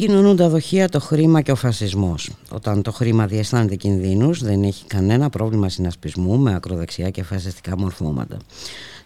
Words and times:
Συγκοινωνούν 0.00 0.36
τα 0.36 0.48
δοχεία 0.48 0.88
το 0.88 1.00
χρήμα 1.00 1.40
και 1.40 1.52
ο 1.52 1.54
φασισμός. 1.54 2.30
Όταν 2.50 2.82
το 2.82 2.92
χρήμα 2.92 3.26
διαισθάνεται 3.26 3.74
κινδύνους 3.74 4.42
δεν 4.42 4.62
έχει 4.62 4.84
κανένα 4.86 5.30
πρόβλημα 5.30 5.68
συνασπισμού 5.68 6.38
με 6.38 6.54
ακροδεξιά 6.54 7.10
και 7.10 7.22
φασιστικά 7.22 7.78
μορφώματα. 7.78 8.36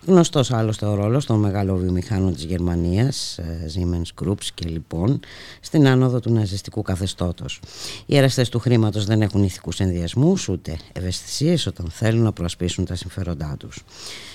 Γνωστός 0.06 0.50
άλλωστε 0.50 0.86
ο 0.86 0.94
ρόλος 0.94 1.26
των 1.26 1.38
μεγάλων 1.38 1.78
βιομηχάνων 1.78 2.34
της 2.34 2.44
Γερμανίας, 2.44 3.38
ε, 3.38 3.70
Siemens 3.74 4.24
Groups 4.24 4.44
και 4.54 4.68
λοιπόν, 4.68 5.20
στην 5.60 5.88
άνοδο 5.88 6.20
του 6.20 6.32
ναζιστικού 6.32 6.82
καθεστώτος. 6.82 7.60
Οι 8.06 8.16
εραστές 8.16 8.48
του 8.48 8.58
χρήματος 8.58 9.04
δεν 9.04 9.22
έχουν 9.22 9.42
ηθικούς 9.42 9.80
ενδιασμούς 9.80 10.48
ούτε 10.48 10.76
ευαισθησίες 10.92 11.66
όταν 11.66 11.86
θέλουν 11.90 12.22
να 12.22 12.32
προασπίσουν 12.32 12.84
τα 12.84 12.94
συμφέροντά 12.94 13.56
τους. 13.58 13.84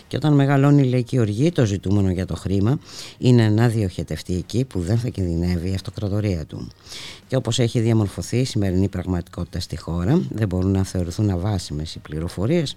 Και 0.07 0.15
όταν 0.15 0.33
μεγαλώνει 0.33 0.81
η 0.81 0.89
λαϊκή 0.89 1.19
οργή, 1.19 1.51
το 1.51 1.65
ζητούμενο 1.65 2.09
για 2.11 2.25
το 2.25 2.35
χρήμα 2.35 2.79
είναι 3.17 3.49
να 3.49 3.67
διοχετευτεί 3.67 4.35
εκεί 4.35 4.65
που 4.65 4.79
δεν 4.79 4.97
θα 4.97 5.09
κινδυνεύει 5.09 5.69
η 5.69 5.73
αυτοκρατορία 5.73 6.45
του. 6.45 6.67
Και 7.27 7.35
όπως 7.35 7.59
έχει 7.59 7.79
διαμορφωθεί 7.79 8.37
η 8.37 8.45
σημερινή 8.45 8.87
πραγματικότητα 8.87 9.59
στη 9.59 9.77
χώρα, 9.77 10.21
δεν 10.29 10.47
μπορούν 10.47 10.71
να 10.71 10.83
θεωρηθούν 10.83 11.29
αβάσιμες 11.29 11.95
οι 11.95 11.99
πληροφορίες 11.99 12.75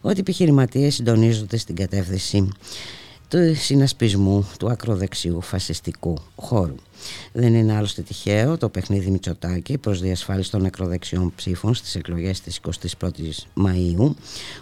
ότι 0.00 0.16
οι 0.16 0.20
επιχειρηματίες 0.20 0.94
συντονίζονται 0.94 1.56
στην 1.56 1.74
κατεύθυνση 1.74 2.27
του 3.28 3.54
συνασπισμού 3.54 4.48
του 4.58 4.70
ακροδεξιού 4.70 5.40
φασιστικού 5.40 6.18
χώρου. 6.36 6.74
Δεν 7.32 7.54
είναι 7.54 7.76
άλλωστε 7.76 8.02
τυχαίο 8.02 8.58
το 8.58 8.68
παιχνίδι 8.68 9.10
Μητσοτάκη 9.10 9.78
προς 9.78 10.00
διασφάλιση 10.00 10.50
των 10.50 10.64
ακροδεξιών 10.64 11.32
ψήφων 11.34 11.74
στις 11.74 11.94
εκλογές 11.94 12.40
της 12.40 12.60
21ης 13.00 13.64
Μαΐου, 13.64 14.14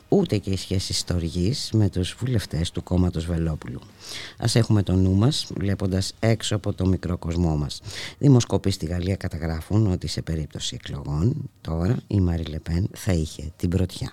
ούτε 0.09 0.39
και 0.39 0.51
οι 0.51 0.57
σχέσεις 0.57 0.99
στοργής 0.99 1.71
με 1.73 1.89
τους 1.89 2.17
βουλευτές 2.19 2.71
του 2.71 2.83
κόμματος 2.83 3.27
Βελόπουλου. 3.27 3.81
Ας 4.39 4.55
έχουμε 4.55 4.83
το 4.83 4.93
νου 4.93 5.15
μας 5.15 5.47
βλέποντας 5.57 6.15
έξω 6.19 6.57
από 6.57 6.73
το 6.73 6.87
μικρό 6.87 7.19
κοσμό 7.19 7.57
μας. 7.57 7.81
Δημοσκοποί 8.19 8.71
στη 8.71 8.87
Γαλλία 8.87 9.17
καταγράφουν 9.17 9.93
ότι 9.93 10.07
σε 10.07 10.23
περίπτωση 10.23 10.79
εκλογών 10.81 11.51
τώρα 11.61 11.97
η 12.07 12.21
Μαρή 12.21 12.45
Λεπέν 12.45 12.89
θα 12.95 13.13
είχε 13.13 13.53
την 13.57 13.69
πρωτιά. 13.69 14.13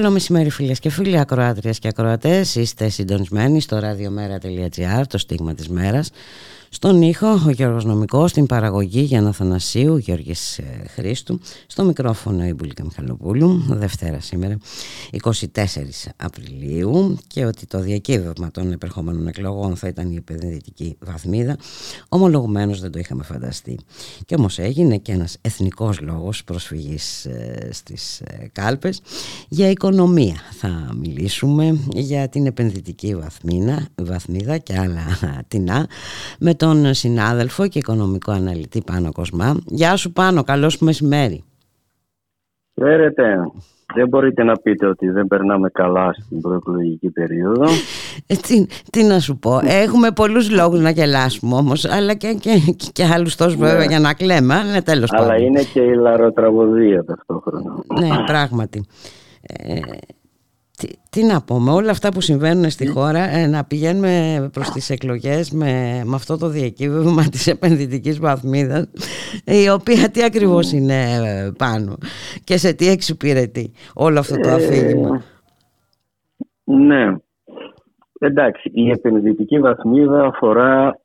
Καλό 0.00 0.12
μεσημέρι 0.12 0.50
φίλες 0.50 0.78
και 0.78 0.90
φίλοι, 0.90 1.18
ακροάτριες 1.18 1.78
και 1.78 1.88
ακροατές. 1.88 2.54
Είστε 2.54 2.88
συντονισμένοι 2.88 3.60
στο 3.60 3.80
radiomera.gr, 3.82 5.02
το 5.08 5.18
στίγμα 5.18 5.54
της 5.54 5.68
μέρας. 5.68 6.10
Στον 6.68 7.02
ήχο 7.02 7.28
ο 7.46 7.50
Γιώργος 7.50 7.84
Νομικός, 7.84 8.30
στην 8.30 8.46
παραγωγή 8.46 9.00
Γιάννα 9.00 9.32
Θανασίου, 9.32 9.96
Γιώργης 9.96 10.58
ε, 10.58 10.84
Χρήστου, 10.94 11.40
στο 11.66 11.84
μικρόφωνο 11.84 12.44
η 12.44 12.52
Μπουλίκα 12.52 12.84
Μιχαλοπούλου, 12.84 13.64
Δευτέρα 13.68 14.20
σήμερα, 14.20 14.58
24 15.22 15.46
Απριλίου 16.16 17.18
και 17.26 17.44
ότι 17.44 17.66
το 17.66 17.80
διακύβευμα 17.80 18.50
των 18.50 18.72
επερχόμενων 18.72 19.26
εκλογών 19.26 19.76
θα 19.76 19.88
ήταν 19.88 20.10
η 20.10 20.16
επενδυτική 20.16 20.96
βαθμίδα, 21.00 21.56
ομολογουμένως 22.08 22.80
δεν 22.80 22.90
το 22.90 22.98
είχαμε 22.98 23.22
φανταστεί. 23.22 23.78
Και 24.26 24.34
όμως 24.34 24.58
έγινε 24.58 24.96
και 24.96 25.12
ένας 25.12 25.36
εθνικός 25.40 26.00
λόγος 26.00 26.44
προσφυγής 26.44 27.24
ε, 27.24 27.68
στις 27.72 28.20
ε, 28.20 28.48
κάλπες 28.52 29.00
για 29.48 29.70
οικονομία. 29.70 30.36
Θα 30.50 30.94
μιλήσουμε 30.96 31.78
για 31.92 32.28
την 32.28 32.46
επενδυτική 32.46 33.16
βαθμίδα, 33.16 33.88
βαθμίδα 33.94 34.58
και 34.58 34.78
άλλα 34.78 35.02
τεινά 35.48 35.86
με 36.38 36.54
τον 36.54 36.94
συνάδελφο 36.94 37.68
και 37.68 37.78
οικονομικό 37.78 38.32
αναλυτή 38.32 38.82
Πάνο 38.82 39.12
Κοσμά. 39.12 39.60
Γεια 39.66 39.96
σου 39.96 40.12
Πάνο, 40.12 40.42
καλώς 40.42 40.78
μεσημέρι. 40.78 41.44
Χαίρετε. 42.74 43.24
Δεν 43.94 44.08
μπορείτε 44.08 44.42
να 44.42 44.56
πείτε 44.56 44.86
ότι 44.86 45.08
δεν 45.08 45.26
περνάμε 45.26 45.68
καλά 45.68 46.12
στην 46.12 46.40
προεκλογική 46.40 47.10
περίοδο. 47.10 47.64
Ε, 48.26 48.34
τι, 48.90 49.02
να 49.02 49.18
σου 49.18 49.38
πω, 49.38 49.60
έχουμε 49.62 50.10
πολλούς 50.10 50.50
λόγους 50.50 50.80
να 50.80 50.90
γελάσουμε 50.90 51.54
όμως, 51.54 51.84
αλλά 51.84 52.14
και, 52.14 52.36
και, 52.40 52.50
και 52.92 53.04
άλλους 53.04 53.36
τόσους 53.36 53.58
ναι. 53.58 53.66
βέβαια 53.66 53.84
για 53.84 53.98
να 53.98 54.14
κλαίμε, 54.14 54.54
αλλά 54.54 54.82
τέλος 54.82 55.12
Αλλά 55.12 55.36
είναι 55.36 55.62
και 55.62 55.80
η 55.80 55.94
λαροτραγωδία 55.94 57.04
ταυτόχρονα. 57.04 57.74
Ναι, 58.00 58.08
πράγματι. 58.26 58.84
Ε, 59.42 59.80
τι, 61.10 61.24
να 61.24 61.42
πω, 61.42 61.58
με 61.58 61.70
όλα 61.70 61.90
αυτά 61.90 62.08
που 62.08 62.20
συμβαίνουν 62.20 62.70
στη 62.70 62.86
χώρα 62.86 63.18
ε, 63.18 63.46
να 63.46 63.64
πηγαίνουμε 63.64 64.48
προς 64.52 64.70
τις 64.70 64.90
εκλογές 64.90 65.50
με, 65.50 66.02
με 66.04 66.14
αυτό 66.14 66.38
το 66.38 66.48
διακύβευμα 66.48 67.22
της 67.22 67.46
επενδυτικής 67.46 68.18
βαθμίδας 68.18 68.90
η 69.44 69.70
οποία 69.70 70.10
τι 70.10 70.22
ακριβώς 70.22 70.72
είναι 70.72 70.94
ε, 70.94 71.50
πάνω 71.58 71.96
και 72.44 72.56
σε 72.56 72.72
τι 72.72 72.88
εξυπηρετεί 72.88 73.72
όλο 73.94 74.18
αυτό 74.18 74.36
το 74.40 74.48
ε, 74.48 74.52
αφήγημα. 74.52 75.22
ναι, 76.64 77.16
εντάξει, 78.18 78.70
η 78.74 78.90
επενδυτική 78.90 79.58
βαθμίδα 79.58 80.24
αφορά 80.24 81.00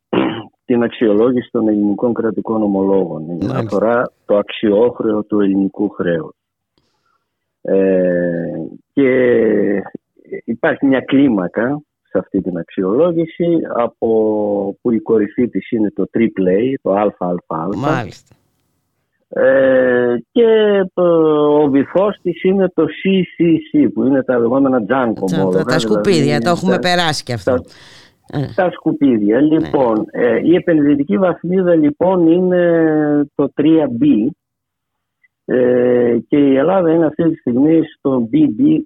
την 0.65 0.83
αξιολόγηση 0.83 1.49
των 1.51 1.67
ελληνικών 1.67 2.13
κρατικών 2.13 2.63
ομολόγων. 2.63 3.23
Αφορά 3.51 4.11
το 4.25 4.37
αξιόχρεο 4.37 5.23
του 5.23 5.39
ελληνικού 5.39 5.89
χρέους. 5.89 6.35
Ε, 7.61 8.67
και 8.93 9.34
υπάρχει 10.65 10.85
μια 10.85 11.01
κλίμακα 11.01 11.81
σε 12.01 12.17
αυτή 12.17 12.41
την 12.41 12.57
αξιολόγηση 12.57 13.59
από 13.75 14.07
που 14.81 14.91
η 14.91 14.99
κορυφή 14.99 15.47
της 15.47 15.71
είναι 15.71 15.91
το 15.91 16.05
AAA, 16.17 16.73
το 16.81 16.91
ΑΑΑ. 16.91 17.67
Μάλιστα. 17.75 18.35
Ε, 19.29 20.15
και 20.31 20.45
ο 21.01 21.69
βυθός 21.69 22.17
της 22.21 22.43
είναι 22.43 22.71
το 22.73 22.83
CCC 22.83 23.87
που 23.93 24.03
είναι 24.03 24.23
τα 24.23 24.39
λεγόμενα 24.39 24.85
junk 24.89 25.13
ομόλογα. 25.31 25.63
Τα, 25.63 25.79
σκουπίδια, 25.79 26.21
δηλαδή, 26.21 26.43
το 26.43 26.49
έχουμε 26.49 26.79
περάσει 26.79 27.23
και 27.23 27.33
αυτό. 27.33 27.55
Τα, 28.55 28.65
ε. 28.65 28.69
σκουπίδια. 28.71 29.41
Ναι. 29.41 29.47
Λοιπόν, 29.47 30.05
ε, 30.11 30.39
η 30.43 30.55
επενδυτική 30.55 31.17
βαθμίδα 31.17 31.75
λοιπόν 31.75 32.27
είναι 32.27 33.27
το 33.35 33.51
3B 33.61 34.29
ε, 35.45 36.17
και 36.27 36.37
η 36.37 36.55
Ελλάδα 36.55 36.91
είναι 36.91 37.05
αυτή 37.05 37.29
τη 37.29 37.35
στιγμή 37.35 37.81
στο 37.97 38.29
BB 38.31 38.79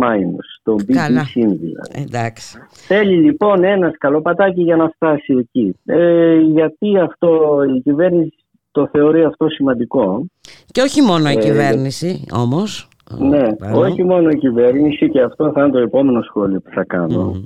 minus, 0.00 0.46
στο 0.60 0.74
BB 0.74 0.86
δηλαδή. 0.86 1.72
Εντάξει. 1.92 2.58
Θέλει 2.70 3.16
λοιπόν 3.16 3.64
ένας 3.64 3.94
σκαλοπατάκι 3.94 4.62
για 4.62 4.76
να 4.76 4.88
φτάσει 4.88 5.34
εκεί. 5.38 5.76
Ε, 5.84 6.38
γιατί 6.38 6.98
αυτό 6.98 7.60
η 7.76 7.80
κυβέρνηση 7.80 8.36
το 8.70 8.88
θεωρεί 8.92 9.24
αυτό 9.24 9.48
σημαντικό. 9.48 10.26
Και 10.66 10.80
όχι 10.80 11.02
μόνο 11.02 11.28
η 11.28 11.36
ε, 11.36 11.40
κυβέρνηση 11.40 12.24
όμως. 12.32 12.88
Ναι, 13.18 13.42
όχι 13.74 14.04
μόνο 14.04 14.28
η 14.28 14.38
κυβέρνηση 14.38 15.10
και 15.10 15.20
αυτό 15.20 15.52
θα 15.52 15.62
είναι 15.62 15.72
το 15.72 15.78
επόμενο 15.78 16.22
σχόλιο 16.22 16.60
που 16.60 16.70
θα 16.74 16.84
κανω 16.84 17.42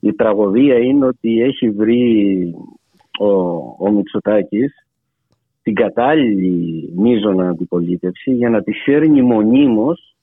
Η 0.00 0.12
τραγωδία 0.12 0.78
είναι 0.78 1.06
ότι 1.06 1.40
έχει 1.40 1.70
βρει 1.70 2.54
ο, 3.18 3.28
ο 3.78 3.90
Μητσοτάκης 3.90 4.74
την 5.62 5.74
κατάλληλη 5.74 6.92
μείζωνα 6.96 7.48
αντιπολίτευση 7.48 8.32
για 8.32 8.50
να 8.50 8.62
τη 8.62 8.72
φέρνει 8.72 9.22
μονίμως 9.22 10.15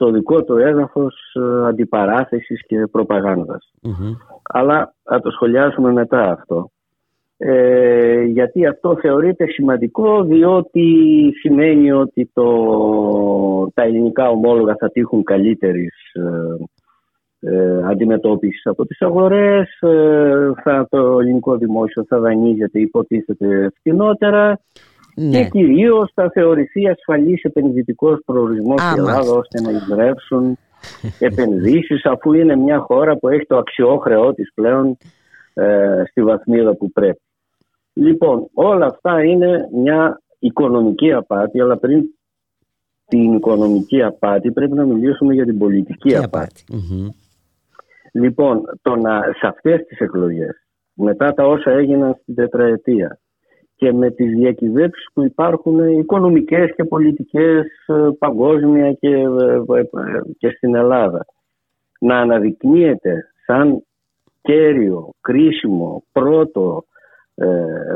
στο 0.00 0.10
δικό 0.10 0.44
του 0.44 0.56
έδαφος 0.56 1.14
ε, 1.34 1.66
αντιπαράθεσης 1.66 2.66
και 2.66 2.86
προπαγανδας 2.90 3.72
Αλλά 4.42 4.94
θα 5.02 5.20
το 5.20 5.30
σχολιάσουμε 5.30 5.92
μετά 5.92 6.30
αυτό. 6.30 6.70
Ε, 7.36 8.22
γιατί 8.22 8.66
αυτό 8.66 8.96
θεωρείται 9.00 9.46
σημαντικό 9.46 10.22
διότι 10.22 10.84
σημαίνει 11.40 11.92
ότι 11.92 12.30
το, 12.32 12.46
τα 13.74 13.82
ελληνικά 13.82 14.28
ομόλογα 14.28 14.74
θα 14.78 14.90
τύχουν 14.90 15.22
καλύτερης 15.22 15.94
ε, 16.12 17.52
ε, 17.52 17.82
αντιμετώπισης 17.84 18.66
από 18.66 18.86
τις 18.86 19.00
αγορές, 19.00 19.78
ε, 19.80 20.50
θα, 20.62 20.86
το 20.90 21.18
ελληνικό 21.20 21.56
δημόσιο 21.56 22.04
θα 22.08 22.18
δανείζεται 22.18 22.80
υποτίθεται 22.80 23.70
φτηνότερα 23.78 24.60
ναι. 25.14 25.30
και 25.30 25.48
κυρίως 25.48 26.10
θα 26.14 26.30
θεωρηθεί 26.32 26.88
ασφαλής 26.88 27.42
επενδυτικός 27.42 28.20
προορισμός 28.24 28.80
στην 28.80 28.98
Ελλάδα 28.98 29.30
ώστε 29.32 29.60
να 29.60 29.70
εισρεύσουν 29.70 30.58
επενδύσεις 31.18 32.04
αφού 32.04 32.32
είναι 32.32 32.56
μια 32.56 32.78
χώρα 32.78 33.16
που 33.16 33.28
έχει 33.28 33.46
το 33.46 33.56
αξιόχρεό 33.56 34.34
της 34.34 34.52
πλέον 34.54 34.96
ε, 35.54 36.02
στη 36.10 36.22
βαθμίδα 36.22 36.76
που 36.76 36.90
πρέπει. 36.90 37.20
Λοιπόν, 37.92 38.48
όλα 38.54 38.86
αυτά 38.86 39.24
είναι 39.24 39.68
μια 39.72 40.20
οικονομική 40.38 41.12
απάτη, 41.12 41.60
αλλά 41.60 41.76
πριν 41.76 42.02
την 43.06 43.34
οικονομική 43.34 44.02
απάτη 44.02 44.52
πρέπει 44.52 44.74
να 44.74 44.84
μιλήσουμε 44.84 45.34
για 45.34 45.44
την 45.44 45.58
πολιτική 45.58 46.16
απάτη. 46.16 46.64
Λοιπόν, 48.12 48.62
το 48.82 48.96
να, 48.96 49.20
σε 49.20 49.46
αυτές 49.46 49.86
τις 49.86 49.98
εκλογές, 49.98 50.66
μετά 50.94 51.32
τα 51.34 51.46
όσα 51.46 51.70
έγιναν 51.70 52.16
στην 52.22 52.34
τετραετία 52.34 53.18
και 53.80 53.92
με 53.92 54.10
τις 54.10 54.34
διακυβεύσεις 54.36 55.08
που 55.12 55.24
υπάρχουν 55.24 55.98
οικονομικές 55.98 56.74
και 56.76 56.84
πολιτικές 56.84 57.66
ε, 57.86 58.08
παγκόσμια 58.18 58.92
και, 58.92 59.08
ε, 59.08 59.78
ε, 59.78 59.84
και 60.38 60.48
στην 60.56 60.74
Ελλάδα, 60.74 61.26
να 62.00 62.18
αναδεικνύεται 62.18 63.32
σαν 63.46 63.84
κέριο, 64.42 65.10
κρίσιμο, 65.20 66.02
πρώτο 66.12 66.84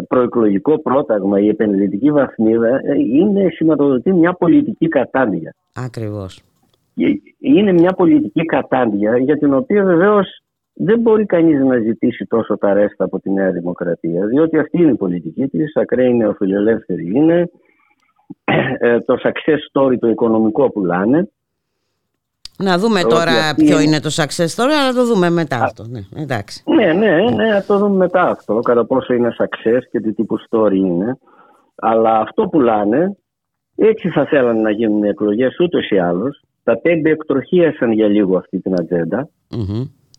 προεκλογικό 0.08 0.82
πρόταγμα 0.82 1.40
η 1.40 1.48
επενδυτική 1.48 2.10
βαθμίδα 2.10 2.80
είναι 2.96 3.48
σηματοδοτεί 3.50 4.12
μια 4.12 4.32
πολιτική 4.32 4.88
κατάδεια. 4.88 5.54
Ακριβώς 5.74 6.42
είναι 7.38 7.72
μια 7.72 7.92
πολιτική 7.92 8.44
κατάντια 8.44 9.18
για 9.18 9.36
την 9.36 9.54
οποία 9.54 9.84
βεβαίως 9.84 10.43
δεν 10.74 11.00
μπορεί 11.00 11.26
κανείς 11.26 11.60
να 11.60 11.78
ζητήσει 11.78 12.26
τόσο 12.26 12.58
τα 12.58 12.72
ρέστα 12.72 13.04
από 13.04 13.20
τη 13.20 13.30
Νέα 13.30 13.50
Δημοκρατία 13.50 14.26
διότι 14.26 14.58
αυτή 14.58 14.78
είναι 14.82 14.90
η 14.90 14.96
πολιτική 14.96 15.46
της, 15.48 15.76
ακραίοι 15.76 16.14
νεοφιλελεύθεροι 16.14 17.10
είναι 17.14 17.50
ε, 18.78 18.98
το 19.00 19.16
success 19.22 19.58
story 19.72 19.96
το 19.98 20.08
οικονομικό 20.08 20.70
που 20.70 20.84
λάνε 20.84 21.28
να 22.58 22.78
δούμε 22.78 23.02
τώρα 23.02 23.54
ποιο 23.56 23.80
είναι 23.80 24.00
το 24.00 24.10
success 24.14 24.54
story, 24.56 24.74
αλλά 24.82 24.92
το 24.94 25.06
δούμε 25.06 25.30
μετά 25.30 25.62
αυτό. 25.62 25.84
Ναι, 25.88 26.00
εντάξει. 26.22 26.62
ναι, 26.66 26.92
ναι, 26.92 27.30
ναι, 27.30 27.48
να 27.48 27.64
το 27.64 27.78
δούμε 27.78 27.96
μετά 27.96 28.22
αυτό, 28.22 28.60
κατά 28.60 28.86
πόσο 28.86 29.12
είναι 29.12 29.36
success 29.38 29.80
και 29.90 30.00
τι 30.00 30.12
τύπου 30.12 30.36
story 30.50 30.74
είναι. 30.74 31.18
Αλλά 31.74 32.18
αυτό 32.18 32.48
που 32.48 32.60
λάνε, 32.60 33.16
έτσι 33.76 34.08
θα 34.08 34.26
θέλανε 34.26 34.60
να 34.60 34.70
γίνουν 34.70 35.02
οι 35.02 35.08
εκλογές 35.08 35.60
ούτως 35.60 35.90
ή 35.90 35.98
άλλως, 35.98 36.42
τα 36.62 36.80
τέμπη 36.80 37.10
εκτροχίασαν 37.10 37.92
για 37.92 38.06
λίγο 38.06 38.36
αυτή 38.36 38.60
την 38.60 38.74
ατζεντα 38.80 39.28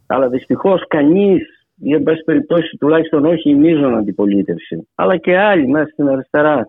Αλλά 0.08 0.30
δυστυχώς 0.30 0.88
κανείς, 0.88 1.68
ή 1.76 1.94
εν 1.94 2.04
πάση 2.04 2.24
περιπτώσει 2.24 2.78
τουλάχιστον 2.78 3.26
όχι 3.26 3.50
η 3.50 3.56
μείζων 3.56 3.98
αντιπολίτευση, 3.98 4.88
αλλά 4.96 5.18
και 5.18 5.38
άλλοι 5.38 5.68
μέσα 5.68 5.90
στην 5.92 6.10
αριστερά, 6.10 6.68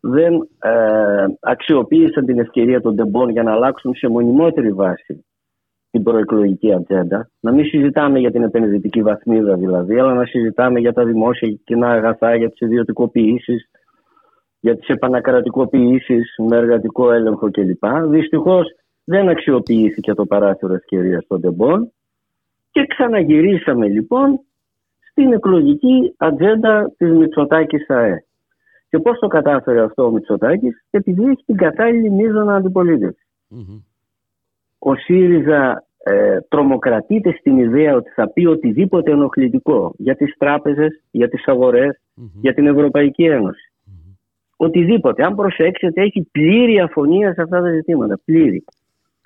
δεν 0.00 0.34
ε, 0.58 1.26
αξιοποίησαν 1.40 2.24
την 2.24 2.38
ευκαιρία 2.38 2.80
των 2.80 2.96
τεμπών 2.96 3.30
για 3.30 3.42
να 3.42 3.52
αλλάξουν 3.52 3.94
σε 3.94 4.08
μονιμότερη 4.08 4.72
βάση 4.72 5.24
την 5.90 6.02
προεκλογική 6.02 6.72
ατζέντα. 6.72 7.28
Να 7.40 7.52
μην 7.52 7.64
συζητάμε 7.64 8.18
για 8.18 8.30
την 8.30 8.42
επενδυτική 8.42 9.02
βαθμίδα 9.02 9.56
δηλαδή, 9.56 9.98
αλλά 9.98 10.14
να 10.14 10.24
συζητάμε 10.24 10.80
για 10.80 10.92
τα 10.92 11.04
δημόσια 11.04 11.58
κοινά 11.64 11.90
αγαθά, 11.90 12.34
για 12.34 12.50
τις 12.50 12.60
ιδιωτικοποιήσεις, 12.60 13.70
για 14.60 14.76
τις 14.76 14.88
επανακρατικοποιήσεις 14.88 16.34
με 16.48 16.56
εργατικό 16.56 17.12
έλεγχο 17.12 17.50
κλπ. 17.50 17.84
Δυστυχώς 18.08 18.66
δεν 19.04 19.28
αξιοποιήθηκε 19.28 20.14
το 20.14 20.26
παράθυρο 20.26 20.74
ευκαιρίας 20.74 21.26
των 21.26 21.40
τεμπών 21.40 21.92
και 22.74 22.86
ξαναγυρίσαμε 22.86 23.88
λοιπόν 23.88 24.40
στην 25.10 25.32
εκλογική 25.32 26.14
ατζέντα 26.16 26.92
της 26.96 27.10
Μητσοτάκης 27.10 27.90
ΑΕ. 27.90 28.24
Και 28.88 28.98
πώς 28.98 29.18
το 29.18 29.26
κατάφερε 29.26 29.82
αυτό 29.82 30.04
ο 30.04 30.10
Μητσοτάκης, 30.10 30.84
επειδή 30.90 31.22
έχει 31.24 31.44
την 31.46 31.56
κατάλληλη 31.56 32.10
μείζωνα 32.10 32.54
αντιπολίτευσης. 32.54 33.26
ο 34.78 34.94
ΣΥΡΙΖΑ 34.94 35.84
ε, 36.04 36.38
τρομοκρατείται 36.48 37.36
στην 37.38 37.58
ιδέα 37.58 37.94
ότι 37.94 38.10
θα 38.10 38.28
πει 38.32 38.46
οτιδήποτε 38.46 39.10
ενοχλητικό 39.10 39.94
για 39.98 40.16
τις 40.16 40.34
τράπεζες, 40.38 41.02
για 41.10 41.28
τις 41.28 41.46
αγορες 41.46 42.00
για 42.40 42.54
την 42.54 42.66
Ευρωπαϊκή 42.66 43.24
Ένωση. 43.24 43.72
Οτιδήποτε. 44.56 45.24
Αν 45.24 45.34
προσέξετε 45.34 46.02
έχει 46.02 46.28
πλήρη 46.32 46.80
αφωνία 46.80 47.34
σε 47.34 47.42
αυτά 47.42 47.60
τα 47.60 47.70
ζητήματα. 47.70 48.20
Πλήρη. 48.24 48.64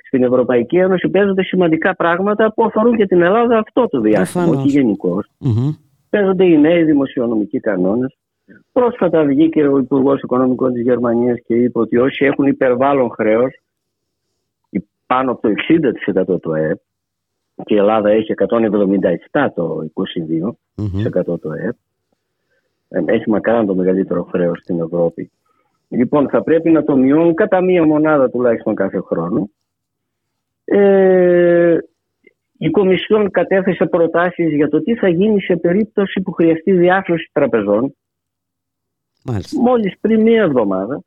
Στην 0.09 0.23
Ευρωπαϊκή 0.23 0.77
Ένωση 0.77 1.09
παίζονται 1.09 1.43
σημαντικά 1.43 1.97
πράγματα 1.97 2.53
που 2.53 2.65
αφορούν 2.65 2.97
και 2.97 3.07
την 3.07 3.23
Ελλάδα 3.23 3.59
αυτό 3.59 3.89
το 3.89 4.01
διάστημα, 4.01 4.45
όχι 4.45 4.69
γενικώς. 4.69 5.31
Παίζονται 6.11 6.45
οι 6.45 6.59
νέοι 6.59 6.85
δημοσιονομικοί 6.85 7.61
κανόνες. 7.61 8.17
Πρόσφατα 8.73 9.25
βγήκε 9.25 9.67
ο 9.67 9.79
Υπουργός 9.79 10.23
Οικονομικών 10.23 10.73
της 10.73 10.83
Γερμανίας 10.83 11.39
και 11.47 11.55
είπε 11.55 11.79
ότι 11.79 11.97
όσοι 11.97 12.25
έχουν 12.25 12.47
υπερβάλλον 12.47 13.11
χρέος, 13.11 13.61
πάνω 15.07 15.31
από 15.31 15.41
το 15.41 15.49
60% 15.49 16.41
του 16.41 16.53
ΕΕΠ, 16.53 16.79
και 17.65 17.75
η 17.75 17.77
Ελλάδα 17.77 18.11
έχει 18.11 18.35
177% 18.37 19.53
το 19.55 19.91
22% 19.95 21.41
του 21.41 21.53
ΕΕΠ, 21.53 21.77
ε, 22.89 23.13
έχει 23.13 23.31
μακράν 23.31 23.67
το 23.67 23.75
μεγαλύτερο 23.75 24.23
χρέος 24.23 24.59
στην 24.59 24.81
Ευρώπη. 24.81 25.31
Λοιπόν, 25.89 26.29
θα 26.29 26.43
πρέπει 26.43 26.71
να 26.71 26.85
το 26.85 26.97
μειώνουν 26.97 27.35
κατά 27.35 27.61
μία 27.61 27.87
μονάδα 27.87 28.31
τουλάχιστον 28.31 28.75
κάθε 28.75 29.01
χρόνο. 29.01 29.51
Ε, 30.71 31.79
η 32.59 32.71
Κομισιόν 32.71 33.31
κατέθεσε 33.31 33.87
προτάσεις 33.87 34.55
για 34.55 34.69
το 34.69 34.83
τι 34.83 34.95
θα 34.95 35.09
γίνει 35.09 35.41
σε 35.41 35.57
περίπτωση 35.57 36.21
που 36.21 36.33
χρειαστεί 36.33 36.73
διάσωση 36.73 37.31
τραπεζών. 37.33 37.95
Μάλιστα. 39.25 39.61
Μόλις 39.61 39.99
πριν 40.01 40.23
μία 40.23 40.43
εβδομάδα 40.43 41.03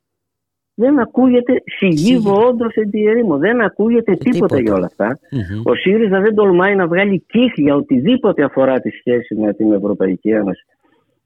δεν 0.74 0.98
ακούγεται 0.98 1.62
σιγήβο 1.64 2.46
όντω 2.46 2.66
εντιερήμο. 2.74 3.38
Δεν 3.38 3.60
ακούγεται 3.60 4.14
τίποτα, 4.14 4.60
για 4.60 4.74
όλα 4.74 4.90
Ο 5.64 5.74
ΣΥΡΙΖΑ 5.74 6.20
δεν 6.20 6.34
τολμάει 6.34 6.74
να 6.74 6.86
βγάλει 6.86 7.24
κύχη 7.28 7.62
για 7.62 7.74
οτιδήποτε 7.74 8.44
αφορά 8.44 8.80
τη 8.80 8.90
σχέση 8.90 9.34
με 9.34 9.52
την 9.52 9.72
Ευρωπαϊκή 9.72 10.30
Ένωση 10.30 10.64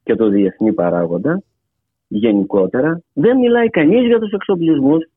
και 0.03 0.15
το 0.15 0.29
διεθνή 0.29 0.73
παράγοντα 0.73 1.43
γενικότερα. 2.07 3.01
Δεν 3.13 3.37
μιλάει 3.37 3.69
κανείς 3.69 4.05
για 4.05 4.19
τους 4.19 4.31
εξοπλισμούς 4.31 5.09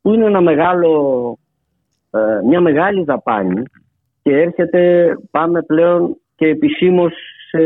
που 0.00 0.14
είναι 0.14 0.24
ένα 0.24 0.40
μεγάλο, 0.40 0.90
ε, 1.28 1.45
μια 2.46 2.60
μεγάλη 2.60 3.04
δαπάνη 3.04 3.62
και 4.22 4.36
έρχεται, 4.36 5.12
πάμε 5.30 5.62
πλέον 5.62 6.16
και 6.34 6.46
επισήμως 6.46 7.12
σε, 7.50 7.60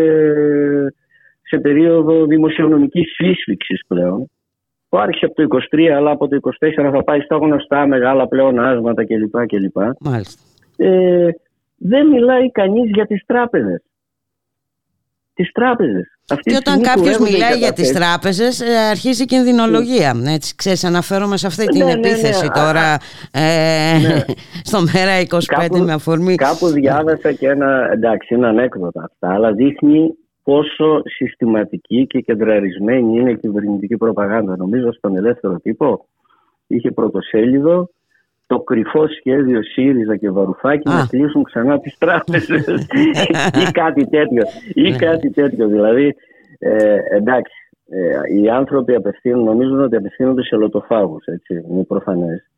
σε 1.43 1.59
περίοδο 1.59 2.27
δημοσιονομικής 2.27 3.15
σύσφυξης 3.15 3.81
πλέον 3.87 4.31
που 4.89 4.99
άρχισε 4.99 5.25
από 5.25 5.35
το 5.35 5.59
23 5.73 5.87
αλλά 5.87 6.11
από 6.11 6.29
το 6.29 6.39
24 6.61 6.91
θα 6.93 7.05
πάει 7.05 7.21
στα 7.21 7.37
γνωστά 7.37 7.87
μεγάλα 7.87 8.29
πλέον 8.29 8.59
άσματα 8.59 9.05
κλπ. 9.05 9.47
κλπ. 9.47 9.77
Ε, 10.77 11.29
δεν 11.77 12.07
μιλάει 12.07 12.51
κανείς 12.51 12.91
για 12.91 13.07
τις 13.07 13.23
τράπεζες. 13.27 13.83
Τις 15.35 15.53
τράπεζες. 15.53 16.19
Αυτή 16.33 16.51
και 16.51 16.57
όταν 16.57 16.83
κάποιος 16.83 17.19
μιλάει 17.19 17.59
για 17.59 17.73
τις 17.73 17.93
τράπεζες, 17.93 18.61
ε, 18.61 18.77
αρχίζει 18.91 19.23
η 19.23 19.27
κινδυνολογία. 19.27 20.15
Έτσι, 20.27 20.55
ξέρεις, 20.55 20.85
αναφέρομαι 20.85 21.37
σε 21.37 21.47
αυτή 21.47 21.67
την 21.67 21.79
ναι, 21.79 21.85
ναι, 21.85 21.95
ναι. 21.95 22.09
επίθεση 22.09 22.49
τώρα 22.55 22.97
ε, 23.33 24.23
στο 24.71 24.79
μέρα 24.81 25.21
25 25.21 25.39
κάπου, 25.47 25.79
με 25.79 25.93
αφορμή. 25.93 26.35
Κάπου 26.35 26.67
διάβασα 26.67 27.33
και 27.33 27.49
ένα, 27.49 27.91
εντάξει, 27.93 28.35
είναι 28.35 28.47
ανέκδοτα 28.47 29.03
αυτά, 29.05 29.35
αλλά 29.35 29.53
δείχνει 29.53 30.15
πόσο 30.43 31.03
συστηματική 31.05 32.07
και 32.07 32.21
κεντραρισμένη 32.21 33.19
είναι 33.19 33.31
η 33.31 33.39
κυβερνητική 33.39 33.97
προπαγάνδα. 33.97 34.57
Νομίζω 34.57 34.93
στον 34.93 35.17
ελεύθερο 35.17 35.61
τύπο 35.61 36.07
είχε 36.67 36.91
πρωτοσέλιδο 36.91 37.91
το 38.51 38.59
κρυφό 38.59 39.07
σχέδιο 39.09 39.63
ΣΥΡΙΖΑ 39.63 40.17
και 40.17 40.31
Βαρουφάκη 40.31 40.89
να 40.89 41.07
κλείσουν 41.11 41.43
ξανά 41.43 41.81
τις 41.81 41.99
τράπεζες 41.99 42.67
ή 43.63 43.71
κάτι 43.73 44.07
τέτοιο. 44.09 44.43
Ή 44.75 44.91
ναι. 44.91 44.97
κάτι 44.97 45.31
τέτοιο. 45.31 45.69
Δηλαδή, 45.69 46.15
ε, 46.59 46.97
εντάξει, 47.11 47.55
ε, 47.89 48.41
οι 48.41 48.49
άνθρωποι 48.49 48.95
απευθύνουν, 48.95 49.45
νομίζουν 49.45 49.81
ότι 49.81 49.97
απευθύνονται 49.97 50.43
σε 50.43 50.57
λοτοφάγους, 50.57 51.25
έτσι, 51.25 51.65
είναι 51.71 51.85
προφανές. 51.85 52.51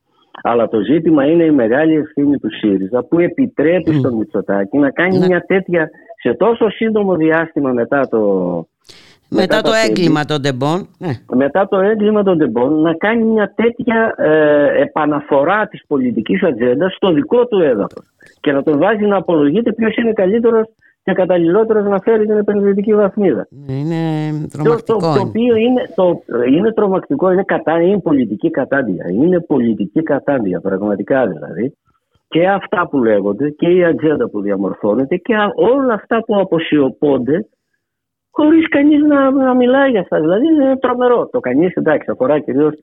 Αλλά 0.43 0.69
το 0.69 0.81
ζήτημα 0.81 1.25
είναι 1.25 1.45
η 1.45 1.51
μεγάλη 1.51 1.95
ευθύνη 1.95 2.39
του 2.39 2.53
ΣΥΡΙΖΑ 2.53 3.05
που 3.05 3.19
επιτρέπει 3.19 3.93
στον 3.95 4.15
Μητσοτάκη 4.15 4.79
να 4.79 4.91
κάνει 4.91 5.19
ναι. 5.19 5.27
μια 5.27 5.41
τέτοια 5.41 5.91
σε 6.23 6.35
τόσο 6.35 6.71
σύντομο 6.71 7.17
διάστημα 7.17 7.71
μετά 7.73 8.09
το, 8.09 8.21
μετά, 9.35 9.61
το, 9.61 9.71
έγκλημα 9.89 10.25
των 10.25 10.43
τεμπών. 10.43 10.89
Ναι. 10.99 11.13
Μετά 11.35 11.69
το 11.69 11.79
έγκλημα 11.79 12.23
των 12.23 12.39
τεμπών 12.39 12.81
να 12.81 12.95
κάνει 12.95 13.23
μια 13.23 13.53
τέτοια 13.55 14.15
ε, 14.17 14.83
επαναφορά 14.83 15.67
της 15.67 15.85
πολιτικής 15.87 16.43
ατζέντα 16.43 16.89
στο 16.89 17.13
δικό 17.13 17.47
του 17.47 17.61
έδαφος 17.61 18.07
και 18.41 18.53
να 18.53 18.63
τον 18.63 18.79
βάζει 18.79 19.05
να 19.05 19.17
απολογείται 19.17 19.73
ποιος 19.73 19.97
είναι 19.97 20.13
καλύτερος 20.13 20.67
και 21.05 21.13
καταλληλότερος 21.13 21.85
να 21.85 21.99
φέρει 21.99 22.27
την 22.27 22.37
επενδυτική 22.37 22.95
βαθμίδα. 22.95 23.49
Είναι 23.67 23.95
τρομακτικό. 24.53 24.99
Το, 24.99 25.15
το, 25.15 25.21
οποίο 25.21 25.57
είναι, 25.57 25.83
το, 25.95 26.23
είναι 26.53 26.73
τρομακτικό, 26.73 27.33
είναι, 27.33 27.43
κατά, 27.45 27.81
είναι 27.81 27.99
πολιτική 27.99 28.51
κατάντια. 28.51 29.05
Είναι 29.13 29.41
πολιτική 29.41 30.03
κατάντια, 30.03 30.61
πραγματικά 30.61 31.27
δηλαδή. 31.27 31.77
Και 32.29 32.49
αυτά 32.49 32.89
που 32.89 32.99
λέγονται 32.99 33.51
και 33.51 33.69
η 33.69 33.85
ατζέντα 33.85 34.29
που 34.29 34.41
διαμορφώνεται 34.41 35.17
και 35.17 35.35
όλα 35.55 35.95
αυτά 35.95 36.25
που 36.25 36.41
αποσιωπώνται 36.41 37.47
χωρίς 38.37 38.69
κανείς 38.69 39.01
να, 39.03 39.31
να 39.31 39.55
μιλάει 39.55 39.91
για 39.91 40.01
αυτά. 40.01 40.21
Δηλαδή 40.21 40.47
είναι 40.47 40.77
τρομερό. 40.77 41.29
Το 41.33 41.41
κανείς 41.41 41.75
εντάξει 41.75 42.11
αφορά 42.11 42.39
κυρίως 42.39 42.75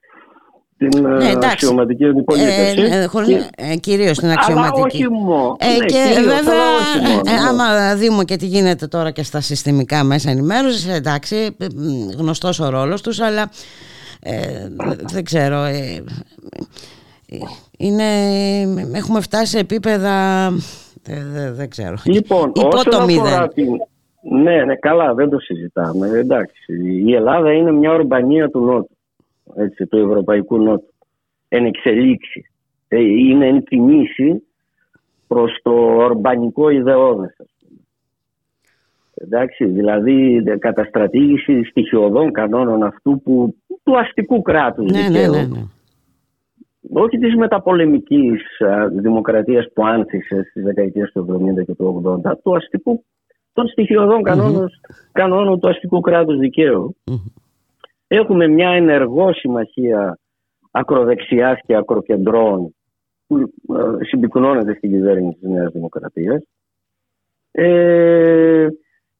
την 0.79 1.01
ναι, 1.01 1.29
ε, 1.29 1.37
αξιωματική 1.51 2.05
αντιπολίτευση. 2.05 2.81
Ε, 2.81 3.03
ε, 3.03 3.71
ε, 3.71 3.75
κυρίως 3.75 4.17
την 4.17 4.29
αξιωματική. 4.29 4.75
Αλλά 4.75 4.85
όχι 4.85 5.09
μόνο. 5.09 5.55
Ε, 5.59 5.67
ναι, 5.67 5.85
και 5.85 5.85
κυρίως, 5.85 6.33
βέβαια, 6.35 6.63
ε, 7.25 7.31
ναι. 7.31 7.37
άμα 7.49 7.95
δούμε 7.95 8.23
και 8.23 8.35
τι 8.35 8.45
γίνεται 8.45 8.87
τώρα 8.87 9.11
και 9.11 9.23
στα 9.23 9.41
συστημικά 9.41 10.03
μέσα 10.03 10.29
ενημέρωσης, 10.29 10.87
εντάξει, 10.87 11.57
γνωστός 12.17 12.59
ο 12.59 12.69
ρόλος 12.69 13.01
τους, 13.01 13.19
αλλά 13.19 13.49
δεν 15.11 15.23
ξέρω, 15.23 15.63
είναι, 17.77 18.03
έχουμε 18.93 19.21
φτάσει 19.21 19.45
σε 19.45 19.59
επίπεδα, 19.59 20.13
δεν 21.51 21.69
ξέρω, 21.69 21.95
λοιπόν, 22.03 22.51
υπό 22.55 22.89
το 22.89 23.05
μηδέν. 23.05 23.49
Την, 23.53 23.67
ναι, 24.21 24.63
ναι, 24.63 24.75
καλά, 24.75 25.13
δεν 25.13 25.29
το 25.29 25.39
συζητάμε. 25.39 26.07
Εντάξει, 26.07 26.73
η 27.05 27.13
Ελλάδα 27.13 27.53
είναι 27.53 27.71
μια 27.71 27.91
ορμπανία 27.91 28.49
του 28.49 28.59
Νότου, 28.59 28.97
έτσι, 29.55 29.87
του 29.87 29.97
Ευρωπαϊκού 29.97 30.57
Νότου. 30.57 30.93
Εν 31.47 31.65
εξελίξη. 31.65 32.51
Ε, 32.87 32.99
είναι 32.99 33.47
εν 33.47 33.63
κινήσει 33.63 34.43
προς 35.27 35.59
το 35.61 35.71
ορμπανικό 35.95 36.69
ιδεώδες. 36.69 37.35
Εντάξει, 39.13 39.65
δηλαδή 39.65 40.43
καταστρατήγηση 40.59 41.63
στοιχειωδών 41.63 42.31
κανόνων 42.31 42.83
αυτού 42.83 43.21
που, 43.21 43.55
του 43.83 43.99
αστικού 43.99 44.41
κράτους 44.41 44.91
ναι, 44.91 45.09
ναι, 45.09 45.27
ναι, 45.27 45.41
ναι. 45.41 45.63
Όχι 46.93 47.17
της 47.17 47.35
μεταπολεμικής 47.35 48.41
δημοκρατίας 48.91 49.65
που 49.73 49.85
άνθησε 49.85 50.45
στις 50.49 50.63
δεκαετίες 50.63 51.11
του 51.11 51.25
70 51.59 51.65
και 51.65 51.75
του 51.75 52.19
80, 52.25 52.31
του 52.43 52.55
αστικού 52.55 53.03
των 53.53 53.67
στοιχειωδών 53.67 54.21
κανόνων, 55.11 55.59
του 55.59 55.69
αστικού 55.69 55.99
κράτους 55.99 56.37
Έχουμε 58.07 58.47
μια 58.47 58.69
ενεργό 58.69 59.33
συμμαχία 59.33 60.19
ακροδεξιάς 60.71 61.59
και 61.65 61.75
ακροκεντρών 61.75 62.75
που 63.27 63.37
ε, 63.37 64.05
συμπυκνώνεται 64.05 64.73
στην 64.73 64.91
κυβέρνηση 64.91 65.37
της 65.39 65.49
Νέας 65.49 65.71
Δημοκρατίας. 65.71 66.43
Ε, 67.51 68.67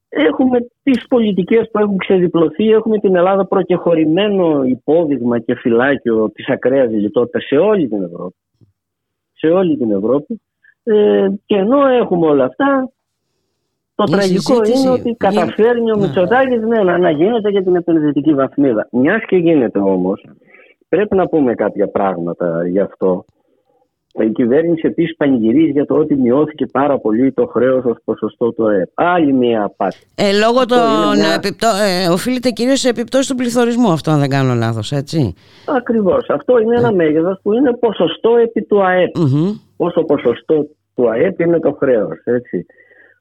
έχουμε 0.10 0.60
τις 0.84 1.08
πολιτικές 1.08 1.70
που 1.72 1.80
έχουν 1.80 1.98
ξεδιπλωθεί, 1.98 2.70
έχουμε 2.72 3.00
την 3.00 3.16
Ελλάδα 3.16 3.46
προκεχωρημένο 3.46 4.64
υπόδειγμα 4.64 5.40
και 5.40 5.56
φυλάκιο 5.56 6.30
της 6.30 6.50
ακραίας 6.50 6.92
λιτότητας 6.92 7.44
σε 7.44 7.58
όλη 7.58 7.88
την 7.88 8.04
Ευρώπη. 8.04 8.36
Σε 9.34 9.48
όλη 9.48 9.78
την 9.78 9.92
Ευρώπη. 9.92 10.42
Ε, 10.84 11.28
και 11.46 11.56
ενώ 11.56 11.88
έχουμε 11.88 12.28
όλα 12.28 12.46
αυτά, 12.46 12.92
το 14.06 14.12
τραγικό 14.12 14.56
είναι 14.76 14.90
ότι 14.90 15.16
καταφέρνει 15.18 15.92
ο 15.92 15.96
ναι. 15.96 16.02
Μητσοτάκης 16.02 16.62
ναι, 16.62 16.84
να, 16.84 16.98
να 16.98 17.10
γίνεται 17.10 17.50
για 17.50 17.64
την 17.64 17.76
επενδυτική 17.76 18.34
βαθμίδα. 18.34 18.88
Μιας 18.92 19.22
και 19.28 19.36
γίνεται 19.36 19.80
όμως, 19.80 20.26
πρέπει 20.90 21.16
να 21.16 21.28
πούμε 21.28 21.54
κάποια 21.54 21.88
πράγματα 21.88 22.68
γι' 22.68 22.80
αυτό. 22.80 23.26
Η 24.14 24.30
κυβέρνηση 24.30 24.88
επίσης 24.88 25.16
πανηγυρίζει 25.16 25.72
για 25.72 25.86
το 25.86 25.96
ότι 25.96 26.16
μειώθηκε 26.16 26.66
πάρα 26.66 26.98
πολύ 27.00 27.32
το 27.32 27.46
χρέος 27.46 27.84
ως 27.86 27.98
ποσοστό 28.04 28.54
του 28.54 28.68
ΕΕΠ. 28.68 28.90
Άλλη 28.94 29.34
μία 29.34 29.64
απάτη. 29.64 29.98
Ε, 30.16 30.32
λόγω 30.44 30.66
των 30.66 30.78
μια... 31.16 31.34
επιπτώ... 31.36 31.68
ε, 31.68 32.08
οφείλεται 32.08 32.50
κυρίως 32.50 32.80
σε 32.80 32.90
επιπτώσεις 32.90 33.28
του 33.28 33.36
πληθωρισμού, 33.36 33.92
αυτό 33.92 34.12
αν 34.12 34.20
δεν 34.20 34.30
κάνω 34.30 34.54
λάθος, 34.54 34.92
έτσι. 34.92 35.34
Ακριβώς. 35.78 36.30
Αυτό 36.30 36.60
είναι 36.60 36.76
ένα 36.76 36.88
ε. 36.88 36.92
μέγεθος 36.92 37.40
που 37.44 37.54
είναι 37.54 37.74
ποσοστό 37.74 38.36
επί 38.36 38.62
του 38.62 38.84
ΑΕΠ. 38.84 39.16
Mm-hmm. 39.18 39.60
Όσο 39.78 40.04
ποσοστό 40.04 40.68
του 40.96 41.10
ΑΕΠ 41.10 41.40
είναι 41.40 41.60
το 41.60 41.72
χρέος. 41.72 42.18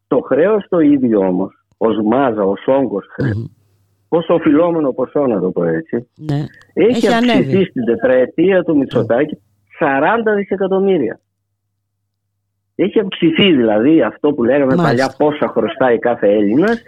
Το 0.08 0.20
χρέος 0.20 0.66
το 0.68 0.78
ίδιο 0.78 1.18
όμως, 1.18 1.64
ως 1.76 1.96
μάζα, 2.04 2.42
ως 2.42 2.64
όγκος 2.66 3.06
χρέος, 3.10 3.36
mm-hmm. 3.36 4.08
ως 4.08 4.28
οφειλόμενο 4.28 4.92
ποσό 4.92 5.26
να 5.26 5.40
το 5.40 5.50
πω 5.50 5.64
έτσι, 5.64 6.08
ναι. 6.14 6.44
έχει, 6.72 7.06
έχει 7.06 7.06
αυξηθεί 7.06 7.64
στην 7.64 7.84
τετραετία 7.84 8.62
του 8.62 8.76
Μητσοτάκη 8.76 9.38
40 9.80 10.36
δισεκατομμύρια. 10.36 11.20
Έχει 12.74 13.00
αυξηθεί 13.00 13.52
δηλαδή 13.54 14.02
αυτό 14.02 14.32
που 14.32 14.44
λέγαμε 14.44 14.74
Μάλιστα. 14.74 14.86
παλιά 14.86 15.14
πόσα 15.18 15.48
χρωστάει 15.48 15.98
κάθε 15.98 16.26
Έλληνας. 16.26 16.82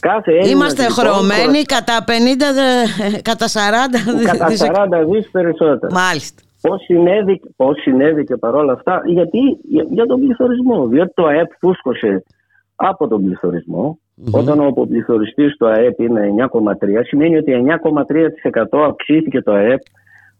Κάθε 0.00 0.32
Είμαστε 0.32 0.82
λοιπόν, 0.82 0.94
χρωμένοι 0.96 1.62
κατά 1.62 2.04
50, 2.04 3.22
κατά 3.22 3.46
40 3.46 3.54
Κατά 4.24 4.46
40 4.46 5.06
δις 5.10 5.30
περισσότερα. 5.30 5.92
Μάλιστα. 5.92 6.42
Πώς 6.60 6.82
συνέβη, 6.82 7.40
πώς 7.56 7.80
συνέβη 7.80 8.24
και 8.24 8.36
παρόλα 8.36 8.72
αυτά, 8.72 9.02
γιατί 9.06 9.38
για, 9.90 10.06
τον 10.06 10.20
πληθωρισμό. 10.20 10.86
Διότι 10.86 11.12
το 11.14 11.24
ΑΕΠ 11.26 11.50
φούσκωσε 11.58 12.24
από 12.76 13.08
τον 13.08 13.24
πληθωρισμό. 13.24 13.98
Mm-hmm. 13.98 14.40
Όταν 14.40 14.60
ο 14.60 14.66
αποπληθωριστής 14.66 15.56
του 15.56 15.66
ΑΕΠ 15.66 16.00
είναι 16.00 16.34
9,3, 16.52 17.00
σημαίνει 17.06 17.36
ότι 17.36 17.52
9,3% 18.72 18.78
αυξήθηκε 18.88 19.42
το 19.42 19.52
ΑΕΠ 19.52 19.80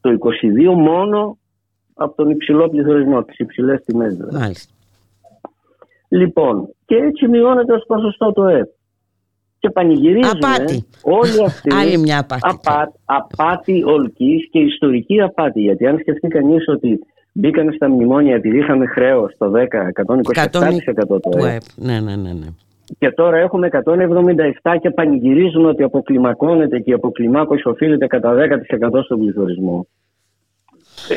το 0.00 0.10
22 0.10 0.74
μόνο 0.74 1.38
από 1.94 2.16
τον 2.16 2.30
υψηλό 2.30 2.68
πληθωρισμό, 2.68 3.24
τις 3.24 3.38
υψηλές 3.38 3.82
τιμές. 3.84 4.14
Δηλαδή. 4.14 4.36
Μάλιστα. 4.36 4.72
Λοιπόν, 6.08 6.68
και 6.84 6.94
έτσι 6.94 7.28
μειώνεται 7.28 7.72
ως 7.72 7.84
ποσοστό 7.86 8.32
το 8.32 8.42
ΑΕΠ. 8.42 8.68
Και 9.58 9.70
πανηγυρίζουν 9.70 10.42
απάτη. 10.42 10.86
όλοι 11.02 11.44
αυτοί. 11.44 11.74
Άλλη 11.80 11.98
μια 11.98 12.18
απάτη. 12.18 12.40
Απά, 12.42 12.92
απάτη 13.04 13.84
ολκής 13.84 14.48
και 14.50 14.58
ιστορική 14.58 15.20
απάτη. 15.20 15.60
Γιατί 15.60 15.86
αν 15.86 15.98
σκεφτεί 15.98 16.28
κανείς 16.28 16.68
ότι 16.68 16.98
μπήκαν 17.36 17.72
στα 17.72 17.88
μνημόνια 17.88 18.34
επειδή 18.34 18.58
είχαμε 18.58 18.86
χρέο 18.86 19.30
το 19.38 19.52
10, 19.54 19.62
127% 19.62 21.20
το 21.20 21.44
ΑΕΠ. 21.44 21.62
Ναι, 21.76 22.00
ναι, 22.00 22.16
ναι, 22.16 22.32
ναι. 22.32 22.46
Και 22.98 23.10
τώρα 23.10 23.36
έχουμε 23.36 23.68
177 24.62 24.76
και 24.80 24.90
πανηγυρίζουν 24.90 25.66
ότι 25.66 25.82
αποκλιμακώνεται 25.82 26.78
και 26.78 26.90
η 26.90 26.94
αποκλιμάκωση 26.94 27.68
οφείλεται 27.68 28.06
κατά 28.06 28.34
10% 28.34 29.02
στον 29.04 29.18
πληθωρισμό. 29.18 29.86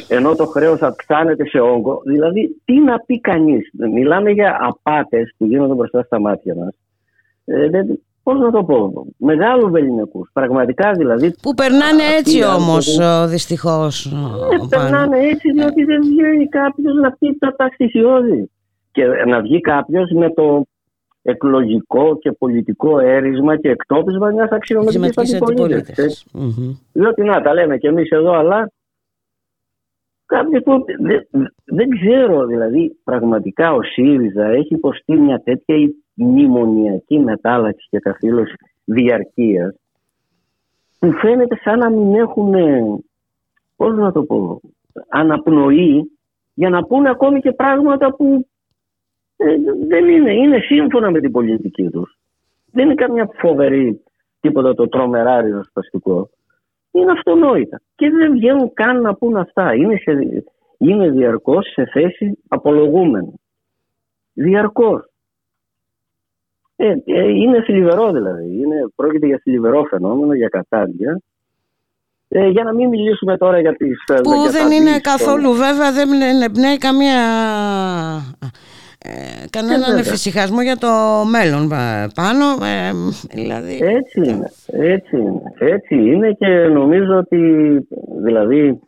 Ενώ 0.08 0.36
το 0.36 0.46
χρέος 0.46 0.82
αυξάνεται 0.82 1.46
σε 1.46 1.60
όγκο. 1.60 2.02
Δηλαδή, 2.06 2.62
τι 2.66 2.80
να 2.80 3.00
πει 3.00 3.20
κανείς. 3.20 3.70
Μιλάμε 3.94 4.32
για 4.32 4.58
απάτες 4.62 5.34
που 5.38 5.46
γίνονται 5.46 5.74
μπροστά 5.74 6.04
στα 6.04 6.20
μάτια 6.20 6.56
μας. 6.56 6.76
Ε, 7.46 7.70
Πώς 8.24 8.40
να 8.40 8.52
το 8.52 8.64
πω, 8.64 9.06
μεγάλους 9.18 9.74
ελληνικούς. 9.74 10.30
Πραγματικά 10.34 10.92
δηλαδή. 10.92 11.36
Που 11.42 11.54
περνάνε 11.54 12.04
έτσι 12.18 12.44
όμως, 12.44 13.00
δυστυχώς. 13.28 14.06
Ε, 14.06 14.68
περνάνε 14.70 15.20
έτσι 15.20 15.52
διότι 15.52 15.84
δεν 15.84 16.02
βγαίνει 16.02 16.48
κάποιος 16.48 16.96
να 16.96 17.12
πει 17.12 17.38
τα 17.38 17.70
στοιχειώδη. 17.74 18.50
Και 18.92 19.06
να 19.06 19.42
βγει 19.42 19.62
κάποιος 19.62 20.12
με 20.12 20.34
το 20.34 20.66
εκλογικό 21.22 22.18
και 22.18 22.32
πολιτικό 22.32 23.00
έρισμα 23.00 23.58
και 23.58 23.70
εκτόπισμα 23.70 24.30
μιας 24.30 24.50
αξιωματικής 24.50 25.34
αντιπολίτευσης. 25.34 26.26
Διότι 26.92 27.24
να 27.24 27.42
τα 27.42 27.54
λέμε 27.54 27.78
κι 27.78 27.88
εμείς 27.88 28.10
εδώ, 28.10 28.32
αλλά 28.34 28.72
κάποιοι 30.26 30.62
που 30.62 30.86
δεν, 31.00 31.28
δεν 31.66 31.90
ξέρω, 31.90 32.46
δηλαδή 32.46 33.00
πραγματικά 33.04 33.74
ο 33.74 33.84
ΣΥΡΙΖΑ 33.84 34.46
έχει 34.46 34.74
υποστεί 34.74 35.14
μια 35.14 35.42
τέτοια 35.44 35.76
μνημονιακή 36.20 37.20
μετάλλαξη 37.20 37.88
και 37.90 38.00
καθήλωση 38.00 38.56
διαρκείας 38.86 39.76
που 41.00 41.12
φαίνεται 41.12 41.56
σαν 41.64 41.80
να 41.80 41.90
μην 41.90 42.16
έχουν, 42.16 42.54
πώς 43.76 43.96
να 43.98 44.12
το 44.12 44.24
πω, 44.24 44.62
αναπνοή 45.10 46.12
για 46.54 46.70
να 46.70 46.84
πούνε 46.84 47.10
ακόμη 47.10 47.40
και 47.40 47.52
πράγματα 47.52 48.16
που 48.16 48.48
ε, 49.38 49.56
δεν 49.88 50.10
είναι, 50.10 50.34
είναι 50.34 50.60
σύμφωνα 50.60 51.12
με 51.12 51.20
την 51.20 51.32
πολιτική 51.32 51.90
τους. 51.90 52.18
Δεν 52.72 52.86
είναι 52.86 52.96
καμιά 52.96 53.30
φοβερή 53.34 54.04
τίποτα 54.40 54.74
το 54.74 54.88
τρομερά 54.88 55.42
ριζοσπαστικό. 55.42 56.30
Είναι 56.92 57.12
αυτονόητα. 57.12 57.82
Και 57.96 58.10
δεν 58.10 58.32
βγαίνουν 58.32 58.74
καν 58.74 59.02
να 59.02 59.16
πούν 59.16 59.38
αυτά. 59.38 59.74
Είναι, 59.74 59.96
σε, 59.96 60.44
είναι 60.78 61.10
διαρκώς 61.10 61.72
σε 61.72 61.86
θέση 61.86 62.38
απολογούμενου. 62.48 63.40
Διαρκώς. 64.34 65.09
Ε, 66.82 66.88
ε, 67.06 67.30
είναι 67.30 67.62
θλιβερό 67.62 68.12
δηλαδή. 68.12 68.46
Είναι, 68.46 68.76
πρόκειται 68.96 69.26
για 69.26 69.40
θλιβερό 69.44 69.84
φαινόμενο, 69.84 70.34
για 70.34 70.48
κατάδια. 70.48 71.22
Ε, 72.28 72.48
για 72.48 72.64
να 72.64 72.74
μην 72.74 72.90
μιλήσουμε 72.90 73.38
τώρα 73.38 73.60
για 73.60 73.76
τις... 73.76 74.04
Ε, 74.08 74.22
Που 74.22 74.52
δεν 74.52 74.72
είναι 74.72 75.00
καθόλου 75.00 75.54
βέβαια, 75.54 75.92
δεν 75.92 76.10
εμπνέει 76.42 76.78
καμία... 76.78 77.18
Ε, 79.06 79.48
κανέναν 79.50 79.98
ε, 79.98 80.00
εφησυχασμό 80.00 80.62
για 80.62 80.78
το 80.78 80.88
μέλλον 81.32 81.68
πάνω 82.16 82.46
ε, 82.46 82.92
δηλαδή... 83.34 83.80
έτσι 83.82 84.20
είναι, 84.20 84.52
έτσι 84.68 85.18
είναι 85.18 85.42
έτσι 85.60 85.96
είναι 85.96 86.32
και 86.32 86.48
νομίζω 86.48 87.18
ότι 87.18 87.40
δηλαδή 88.24 88.80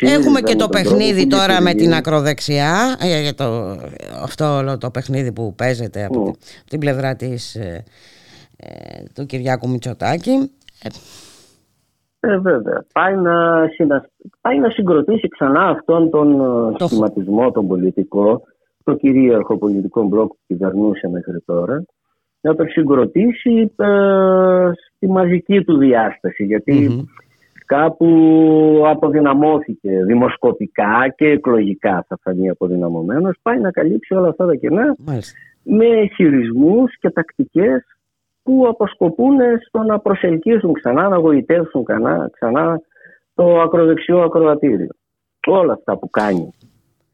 Έχουμε 0.00 0.40
και 0.40 0.56
το 0.56 0.68
παιχνίδι 0.68 1.26
τώρα 1.26 1.60
με 1.60 1.74
την 1.74 1.94
ακροδεξιά 1.94 2.96
για 3.22 3.34
το, 3.34 3.76
αυτό 4.22 4.76
το 4.78 4.90
παιχνίδι 4.90 5.32
που 5.32 5.54
παίζεται 5.54 6.04
από 6.04 6.30
mm. 6.30 6.62
την 6.68 6.80
πλευρά 6.80 7.16
της 7.16 7.58
του 9.14 9.26
Κυριάκου 9.26 9.68
Μητσοτάκη 9.68 10.50
ε, 12.26 12.38
βέβαια. 12.38 12.84
Πάει 12.92 13.16
να, 13.16 13.68
πάει 14.40 14.58
να 14.58 14.70
συγκροτήσει 14.70 15.28
ξανά 15.28 15.60
αυτόν 15.60 16.10
τον 16.10 16.36
το... 16.78 16.86
σχηματισμό, 16.86 17.50
τον 17.50 17.66
πολιτικό, 17.66 18.42
το 18.84 18.94
κυρίαρχο 18.94 19.58
πολιτικό 19.58 20.02
μπλοκ 20.02 20.28
που 20.28 20.38
κυβερνούσε 20.46 21.08
μέχρι 21.08 21.40
τώρα, 21.40 21.84
να 22.40 22.54
το 22.54 22.64
συγκροτήσει 22.64 23.72
ε, 23.76 24.70
στη 24.94 25.08
μαζική 25.08 25.64
του 25.64 25.76
διάσταση. 25.76 26.46
Κάπου 27.64 28.08
αποδυναμώθηκε 28.86 30.04
δημοσκοπικά 30.06 31.14
και 31.16 31.26
εκλογικά 31.26 32.04
θα 32.08 32.18
φανεί 32.22 32.48
αποδυναμωμένος, 32.48 33.36
πάει 33.42 33.58
να 33.58 33.70
καλύψει 33.70 34.14
όλα 34.14 34.28
αυτά 34.28 34.46
τα 34.46 34.54
κενά 34.54 34.96
με 35.62 35.86
χειρισμούς 36.14 36.98
και 36.98 37.10
τακτικές 37.10 37.82
που 38.42 38.66
αποσκοπούν 38.68 39.36
στο 39.66 39.82
να 39.82 39.98
προσελκύσουν 39.98 40.72
ξανά, 40.72 41.08
να 41.08 41.16
γοητεύσουν 41.16 41.84
ξανά, 41.84 42.30
ξανά 42.32 42.80
το 43.34 43.60
ακροδεξιό 43.60 44.18
ακροατήριο. 44.20 44.88
Όλα 45.46 45.72
αυτά 45.72 45.98
που 45.98 46.10
κάνει 46.10 46.50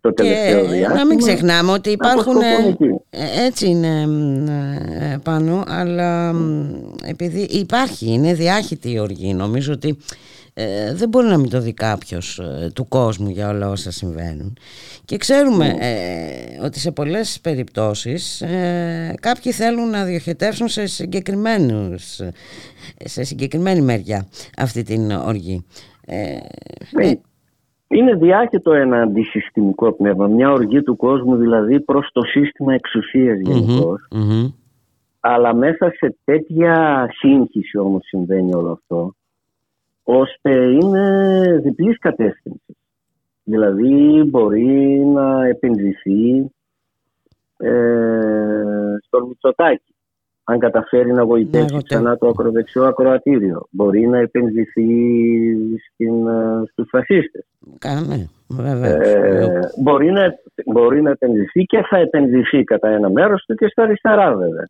το 0.01 0.13
τελευταίο 0.13 0.67
διάστημα. 0.67 0.95
Να 0.95 1.07
μην 1.07 1.19
ξεχνάμε 1.19 1.73
ότι 1.73 1.91
υπάρχουν. 1.91 2.37
Ε, 2.41 3.45
έτσι 3.47 3.67
είναι 3.67 4.03
ε, 5.01 5.17
πάνω, 5.25 5.65
αλλά 5.67 6.35
επειδή 7.05 7.41
υπάρχει, 7.41 8.13
είναι 8.13 8.35
διάχυτη 8.35 8.93
η 8.93 8.99
οργή. 8.99 9.35
Νομίζω 9.35 9.73
ότι 9.73 9.97
ε, 10.63 10.95
δεν 10.95 11.09
μπορεί 11.09 11.27
να 11.27 11.39
μην 11.39 11.51
το 11.51 11.61
δει 11.61 11.75
κάποιος 11.75 12.41
του 12.75 12.89
κόσμου 12.89 13.29
για 13.29 13.49
όλα 13.49 13.69
όσα 13.69 13.91
συμβαίνουν. 13.91 14.57
Και 15.05 15.17
ξέρουμε 15.17 15.67
ναι. 15.67 16.65
ότι 16.65 16.79
σε 16.79 16.93
πολλές 16.93 17.41
περιπτώσεις 17.43 18.45
κάποιοι 19.21 19.53
θέλουν 19.53 19.91
να 19.91 20.05
διοχετεύσουν 20.05 20.69
σε, 20.69 20.87
συγκεκριμένους, 20.87 22.21
σε 22.97 23.23
συγκεκριμένη 23.23 23.81
μεριά 23.81 24.27
αυτή 24.57 24.83
την 24.83 25.11
οργή. 25.11 25.65
Ναι. 26.93 27.13
Είναι 27.89 28.15
διάχυτο 28.15 28.73
ένα 28.73 29.03
αντισυστημικό 29.03 29.93
πνεύμα, 29.93 30.27
μια 30.27 30.53
οργή 30.53 30.83
του 30.83 30.97
κόσμου 30.97 31.37
δηλαδή 31.37 31.81
προς 31.81 32.09
το 32.13 32.21
σύστημα 32.23 32.75
εξουσίας 32.75 33.39
Αλλά 35.21 35.55
μέσα 35.55 35.93
σε 35.97 36.17
τέτοια 36.25 37.07
σύγχυση 37.19 37.79
όμως 37.79 38.03
συμβαίνει 38.05 38.55
όλο 38.55 38.71
αυτό, 38.71 39.15
ώστε 40.11 40.51
είναι 40.51 41.61
διπλής 41.63 41.99
κατεύθυνσης. 41.99 42.77
Δηλαδή 43.45 44.23
μπορεί 44.27 45.05
να 45.15 45.47
επενδυθεί 45.47 46.51
ε, 47.57 48.97
στον 49.07 49.27
Μητσοτάκη 49.29 49.95
αν 50.45 50.59
καταφέρει 50.59 51.13
να 51.13 51.27
βοηθήσει 51.27 51.75
ναι, 51.75 51.83
ξανά 51.83 52.17
το 52.17 52.29
ακροδεξιό 52.29 52.85
ακροατήριο. 52.85 53.67
Μπορεί 53.71 54.07
να 54.07 54.19
επενδυθεί 54.19 54.89
στην, 55.93 56.27
ε, 56.27 56.63
στους 56.71 56.89
φασίστες. 56.91 57.45
Κάνε, 57.79 58.29
ε, 58.83 59.59
μπορεί, 59.83 60.11
να, 60.11 60.35
μπορεί 60.65 61.03
να 61.03 61.11
επενδυθεί 61.11 61.65
και 61.65 61.83
θα 61.91 61.97
επενδυθεί 61.97 62.65
κατά 62.65 62.89
ένα 62.89 63.11
μέρος 63.11 63.45
του 63.47 63.55
και 63.55 63.67
στα 63.69 63.83
αριστερά 63.83 64.35
βέβαια. 64.37 64.69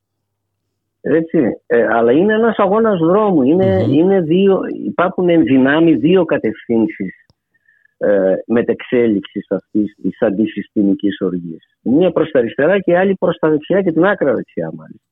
Έτσι. 1.00 1.38
Ε, 1.66 1.86
αλλά 1.86 2.12
είναι 2.12 2.34
ένας 2.34 2.56
αγώνας 2.56 2.98
δρόμου. 2.98 3.42
Είναι, 3.42 3.86
είναι 3.90 4.20
δύο, 4.20 4.60
υπάρχουν 4.84 5.26
δυνάμει 5.26 5.94
δύο 5.94 6.24
κατευθύνσεις 6.24 7.14
ε, 7.96 8.34
μετεξέλιξης 8.46 9.46
αυτής 9.50 9.94
της 10.02 10.22
αντισυστημικής 10.22 11.20
οργής. 11.20 11.78
Μία 11.82 12.10
προς 12.10 12.30
τα 12.30 12.38
αριστερά 12.38 12.78
και 12.78 12.98
άλλη 12.98 13.14
προς 13.14 13.36
τα 13.36 13.48
δεξιά 13.48 13.82
και 13.82 13.92
την 13.92 14.04
άκρα 14.04 14.34
δεξιά 14.34 14.72
μάλιστα. 14.74 15.04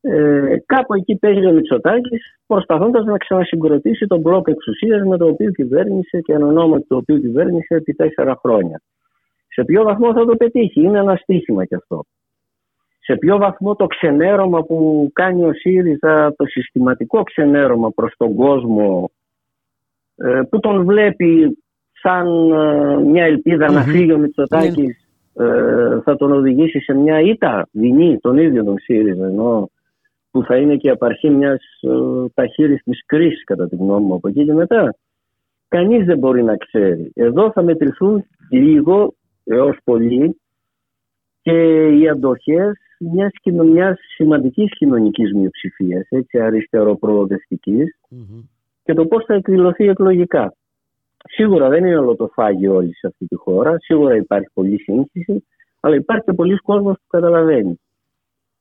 Ε, 0.00 0.56
κάπου 0.66 0.94
εκεί 0.94 1.16
παίζει 1.16 1.46
ο 1.46 1.52
Μητσοτάκης, 1.52 2.38
προσπαθώντας 2.46 3.04
να 3.04 3.16
ξανασυγκροτήσει 3.16 4.06
τον 4.06 4.20
μπλοκ 4.20 4.48
εξουσίας 4.48 5.02
με 5.02 5.16
το 5.16 5.26
οποίο 5.26 5.50
κυβέρνησε 5.50 6.20
και 6.20 6.32
εν 6.32 6.42
ονόματι 6.42 6.86
το 6.86 6.96
οποίο 6.96 7.18
κυβέρνησε 7.18 7.74
επί 7.74 7.94
τέσσερα 7.94 8.36
χρόνια. 8.40 8.80
Σε 9.48 9.64
ποιο 9.64 9.82
βαθμό 9.82 10.12
θα 10.12 10.24
το 10.24 10.36
πετύχει, 10.36 10.80
είναι 10.80 10.98
ένα 10.98 11.16
στίχημα 11.16 11.64
κι 11.64 11.74
αυτό. 11.74 12.04
Σε 13.06 13.16
ποιο 13.16 13.38
βαθμό 13.38 13.74
το 13.74 13.86
ξενέρωμα 13.86 14.62
που 14.62 15.10
κάνει 15.12 15.44
ο 15.44 15.52
ΣΥΡΙΖΑ, 15.52 16.34
το 16.36 16.46
συστηματικό 16.46 17.22
ξενέρωμα 17.22 17.90
προς 17.90 18.14
τον 18.16 18.34
κόσμο, 18.34 19.10
ε, 20.16 20.40
που 20.50 20.60
τον 20.60 20.84
βλέπει 20.84 21.58
σαν 21.92 22.52
ε, 22.52 22.96
μια 22.96 23.24
ελπίδα 23.24 23.70
να 23.70 23.82
φύγει 23.82 24.12
ο 24.12 24.18
Μητσοτάκης 24.18 25.08
ε, 25.34 26.00
θα 26.04 26.16
τον 26.16 26.32
οδηγήσει 26.32 26.80
σε 26.80 26.94
μια 26.94 27.20
ήττα 27.20 27.68
δεινή 27.70 28.18
τον 28.18 28.38
ίδιο 28.38 28.64
τον 28.64 28.78
ΣΥΡΙΖΑ 28.78 29.26
ενώ 29.26 29.70
που 30.30 30.44
θα 30.44 30.56
είναι 30.56 30.76
και 30.76 30.88
η 30.88 30.90
απαρχή 30.90 31.30
μιας 31.30 31.62
ε, 31.80 32.28
ταχύριστης 32.34 33.04
κρίσης 33.06 33.44
κατά 33.44 33.68
τη 33.68 33.76
γνώμη 33.76 34.06
μου 34.06 34.14
από 34.14 34.28
εκεί 34.28 34.44
και 34.44 34.52
μετά. 34.52 34.94
Κανείς 35.68 36.04
δεν 36.04 36.18
μπορεί 36.18 36.42
να 36.42 36.56
ξέρει. 36.56 37.10
Εδώ 37.14 37.50
θα 37.52 37.62
μετρηθούν 37.62 38.24
λίγο 38.50 39.14
έως 39.44 39.76
πολύ 39.84 40.40
και 41.42 41.88
οι 41.88 42.08
αντοχές 42.08 42.78
μιας, 43.12 43.32
μιας 43.44 43.98
σημαντικής 44.14 44.76
κοινωνικής 44.76 45.32
μειοψηφίας, 45.32 46.06
έτσι 46.08 46.38
και 48.84 48.94
το 48.94 49.06
πώς 49.06 49.24
θα 49.24 49.34
εκδηλωθεί 49.34 49.88
εκλογικά. 49.88 50.54
Σίγουρα 51.28 51.68
δεν 51.68 51.84
είναι 51.84 51.98
όλο 51.98 52.16
το 52.16 52.30
φάγιο 52.34 52.74
όλοι 52.74 52.94
σε 52.94 53.06
αυτή 53.06 53.26
τη 53.26 53.36
χώρα, 53.36 53.76
σίγουρα 53.78 54.16
υπάρχει 54.16 54.48
πολλή 54.54 54.80
σύγχυση, 54.80 55.46
αλλά 55.80 55.94
υπάρχει 55.94 56.24
και 56.24 56.32
πολλοί 56.32 56.56
κόσμος 56.56 56.94
που 56.94 57.06
καταλαβαίνει. 57.08 57.80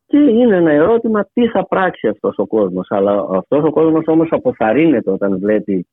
Και 0.06 0.18
είναι 0.18 0.56
ένα 0.56 0.72
ερώτημα 0.72 1.28
τι 1.34 1.48
θα 1.48 1.66
πράξει 1.66 2.08
αυτός 2.08 2.38
ο 2.38 2.48
κόσμος. 2.48 2.88
Αλλά 2.90 3.26
αυτός 3.30 3.64
ο 3.64 3.72
κόσμος 3.72 4.04
όμως 4.08 4.28
αποθαρρύνεται 4.32 5.12
όταν 5.12 5.40
βλέπει 5.40 5.88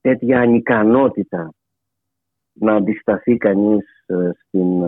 τέτοια 0.00 0.40
ανικανότητα 0.40 1.52
να 2.52 2.74
αντισταθεί 2.74 3.36
κανείς 3.36 3.84
ε, 4.06 4.30
στην, 4.34 4.82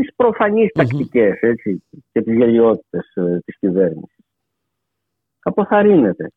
ε, 0.00 0.02
στις 0.02 0.14
προφανείς 0.16 0.72
τακτικές 0.72 1.40
έτσι, 1.40 1.82
και 2.12 2.22
τις 2.22 2.36
γελιότητες 2.36 3.12
ε, 3.14 3.38
της 3.44 3.58
κυβέρνησης. 3.58 4.24
Αποθαρρύνεται. 5.42 6.30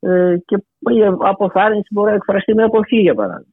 Ε, 0.00 0.36
και 0.44 0.56
η 0.78 1.04
αποθάρρυνση 1.20 1.88
μπορεί 1.90 2.10
να 2.10 2.16
εκφραστεί 2.16 2.54
με 2.54 2.62
αποχή 2.62 2.96
για 2.96 3.14
παράδειγμα. 3.14 3.52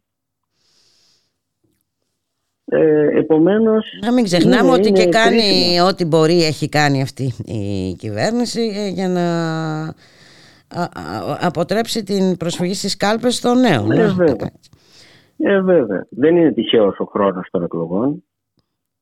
Ε, 2.67 3.17
επομένως, 3.17 3.85
να 4.01 4.13
μην 4.13 4.23
ξεχνάμε 4.23 4.71
ότι 4.71 4.91
και 4.91 5.05
κάνει 5.05 5.79
ό,τι 5.87 6.05
μπορεί 6.05 6.43
έχει 6.43 6.69
κάνει 6.69 7.01
αυτή 7.01 7.33
η 7.45 7.93
κυβέρνηση 7.93 8.71
ε, 8.75 8.87
για 8.87 9.07
να 9.07 9.25
αποτρέψει 11.39 12.03
την 12.03 12.37
προσφυγή 12.37 12.73
στις 12.73 12.97
κάλπες 12.97 13.39
των 13.39 13.59
νέων. 13.59 13.91
Ε, 13.91 14.07
βέβαια. 14.07 14.51
Ε, 15.37 15.61
βέβαια. 15.61 16.07
Δεν 16.09 16.37
είναι 16.37 16.51
τυχαίος 16.51 16.99
ο 16.99 17.05
χρόνος 17.05 17.47
των 17.51 17.63
εκλογών. 17.63 18.23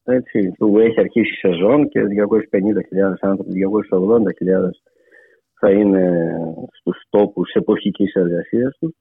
Έτσι, 0.05 0.53
που 0.57 0.79
έχει 0.79 0.99
αρχίσει 0.99 1.33
η 1.33 1.47
σεζόν 1.47 1.89
και 1.89 2.01
250.000 2.51 3.13
άνθρωποι, 3.19 3.51
280.000 3.91 4.69
θα 5.59 5.71
είναι 5.71 6.31
στους 6.79 6.97
τόπους 7.09 7.51
εποχικής 7.51 8.13
εργασίας 8.13 8.77
τους. 8.79 8.95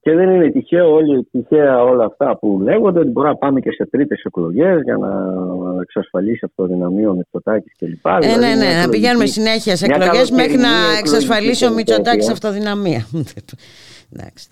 Και 0.00 0.14
δεν 0.14 0.30
είναι 0.30 0.50
τυχαίο 0.50 0.92
όλοι, 0.92 1.28
τυχαία 1.30 1.82
όλα 1.82 2.04
αυτά 2.04 2.36
που 2.38 2.60
λέγονται 2.62 2.98
ότι 2.98 3.08
μπορεί 3.08 3.28
να 3.28 3.36
πάμε 3.36 3.60
και 3.60 3.70
σε 3.70 3.86
τρίτες 3.90 4.22
εκλογές 4.22 4.82
για 4.82 4.96
να 4.96 5.10
εξασφαλίσει 5.80 6.44
αυτοδυναμία 6.44 7.10
ο 7.10 7.14
Μητσοτάκης 7.14 7.72
κλπ. 7.78 8.06
Ε, 8.06 8.18
δηλαδή 8.18 8.40
ναι, 8.40 8.54
ναι, 8.54 8.82
να 8.82 8.88
πηγαίνουμε 8.88 9.26
συνέχεια 9.26 9.76
σε 9.76 9.86
εκλογές 9.86 10.30
μέχρι 10.30 10.56
να 10.56 10.68
εξασφαλίσει 10.98 11.66
ο 11.66 11.72
Μητσοτάκης 11.72 12.30
αυτοδυναμία. 12.30 13.06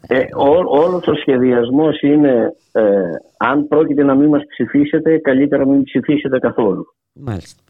Ε, 0.07 0.27
ό, 0.37 0.81
όλος 0.81 1.07
ο 1.07 1.15
σχεδιασμός 1.15 2.01
είναι 2.01 2.57
ε, 2.73 3.03
αν 3.39 3.69
πρόκειται 3.69 4.03
να 4.03 4.15
μην 4.15 4.29
μας 4.29 4.43
ψηφίσετε 4.49 5.19
καλύτερα 5.19 5.65
να 5.65 5.73
μην 5.73 5.83
ψηφίσετε 5.83 6.39
καθόλου. 6.39 6.87
Μάλιστα. 7.13 7.63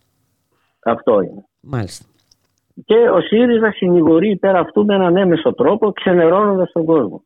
Αυτό 0.85 1.21
είναι. 1.21 1.45
Μάλιστα. 1.61 2.07
Και 2.85 2.95
ο 2.95 3.21
ΣΥΡΙΖΑ 3.21 3.71
συνηγορεί 3.71 4.31
υπέρ 4.31 4.57
αυτού 4.57 4.85
με 4.85 4.95
έναν 4.95 5.17
έμεσο 5.17 5.55
τρόπο, 5.55 5.93
ξενερώνοντας 5.93 6.73
τον 6.73 6.85
κόσμο. 6.85 7.25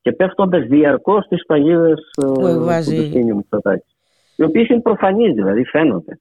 Και 0.00 0.12
πέφτοντας 0.12 0.66
διαρκώς 0.66 1.24
στις 1.24 1.46
παγίδες 1.46 2.10
ε, 2.22 2.24
του 2.24 2.66
Χριστίνιου 2.66 3.36
Μητσοτάκη. 3.36 3.94
Οι 4.36 4.42
οποίες 4.42 4.68
είναι 4.68 4.80
προφανείς, 4.80 5.34
δηλαδή 5.34 5.64
φαίνονται. 5.64 6.20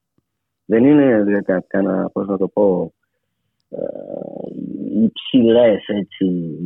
Δεν 0.66 0.86
είναι 0.86 1.24
δηλαδή, 1.24 1.44
κανένα, 1.68 2.10
πώς 2.10 2.28
να 2.28 2.38
το 2.38 2.48
πω, 2.48 2.94
ε, 3.70 3.78
υψηλές, 5.04 5.86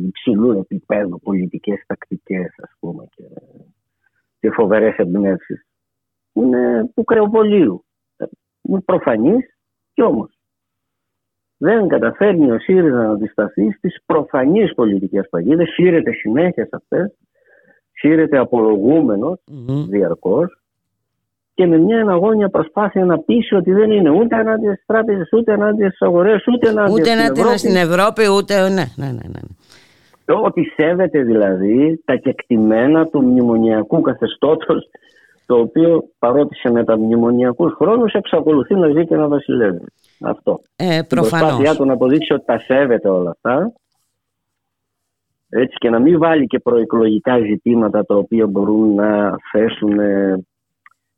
υψηλού 0.06 0.50
επίπεδου 0.50 1.20
πολιτικές 1.20 1.84
τακτικές, 1.86 2.54
ας 2.56 2.72
πούμε, 2.80 3.04
και, 3.10 3.24
και 4.40 4.50
φοβερές 4.50 4.96
εμπνεύσεις. 4.96 5.66
Είναι 6.32 6.90
του 6.94 7.04
κρεοπολίου. 7.04 7.84
Είναι 8.62 8.80
προφανεί 8.80 9.36
και 9.92 10.02
όμως 10.02 10.40
δεν 11.62 11.88
καταφέρνει 11.88 12.50
ο 12.50 12.58
ΣΥΡΙΖΑ 12.58 12.96
να 12.96 13.10
αντισταθεί 13.10 13.72
στις 13.72 14.02
προφανείς 14.06 14.74
πολιτικές 14.74 15.28
παγίδε, 15.28 15.66
σύρεται 15.66 16.12
συνέχεια 16.12 16.64
σε 16.64 16.76
αυτές, 16.76 17.16
σύρεται 17.92 18.38
απολογούμενος 18.38 19.38
mm-hmm. 19.50 19.86
διαρκώς 19.88 20.59
και 21.60 21.66
με 21.66 21.78
μια 21.78 21.98
εναγώνια 21.98 22.48
προσπάθεια 22.48 23.04
να 23.04 23.18
πείσει 23.18 23.54
ότι 23.54 23.72
δεν 23.72 23.90
είναι 23.90 24.10
ούτε 24.10 24.36
ενάντια 24.36 24.72
στις 24.72 24.86
τράπεζες, 24.86 25.28
ούτε 25.32 25.52
ενάντια 25.52 25.86
στις 25.86 26.00
αγορές, 26.00 26.44
ούτε 26.46 26.68
ενάντια 26.68 26.92
ούτε 26.92 27.04
στην, 27.04 27.36
Ευρώπη. 27.36 27.58
στην 27.58 27.76
Ευρώπη. 27.76 28.28
Ούτε 28.28 28.68
ναι, 28.68 28.84
ναι, 28.96 29.06
ναι, 29.06 29.26
ναι. 29.32 30.34
Ότι 30.44 30.72
σέβεται 30.76 31.22
δηλαδή 31.22 32.02
τα 32.04 32.14
κεκτημένα 32.14 33.06
του 33.06 33.22
μνημονιακού 33.22 34.00
καθεστώτος 34.00 34.88
το 35.46 35.54
οποίο 35.58 36.04
παρότι 36.18 36.56
σε 36.56 36.70
μεταμνημονιακούς 36.70 37.72
χρόνους 37.72 38.12
εξακολουθεί 38.12 38.74
να 38.74 38.88
ζει 38.88 39.06
και 39.06 39.16
να 39.16 39.28
βασιλεύει. 39.28 39.84
Αυτό. 40.20 40.60
Ε, 40.76 41.00
προφανώς. 41.08 41.26
Η 41.26 41.30
προσπάθειά 41.30 41.74
του 41.74 41.84
να 41.84 41.92
αποδείξει 41.92 42.32
ότι 42.32 42.44
τα 42.44 42.58
σέβεται 42.58 43.08
όλα 43.08 43.30
αυτά 43.30 43.72
έτσι 45.48 45.76
και 45.78 45.90
να 45.90 45.98
μην 45.98 46.18
βάλει 46.18 46.46
και 46.46 46.58
προεκλογικά 46.58 47.38
ζητήματα 47.38 48.04
τα 48.04 48.14
οποία 48.14 48.46
μπορούν 48.46 48.94
να 48.94 49.34
θέσουν 49.52 49.98
ε, 49.98 50.44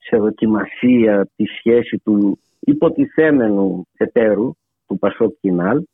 σε 0.03 0.17
δοκιμασία 0.17 1.29
τη 1.37 1.45
σχέση 1.45 1.99
του 1.99 2.39
υποτιθέμενου 2.61 3.87
εταίρου 3.97 4.53
του 4.87 4.99
Πασόκ 4.99 5.35
Κινάλ 5.41 5.85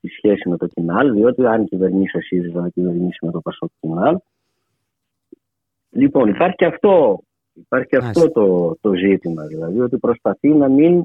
τη 0.00 0.08
σχέση 0.08 0.48
με 0.48 0.56
το 0.56 0.66
Κινάλ 0.66 1.12
διότι 1.12 1.46
αν 1.46 1.64
κυβερνήσει 1.64 2.16
ο 2.16 2.20
ΣΥΡΙΖΑ 2.20 2.60
να 2.60 2.68
κυβερνήσει 2.68 3.24
με 3.24 3.30
το 3.30 3.40
Πασόκ 3.40 3.70
Κινάλ 3.80 4.18
Λοιπόν 5.90 6.28
υπάρχει 6.28 6.54
και 6.54 6.66
αυτό 6.66 7.18
Υπάρχει 7.54 7.88
και 7.88 7.96
αυτό 7.96 8.30
το, 8.30 8.76
το 8.80 8.94
ζήτημα, 8.94 9.46
δηλαδή 9.46 9.80
ότι 9.80 9.98
προσπαθεί 9.98 10.48
να 10.48 10.68
μην 10.68 11.02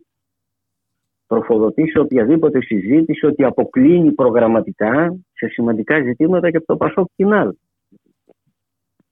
τροφοδοτήσει 1.28 1.97
οποιαδήποτε 1.97 2.62
συζήτηση 2.62 3.25
ότι 3.25 3.43
αποκλίνει 3.43 4.12
προγραμματικά 4.12 5.17
σε 5.34 5.47
σημαντικά 5.47 6.02
ζητήματα 6.02 6.52
και 6.52 6.58
από 6.58 6.65
το 6.65 6.78
Πασόκ 6.78 7.08
Κινάλ. 7.15 7.54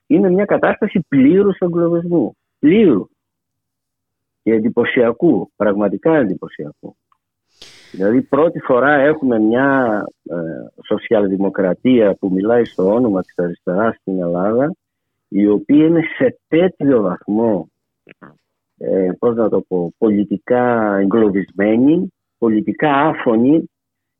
Είναι 0.08 0.30
μια 0.30 0.46
κατάσταση 0.46 1.06
πλήρους 1.08 1.58
εγκλωβισμού. 1.58 2.36
Πλήρου. 2.60 3.08
Και 4.44 4.52
εντυπωσιακού. 4.54 5.52
Πραγματικά 5.56 6.16
εντυπωσιακού. 6.16 6.96
Δηλαδή 7.92 8.22
πρώτη 8.22 8.60
φορά 8.60 8.94
έχουμε 8.94 9.40
μια 9.40 10.04
ε, 10.24 10.36
σοσιαλδημοκρατία 10.86 12.16
που 12.20 12.32
μιλάει 12.32 12.66
στο 12.66 12.94
όνομα 12.94 13.22
της 13.22 13.38
αριστεράς 13.38 13.96
στην 13.96 14.20
Ελλάδα 14.22 14.76
η 15.28 15.48
οποία 15.48 15.86
είναι 15.86 16.02
σε 16.18 16.40
τέτοιο 16.48 17.02
βαθμό 17.02 17.70
ε, 18.78 19.10
πώς 19.20 19.36
να 19.36 19.50
το 19.50 19.62
πω, 19.62 19.94
πολιτικά 19.98 20.96
εγκλωβισμένη, 20.98 22.14
πολιτικά 22.38 22.94
άφωνη 22.94 23.70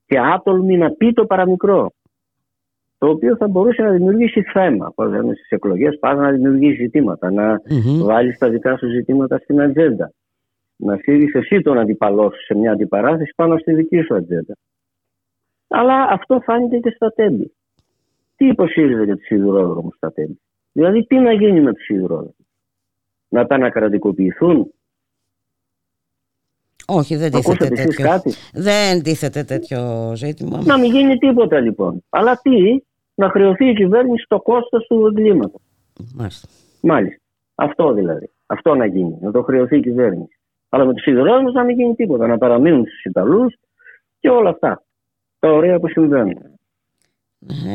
και 0.06 0.20
άτολμη 0.20 0.78
να 0.78 0.92
πει 0.92 1.14
το 1.14 1.26
παραμικρό. 1.26 1.92
Το 2.98 3.10
οποίο 3.10 3.36
θα 3.36 3.48
μπορούσε 3.48 3.82
να 3.82 3.92
δημιουργήσει 3.92 4.42
θέμα. 4.42 4.92
Πώς 4.96 5.10
λέμε 5.12 5.34
στις 5.34 5.50
εκλογές, 5.50 6.00
πάντα 6.00 6.22
να 6.22 6.32
δημιουργήσεις 6.32 6.78
ζητήματα, 6.78 7.32
να 7.32 7.62
mm 7.70 8.04
βάλεις 8.04 8.38
τα 8.38 8.50
δικά 8.50 8.78
σου 8.78 8.90
ζητήματα 8.90 9.38
στην 9.38 9.62
ατζέντα. 9.62 10.12
Να 10.76 10.96
στείλεις 10.96 11.34
εσύ 11.34 11.62
τον 11.62 11.80
αντιπαλό 11.80 12.32
σου 12.32 12.44
σε 12.44 12.56
μια 12.56 12.72
αντιπαράθεση 12.72 13.34
πάνω 13.36 13.58
στη 13.58 13.74
δική 13.74 14.02
σου 14.02 14.16
ατζέντα. 14.16 14.58
Αλλά 15.68 16.08
αυτό 16.12 16.40
φάνηκε 16.40 16.78
και 16.78 16.90
στα 16.96 17.14
τέμπη. 17.14 17.52
Τι 18.36 18.48
υποσχέζεται 18.48 19.04
για 19.04 19.16
τους 19.16 19.26
σιδηρόδρομους 19.26 19.96
στα 19.96 20.12
τέμπη. 20.14 20.40
Δηλαδή 20.72 21.06
τι 21.06 21.16
να 21.16 21.32
γίνει 21.32 21.62
με 21.62 21.74
τους 21.74 21.88
υδρόδρομους. 21.88 22.36
Να 23.30 23.46
τα 23.46 23.56
ανακρατικοποιηθούν; 23.56 24.72
Όχι, 26.86 27.16
δεν 27.16 27.32
τίθεται 27.32 27.68
τέτοιο. 27.68 28.06
Κάτι; 28.06 28.34
Δεν 28.54 29.04
τίθεται 29.04 29.44
τέτοιο 29.44 30.12
ζήτημα. 30.16 30.62
Να 30.64 30.80
μην 30.80 30.92
γίνει 30.92 31.18
τίποτα 31.18 31.60
λοιπόν. 31.60 32.04
Αλλά 32.10 32.40
τι, 32.42 32.80
να 33.18 33.30
χρεωθεί 33.30 33.70
η 33.70 33.74
κυβέρνηση 33.74 34.26
το 34.28 34.40
κόστος 34.40 34.86
του 34.88 35.06
εγκλήματος. 35.06 35.62
Μάλιστα. 36.16 36.48
Μάλιστα. 36.82 37.22
Αυτό 37.56 37.94
δηλαδή. 37.94 38.30
Αυτό 38.46 38.76
να 38.76 38.86
γίνει. 38.86 39.18
Να 39.22 39.32
το 39.32 39.42
χρεωθεί 39.44 39.78
η 39.78 39.82
κυβέρνηση. 39.82 40.40
Αλλά 40.70 40.86
με 40.86 40.94
τους 40.94 41.06
υδρόδρομους 41.06 41.54
να 41.54 41.64
μην 41.64 41.80
γίνει 41.80 41.96
τίποτα. 41.96 42.28
Να 42.28 42.38
παραμείνουν 42.38 42.86
στους 42.86 43.04
Ιταλούς 43.04 43.56
και 44.20 44.30
όλα 44.30 44.50
αυτά. 44.50 44.84
Τα 45.40 45.52
ωραία 45.52 45.80
που 45.80 45.88
συμβαίνουν. 45.88 46.38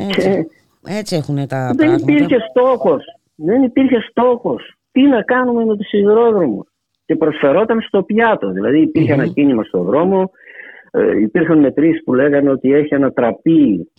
Έτσι. 0.08 0.46
Έτσι 0.86 1.16
έχουν 1.16 1.46
τα 1.46 1.66
Δεν 1.66 1.76
πράγματα. 1.76 2.12
υπήρχε 2.12 2.36
στόχος. 2.50 3.04
Δεν 3.34 3.62
υπήρχε 3.62 4.00
στόχος. 4.10 4.76
Τι 4.92 5.02
να 5.02 5.22
κάνουμε 5.22 5.64
με 5.64 5.76
τους 5.76 5.88
σιδηρόδρομους. 5.88 6.66
Και 7.06 7.16
προσφερόταν 7.16 7.80
στο 7.80 8.02
πιάτο. 8.02 8.50
Δηλαδή 8.50 8.80
υπήρχε 8.80 9.14
mm-hmm. 9.14 9.18
ένα 9.18 9.26
κίνημα 9.26 9.62
στον 9.62 9.84
δρόμο. 9.84 10.30
Ε, 10.90 11.20
υπήρχαν 11.20 11.58
μετρήσεις 11.58 12.02
που 12.04 12.14
λέγανε 12.14 12.50
ότι 12.50 12.72
έχει 12.72 12.94
ανατραπεί 12.94 13.92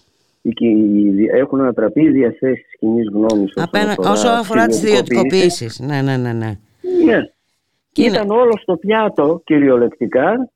έχουν 1.34 1.60
ανατραπεί 1.60 2.02
οι 2.02 2.12
διαθέσεις 2.12 2.78
κοινής 2.80 3.10
γνώμης. 3.14 3.54
Όσο 3.98 4.28
αφορά 4.28 4.66
τις 4.66 4.84
ιδιωτικοποιήσει. 4.84 5.86
Ναι, 5.86 6.02
ναι, 6.02 6.18
ναι. 6.18 6.34
ναι. 6.34 6.58
ναι. 7.06 7.22
Και 7.92 8.04
Ήταν 8.04 8.30
όλο 8.30 8.58
στο 8.62 8.78
πιάτο 8.78 9.42
κυριολεκτικά 9.44 10.50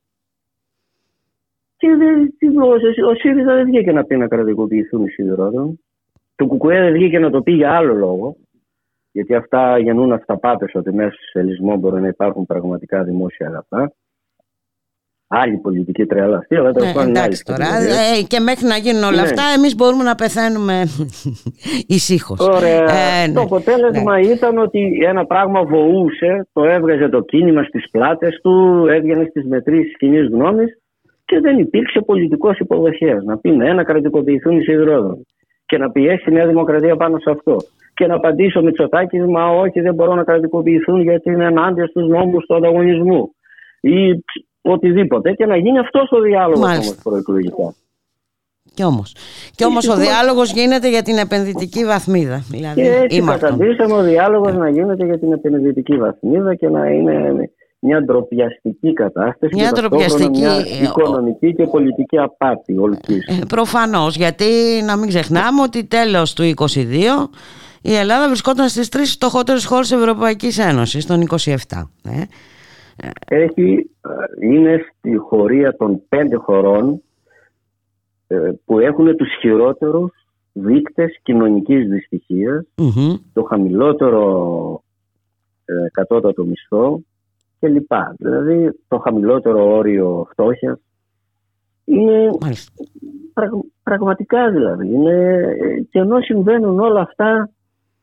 και 1.77 1.87
δεν, 1.95 2.57
ο 3.09 3.13
ΣΥΡΙΖΑ 3.13 3.55
δεν 3.55 3.65
βγήκε 3.65 3.91
να 3.91 4.03
πει 4.03 4.17
να 4.17 4.27
κρατικοποιηθούν 4.27 5.03
οι 5.05 5.09
σιδηρόδρομοι. 5.09 5.79
Το 6.35 6.47
ΚΚΕ 6.47 6.79
δεν 6.79 6.93
βγήκε 6.93 7.19
να 7.19 7.29
το 7.29 7.41
πει 7.41 7.51
για 7.51 7.71
άλλο 7.71 7.93
λόγο. 7.93 8.35
Γιατί 9.11 9.35
αυτά 9.35 9.79
γεννούν 9.79 10.11
αυταπάτες 10.11 10.75
ότι 10.75 10.93
μέσα 10.93 11.11
στο 11.11 11.21
σελισμό 11.31 11.75
μπορεί 11.77 12.01
να 12.01 12.07
υπάρχουν 12.07 12.45
πραγματικά 12.45 13.03
δημόσια 13.03 13.47
αγαθά 13.47 13.93
άλλη 15.27 15.57
πολιτική 15.57 16.05
τρέλα 16.05 16.37
αυτή, 16.37 16.55
αλλά 16.55 16.71
τέλος 16.71 16.93
ναι, 16.93 17.01
Εντάξει 17.01 17.43
τώρα. 17.43 17.65
Ε, 17.65 18.23
και 18.27 18.39
μέχρι 18.39 18.65
να 18.65 18.77
γίνουν 18.77 19.03
όλα 19.03 19.15
ναι. 19.15 19.21
αυτά, 19.21 19.43
εμείς 19.57 19.75
μπορούμε 19.75 20.03
να 20.03 20.15
πεθαίνουμε 20.15 20.83
ησύχως. 21.97 22.39
Ωραία. 22.39 22.83
Ε, 22.83 23.27
ναι. 23.27 23.33
Το 23.33 23.41
αποτέλεσμα 23.41 24.19
ναι. 24.19 24.27
ήταν 24.27 24.57
ότι 24.57 24.99
ένα 25.05 25.25
πράγμα 25.25 25.63
βοούσε, 25.63 26.47
το 26.53 26.63
έβγαζε 26.63 27.09
το 27.09 27.21
κίνημα 27.21 27.63
στις 27.63 27.89
πλάτες 27.91 28.39
του, 28.43 28.85
έβγαινε 28.89 29.25
στις 29.29 29.45
μετρήσεις 29.45 29.97
κοινή 29.97 30.19
γνώμης 30.19 30.77
και 31.25 31.39
δεν 31.39 31.57
υπήρξε 31.57 31.99
πολιτικός 32.05 32.59
υποδοχέας. 32.59 33.23
Να 33.23 33.37
πει 33.37 33.49
ναι, 33.49 33.73
να 33.73 33.83
κρατικοποιηθούν 33.83 34.57
οι 34.57 34.63
σιδηρόδρομοι 34.63 35.25
και 35.65 35.77
να 35.77 35.91
πιέσει 35.91 36.29
η 36.29 36.33
Νέα 36.33 36.47
Δημοκρατία 36.47 36.95
πάνω 36.95 37.19
σε 37.19 37.29
αυτό. 37.29 37.57
Και 37.93 38.07
να 38.07 38.15
απαντήσει 38.15 38.57
ο 38.57 38.61
Μητσοτάκη, 38.61 39.19
μα 39.19 39.45
όχι, 39.49 39.79
δεν 39.81 39.93
μπορούν 39.93 40.15
να 40.15 40.23
κρατικοποιηθούν 40.23 41.01
γιατί 41.01 41.31
είναι 41.31 41.45
ενάντια 41.45 41.85
στους 41.87 42.07
νόμους 42.07 42.45
του 42.45 42.55
ανταγωνισμού. 42.55 43.31
Ή 43.81 44.23
οτιδήποτε 44.61 45.31
και 45.31 45.45
να 45.45 45.57
γίνει 45.57 45.79
αυτό 45.79 46.07
ο 46.09 46.21
διάλογος 46.21 46.59
όμως 46.59 46.95
προεκλογικά. 47.03 47.73
Κι 48.73 48.83
όμως. 48.83 49.15
Κι 49.55 49.65
όμως 49.65 49.87
ο 49.87 49.95
διάλογος 49.95 50.51
γίνεται 50.51 50.89
για 50.89 51.01
την 51.01 51.17
επενδυτική 51.17 51.85
βαθμίδα. 51.85 52.43
Δηλαδή, 52.49 52.81
και 52.81 52.95
έτσι 53.03 53.21
καταντήσαμε 53.21 53.93
ο 53.93 54.01
διάλογος 54.01 54.55
να 54.55 54.69
γίνεται 54.69 55.05
για 55.05 55.19
την 55.19 55.31
επενδυτική 55.31 55.97
βαθμίδα 55.97 56.55
και 56.55 56.69
να 56.69 56.87
είναι 56.89 57.49
μια 57.79 58.03
ντροπιαστική 58.03 58.93
κατάσταση 58.93 59.55
μια 59.55 59.69
και 59.69 59.79
ντροπιαστική... 59.79 60.39
μια 60.39 60.65
οικονομική 60.83 61.55
και 61.55 61.65
πολιτική 61.65 62.17
απάτη 62.17 62.75
ε, 63.27 63.45
προφανώς 63.47 64.15
γιατί 64.15 64.45
να 64.85 64.97
μην 64.97 65.07
ξεχνάμε 65.07 65.61
ότι 65.61 65.83
τέλος 65.83 66.33
του 66.33 66.53
2022 66.55 66.75
η 67.81 67.95
Ελλάδα 67.95 68.27
βρισκόταν 68.27 68.69
στις 68.69 68.89
τρεις 68.89 69.11
φτωχότερες 69.11 69.65
χώρες 69.65 69.91
Ευρωπαϊκής 69.91 70.57
Ένωσης 70.57 71.05
των 71.05 71.27
27 71.29 71.55
ε 72.03 72.23
έχει, 73.27 73.89
ε, 74.01 74.47
είναι 74.47 74.85
στη 74.97 75.15
χωρία 75.15 75.75
των 75.75 76.01
πέντε 76.09 76.35
χωρών 76.35 77.01
ε, 78.27 78.51
που 78.65 78.79
έχουν 78.79 79.15
τους 79.15 79.29
χειρότερους 79.39 80.11
δείκτες 80.53 81.19
κοινωνικής 81.23 81.87
το 83.33 83.43
χαμηλότερο 83.43 84.83
ε, 85.65 85.73
κατώτατο 85.91 86.45
μισθό 86.45 87.01
κλπ. 87.59 87.91
Δηλαδή 88.17 88.79
το 88.87 88.97
χαμηλότερο 88.97 89.75
όριο 89.75 90.27
φτώχειας. 90.31 90.79
Είναι 91.85 92.29
πραγματικά 93.83 94.51
δηλαδή. 94.51 94.87
Είναι, 94.87 95.43
και 95.89 95.99
ενώ 95.99 96.21
συμβαίνουν 96.21 96.79
όλα 96.79 97.01
αυτά 97.01 97.49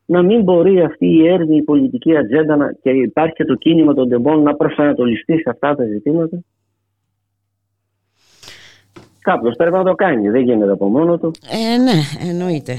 να 0.07 0.23
μην 0.23 0.43
μπορεί 0.43 0.81
αυτή 0.81 1.07
η 1.07 1.29
έρμη, 1.29 1.57
η 1.57 1.63
πολιτική 1.63 2.17
ατζέντα 2.17 2.77
και 2.83 2.91
υπάρχει 2.91 3.35
και 3.35 3.45
το 3.45 3.55
κίνημα 3.55 3.95
των 3.95 4.09
τεμπών 4.09 4.43
να 4.43 4.55
προσανατολιστεί 4.55 5.33
σε 5.33 5.51
αυτά 5.51 5.75
τα 5.75 5.85
ζητήματα. 5.85 6.39
Κάποιος 9.21 9.57
πρέπει 9.57 9.77
να 9.77 9.85
το 9.85 9.95
κάνει, 9.95 10.29
δεν 10.29 10.43
γίνεται 10.43 10.73
από 10.73 10.89
μόνο 10.89 11.19
του. 11.19 11.31
Ε, 11.51 11.79
ναι, 11.79 12.29
εννοείται. 12.31 12.77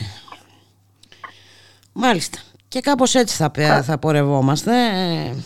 Μάλιστα. 1.93 2.37
Και 2.67 2.79
κάπως 2.79 3.15
έτσι 3.15 3.35
θα, 3.35 3.51
θα 3.83 3.99
πορευόμαστε. 3.99 4.71
Ε, 4.71 5.43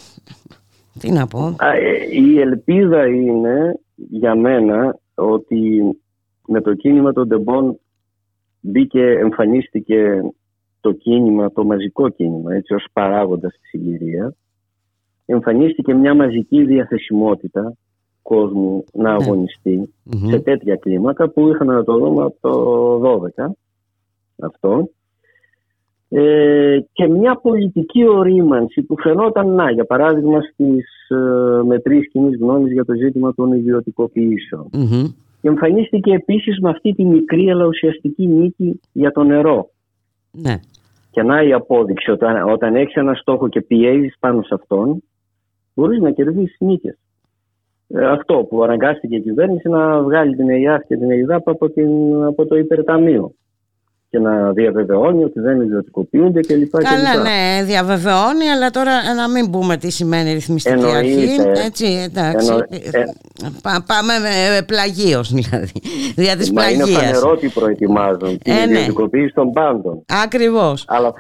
τι 1.00 1.12
να 1.12 1.28
πω. 1.28 1.56
Ε, 1.60 2.20
η 2.22 2.40
ελπίδα 2.40 3.08
είναι 3.08 3.80
για 3.96 4.36
μένα 4.36 5.00
ότι 5.16 5.82
με 6.48 6.62
το 6.62 6.74
κίνημα 6.74 7.14
των 7.14 7.28
τεμπών 7.28 7.80
μπήκε, 8.60 9.04
εμφανίστηκε 9.04 10.22
το 10.82 10.92
κίνημα, 10.92 11.52
το 11.52 11.64
μαζικό 11.64 12.10
κίνημα, 12.10 12.54
έτσι 12.54 12.74
ως 12.74 12.86
παράγοντας 12.94 13.54
στη 13.54 13.68
συγκυρία, 13.68 14.34
εμφανίστηκε 15.26 15.94
μια 15.94 16.14
μαζική 16.14 16.66
διαθεσιμότητα 16.66 17.78
κόσμου 18.22 18.84
να 18.94 19.10
ναι. 19.10 19.24
αγωνιστει 19.24 19.94
σε 20.30 20.40
τέτοια 20.40 20.76
κλίμακα 20.76 21.30
που 21.30 21.50
είχαμε 21.50 21.74
να 21.74 21.84
το 21.84 21.98
δούμε 21.98 22.24
από 22.24 22.38
το 22.42 23.22
12 23.38 23.46
αυτό 24.40 24.90
ε, 26.10 26.80
και 26.92 27.08
μια 27.08 27.36
πολιτική 27.36 28.08
ορίμανση 28.08 28.82
που 28.82 29.00
φαινόταν 29.00 29.50
να 29.50 29.72
για 29.72 29.86
παράδειγμα 29.86 30.42
στις 30.42 31.10
ε, 31.10 31.64
μετρήσεις 31.64 32.12
κοινής 32.12 32.40
γνώμης 32.40 32.72
για 32.72 32.86
το 32.86 32.94
ζήτημα 32.94 33.34
των 33.34 33.54
ιδιωτικοποιήσεων 33.54 34.70
mm-hmm. 34.74 35.14
εμφανίστηκε 35.42 36.14
επίσης 36.14 36.60
με 36.60 36.70
αυτή 36.70 36.94
τη 36.94 37.06
μικρή 37.06 37.50
αλλά 37.50 37.66
ουσιαστική 37.66 38.28
νίκη 38.28 38.80
για 38.92 39.12
το 39.12 39.24
νερό 39.24 39.70
ναι. 40.32 40.60
Και 41.12 41.24
να 41.24 41.44
η 41.44 41.54
απόδειξη 41.54 42.12
όταν, 42.12 42.50
όταν 42.50 42.76
έχεις 42.76 42.96
ένα 42.96 43.14
στόχο 43.14 43.48
και 43.48 43.62
πιέζεις 43.62 44.16
πάνω 44.20 44.42
σε 44.42 44.54
αυτόν, 44.54 45.04
μπορείς 45.74 46.00
να 46.00 46.12
κερδίσεις 46.12 46.58
νίκες. 46.60 46.98
Ε, 47.88 48.06
αυτό 48.06 48.46
που 48.50 48.64
αναγκάστηκε 48.64 49.16
η 49.16 49.22
κυβέρνηση 49.22 49.70
να 49.70 50.02
βγάλει 50.02 50.36
την 50.36 50.50
ΕΙΑΦ 50.50 50.86
και 50.88 50.98
την 50.98 51.12
ΕΙΔΑΠ 51.12 51.50
από, 51.50 51.70
από 52.28 52.46
το 52.46 52.58
υπερταμείο 52.58 53.34
και 54.10 54.20
να 54.20 54.52
διαβεβαιώνει 54.52 55.24
ότι 55.24 55.40
δεν 55.40 55.62
ιδιωτικοποιούνται 55.62 56.40
κλπ. 56.40 56.72
Καλά, 56.72 57.22
ναι, 57.24 57.64
διαβεβαιώνει, 57.64 58.50
αλλά 58.56 58.70
τώρα 58.70 58.92
να 59.16 59.30
μην 59.30 59.52
πούμε 59.52 59.78
τι 59.78 59.92
σημαίνει 59.92 60.34
ρυθμιστική 60.34 60.76
Εννοείται. 60.76 60.98
αρχή. 60.98 61.36
Έτσι, 61.66 61.86
εντάξει. 61.86 62.52
Ε, 62.92 63.04
πάμε 63.64 64.14
με 64.22 64.62
πλαγίως 64.66 65.34
δηλαδή. 65.34 65.72
Δια 66.16 66.36
της 66.38 66.52
Μα 66.52 66.62
πλαγίας. 66.62 66.90
είναι 66.90 66.98
φανερό 66.98 67.32
ότι 67.32 67.48
προετοιμάζουν 67.50 68.38
την 68.38 68.54
ε, 68.54 68.66
ναι. 68.66 68.72
ιδιωτικοποίηση 68.72 69.34
των 69.34 69.52
πάντων. 69.52 70.04
Ακριβώς. 70.24 70.86
Αλλά... 70.88 71.14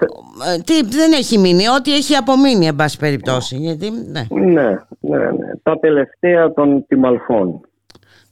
Ε, 0.55 0.61
τι 0.61 0.83
δεν 0.83 1.11
έχει 1.11 1.37
μείνει, 1.37 1.63
ό,τι 1.77 1.93
έχει 1.93 2.15
απομείνει, 2.15 2.67
εν 2.67 2.75
πάση 2.75 2.97
περιπτώσει. 2.97 3.55
Γιατί, 3.55 3.91
ναι. 4.11 4.27
Ναι, 4.29 4.69
ναι, 4.99 5.17
ναι. 5.17 5.51
Τα 5.63 5.79
τελευταία 5.79 6.53
των 6.53 6.85
τιμαλφών. 6.87 7.61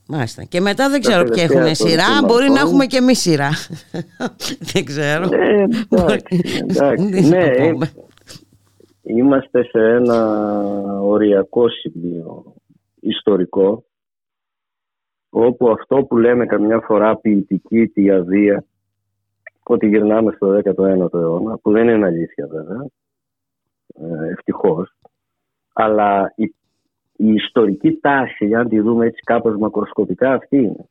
Μάλιστα. 0.07 0.43
Και 0.43 0.61
μετά 0.61 0.89
δεν 0.89 1.01
ξέρω 1.01 1.23
ποιοι 1.23 1.47
έχουν 1.49 1.75
σειρά. 1.75 2.23
Μπορεί 2.25 2.49
να 2.49 2.59
έχουμε 2.59 2.85
και 2.85 2.97
εμείς 2.97 3.19
σειρά. 3.19 3.49
δεν 4.73 4.85
ξέρω. 4.85 5.29
Ε, 5.37 5.65
εντάξει, 6.69 7.29
ναι, 7.29 7.71
είμαστε 9.01 9.63
σε 9.63 9.79
ένα 9.79 10.39
οριακό 10.99 11.69
σημείο 11.69 12.53
ιστορικό 12.99 13.85
όπου 15.29 15.69
αυτό 15.69 16.03
που 16.03 16.17
λέμε 16.17 16.45
καμιά 16.45 16.79
φορά 16.79 17.17
ποιητική 17.17 17.87
τη 17.87 18.11
αδεία 18.11 18.65
ότι 19.63 19.87
γυρνάμε 19.87 20.31
στο 20.35 20.61
19ο 20.63 21.13
αιώνα 21.13 21.57
που 21.57 21.71
δεν 21.71 21.87
είναι 21.87 22.05
αλήθεια 22.05 22.47
βέβαια 22.47 22.85
ε, 23.93 24.31
ευτυχώς 24.31 24.97
αλλά 25.73 26.33
η 26.35 26.55
η 27.17 27.33
ιστορική 27.33 27.97
τάση, 28.01 28.53
αν 28.53 28.67
τη 28.69 28.79
δούμε 28.79 29.05
έτσι 29.05 29.21
κάπως 29.25 29.57
μακροσκοπικά, 29.57 30.33
αυτή 30.33 30.57
είναι. 30.57 30.85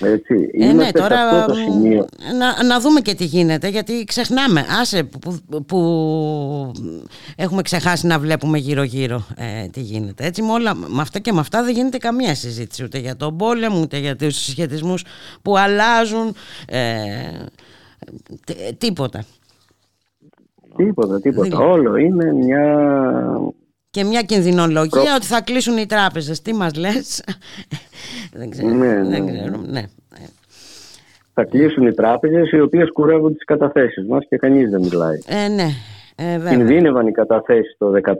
Έτσι, 0.00 0.50
ε, 0.52 0.72
ναι, 0.72 0.90
τώρα 0.90 1.20
αυτό 1.20 1.52
το 1.52 1.58
σημείο. 1.58 2.06
Να, 2.38 2.64
να 2.64 2.80
δούμε 2.80 3.00
και 3.00 3.14
τι 3.14 3.24
γίνεται 3.24 3.68
γιατί 3.68 4.04
ξεχνάμε. 4.04 4.64
Άσε 4.80 5.04
που, 5.04 5.38
που, 5.66 5.78
έχουμε 7.36 7.62
ξεχάσει 7.62 8.06
να 8.06 8.18
βλέπουμε 8.18 8.58
γύρω 8.58 8.82
γύρω 8.82 9.26
ε, 9.36 9.68
τι 9.68 9.80
γίνεται. 9.80 10.26
Έτσι 10.26 10.42
με, 10.42 10.52
όλα, 10.52 10.74
με 10.74 11.00
αυτά 11.00 11.18
και 11.18 11.32
με 11.32 11.40
αυτά 11.40 11.62
δεν 11.64 11.74
γίνεται 11.74 11.98
καμία 11.98 12.34
συζήτηση 12.34 12.84
ούτε 12.84 12.98
για 12.98 13.16
τον 13.16 13.36
πόλεμο 13.36 13.80
ούτε 13.80 13.98
για 13.98 14.16
τους 14.16 14.36
συσχετισμούς 14.36 15.04
που 15.42 15.56
αλλάζουν 15.58 16.34
ε, 16.68 16.84
τίποτα. 18.78 19.24
Τίποτα 20.76 21.20
τίποτα. 21.20 21.58
Όλο 21.58 21.96
είναι 21.96 22.32
μια 22.32 22.88
και 23.92 24.04
μια 24.04 24.22
κινδυνολογία 24.22 25.14
ότι 25.16 25.26
θα 25.26 25.42
κλείσουν 25.42 25.76
οι 25.76 25.86
τράπεζες. 25.86 26.42
Τι 26.42 26.54
μας 26.54 26.74
λες; 26.74 27.24
δεν 28.38 28.50
ξέρω. 28.50 28.68
Ναι, 28.68 28.92
ναι, 28.92 29.08
δεν 29.08 29.26
ξέρω. 29.26 29.56
Ναι. 29.66 29.82
Θα 31.34 31.44
κλείσουν 31.44 31.86
οι 31.86 31.94
τράπεζες 31.94 32.50
οι 32.50 32.60
οποίες 32.60 32.92
κουρεύουν 32.92 33.32
τις 33.32 33.44
καταθέσεις 33.44 34.06
μας 34.06 34.26
και 34.28 34.36
κανείς 34.36 34.70
δεν 34.70 34.80
μιλάει. 34.80 35.18
Ε, 35.26 35.48
ναι. 35.48 35.68
Ε, 36.16 36.48
Κινδύνευαν 36.48 37.06
οι 37.06 37.12
καταθέσεις 37.12 37.76
το 37.78 37.92
2015 37.92 38.12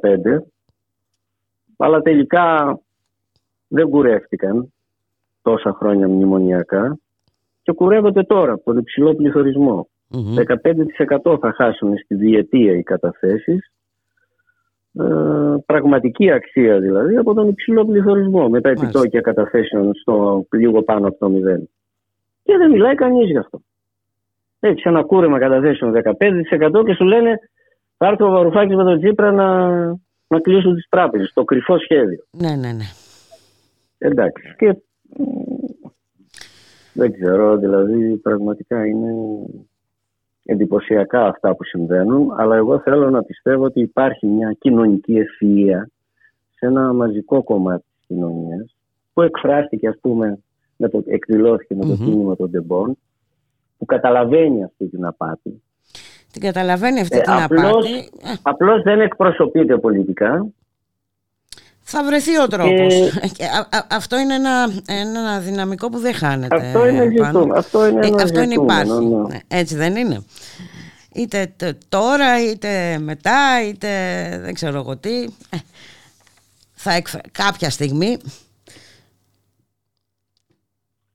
αλλά 1.76 2.00
τελικά 2.00 2.78
δεν 3.68 3.88
κουρεύτηκαν 3.88 4.72
τόσα 5.42 5.72
χρόνια 5.72 6.08
μνημονιακά 6.08 6.98
και 7.62 7.72
κουρεύονται 7.72 8.22
τώρα 8.22 8.52
από 8.52 8.64
τον 8.64 8.78
υψηλό 8.78 9.14
πληθωρισμό. 9.14 9.88
15% 11.24 11.38
θα 11.40 11.52
χάσουν 11.52 11.98
στη 11.98 12.14
διετία 12.14 12.72
οι 12.72 12.82
καταθέσεις 12.82 13.56
ε, 13.56 13.81
πραγματική 15.66 16.30
αξία 16.30 16.78
δηλαδή 16.78 17.16
από 17.16 17.34
τον 17.34 17.48
υψηλό 17.48 17.84
πληθωρισμό 17.84 18.48
με 18.48 18.60
τα 18.60 18.68
επιτόκια 18.68 19.20
καταθέσεων 19.20 19.94
στο 19.94 20.46
λίγο 20.52 20.82
πάνω 20.82 21.08
από 21.08 21.18
το 21.18 21.28
μηδέν. 21.28 21.68
Και 22.42 22.56
δεν 22.56 22.70
μιλάει 22.70 22.94
κανείς 22.94 23.30
γι' 23.30 23.38
αυτό. 23.38 23.60
Έχει 24.60 24.88
ένα 24.88 25.02
κούρεμα 25.02 25.38
καταθέσεων 25.38 25.92
15% 25.92 26.84
και 26.84 26.94
σου 26.94 27.04
λένε 27.04 27.38
θα 27.96 28.06
έρθει 28.06 28.22
ο 28.22 28.30
Βαρουφάκης 28.30 28.76
με 28.76 28.84
τον 28.84 28.98
Τζίπρα 28.98 29.32
να, 29.32 29.76
να 30.26 30.40
κλείσουν 30.40 30.74
τις 30.74 30.86
τράπεζες. 30.88 31.32
Το 31.34 31.44
κρυφό 31.44 31.78
σχέδιο. 31.78 32.24
Ναι, 32.30 32.50
ναι, 32.50 32.72
ναι. 32.72 32.84
Εντάξει. 33.98 34.54
Και 34.58 34.76
δεν 36.92 37.12
ξέρω, 37.12 37.56
δηλαδή 37.56 38.16
πραγματικά 38.16 38.86
είναι 38.86 39.10
εντυπωσιακά 40.44 41.26
αυτά 41.26 41.54
που 41.56 41.64
συμβαίνουν, 41.64 42.32
αλλά 42.36 42.56
εγώ 42.56 42.80
θέλω 42.80 43.10
να 43.10 43.22
πιστεύω 43.22 43.64
ότι 43.64 43.80
υπάρχει 43.80 44.26
μια 44.26 44.56
κοινωνική 44.58 45.14
ευφυΐα 45.18 45.86
σε 46.54 46.66
ένα 46.66 46.92
μαζικό 46.92 47.42
κομμάτι 47.42 47.84
της 47.96 48.06
κοινωνίας 48.06 48.76
που 49.12 49.22
εκφράστηκε 49.22 49.88
ας 49.88 49.98
πούμε, 50.00 50.38
με 50.76 50.88
το, 50.88 51.02
εκδηλώθηκε 51.06 51.74
με 51.74 51.84
το 51.84 51.92
mm 51.92 52.04
κίνημα 52.04 52.36
των 52.36 52.50
Ντεμπών 52.50 52.98
που 53.78 53.84
καταλαβαίνει 53.84 54.64
αυτή 54.64 54.88
την 54.88 55.04
απάτη. 55.04 55.62
Την 56.32 56.42
καταλαβαίνει 56.42 57.00
αυτή 57.00 57.16
ε, 57.16 57.20
την 57.20 57.32
απλώς, 57.32 57.62
απάτη. 57.62 57.94
Ε. 57.94 58.34
Απλώς 58.42 58.82
δεν 58.82 59.00
εκπροσωπείται 59.00 59.78
πολιτικά 59.78 60.46
θα 61.82 62.04
βρεθεί 62.04 62.38
ο 62.38 62.46
τρόπος. 62.46 62.94
Και... 63.36 63.44
αυτό 63.90 64.18
είναι 64.18 64.34
ένα, 64.34 64.68
ένα 64.86 65.38
δυναμικό 65.38 65.88
που 65.90 65.98
δεν 65.98 66.14
χάνεται. 66.14 66.56
Αυτό 66.56 66.86
είναι, 66.88 67.08
ζητούμενο. 67.08 67.54
αυτό 67.54 67.86
είναι, 67.86 68.06
ένα 68.06 68.22
αυτό 68.22 68.42
είναι 68.42 68.54
υπάρχει. 68.54 69.04
Ναι. 69.04 69.16
Ναι, 69.16 69.38
έτσι 69.48 69.76
δεν 69.76 69.96
είναι. 69.96 70.24
Είτε 71.14 71.54
τώρα, 71.88 72.50
είτε 72.50 72.98
μετά, 72.98 73.66
είτε 73.68 73.88
δεν 74.42 74.54
ξέρω 74.54 74.78
εγώ 74.78 74.96
τι. 74.96 75.22
Ε, 75.50 75.56
θα 76.72 76.92
εκφ... 76.92 77.14
Κάποια 77.32 77.70
στιγμή. 77.70 78.18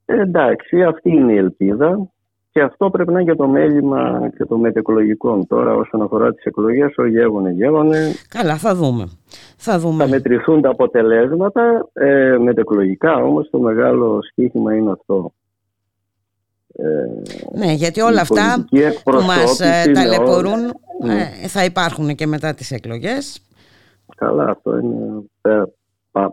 εντάξει, 0.05 0.83
αυτή 0.83 1.09
είναι 1.09 1.33
η 1.33 1.37
ελπίδα. 1.37 2.09
Και 2.57 2.63
αυτό 2.63 2.89
πρέπει 2.89 3.11
να 3.11 3.19
είναι 3.19 3.31
για 3.31 3.35
το 3.35 3.47
μέλημα 3.47 4.29
και 4.37 4.45
το 4.45 4.57
μετεκλογικό. 4.57 5.45
Τώρα, 5.47 5.75
όσον 5.75 6.01
αφορά 6.01 6.33
τις 6.33 6.43
εκλογές, 6.43 6.97
ο 6.97 7.05
γέγονε, 7.05 7.51
γέγονε. 7.51 8.13
Καλά, 8.29 8.55
θα 8.55 8.75
δούμε. 8.75 9.09
Θα, 9.57 9.79
δούμε. 9.79 10.03
θα 10.03 10.09
μετρηθούν 10.09 10.61
τα 10.61 10.69
αποτελέσματα. 10.69 11.89
Ε, 11.93 12.37
μετεκλογικά 12.37 13.15
όμως 13.15 13.49
το 13.49 13.59
μεγάλο 13.59 14.19
στίχημα 14.31 14.75
είναι 14.75 14.91
αυτό. 14.91 15.33
Ε, 16.73 16.85
ναι, 17.57 17.71
γιατί 17.71 18.01
όλα 18.01 18.21
αυτά 18.21 18.65
που 19.03 19.11
μας 19.11 19.59
ε, 19.59 19.91
ταλαιπωρούν 19.91 20.59
ναι. 21.03 21.31
ε, 21.43 21.47
θα 21.47 21.63
υπάρχουν 21.63 22.15
και 22.15 22.27
μετά 22.27 22.53
τις 22.53 22.71
εκλογές. 22.71 23.41
Καλά, 24.15 24.49
αυτό 24.49 24.77
είναι 24.77 25.23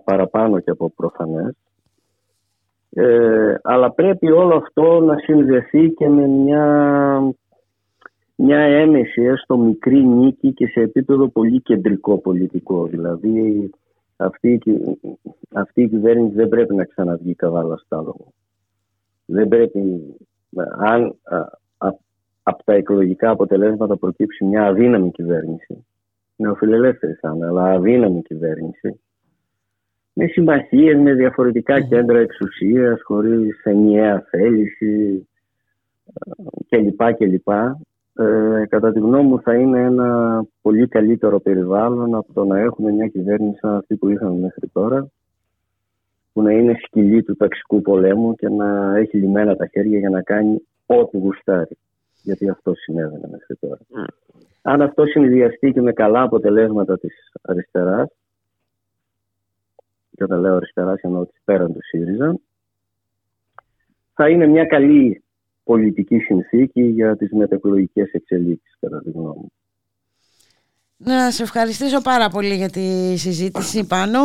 παραπάνω 0.05 0.61
και 0.61 0.71
από 0.71 0.91
προφανές. 0.91 1.55
Ε, 2.97 3.55
αλλά 3.63 3.91
πρέπει 3.91 4.31
όλο 4.31 4.57
αυτό 4.57 5.01
να 5.01 5.17
συνδεθεί 5.19 5.91
και 5.91 6.09
με 6.09 6.27
μια, 6.27 7.21
μια 8.35 8.59
έμεση 8.59 9.23
έστω 9.23 9.57
μικρή 9.57 10.07
νίκη 10.07 10.53
και 10.53 10.67
σε 10.67 10.81
επίπεδο 10.81 11.29
πολύ 11.29 11.61
κεντρικό 11.61 12.19
πολιτικό. 12.19 12.87
Δηλαδή 12.87 13.71
αυτή, 14.17 14.61
αυτή 15.53 15.83
η 15.83 15.89
κυβέρνηση 15.89 16.35
δεν 16.35 16.49
πρέπει 16.49 16.75
να 16.75 16.85
ξαναβγεί 16.85 17.35
καβάλα 17.35 17.77
στάλογο. 17.77 18.33
Δεν 19.27 19.49
πρέπει, 19.49 19.81
αν 20.79 21.17
από 22.43 22.65
τα 22.65 22.73
εκλογικά 22.73 23.31
αποτελέσματα 23.31 23.97
προκύψει 23.97 24.45
μια 24.45 24.67
αδύναμη 24.67 25.11
κυβέρνηση, 25.11 25.87
νεοφιλελεύθερη 26.37 27.13
θα 27.13 27.33
είναι, 27.35 27.47
αλλά 27.47 27.65
αδύναμη 27.65 28.23
κυβέρνηση, 28.23 29.01
με 30.15 30.27
συμμαχίες, 30.27 30.97
με 30.97 31.13
διαφορετικά 31.13 31.81
κέντρα 31.81 32.19
εξουσίας, 32.19 33.03
χωρίς 33.03 33.61
ενιαία 33.65 34.27
θέληση 34.31 35.29
κλπ. 36.69 37.15
κλπ. 37.15 37.49
Ε, 38.17 38.65
κατά 38.69 38.93
τη 38.93 38.99
γνώμη 38.99 39.29
μου 39.29 39.41
θα 39.41 39.55
είναι 39.55 39.81
ένα 39.81 40.41
πολύ 40.63 40.89
καλύτερο 40.89 41.41
περιβάλλον 41.41 42.15
από 42.15 42.33
το 42.33 42.45
να 42.45 42.59
έχουμε 42.59 42.93
μια 42.93 43.07
κυβέρνηση 43.07 43.59
σαν 43.59 43.75
αυτή 43.75 43.97
που 43.97 44.09
είχαμε 44.09 44.41
μέχρι 44.41 44.69
τώρα 44.73 45.09
που 46.33 46.43
να 46.43 46.53
είναι 46.53 46.77
σκυλή 46.85 47.23
του 47.23 47.37
ταξικού 47.37 47.81
πολέμου 47.81 48.35
και 48.35 48.49
να 48.49 48.97
έχει 48.97 49.17
λιμένα 49.17 49.57
τα 49.57 49.67
χέρια 49.67 49.99
για 49.99 50.11
να 50.11 50.23
κάνει 50.23 50.63
ό,τι 50.87 51.19
γουστάρει. 51.19 51.77
Γιατί 52.23 52.49
αυτό 52.49 52.75
συνέβαινε 52.75 53.29
μέχρι 53.31 53.57
τώρα. 53.61 53.79
Mm. 53.79 54.07
Αν 54.63 54.83
αυτό 54.83 55.07
συνδυαστεί 55.07 55.73
και 55.73 55.81
με 55.81 55.93
καλά 55.93 56.23
αποτελέσματα 56.23 56.99
της 56.99 57.15
αριστεράς 57.43 58.09
και 60.17 60.25
όταν 60.25 60.41
λέω 60.41 60.57
αριστερά 60.57 60.95
εννοώ 61.01 61.27
τη 61.27 61.39
πέραν 61.45 61.73
του 61.73 61.83
ΣΥΡΙΖΑ, 61.83 62.39
θα 64.15 64.29
είναι 64.29 64.47
μια 64.47 64.65
καλή 64.65 65.23
πολιτική 65.65 66.19
συνθήκη 66.19 66.83
για 66.83 67.17
τις 67.17 67.33
μετεκλογικές 67.33 68.13
εξελίξεις 68.13 68.77
κατά 68.81 69.03
τη 69.03 69.11
γνώμη 69.11 69.37
μου. 69.37 69.53
Να 70.97 71.31
σε 71.31 71.43
ευχαριστήσω 71.43 72.01
πάρα 72.03 72.29
πολύ 72.29 72.55
για 72.55 72.71
τη 72.71 73.17
συζήτηση 73.17 73.87
πάνω. 73.87 74.19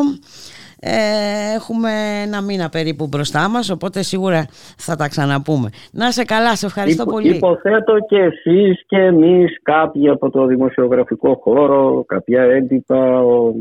Ε, 0.82 1.56
έχουμε 1.56 1.92
ένα 2.26 2.42
μήνα 2.42 2.70
περίπου 2.70 3.08
μπροστά 3.08 3.50
μας 3.50 3.70
οπότε 3.70 4.02
σίγουρα 4.02 4.46
θα 4.78 4.96
τα 4.96 5.08
ξαναπούμε 5.08 5.70
να 5.92 6.12
σε 6.12 6.24
καλά, 6.24 6.56
σε 6.56 6.66
ευχαριστώ 6.66 7.06
πολύ 7.06 7.36
Υποθέτω 7.36 7.94
και 8.08 8.18
εσείς 8.18 8.84
και 8.86 8.98
εμείς 8.98 9.60
κάποιοι 9.62 10.10
από 10.10 10.30
το 10.30 10.46
δημοσιογραφικό 10.46 11.36
χώρο 11.44 12.04
κάποια 12.08 12.44
έντυπα, 12.44 13.22
ο 13.22 13.54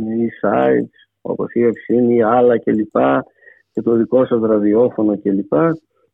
sites 0.42 1.07
όπως 1.28 1.52
η 1.52 1.62
Ευσύνη, 1.62 2.22
άλλα 2.22 2.58
κλπ. 2.58 2.96
και 3.72 3.82
το 3.82 3.94
δικό 3.94 4.26
σας 4.26 4.40
ραδιόφωνο 4.40 5.18
κλπ. 5.18 5.52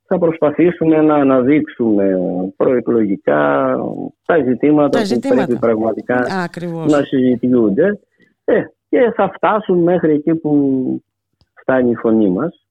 Θα 0.06 0.18
προσπαθήσουμε 0.18 1.00
να 1.00 1.14
αναδείξουμε 1.14 2.18
προεκλογικά 2.56 3.74
τα 4.26 4.44
ζητήματα, 4.44 5.00
που 5.02 5.28
πρέπει 5.28 5.58
πραγματικά 5.58 6.26
να 6.88 7.02
συζητιούνται 7.02 8.00
ε, 8.44 8.62
και 8.88 9.12
θα 9.16 9.30
φτάσουν 9.34 9.78
μέχρι 9.78 10.12
εκεί 10.12 10.34
που 10.34 10.52
φτάνει 11.60 11.90
η 11.90 11.94
φωνή 11.94 12.28
μας. 12.28 12.66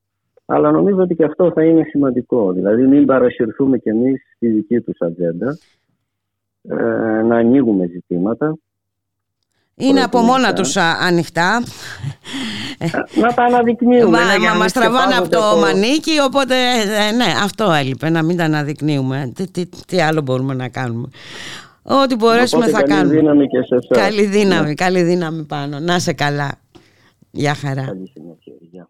Αλλά 0.45 0.71
νομίζω 0.71 1.01
ότι 1.01 1.15
και 1.15 1.23
αυτό 1.23 1.51
θα 1.51 1.63
είναι 1.63 1.83
σημαντικό. 1.83 2.51
Δηλαδή 2.51 2.87
μην 2.87 3.05
παρασυρθούμε 3.05 3.77
κι 3.77 3.89
εμείς 3.89 4.21
στη 4.35 4.47
δική 4.47 4.81
τους 4.81 4.97
ατζέντα, 4.99 5.57
ε, 6.61 6.75
να 7.21 7.35
ανοίγουμε 7.35 7.85
ζητήματα 7.85 8.57
είναι 9.75 10.01
από 10.03 10.19
μόνα 10.19 10.53
τους 10.53 10.77
ανοιχτά. 10.77 11.63
Να 13.13 13.33
τα 13.33 13.43
αναδεικνύουμε. 13.43 14.17
Μα, 14.17 14.23
ναι, 14.23 14.47
μα 14.47 14.53
μας 14.53 14.71
τραβάνε 14.71 15.15
από 15.15 15.29
το 15.29 15.41
μανίκι, 15.59 16.19
οπότε 16.25 16.55
ε, 17.07 17.11
ναι, 17.11 17.25
αυτό 17.43 17.71
έλειπε, 17.71 18.09
να 18.09 18.23
μην 18.23 18.37
τα 18.37 18.43
αναδεικνύουμε. 18.43 19.31
Τι, 19.35 19.51
τι, 19.51 19.65
τι 19.87 20.01
άλλο 20.01 20.21
μπορούμε 20.21 20.53
να 20.53 20.69
κάνουμε. 20.69 21.07
Ό,τι 21.83 22.15
μπορέσουμε 22.15 22.67
θα 22.67 22.81
καλή 22.81 22.93
κάνουμε. 22.93 23.15
Δύναμη 23.15 23.47
και 23.47 23.57
σε 23.61 23.75
εσάς. 23.75 23.97
Καλή 23.97 24.25
δύναμη, 24.25 24.67
ναι. 24.67 24.73
καλή 24.73 25.01
δύναμη 25.01 25.43
πάνω. 25.43 25.79
Να 25.79 25.99
σε 25.99 26.13
καλά. 26.13 26.51
Γεια 27.31 27.53
χαρά. 27.53 27.83
Καλή 27.85 28.11
συνέχεια. 28.13 28.89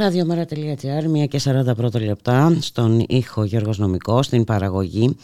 Ραδιομέρα.gr, 0.00 1.22
1 1.22 1.28
και 1.28 1.40
41 1.44 2.00
λεπτά, 2.00 2.56
στον 2.60 3.04
ήχο 3.08 3.44
Γιώργος 3.44 3.78
Νομικός, 3.78 4.26
στην 4.26 4.44
παραγωγή 4.44 5.16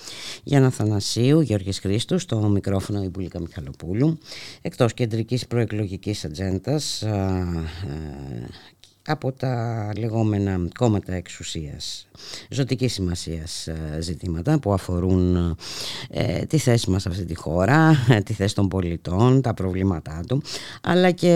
Γιάννα 0.43 0.71
Θανασίου, 0.71 1.41
Γιώργης 1.41 1.79
Χρήστου, 1.79 2.19
στο 2.19 2.37
μικρόφωνο 2.37 3.03
η 3.03 3.09
Μπουλίκα 3.09 3.41
Μιχαλοπούλου, 3.41 4.19
εκτός 4.63 4.95
κεντρικής 4.95 5.47
προεκλογικής 5.47 6.25
ατζέντας 6.25 7.05
από 9.07 9.33
τα 9.33 9.93
λεγόμενα 9.99 10.69
κόμματα 10.79 11.15
εξουσίας 11.15 12.07
ζωτικής 12.49 12.93
σημασίας 12.93 13.67
ε, 13.67 13.99
ζητήματα 14.01 14.59
που 14.59 14.73
αφορούν 14.73 15.37
ε, 15.37 15.55
τη 16.49 16.59
θέση 16.59 16.91
μας 16.91 17.03
σε 17.03 17.09
αυτή 17.09 17.25
τη 17.25 17.35
χώρα, 17.35 18.05
ε, 18.09 18.21
τη 18.21 18.33
θέση 18.33 18.55
των 18.55 18.69
πολιτών, 18.69 19.41
τα 19.41 19.55
προβλήματά 19.55 20.21
του 20.29 20.43
αλλά 20.83 21.11
και 21.11 21.35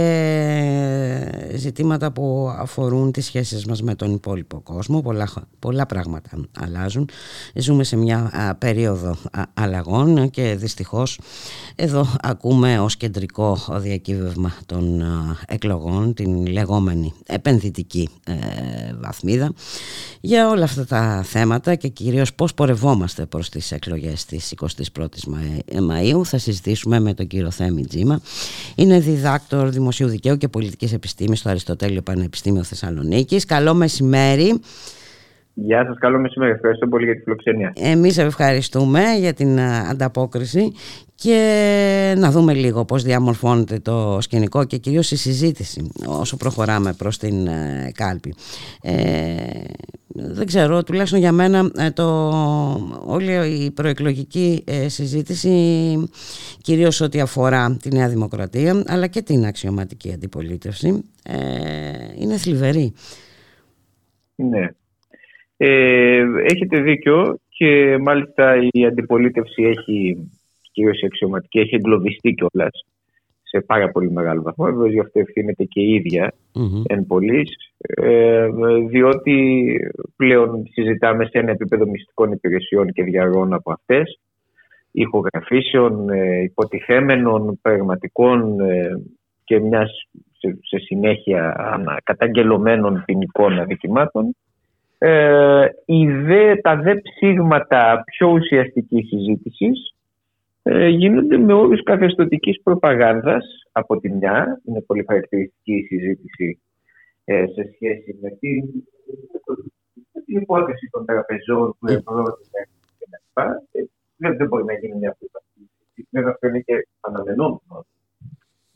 ζητήματα 1.54 2.12
που 2.12 2.52
αφορούν 2.58 3.12
τις 3.12 3.24
σχέσεις 3.24 3.66
μας 3.66 3.82
με 3.82 3.94
τον 3.94 4.12
υπόλοιπο 4.12 4.60
κόσμο. 4.60 5.02
Πολλά, 5.02 5.28
πολλά 5.58 5.86
πράγματα 5.86 6.30
αλλάζουν. 6.60 7.08
Ζούμε 7.54 7.84
σε 7.84 7.96
μια 7.96 8.56
περίοδο 8.58 9.16
αλλαγών 9.54 10.30
και 10.30 10.54
δυστυχώς 10.54 11.20
εδώ 11.74 12.06
ακούμε 12.20 12.78
ως 12.78 12.96
κεντρικό 12.96 13.58
διακύβευμα 13.70 14.52
των 14.66 15.02
εκλογών 15.46 16.14
την 16.14 16.46
λεγόμενη 16.46 17.12
επενδυτική 17.26 18.08
βαθμίδα 19.00 19.52
για 20.20 20.48
όλα 20.48 20.64
αυτά 20.64 20.86
τα 20.86 21.22
θέματα 21.26 21.74
και 21.74 21.88
κυρίως 21.88 22.34
πώς 22.34 22.54
πορευόμαστε 22.54 23.26
προς 23.26 23.48
τις 23.48 23.72
εκλογές 23.72 24.24
της 24.24 24.50
21ης 24.76 25.32
Μαΐου 25.90 26.24
θα 26.24 26.38
συζητήσουμε 26.38 27.00
με 27.00 27.14
τον 27.14 27.26
κύριο 27.26 27.50
Θέμη 27.50 27.86
Τζίμα. 27.86 28.20
Είναι 28.74 28.98
διδάκτορ 29.00 29.68
Δημοσίου 29.68 30.08
Δικαίου 30.08 30.36
και 30.36 30.48
Πολιτικής 30.48 30.92
Επιστήμης 30.92 31.38
στο 31.38 31.48
Αριστοτέλειο 31.48 32.02
Πανεπιστήμιο 32.02 32.62
Θεσσαλονίκης. 32.62 33.44
Καλό 33.44 33.74
μεσημέρι. 33.74 34.60
Γεια 35.54 35.84
σας, 35.86 35.98
καλό 35.98 36.18
μεσημέρι. 36.18 36.52
Ευχαριστώ 36.52 36.88
πολύ 36.88 37.04
για 37.04 37.14
τη 37.14 37.20
φιλοξενία. 37.20 37.72
Εμείς 37.76 38.18
ευχαριστούμε 38.18 39.02
για 39.18 39.32
την 39.32 39.60
ανταπόκριση 39.60 40.72
και 41.14 42.14
να 42.16 42.30
δούμε 42.30 42.54
λίγο 42.54 42.84
πώς 42.84 43.02
διαμορφώνεται 43.02 43.78
το 43.78 44.18
σκηνικό 44.20 44.64
και 44.64 44.76
κυρίως 44.76 45.10
η 45.10 45.16
συζήτηση 45.16 45.90
όσο 46.06 46.36
προχωράμε 46.36 46.92
προς 46.92 47.18
την 47.18 47.46
ε, 47.46 47.90
κάλπη. 47.94 48.34
Ε, 48.82 49.34
δεν 50.06 50.46
ξέρω, 50.46 50.82
τουλάχιστον 50.82 51.18
για 51.18 51.32
μένα 51.32 51.70
ε, 51.76 51.90
το, 51.90 52.28
όλη 53.04 53.64
η 53.64 53.70
προεκλογική 53.70 54.64
ε, 54.66 54.88
συζήτηση 54.88 55.50
κυρίως 56.60 57.00
ό,τι 57.00 57.20
αφορά 57.20 57.76
τη 57.82 57.94
Νέα 57.94 58.08
Δημοκρατία 58.08 58.82
αλλά 58.86 59.06
και 59.06 59.22
την 59.22 59.44
αξιωματική 59.44 60.12
αντιπολίτευση 60.12 61.04
είναι 62.18 62.36
θλιβερή. 62.36 62.92
Ναι. 64.34 64.68
Έχετε 66.44 66.80
δίκιο 66.80 67.38
και 67.48 67.98
μάλιστα 68.00 68.56
η 68.70 68.86
αντιπολίτευση 68.86 69.62
έχει 69.62 70.30
κυρίως 70.72 71.00
η 71.00 71.06
αξιωματική, 71.06 71.58
έχει 71.58 71.74
εγκλωβιστεί 71.74 72.32
κιόλας 72.32 72.84
σε 73.50 73.60
πάρα 73.60 73.90
πολύ 73.90 74.10
μεγάλο 74.10 74.42
βαθμό. 74.42 74.64
Βέβαια, 74.64 74.90
γι' 74.90 75.00
αυτό 75.00 75.20
ευθύνεται 75.20 75.64
και 75.64 75.80
η 75.80 75.94
ίδια 75.94 76.32
mm-hmm. 76.54 76.82
εν 76.86 77.06
πολλής, 77.06 77.48
ε, 77.78 78.48
διότι 78.88 79.76
πλέον 80.16 80.66
συζητάμε 80.72 81.24
σε 81.24 81.38
ένα 81.38 81.50
επίπεδο 81.50 81.86
μυστικών 81.86 82.32
υπηρεσιών 82.32 82.92
και 82.92 83.02
διαρρών 83.02 83.52
από 83.52 83.72
αυτές, 83.72 84.20
ηχογραφήσεων, 84.90 86.08
ε, 86.10 86.42
υποτιθέμενων, 86.42 87.58
πραγματικών 87.62 88.60
ε, 88.60 89.02
και 89.44 89.60
μιας 89.60 90.08
σε, 90.38 90.58
σε 90.60 90.78
συνέχεια 90.78 91.56
καταγγελωμένων 92.04 93.02
ποινικών 93.06 93.58
αδικημάτων. 93.58 94.36
Ε, 95.02 95.66
τα 96.62 96.76
δε 96.76 96.94
ψήγματα 96.94 98.02
πιο 98.06 98.28
ουσιαστικής 98.28 99.08
συζήτησης 99.08 99.94
ε, 100.62 100.88
γίνονται 100.88 101.38
με 101.38 101.52
όρους 101.52 101.82
καθεστωτικής 101.82 102.62
προπαγάνδας 102.62 103.44
από 103.72 104.00
τη 104.00 104.10
μια. 104.10 104.60
Είναι 104.64 104.80
πολύ 104.80 105.04
χαρακτηριστική 105.08 105.72
η 105.72 105.82
συζήτηση 105.82 106.60
ε, 107.24 107.46
σε 107.46 107.70
σχέση 107.74 108.18
με 108.22 108.30
την, 108.30 108.64
με 110.12 110.20
την 110.24 110.40
υπόθεση 110.40 110.88
των 110.90 111.04
τραπεζών 111.04 111.76
που 111.78 111.86
ευρώθηκαν 111.86 112.66
κλπ. 112.98 113.38
Ε, 113.72 113.84
δεν, 114.16 114.36
δεν 114.36 114.46
μπορεί 114.46 114.64
να 114.64 114.72
γίνει 114.72 114.98
μια 114.98 115.10
αυτή. 115.10 115.30
Βέβαια 116.10 116.30
αυτό 116.30 116.46
είναι 116.46 116.60
και 116.60 116.86
αναμενόμενο. 117.00 117.86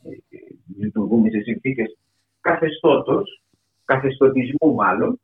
Ε, 0.03 0.37
λειτουργούμε 0.77 1.29
σε 1.29 1.39
συνθήκες 1.41 1.97
καθεστώτος, 2.41 3.41
καθεστωτισμού 3.85 4.73
μάλλον, 4.73 5.19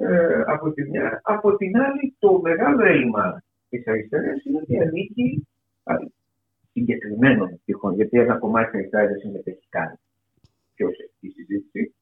ε, 0.00 0.42
από, 0.46 0.72
τη 0.72 0.90
μια. 0.90 1.20
από 1.24 1.56
την 1.56 1.76
άλλη 1.76 2.16
το 2.18 2.40
μεγάλο 2.40 2.84
έλλειμμα 2.84 3.42
της 3.68 3.86
αριστεράς 3.86 4.44
είναι 4.44 4.58
ότι 4.58 4.80
ανήκει 4.80 5.48
συγκεκριμένων 6.72 7.60
τυχών, 7.64 7.94
γιατί 7.94 8.18
ένα 8.18 8.38
κομμάτι 8.38 8.76
αριστεράς 8.76 9.08
δεν 9.08 9.18
συμμετέχει 9.18 9.66
καν 9.68 9.98
πιο 10.74 10.88
ουσιαστική 10.88 11.28
συζήτηση. 11.28 11.94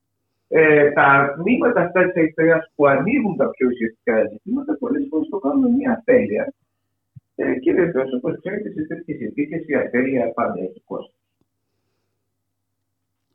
Ε, 0.49 0.91
τα 0.91 1.35
τμήματα 1.37 1.81
αυτά 1.81 2.05
της 2.07 2.17
αριστεράς 2.17 2.73
που 2.75 2.87
ανοίγουν 2.87 3.37
τα 3.37 3.51
πιο 3.51 3.67
ουσιαστικά 3.67 4.29
ζητήματα 4.33 4.77
πολλές 4.79 5.07
φορές 5.11 5.29
το 5.29 5.39
κάνουν 5.39 5.75
μια 5.75 5.93
αφέλεια. 5.93 6.55
Ε, 7.35 7.55
και 7.59 7.73
βεβαίως, 7.73 8.13
όπως 8.13 8.39
ξέρετε, 8.39 8.71
σε 8.71 8.83
τέτοιες 8.87 9.19
συνθήκες 9.19 9.67
η 9.67 9.75
αφέλεια 9.75 10.33
πάντα 10.33 10.61
έχει 10.61 10.83
κόστος. 10.85 11.15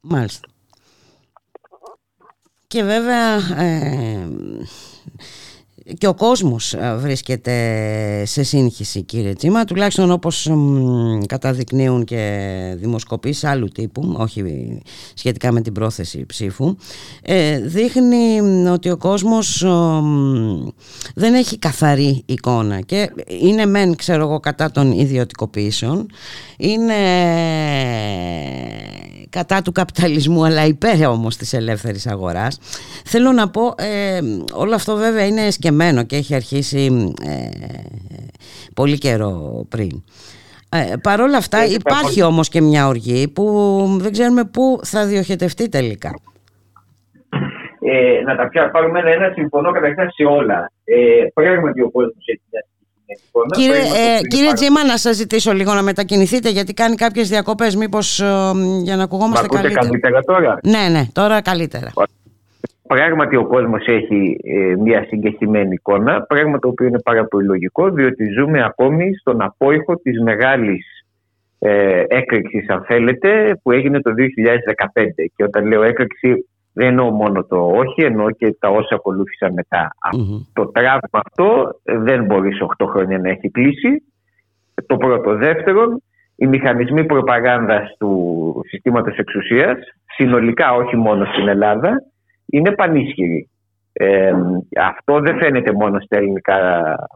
Μάλιστα. 0.02 0.48
Και 2.74 2.84
βέβαια 2.84 3.36
ε, 3.64 4.28
και 5.98 6.08
ο 6.08 6.14
κόσμος 6.14 6.74
ε, 6.74 6.96
βρίσκεται 7.00 8.24
σε 8.26 8.44
σύγχυση 8.44 9.02
κύριε 9.02 9.34
Τσίμα 9.34 9.66
τουλάχιστον 9.66 10.12
όπως 10.12 10.52
καταδεικνύουν 11.26 12.04
και 12.04 12.76
δημοσκοπήσεις 12.78 13.44
άλλου 13.44 13.68
τύπου 13.68 14.16
όχι 14.18 14.44
σχετικά 15.14 15.52
με 15.52 15.62
την 15.62 15.74
πρόθεση 15.74 16.26
ψήφου 16.26 16.76
ε, 17.22 17.60
δείχνει 17.60 18.40
ότι 18.68 18.90
ο 18.90 18.98
κόσμος 18.98 19.66
δεν 21.16 21.34
έχει 21.34 21.58
καθαρή 21.58 22.24
εικόνα. 22.26 22.80
Και 22.82 23.12
είναι 23.42 23.66
μεν 23.66 23.96
ξέρω 23.96 24.24
εγώ 24.24 24.40
κατά 24.40 24.72
των 24.72 24.92
ιδιωτικοποιήσεων 24.92 26.08
είναι 26.58 26.94
κατά 29.34 29.62
του 29.62 29.72
καπιταλισμού 29.72 30.46
αλλά 30.46 30.66
υπέρ 30.66 31.08
όμως 31.08 31.38
της 31.38 31.54
ελεύθερης 31.54 32.08
αγοράς 32.08 32.60
θέλω 33.06 33.32
να 33.32 33.50
πω 33.50 33.74
ε, 33.78 34.20
όλο 34.54 34.76
αυτό 34.76 34.96
βέβαια 34.96 35.26
είναι 35.26 35.42
εσκεμμένο 35.42 36.04
και 36.04 36.16
έχει 36.16 36.36
αρχίσει 36.36 37.14
ε, 37.26 37.50
πολύ 38.74 38.98
καιρό 38.98 39.66
πριν 39.70 40.04
ε, 40.76 40.96
Παρ' 41.04 41.22
όλα 41.22 41.38
αυτά 41.38 41.66
υπάρχει 41.66 42.22
όμως 42.24 42.50
και 42.50 42.62
μια 42.62 42.88
οργή 42.88 43.28
που 43.28 43.46
δεν 44.02 44.12
ξέρουμε 44.12 44.44
πού 44.44 44.80
θα 44.84 45.06
διοχετευτεί 45.06 45.70
τελικά. 45.70 46.12
Ε, 47.80 48.22
να 48.26 48.36
τα 48.36 48.48
πια 48.50 48.72
πάρουμε 48.72 49.00
ένα-ένα, 49.00 49.32
συμφωνώ 49.34 49.72
καταρχήν 49.72 50.12
σε 50.12 50.24
όλα. 50.24 50.72
Ε, 50.84 51.26
πράγματι 51.34 51.82
ο 51.82 51.92
κόσμο 51.92 52.22
έχει 52.26 52.42
μια 52.52 52.66
Κύριε, 53.56 53.76
ε, 53.76 54.28
κύριε 54.28 54.54
Τζίμα, 54.54 54.86
να 54.86 54.98
σας 54.98 55.16
ζητήσω 55.16 55.52
λίγο 55.52 55.74
να 55.74 55.82
μετακινηθείτε 55.82 56.50
γιατί 56.50 56.74
κάνει 56.74 56.96
κάποιες 56.96 57.30
διακοπές 57.30 57.76
μήπως 57.76 58.20
ε, 58.20 58.26
για 58.84 58.96
να 58.96 59.04
ακουγόμαστε 59.04 59.48
καλύτερα. 59.48 59.80
καλύτερα 59.80 60.22
τώρα; 60.22 60.60
Ναι, 60.64 60.88
ναι, 60.92 61.08
τώρα 61.14 61.42
καλύτερα. 61.42 61.92
Πράγματι 62.88 63.36
ο 63.36 63.46
κόσμος 63.46 63.86
έχει 63.86 64.38
ε, 64.44 64.76
μια 64.76 65.06
συγκεκριμένη 65.10 65.74
εικόνα, 65.74 66.22
πράγμα 66.22 66.60
το 66.60 66.68
οποίο 66.68 66.88
είναι 66.88 67.02
πάρα 67.02 67.26
πολύ 67.26 67.46
λογικό 67.46 67.90
διότι 67.90 68.26
ζούμε 68.38 68.64
ακόμη 68.64 69.14
στον 69.20 69.42
απόϊχο 69.42 69.96
της 69.96 70.22
μεγάλης 70.22 70.86
ε, 71.60 72.04
έκρηξης 72.08 72.70
αν 72.70 72.84
θέλετε 72.88 73.60
που 73.64 73.72
έγινε 73.72 74.02
το 74.02 74.12
2015 74.94 75.04
και 75.36 75.44
όταν 75.44 75.66
λέω 75.68 75.84
έκρηξη 75.84 76.48
δεν 76.74 76.88
εννοώ 76.88 77.10
μόνο 77.12 77.44
το 77.44 77.68
όχι, 77.68 78.04
εννοώ 78.04 78.32
και 78.32 78.56
τα 78.60 78.70
όσα 78.70 78.96
ακολούθησαν 78.96 79.54
Το 80.54 80.68
τραύμα 80.68 81.22
αυτό 81.26 81.80
δεν 81.84 82.26
μπορεί 82.26 82.54
σε 82.54 82.66
8 82.78 82.86
χρόνια 82.90 83.20
να 83.20 83.30
έχει 83.30 83.50
κλείσει. 83.50 84.04
Το 84.86 84.98
πρώτο. 84.98 85.36
Δεύτερον, 85.36 86.04
οι 86.36 86.48
μηχανισμοί 86.48 87.06
προπαγάνδας 87.06 87.96
του 88.00 88.62
συστήματος 88.68 89.18
εξουσίας, 89.18 89.78
συνολικά 90.06 90.74
όχι 90.74 90.96
μόνο 90.96 91.26
στην 91.26 91.48
Ελλάδα, 91.48 92.04
είναι 92.46 92.72
πανίσχυροι. 92.72 93.50
Ε, 93.94 94.32
αυτό 94.80 95.20
δεν 95.20 95.38
φαίνεται 95.38 95.72
μόνο 95.72 96.00
στα 96.00 96.18
ελληνικά 96.18 96.56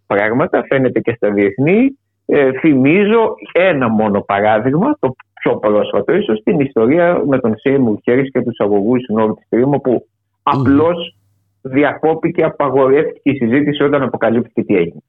πράγματα, 0.08 0.64
φαίνεται 0.70 1.00
και 1.00 1.14
στα 1.16 1.32
διεθνή. 1.32 1.98
Ε, 2.26 2.52
θυμίζω 2.52 3.34
ένα 3.52 3.90
μόνο 3.90 4.22
παράδειγμα, 4.22 4.98
το 5.00 5.16
πιο 5.48 5.58
πρόσφατο, 5.58 6.14
ίσως 6.14 6.42
την 6.44 6.60
ιστορία 6.60 7.22
με 7.26 7.40
τον 7.40 7.58
Σέιμουρ 7.58 7.98
Χέρις 8.04 8.32
και 8.32 8.42
τους 8.42 8.60
αγωγούς 8.60 9.02
Nord 9.18 9.32
Stream, 9.32 9.72
όπου 9.72 10.06
mm. 10.06 10.10
απλώς 10.44 11.16
διακόπηκε, 11.62 12.44
απαγορεύτηκε 12.44 13.30
η 13.30 13.36
συζήτηση 13.36 13.84
όταν 13.84 14.02
αποκαλύφθηκε 14.02 14.64
τι 14.64 14.76
έγινε. 14.76 15.00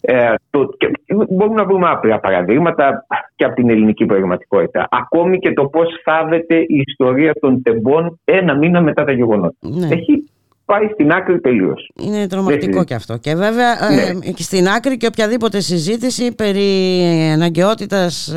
Ε, 0.00 0.34
το, 0.50 0.68
και 0.78 0.90
μπορούμε 1.28 1.54
να 1.54 1.64
βρούμε 1.64 1.88
άπειρα 1.90 2.20
παραδείγματα 2.20 3.06
και 3.36 3.44
από 3.44 3.54
την 3.54 3.70
ελληνική 3.70 4.06
πραγματικότητα. 4.06 4.88
Ακόμη 4.90 5.38
και 5.38 5.52
το 5.52 5.64
πώς 5.64 5.88
θάβεται 6.04 6.54
η 6.54 6.84
ιστορία 6.86 7.32
των 7.40 7.62
τεμπών 7.62 8.20
ένα 8.24 8.56
μήνα 8.56 8.80
μετά 8.80 9.04
τα 9.04 9.12
γεγονότα. 9.12 9.56
Ναι. 9.60 9.86
Έχει 9.86 10.24
πάει 10.64 10.88
στην 10.92 11.12
άκρη 11.12 11.40
τελείως. 11.40 11.90
Είναι 12.00 12.26
τρομακτικό 12.26 12.84
και 12.84 12.94
αυτό. 12.94 13.16
Και 13.16 13.34
βέβαια 13.34 13.70
ε, 13.90 14.12
ναι. 14.12 14.32
στην 14.36 14.68
άκρη 14.68 14.96
και 14.96 15.06
οποιαδήποτε 15.06 15.60
συζήτηση 15.60 16.34
περί 16.34 16.92
αναγκαιότητας 17.32 18.34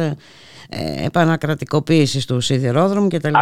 ε, 0.69 1.03
ε 1.03 1.05
επανακρατικοποίησης 1.05 2.25
του 2.25 2.39
σιδηρόδρομου 2.39 3.07
κτλ. 3.07 3.33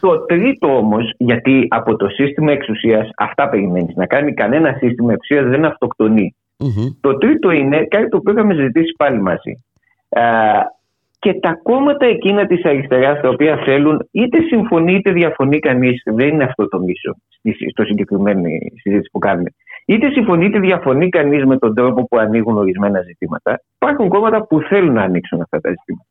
Το 0.00 0.18
τρίτο 0.18 0.76
όμως, 0.76 1.14
γιατί 1.16 1.66
από 1.70 1.96
το 1.96 2.08
σύστημα 2.08 2.52
εξουσίας 2.52 3.08
αυτά 3.16 3.48
περιμένεις 3.48 3.94
να 3.94 4.06
κάνει 4.06 4.34
κανένα 4.34 4.76
σύστημα 4.78 5.12
εξουσίας 5.12 5.48
δεν 5.48 5.64
αυτοκτονει 5.64 6.34
Το 7.00 7.18
τρίτο 7.18 7.50
είναι 7.50 7.84
κάτι 7.84 8.08
το 8.08 8.16
οποίο 8.16 8.32
είχαμε 8.32 8.54
ζητήσει 8.54 8.94
πάλι 8.96 9.20
μαζί. 9.20 9.64
Ε, 11.24 11.32
και 11.32 11.38
τα 11.40 11.60
κόμματα 11.62 12.06
εκείνα 12.06 12.46
της 12.46 12.64
αριστεράς 12.64 13.20
τα 13.20 13.28
οποία 13.28 13.56
θέλουν 13.56 14.08
είτε 14.10 14.38
συμφωνεί 14.40 14.94
είτε 14.94 15.12
διαφωνεί 15.12 15.58
κανείς 15.58 16.02
δεν 16.04 16.28
είναι 16.28 16.44
αυτό 16.44 16.68
το 16.68 16.78
μίσο 16.78 17.16
στο 17.70 17.84
συγκεκριμένη 17.84 18.58
συζήτηση 18.82 19.10
που 19.12 19.18
κάνουμε. 19.18 19.50
Είτε 19.86 20.10
συμφωνεί 20.10 20.44
είτε 20.44 20.58
διαφωνεί 20.58 21.08
κανείς 21.08 21.44
με 21.44 21.58
τον 21.58 21.74
τρόπο 21.74 22.06
που 22.08 22.18
ανοίγουν 22.18 22.56
ορισμένα 22.56 23.00
ζητήματα 23.00 23.60
υπάρχουν 23.74 24.08
κόμματα 24.08 24.46
που 24.46 24.60
θέλουν 24.60 24.92
να 24.92 25.02
ανοίξουν 25.02 25.40
αυτά 25.40 25.60
τα 25.60 25.70
ζητηματα 25.70 26.08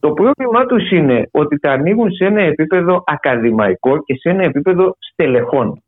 το 0.00 0.12
πρόβλημά 0.12 0.66
τους 0.66 0.90
είναι 0.90 1.28
ότι 1.30 1.58
τα 1.58 1.70
ανοίγουν 1.72 2.12
σε 2.12 2.24
ένα 2.24 2.42
επίπεδο 2.42 3.02
ακαδημαϊκό 3.06 4.02
και 4.04 4.14
σε 4.14 4.28
ένα 4.28 4.42
επίπεδο 4.42 4.96
στελεχών. 4.98 5.82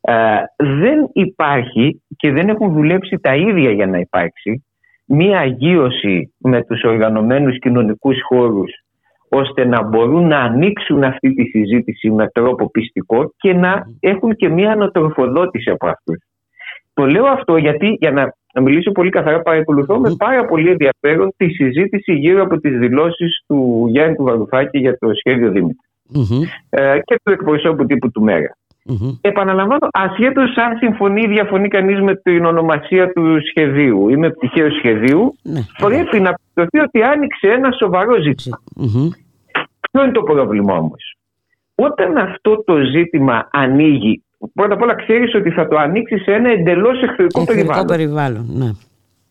Ε, 0.00 0.14
δεν 0.56 1.08
υπάρχει 1.12 2.02
και 2.16 2.32
δεν 2.32 2.48
έχουν 2.48 2.72
δουλέψει 2.72 3.18
τα 3.18 3.34
ίδια 3.34 3.70
για 3.70 3.86
να 3.86 3.98
υπάρξει 3.98 4.64
μία 5.12 5.38
αγίωση 5.38 6.34
με 6.38 6.64
τους 6.64 6.82
οργανωμένους 6.84 7.58
κοινωνικούς 7.58 8.16
χώρους 8.28 8.70
ώστε 9.28 9.64
να 9.64 9.82
μπορούν 9.82 10.26
να 10.26 10.38
ανοίξουν 10.38 11.04
αυτή 11.04 11.34
τη 11.34 11.44
συζήτηση 11.44 12.10
με 12.10 12.28
τρόπο 12.28 12.70
πιστικό 12.70 13.32
και 13.36 13.52
να 13.52 13.82
έχουν 14.00 14.36
και 14.36 14.48
μία 14.48 14.72
ανατροφοδότηση 14.72 15.70
από 15.70 15.86
αυτούς. 15.86 16.16
Το 16.94 17.06
λέω 17.06 17.24
αυτό 17.24 17.56
γιατί, 17.56 17.96
για 18.00 18.10
να, 18.10 18.62
μιλήσω 18.62 18.92
πολύ 18.92 19.10
καθαρά, 19.10 19.42
παρακολουθώ 19.42 19.98
με 19.98 20.14
πάρα 20.18 20.44
πολύ 20.44 20.70
ενδιαφέρον 20.70 21.32
τη 21.36 21.48
συζήτηση 21.48 22.12
γύρω 22.12 22.42
από 22.42 22.60
τις 22.60 22.78
δηλώσεις 22.78 23.44
του 23.46 23.86
Γιάννη 23.88 24.16
του 24.16 24.24
Βαρουφάκη 24.24 24.78
για 24.78 24.98
το 24.98 25.08
σχέδιο 25.14 25.52
ε, 26.70 26.98
και 27.04 27.20
του 27.22 27.32
εκπροσώπου 27.32 27.84
τύπου 27.84 28.10
του 28.10 28.22
ΜΕΓΑ. 28.22 28.56
Mm-hmm. 28.88 29.18
Επαναλαμβάνω, 29.20 29.88
ασχέτως 29.90 30.56
αν 30.56 30.76
συμφωνεί 30.78 31.22
ή 31.22 31.28
διαφωνεί 31.28 31.68
κανείς 31.68 32.00
με 32.00 32.16
την 32.16 32.44
ονομασία 32.44 33.12
του 33.12 33.38
σχεδίου 33.48 34.08
ή 34.08 34.16
με 34.16 34.30
πτυχαίο 34.30 34.70
σχεδίου, 34.70 35.36
mm-hmm. 35.44 35.86
πρέπει 35.86 36.20
να 36.20 36.34
πιστωθεί 36.34 36.78
ότι 36.78 37.02
άνοιξε 37.02 37.48
ένα 37.48 37.70
σοβαρό 37.78 38.20
ζήτημα. 38.20 38.62
Mm-hmm. 38.80 39.08
Ποιο 39.90 40.02
είναι 40.02 40.12
το 40.12 40.22
πρόβλημα 40.22 40.74
όμως, 40.74 41.16
όταν 41.74 42.18
αυτό 42.18 42.64
το 42.64 42.76
ζήτημα 42.78 43.48
ανοίγει, 43.52 44.22
πρώτα 44.54 44.74
απ' 44.74 44.82
όλα 44.82 44.94
ξέρεις 44.94 45.34
ότι 45.34 45.50
θα 45.50 45.68
το 45.68 45.76
ανοίξει 45.76 46.18
σε 46.18 46.32
ένα 46.32 46.50
εντελώς 46.50 47.02
εχθρικό 47.02 47.44
περιβάλλον. 47.44 47.86
περιβάλλον 47.86 48.46
ναι. 48.48 48.70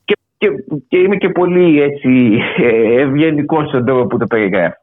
και, 0.06 0.16
και, 0.38 0.48
και 0.88 0.98
είμαι 0.98 1.16
και 1.16 1.30
πολύ 1.30 1.82
έτσι, 1.82 2.40
ε, 2.58 3.02
ευγενικός 3.02 3.68
στον 3.68 3.86
τρόπο 3.86 4.08
που 4.08 4.18
το 4.18 4.26
περιγράφω. 4.26 4.82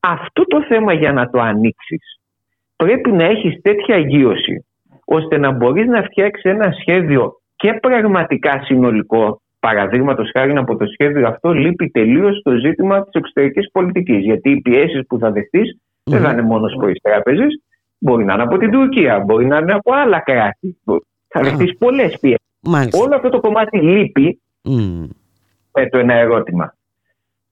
Αυτό 0.00 0.44
το 0.44 0.64
θέμα 0.68 0.92
για 0.92 1.12
να 1.12 1.30
το 1.30 1.40
ανοίξεις 1.40 2.20
πρέπει 2.84 3.12
να 3.12 3.24
έχεις 3.24 3.60
τέτοια 3.62 3.94
αγίωση 3.94 4.66
ώστε 5.04 5.38
να 5.38 5.50
μπορείς 5.50 5.86
να 5.86 6.02
φτιάξεις 6.02 6.50
ένα 6.50 6.72
σχέδιο 6.80 7.32
και 7.56 7.78
πραγματικά 7.82 8.62
συνολικό 8.64 9.42
Παραδείγματος 9.66 10.30
χάρη 10.32 10.56
από 10.56 10.76
το 10.76 10.86
σχέδιο 10.86 11.28
αυτό 11.28 11.52
λείπει 11.52 11.90
τελείως 11.90 12.40
το 12.42 12.56
ζήτημα 12.56 13.02
της 13.02 13.12
εξωτερικής 13.12 13.70
πολιτικής. 13.72 14.24
Γιατί 14.24 14.50
οι 14.50 14.60
πιέσεις 14.60 15.06
που 15.06 15.18
θα 15.18 15.30
δεχτείς 15.30 15.78
δεν 16.04 16.20
θα 16.20 16.32
είναι 16.32 16.42
μόνο 16.42 16.66
προ 16.78 16.92
τι 16.92 17.00
τράπεζες, 17.00 17.62
μπορεί 17.98 18.24
να 18.24 18.32
είναι 18.32 18.42
από 18.42 18.56
την 18.56 18.70
Τουρκία, 18.70 19.18
μπορεί 19.18 19.46
να 19.46 19.56
είναι 19.56 19.72
από 19.72 19.92
άλλα 19.94 20.20
κράτη. 20.20 20.78
Θα 21.28 21.40
δεχτείς 21.40 21.76
πολλές 21.78 22.18
πιέσεις. 22.20 23.00
Όλο 23.02 23.14
αυτό 23.14 23.28
το 23.28 23.40
κομμάτι 23.40 23.80
λείπει 23.80 24.40
με 25.72 25.88
το 25.90 25.98
ένα 25.98 26.14
ερώτημα. 26.14 26.74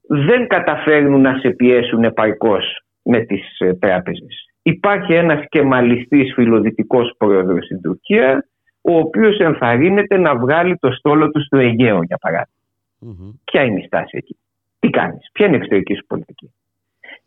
Δεν 0.09 0.47
καταφέρνουν 0.47 1.21
να 1.21 1.39
σε 1.39 1.51
πιέσουν 1.51 2.05
επαρκώς 2.05 2.85
με 3.03 3.21
τις 3.21 3.59
ε, 3.59 3.75
τράπεζες. 3.75 4.50
Υπάρχει 4.63 5.13
ένας 5.15 5.45
κεμαλιστής 5.49 6.33
φιλοδυτικός 6.35 7.15
πρόεδρος 7.19 7.65
στην 7.65 7.81
Τουρκία, 7.81 8.47
ο 8.81 8.99
οποίος 8.99 9.39
ενθαρρύνεται 9.39 10.19
να 10.19 10.37
βγάλει 10.37 10.77
το 10.77 10.91
στόλο 10.93 11.31
του 11.31 11.45
στο 11.45 11.59
Αιγαίο, 11.59 12.03
για 12.03 12.19
παραδειγμα 12.21 13.35
Ποια 13.45 13.63
είναι 13.63 13.81
η 13.81 13.87
στάση 13.87 14.17
εκεί; 14.17 14.37
Τι 14.79 14.91
κάνεις, 14.91 15.29
ποια 15.33 15.47
είναι 15.47 15.55
η 15.55 15.59
εξωτερική 15.59 15.95
σου 15.95 16.05
πολιτική; 16.07 16.53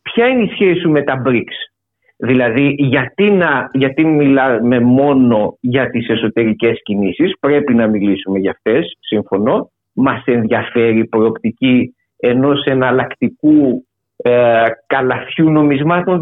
Ποια 0.02 0.28
είναι 0.28 0.44
η 0.44 0.48
σχέση 0.48 0.80
σου 0.80 0.90
με 0.90 1.02
τα 1.02 1.22
BRICS; 1.26 1.74
Δηλαδή, 2.18 2.76
γιατί, 2.78 3.30
να, 3.32 3.70
γιατί 3.74 4.06
μιλάμε 4.06 4.80
μόνο 4.80 5.58
για 5.60 5.90
τις 5.90 6.10
εσωτερικές 6.10 6.80
κινήσεις, 6.84 7.34
πρέπει 7.40 7.74
να 7.74 7.88
μιλήσουμε 7.88 8.40
για 8.40 8.52
αυτές, 8.52 8.98
συμφωνώ. 9.00 9.72
Μας 9.94 10.24
ενδιαφέρει 10.26 11.00
η 11.00 11.06
προοπτική 11.06 11.96
ενός 12.18 12.64
εναλλακτικού 12.64 13.86
ε, 14.16 14.64
καλαθιού 14.88 15.50
νομισμάτων 15.50 16.20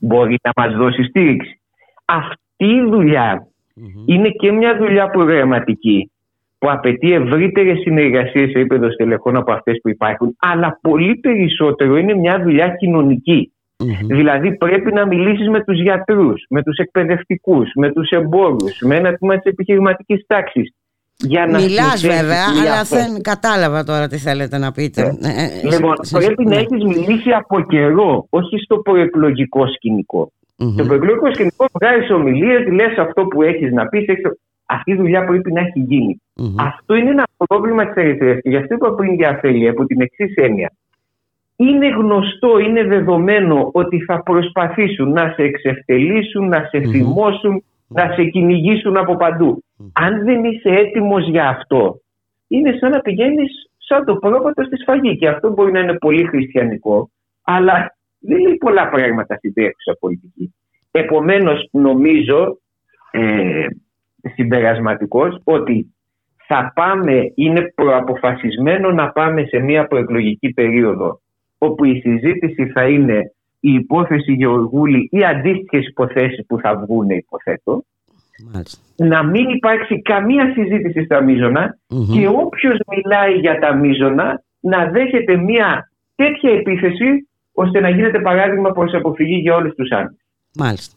Μπορεί 0.00 0.36
να 0.42 0.64
μας 0.64 0.76
δώσει 0.76 1.02
στήριξη. 1.02 1.60
Αυτή 2.04 2.64
η 2.64 2.82
δουλεια 2.90 3.46
είναι 4.06 4.28
και 4.28 4.52
μια 4.52 4.76
δουλειά 4.76 5.10
προγραμματική 5.10 6.10
που 6.58 6.70
απαιτεί 6.70 7.12
ευρύτερες 7.12 7.78
συνεργασίες 7.78 8.50
σε 8.50 8.58
επίπεδο 8.58 8.90
στελεχών 8.90 9.36
από 9.36 9.52
αυτές 9.52 9.78
που 9.82 9.88
υπάρχουν, 9.88 10.36
αλλά 10.38 10.78
πολύ 10.82 11.16
περισσότερο 11.16 11.96
είναι 11.96 12.14
μια 12.14 12.42
δουλειά 12.42 12.74
Δηλαδή 14.06 14.56
πρέπει 14.56 14.92
να 14.92 15.06
μιλήσεις 15.06 15.48
με 15.48 15.64
τους 15.64 15.80
γιατρούς, 15.80 16.44
με 16.50 16.62
τους 16.62 16.76
εκπαιδευτικούς, 16.76 17.70
με 17.74 17.92
τους 17.92 18.08
εμπόρους, 18.08 18.80
με 18.80 18.96
ένα 18.96 19.14
τμήμα 19.14 19.34
της 19.34 19.52
επιχειρηματικής 19.52 20.24
τάξης. 20.26 20.74
Για 21.18 21.46
να 21.46 21.58
Μιλάς 21.58 22.06
βέβαια, 22.06 22.44
αλλά 22.62 22.82
δεν 22.82 23.22
κατάλαβα 23.22 23.84
τώρα 23.84 24.08
τι 24.08 24.18
θέλετε 24.18 24.58
να 24.58 24.72
πείτε. 24.72 25.00
Ε, 25.02 25.28
ε, 25.28 25.44
ε, 25.44 25.68
λοιπόν, 25.72 25.94
πρέπει 26.10 26.44
να 26.44 26.56
έχεις 26.56 26.84
μιλήσει 26.84 27.30
από 27.30 27.60
καιρό, 27.60 28.26
όχι 28.30 28.58
στο 28.58 28.78
προεκλογικό 28.78 29.66
σκηνικό. 29.66 30.32
Mm-hmm. 30.58 30.72
Στο 30.72 30.84
προεκλογικό 30.84 31.34
σκηνικό 31.34 31.66
βγάζεις 31.72 32.10
ομιλίες, 32.10 32.66
λες 32.72 32.98
αυτό 32.98 33.24
που 33.24 33.42
έχεις 33.42 33.72
να 33.72 33.86
πεις. 33.86 34.04
Αυτή 34.66 34.92
η 34.92 34.96
δουλειά 34.96 35.24
πρέπει 35.24 35.52
να 35.52 35.60
έχει 35.60 35.80
γίνει. 35.80 36.20
Αυτό 36.58 36.94
είναι 36.94 37.10
ένα 37.10 37.26
πρόβλημα 37.46 37.86
της 37.86 37.96
αριστερά. 37.96 38.40
Και 38.40 38.48
γι' 38.48 38.56
αυτό 38.56 38.74
είπα 38.74 38.94
πριν 38.94 39.14
για 39.14 39.28
αφέλεια, 39.28 39.70
από 39.70 39.84
την 39.84 40.00
εξής 40.00 40.34
έννοια. 40.34 40.72
Είναι 41.56 41.88
γνωστό, 41.88 42.58
είναι 42.58 42.84
δεδομένο 42.84 43.70
ότι 43.72 44.04
θα 44.04 44.22
προσπαθήσουν 44.22 45.12
να 45.12 45.32
σε 45.36 45.42
εξευτελίσουν, 45.42 46.48
να 46.48 46.68
σε 46.70 46.80
θυμώσουν, 46.80 47.64
να 47.88 48.12
σε 48.14 48.24
κυνηγήσουν 48.24 48.96
από 48.96 49.16
παντού. 49.16 49.64
Αν 49.92 50.24
δεν 50.24 50.44
είσαι 50.44 50.68
έτοιμος 50.68 51.28
για 51.28 51.48
αυτό, 51.48 52.00
είναι 52.48 52.76
σαν 52.80 52.90
να 52.90 53.00
πηγαίνεις 53.00 53.70
σαν 53.76 54.04
το 54.04 54.16
πρόβατο 54.16 54.64
στη 54.64 54.76
σφαγή. 54.76 55.16
Και 55.16 55.28
αυτό 55.28 55.50
μπορεί 55.50 55.72
να 55.72 55.80
είναι 55.80 55.98
πολύ 55.98 56.24
χριστιανικό, 56.24 57.10
αλλά 57.42 57.96
δεν 58.18 58.40
λέει 58.40 58.56
πολλά 58.56 58.88
πράγματα 58.88 59.36
στην 59.36 59.54
τρέχουσα 59.54 59.96
πολιτική. 60.00 60.54
Επομένως, 60.90 61.68
νομίζω, 61.70 62.58
ε, 63.10 63.66
συμπερασματικός, 64.34 65.40
ότι 65.44 65.94
θα 66.46 66.72
πάμε, 66.74 67.32
είναι 67.34 67.72
προαποφασισμένο 67.74 68.92
να 68.92 69.10
πάμε 69.12 69.44
σε 69.44 69.58
μια 69.58 69.86
προεκλογική 69.86 70.52
περίοδο 70.52 71.20
όπου 71.58 71.84
η 71.84 72.00
συζήτηση 72.00 72.66
θα 72.66 72.88
είναι 72.88 73.34
η 73.60 73.72
υπόθεση 73.72 74.32
Γεωργούλη 74.32 75.08
ή 75.12 75.24
αντίστοιχες 75.24 75.86
υποθέσεις 75.86 76.46
που 76.46 76.58
θα 76.58 76.76
βγουν, 76.76 77.10
υποθέτω, 77.10 77.84
να 78.96 79.22
μην 79.22 79.48
υπάρξει 79.48 80.02
καμία 80.02 80.52
συζήτηση 80.54 81.04
στα 81.04 81.22
μείζωνα 81.22 81.78
και 81.86 82.26
όποιος 82.26 82.78
μιλάει 82.88 83.32
για 83.32 83.58
τα 83.58 83.74
μείζωνα 83.74 84.42
να 84.60 84.90
δέχεται 84.90 85.36
μια 85.36 85.90
τέτοια 86.14 86.50
επίθεση 86.50 87.28
ώστε 87.52 87.80
να 87.80 87.88
γίνεται 87.88 88.20
παράδειγμα 88.20 88.70
προς 88.70 88.94
αποφυγή 88.94 89.36
για 89.36 89.54
όλους 89.54 89.74
τους 89.74 89.92
άλλους. 89.92 90.16
Μάλιστα. 90.54 90.94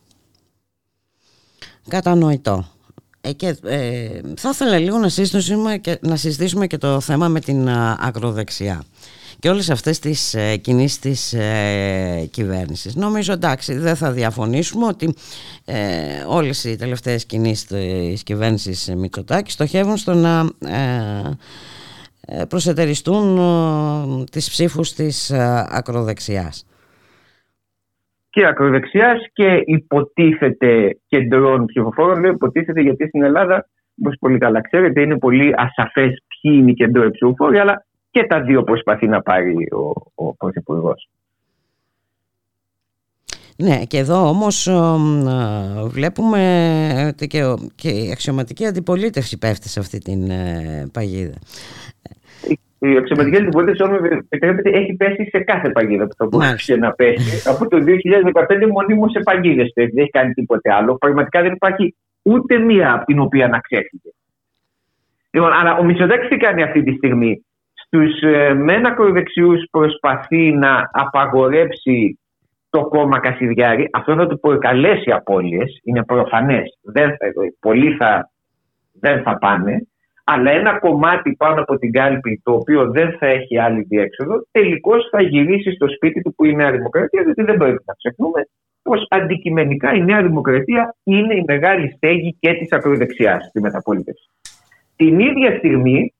Κατανοητό. 1.87 2.65
Ε, 3.21 3.33
και, 3.33 3.47
ε, 3.63 4.21
θα 4.35 4.49
ήθελα 4.49 4.77
λίγο 4.77 4.97
να 4.97 5.09
συζητήσουμε, 5.09 5.77
και, 5.77 5.97
να 6.01 6.15
συζητήσουμε 6.15 6.67
και 6.67 6.77
το 6.77 6.99
θέμα 6.99 7.27
με 7.27 7.39
την 7.39 7.69
ακροδεξιά 7.99 8.83
και 9.39 9.49
όλες 9.49 9.69
αυτές 9.69 9.99
τις 9.99 10.33
ε, 10.33 10.57
κινήσεις 10.57 10.99
της 10.99 11.33
ε, 11.33 12.27
κυβέρνησης. 12.31 12.95
Νομίζω 12.95 13.33
εντάξει 13.33 13.73
δεν 13.73 13.95
θα 13.95 14.11
διαφωνήσουμε 14.11 14.85
ότι 14.85 15.13
ε, 15.65 16.23
όλες 16.27 16.63
οι 16.63 16.77
τελευταίες 16.77 17.25
κινήσεις 17.25 17.65
της 17.65 18.23
κυβέρνησης 18.23 18.95
Μητσοτάκη 18.97 19.51
στοχεύουν 19.51 19.97
στο 19.97 20.13
να 20.13 20.49
ε, 20.69 21.37
ε 22.21 22.45
προσετεριστούν 22.45 23.37
ε, 23.37 24.23
τις 24.31 24.49
ψήφους 24.49 24.93
της 24.93 25.31
ακροδεξιάς. 25.69 26.63
Και 28.29 28.45
ακροδεξιάς 28.45 29.19
και 29.33 29.61
υποτίθεται 29.65 30.97
κεντρών 31.07 31.65
ψηφοφόρων. 31.65 32.19
Λέω 32.19 32.31
υποτίθεται 32.31 32.81
γιατί 32.81 33.07
στην 33.07 33.23
Ελλάδα, 33.23 33.67
όπως 34.01 34.15
πολύ 34.19 34.37
καλά 34.37 34.61
ξέρετε, 34.61 35.01
είναι 35.01 35.17
πολύ 35.17 35.53
ασαφές 35.57 36.23
ποιοι 36.27 36.51
είναι 36.55 36.71
οι 36.71 36.73
κεντροί 36.73 37.11
ψηφοφόροι, 37.11 37.57
αλλά 37.57 37.87
και 38.11 38.23
τα 38.23 38.41
δύο 38.41 38.63
προσπαθεί 38.63 39.07
να 39.07 39.21
πάρει 39.21 39.55
ο, 39.71 40.11
ο 40.25 40.35
Πρωθυπουργός. 40.35 41.09
Ναι, 43.57 43.83
και 43.87 43.97
εδώ 43.97 44.27
όμως 44.27 44.69
βλέπουμε 45.87 46.41
ότι 47.13 47.27
και, 47.75 47.89
η 47.89 48.11
αξιωματική 48.11 48.65
αντιπολίτευση 48.65 49.37
πέφτει 49.37 49.69
σε 49.69 49.79
αυτή 49.79 49.97
την 49.97 50.29
ε, 50.29 50.89
παγίδα. 50.93 51.37
Η 52.79 52.97
αξιωματική 52.97 53.37
αντιπολίτευση, 53.37 53.83
όμως 53.83 53.99
επιτρέπετε, 54.09 54.69
έχει 54.69 54.93
πέσει 54.93 55.29
σε 55.31 55.39
κάθε 55.39 55.69
παγίδα 55.69 56.07
που 56.07 56.15
θα 56.17 56.25
μπορούσε 56.25 56.75
να 56.75 56.91
πέσει. 56.91 57.49
Από 57.49 57.67
το 57.67 57.77
2015 57.77 58.67
μονίμως 58.71 59.11
σε 59.11 59.19
παγίδες 59.19 59.71
δεν 59.75 59.91
έχει 59.95 60.09
κάνει 60.09 60.33
τίποτε 60.33 60.73
άλλο. 60.73 60.95
Πραγματικά 60.95 61.41
δεν 61.41 61.53
υπάρχει 61.53 61.95
ούτε 62.21 62.57
μία 62.57 62.93
από 62.93 63.05
την 63.05 63.19
οποία 63.19 63.47
να 63.47 63.59
ξέφυγε. 63.59 64.09
Λοιπόν, 65.31 65.51
αλλά 65.53 65.77
ο 65.77 65.83
Μητσοτάκης 65.83 66.29
τι 66.29 66.37
κάνει 66.37 66.63
αυτή 66.63 66.83
τη 66.83 66.95
στιγμή; 66.95 67.45
Στους 67.91 68.21
ε, 68.21 68.53
μεν 68.53 68.85
ακροδεξιούς 68.85 69.67
προσπαθεί 69.71 70.51
να 70.51 70.89
απαγορέψει 70.91 72.19
το 72.69 72.87
κόμμα 72.87 73.19
Κασιδιάρη. 73.19 73.89
Αυτό 73.93 74.15
θα 74.15 74.27
του 74.27 74.39
προκαλέσει 74.39 75.11
απώλειες, 75.11 75.79
είναι 75.83 76.03
προφανές. 76.03 76.77
Δεν, 76.81 77.09
πολλοί 77.59 77.95
θα, 77.95 78.31
δεν 78.99 79.21
θα 79.21 79.37
πάνε. 79.37 79.87
Αλλά 80.23 80.51
ένα 80.51 80.79
κομμάτι 80.79 81.35
πάνω 81.37 81.61
από 81.61 81.77
την 81.77 81.91
κάλπη 81.91 82.41
το 82.43 82.53
οποίο 82.53 82.91
δεν 82.91 83.17
θα 83.19 83.25
έχει 83.25 83.59
άλλη 83.59 83.81
διέξοδο 83.81 84.45
τελικώς 84.51 85.07
θα 85.11 85.21
γυρίσει 85.21 85.71
στο 85.71 85.87
σπίτι 85.87 86.21
του 86.21 86.35
που 86.35 86.45
είναι 86.45 86.53
η 86.53 86.55
Νέα 86.55 86.71
Δημοκρατία 86.71 87.23
διότι 87.23 87.43
δεν 87.43 87.57
πρέπει 87.57 87.83
να 87.85 87.93
ξεχνούμε 87.93 88.47
πως 88.81 89.05
αντικειμενικά 89.09 89.93
η 89.93 90.03
Νέα 90.03 90.21
Δημοκρατία 90.21 90.95
είναι 91.03 91.33
η 91.33 91.43
μεγάλη 91.47 91.91
στέγη 91.95 92.37
και 92.39 92.53
της 92.53 92.71
ακροδεξιάς 92.71 93.45
στη 93.45 93.61
μεταπολίτευση. 93.61 94.29
Την 94.95 95.19
ίδια 95.19 95.57
στιγμή 95.57 96.13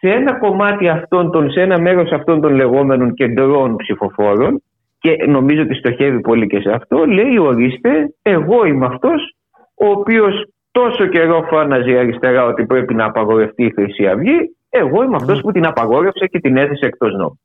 σε 0.00 0.08
ένα 0.08 0.38
κομμάτι 0.38 0.88
αυτών 0.88 1.30
των, 1.30 1.50
σε 1.50 1.60
ένα 1.60 1.78
μέρος 1.78 2.10
αυτών 2.10 2.40
των 2.40 2.54
λεγόμενων 2.54 3.14
κεντρών 3.14 3.76
ψηφοφόρων 3.76 4.62
και 4.98 5.16
νομίζω 5.26 5.62
ότι 5.62 5.74
στοχεύει 5.74 6.20
πολύ 6.20 6.46
και 6.46 6.60
σε 6.60 6.70
αυτό, 6.70 7.04
λέει 7.06 7.38
ορίστε 7.38 8.14
εγώ 8.22 8.64
είμαι 8.64 8.86
αυτός 8.86 9.34
ο 9.74 9.86
οποίος 9.86 10.44
τόσο 10.70 11.06
καιρό 11.06 11.46
φώναζε 11.50 11.98
αριστερά 11.98 12.44
ότι 12.44 12.66
πρέπει 12.66 12.94
να 12.94 13.04
απαγορευτεί 13.04 13.64
η 13.64 13.72
Χρυσή 13.74 14.06
Αυγή, 14.06 14.56
εγώ 14.70 15.02
είμαι 15.02 15.16
αυτός 15.16 15.40
που 15.40 15.52
την 15.52 15.66
απαγόρευσε 15.66 16.26
και 16.26 16.40
την 16.40 16.56
έθεσε 16.56 16.86
εκτός 16.86 17.12
νόμου. 17.12 17.40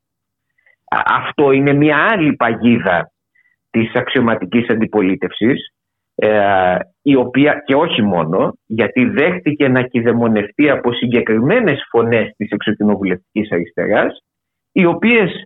Αυτό 1.06 1.52
είναι 1.52 1.72
μια 1.72 2.08
άλλη 2.12 2.32
παγίδα 2.32 3.10
της 3.70 3.94
αξιωματικής 3.94 4.68
αντιπολίτευσης 4.68 5.74
ε, 6.18 6.76
η 7.02 7.16
οποία 7.16 7.62
και 7.66 7.74
όχι 7.74 8.02
μόνο 8.02 8.52
γιατί 8.66 9.04
δέχτηκε 9.04 9.68
να 9.68 9.82
κυδεμονευτεί 9.82 10.70
από 10.70 10.92
συγκεκριμένες 10.92 11.86
φωνές 11.90 12.32
της 12.36 12.50
εξοκοινοβουλευτικής 12.50 13.52
αριστεράς 13.52 14.22
οι 14.72 14.84
οποίες 14.84 15.42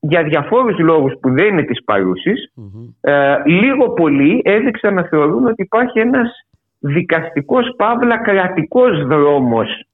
για 0.00 0.22
διαφόρους 0.22 0.78
λόγους 0.78 1.12
που 1.20 1.30
δεν 1.30 1.46
είναι 1.46 1.62
της 1.62 1.84
παρουσης 1.84 2.52
ε, 3.00 3.36
λίγο 3.46 3.92
πολύ 3.92 4.40
έδειξαν 4.44 4.94
να 4.94 5.02
θεωρούν 5.02 5.46
ότι 5.46 5.62
υπάρχει 5.62 5.98
ένας 5.98 6.30
δικαστικός 6.78 7.74
παύλα 7.76 8.18
κρατικός 8.18 9.06
δρόμος 9.06 9.84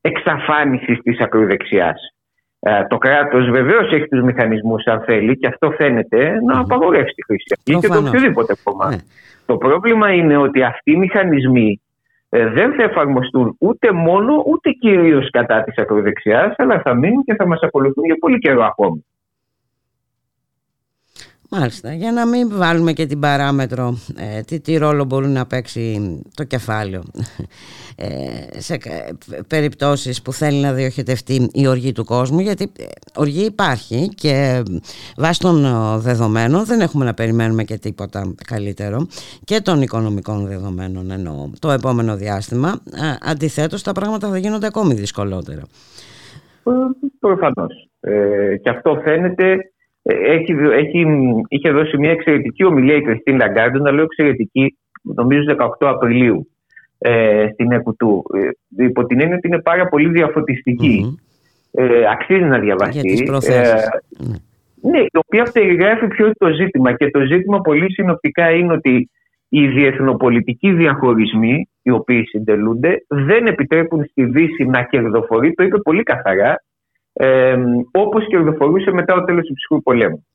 εξαφάνισης 0.00 0.98
της 1.02 1.20
ακροδεξιάς. 1.20 2.14
Ε, 2.62 2.84
το 2.88 2.98
κράτος 2.98 3.50
βεβαίως 3.50 3.92
έχει 3.92 4.08
τους 4.08 4.22
μηχανισμούς 4.22 4.86
αν 4.86 5.00
θέλει 5.00 5.36
και 5.38 5.46
αυτό 5.46 5.70
φαίνεται 5.70 6.40
να 6.46 6.58
απαγορεύσει 6.60 7.14
τη 7.14 7.24
χρήση 7.24 7.54
αυτή 7.58 7.86
και 7.86 7.88
το 7.88 7.98
οποιοδήποτε 7.98 8.54
κόμμα. 8.62 8.88
Ναι. 8.88 8.96
Το 9.46 9.56
πρόβλημα 9.56 10.12
είναι 10.12 10.36
ότι 10.36 10.62
αυτοί 10.62 10.92
οι 10.92 10.96
μηχανισμοί 10.96 11.80
ε, 12.28 12.46
δεν 12.46 12.74
θα 12.74 12.82
εφαρμοστούν 12.82 13.56
ούτε 13.58 13.92
μόνο 13.92 14.42
ούτε 14.46 14.70
κυρίως 14.70 15.30
κατά 15.30 15.62
της 15.62 15.78
ακροδεξιάς 15.78 16.54
αλλά 16.56 16.80
θα 16.80 16.94
μείνουν 16.94 17.24
και 17.24 17.34
θα 17.34 17.46
μας 17.46 17.60
ακολουθούν 17.60 18.04
για 18.04 18.16
πολύ 18.20 18.38
καιρό 18.38 18.64
ακόμη. 18.64 19.04
Μάλιστα, 21.52 21.92
για 21.92 22.12
να 22.12 22.26
μην 22.26 22.48
βάλουμε 22.52 22.92
και 22.92 23.06
την 23.06 23.20
παράμετρο 23.20 23.94
ε, 24.16 24.40
τι, 24.40 24.60
τι 24.60 24.76
ρόλο 24.76 25.04
μπορεί 25.04 25.28
να 25.28 25.46
παίξει 25.46 26.20
το 26.34 26.44
κεφάλαιο 26.44 27.02
ε, 27.96 28.60
σε 28.60 28.78
περιπτώσεις 29.46 30.22
που 30.22 30.32
θέλει 30.32 30.60
να 30.60 30.72
διοχετευτεί 30.72 31.48
η 31.52 31.66
οργή 31.66 31.92
του 31.92 32.04
κόσμου 32.04 32.40
γιατί 32.40 32.72
ε, 32.78 32.84
οργή 33.16 33.44
υπάρχει 33.44 34.08
και 34.08 34.62
βάσει 35.16 35.40
των 35.40 35.62
δεδομένων 36.00 36.64
δεν 36.64 36.80
έχουμε 36.80 37.04
να 37.04 37.14
περιμένουμε 37.14 37.64
και 37.64 37.78
τίποτα 37.78 38.34
καλύτερο 38.46 39.06
και 39.44 39.60
των 39.60 39.82
οικονομικών 39.82 40.46
δεδομένων 40.46 41.10
εννοώ 41.10 41.50
το 41.58 41.70
επόμενο 41.70 42.16
διάστημα 42.16 42.80
αντιθέτως 43.20 43.82
τα 43.82 43.92
πράγματα 43.92 44.28
θα 44.28 44.38
γίνονται 44.38 44.66
ακόμη 44.66 44.94
δυσκολότερα. 44.94 45.62
Προφανώς. 47.20 47.88
Ε, 48.00 48.56
και 48.56 48.70
αυτό 48.70 49.00
φαίνεται 49.04 49.72
έχει, 50.02 50.52
έχει, 50.52 51.06
είχε 51.48 51.70
δώσει 51.70 51.98
μια 51.98 52.10
εξαιρετική 52.10 52.64
ομιλία 52.64 52.96
η 52.96 53.02
Κριστίν 53.02 53.36
Λαγκάρντ, 53.36 53.76
να 53.76 53.90
λέω 53.90 54.04
εξαιρετική, 54.04 54.76
νομίζω 55.02 55.56
18 55.58 55.68
Απριλίου 55.78 56.48
ε, 56.98 57.48
στην 57.52 57.72
ΕΚΟΥΤΟΥ. 57.72 58.22
Ε, 58.76 58.84
υπό 58.84 59.06
την 59.06 59.20
έννοια 59.20 59.36
ότι 59.36 59.48
είναι 59.48 59.60
πάρα 59.60 59.86
πολύ 59.86 60.08
διαφωτιστική. 60.08 61.18
Ε, 61.72 62.02
αξίζει 62.10 62.44
να 62.44 62.58
διαβαστεί. 62.58 63.28
Ε, 63.48 63.74
ναι, 64.82 64.98
η 64.98 65.18
οποία 65.26 65.50
περιγράφει 65.52 66.06
ποιο 66.06 66.24
είναι 66.24 66.34
το 66.38 66.48
ζήτημα. 66.48 66.92
Και 66.92 67.10
το 67.10 67.20
ζήτημα 67.20 67.60
πολύ 67.60 67.92
συνοπτικά 67.92 68.50
είναι 68.50 68.72
ότι 68.72 69.10
οι 69.48 69.68
διεθνοπολιτικοί 69.68 70.72
διαχωρισμοί, 70.72 71.68
οι 71.82 71.90
οποίοι 71.90 72.24
συντελούνται, 72.24 73.04
δεν 73.08 73.46
επιτρέπουν 73.46 74.04
στη 74.04 74.24
Δύση 74.24 74.64
να 74.64 74.82
κερδοφορεί. 74.82 75.54
Το 75.54 75.62
είπε 75.62 75.78
πολύ 75.78 76.02
καθαρά 76.02 76.62
ε, 77.12 77.56
όπως 77.92 78.26
κερδοφορούσε 78.26 78.90
μετά 78.90 79.14
το 79.14 79.24
τέλος 79.24 79.46
του 79.46 79.54
ψυχρού 79.54 79.82
πολέμου. 79.82 80.26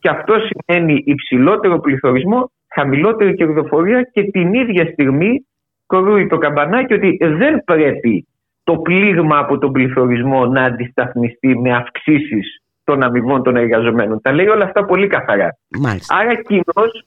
Και 0.00 0.08
αυτό 0.08 0.34
σημαίνει 0.48 1.02
υψηλότερο 1.06 1.80
πληθωρισμό, 1.80 2.50
χαμηλότερη 2.74 3.34
κερδοφορία 3.34 4.02
και 4.12 4.22
την 4.22 4.54
ίδια 4.54 4.86
στιγμή 4.92 5.46
κορούει 5.86 6.26
το 6.26 6.38
καμπανάκι 6.38 6.92
ότι 6.94 7.16
δεν 7.20 7.64
πρέπει 7.64 8.26
το 8.64 8.76
πλήγμα 8.76 9.38
από 9.38 9.58
τον 9.58 9.72
πληθωρισμό 9.72 10.46
να 10.46 10.62
αντισταθμιστεί 10.62 11.58
με 11.58 11.74
αυξήσεις 11.74 12.62
των 12.84 13.02
αμοιβών 13.02 13.42
των 13.42 13.56
εργαζομένων. 13.56 14.20
Τα 14.20 14.32
λέει 14.32 14.46
όλα 14.46 14.64
αυτά 14.64 14.84
πολύ 14.84 15.06
καθαρά. 15.06 15.56
Άρα 16.08 16.34
κοινώς 16.42 17.04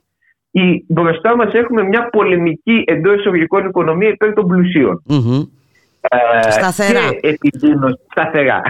μπροστά 0.87 1.35
μας 1.35 1.53
έχουμε 1.53 1.83
μια 1.83 2.09
πολεμική 2.09 2.83
εντός 2.85 3.19
εισαγωγικών 3.19 3.65
οικονομία 3.65 4.09
υπέρ 4.09 4.33
των 4.33 4.47
πλουσιων 4.47 5.03
ε, 5.09 5.15
σταθερά. 6.49 7.09
Και 7.09 7.27
επιδείνωση, 7.27 7.99
σταθερά 8.11 8.61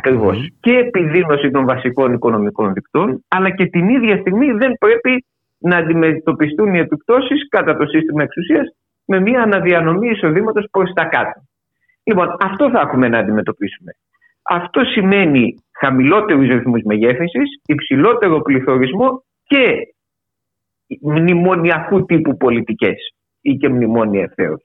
Και 0.59 0.71
επιδείνωση 0.77 1.51
των 1.51 1.65
βασικών 1.65 2.13
οικονομικών 2.13 2.73
δικτών, 2.73 3.25
αλλά 3.27 3.49
και 3.49 3.65
την 3.65 3.89
ίδια 3.89 4.17
στιγμή 4.17 4.51
δεν 4.51 4.73
πρέπει 4.79 5.25
να 5.57 5.77
αντιμετωπιστούν 5.77 6.73
οι 6.73 6.79
επιπτώσεις 6.79 7.47
κατά 7.49 7.77
το 7.77 7.85
σύστημα 7.85 8.23
εξουσίας 8.23 8.75
με 9.05 9.19
μια 9.19 9.41
αναδιανομή 9.41 10.09
εισοδήματος 10.09 10.67
προς 10.71 10.91
τα 10.93 11.05
κάτω. 11.05 11.41
Λοιπόν, 12.03 12.35
αυτό 12.39 12.69
θα 12.69 12.79
έχουμε 12.79 13.07
να 13.07 13.17
αντιμετωπίσουμε. 13.17 13.91
Αυτό 14.41 14.83
σημαίνει 14.83 15.55
χαμηλότερους 15.79 16.47
ρυθμούς 16.47 16.81
μεγέθυνσης, 16.83 17.61
υψηλότερο 17.65 18.41
πληθωρισμό 18.41 19.23
και 19.43 19.93
μνημονιακού 21.01 22.05
τύπου 22.05 22.37
πολιτικές 22.37 23.12
ή 23.45 23.55
και 23.55 23.69
μνημόνια 23.69 24.21
ευθέως. 24.21 24.61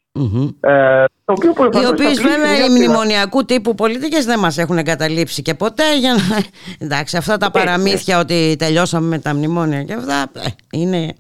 Ε, 0.61 1.05
οι 1.81 1.87
οποίες 1.93 2.21
βέβαια 2.23 2.55
οι 2.65 2.69
μνημονιακού 2.71 3.45
τύπου 3.45 3.75
πολιτικέ 3.75 4.21
δεν 4.25 4.39
μας 4.39 4.59
έχουν 4.59 4.79
εγκαταλείψει 4.79 5.43
και 5.43 5.55
ποτέ. 5.55 5.99
Για 5.99 6.13
να... 6.13 6.25
Εντάξει, 6.87 7.17
αυτά 7.17 7.37
τα 7.37 7.47
ναι, 7.47 7.53
παραμύθια 7.53 8.15
ναι. 8.15 8.21
ότι 8.21 8.57
τελειώσαμε 8.59 9.07
με 9.07 9.19
τα 9.19 9.35
μνημόνια 9.35 9.83
και 9.83 9.93
αυτά 9.93 10.31
ε, 10.35 10.49
είναι. 10.81 11.15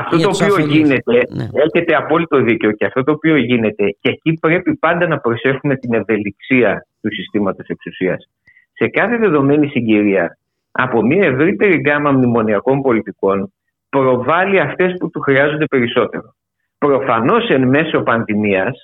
αυτό 0.00 0.16
το 0.18 0.28
οποίο 0.28 0.64
γίνεται, 0.64 1.20
ναι. 1.30 1.46
έχετε 1.52 1.96
απόλυτο 1.96 2.42
δίκιο 2.42 2.72
και 2.72 2.84
αυτό 2.84 3.04
το 3.04 3.12
οποίο 3.12 3.36
γίνεται 3.36 3.84
και 4.00 4.08
εκεί 4.10 4.38
πρέπει 4.40 4.76
πάντα 4.76 5.06
να 5.06 5.18
προσέχουμε 5.18 5.76
την 5.76 5.94
ευελιξία 5.94 6.86
του 7.00 7.14
συστήματος 7.14 7.66
εξουσίας. 7.66 8.28
Σε 8.72 8.88
κάθε 8.88 9.16
δεδομένη 9.16 9.66
συγκυρία 9.66 10.38
από 10.72 11.02
μια 11.02 11.26
ευρύτερη 11.26 11.76
γκάμα 11.76 12.10
μνημονιακών 12.10 12.82
πολιτικών 12.82 13.52
προβάλλει 13.98 14.60
αυτές 14.60 14.94
που 14.98 15.10
του 15.10 15.20
χρειάζονται 15.20 15.66
περισσότερο. 15.66 16.34
Προφανώς 16.78 17.48
εν 17.48 17.68
μέσω 17.68 18.02
πανδημίας 18.02 18.76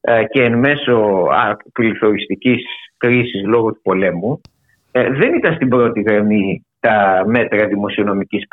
ε, 0.00 0.24
και 0.24 0.42
εν 0.42 0.58
μέσω 0.58 1.26
πληθωριστικής 1.72 2.62
κρίσης 2.96 3.42
λόγω 3.44 3.72
του 3.72 3.80
πολέμου 3.82 4.40
ε, 4.92 5.10
δεν 5.10 5.34
ήταν 5.34 5.54
στην 5.54 5.68
πρώτη 5.68 6.00
γραμμή 6.00 6.66
τα 6.80 7.24
μέτρα 7.26 7.66
δημοσιονομικής 7.66 8.46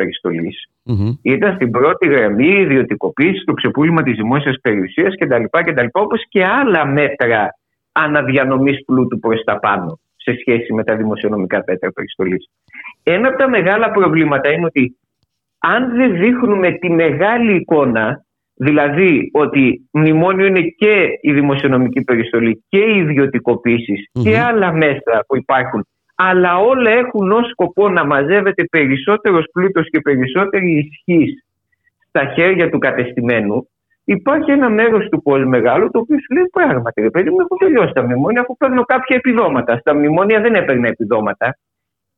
Ήταν 1.21 1.55
στην 1.55 1.71
πρώτη 1.71 2.07
γραμμή 2.07 2.47
η 2.47 2.61
ιδιωτικοποίηση, 2.61 3.43
το 3.45 3.53
ξεπούλημα 3.53 4.03
της 4.03 4.15
δημόσιας 4.15 4.55
περιουσίας 4.61 5.15
κτλ. 5.19 5.43
κτλ 5.49 5.85
όπως 5.91 6.25
και 6.29 6.45
άλλα 6.45 6.85
μέτρα 6.85 7.49
αναδιανομής 7.91 8.85
πλούτου 8.85 9.19
προς 9.19 9.43
τα 9.43 9.59
πάνω 9.59 9.99
σε 10.15 10.35
σχέση 10.39 10.73
με 10.73 10.83
τα 10.83 10.95
δημοσιονομικά 10.95 11.63
μέτρα 11.67 11.91
περιστολής. 11.91 12.49
Ένα 13.03 13.27
από 13.27 13.37
τα 13.37 13.49
μεγάλα 13.49 13.91
προβλήματα 13.91 14.51
είναι 14.51 14.65
ότι 14.65 14.97
αν 15.73 15.95
δεν 15.95 16.17
δείχνουμε 16.17 16.71
τη 16.71 16.89
μεγάλη 16.89 17.55
εικόνα, 17.55 18.25
δηλαδή 18.55 19.29
ότι 19.33 19.89
μνημόνιο 19.91 20.45
είναι 20.45 20.61
και 20.61 21.07
η 21.21 21.33
δημοσιονομική 21.33 22.03
περιστολή 22.03 22.63
και 22.69 22.79
οι 22.79 22.97
ιδιωτικοποιησεις 22.97 24.09
και 24.23 24.39
άλλα 24.39 24.73
μέσα 24.73 25.23
που 25.27 25.37
υπάρχουν, 25.37 25.87
αλλά 26.15 26.57
όλα 26.57 26.91
έχουν 26.91 27.31
ως 27.31 27.49
σκοπό 27.49 27.89
να 27.89 28.05
μαζεύεται 28.05 28.63
περισσότερος 28.63 29.45
πλούτος 29.53 29.89
και 29.89 29.99
περισσότερη 29.99 30.71
ισχύς 30.77 31.43
στα 32.07 32.33
χέρια 32.35 32.69
του 32.69 32.77
κατεστημένου, 32.77 33.69
υπάρχει 34.03 34.51
ένα 34.51 34.69
μέρος 34.69 35.09
του 35.09 35.21
κόσμου 35.21 35.49
μεγάλο 35.49 35.91
το 35.91 35.99
οποίο 35.99 36.17
σου 36.19 36.33
λέει 36.33 36.49
πράγματι, 36.51 37.01
ρε 37.01 37.09
παιδί 37.09 37.29
μου, 37.29 37.39
έχουν 37.39 37.57
τελειώσει 37.57 37.93
τα 37.93 38.03
μνημόνια, 38.03 38.41
αφού 38.41 38.57
παίρνω 38.57 38.83
κάποια 38.83 39.15
επιδόματα. 39.15 39.77
Στα 39.77 39.95
μνημόνια 39.95 40.41
δεν 40.41 40.55
έπαιρνε 40.55 40.87
επιδόματα. 40.87 41.57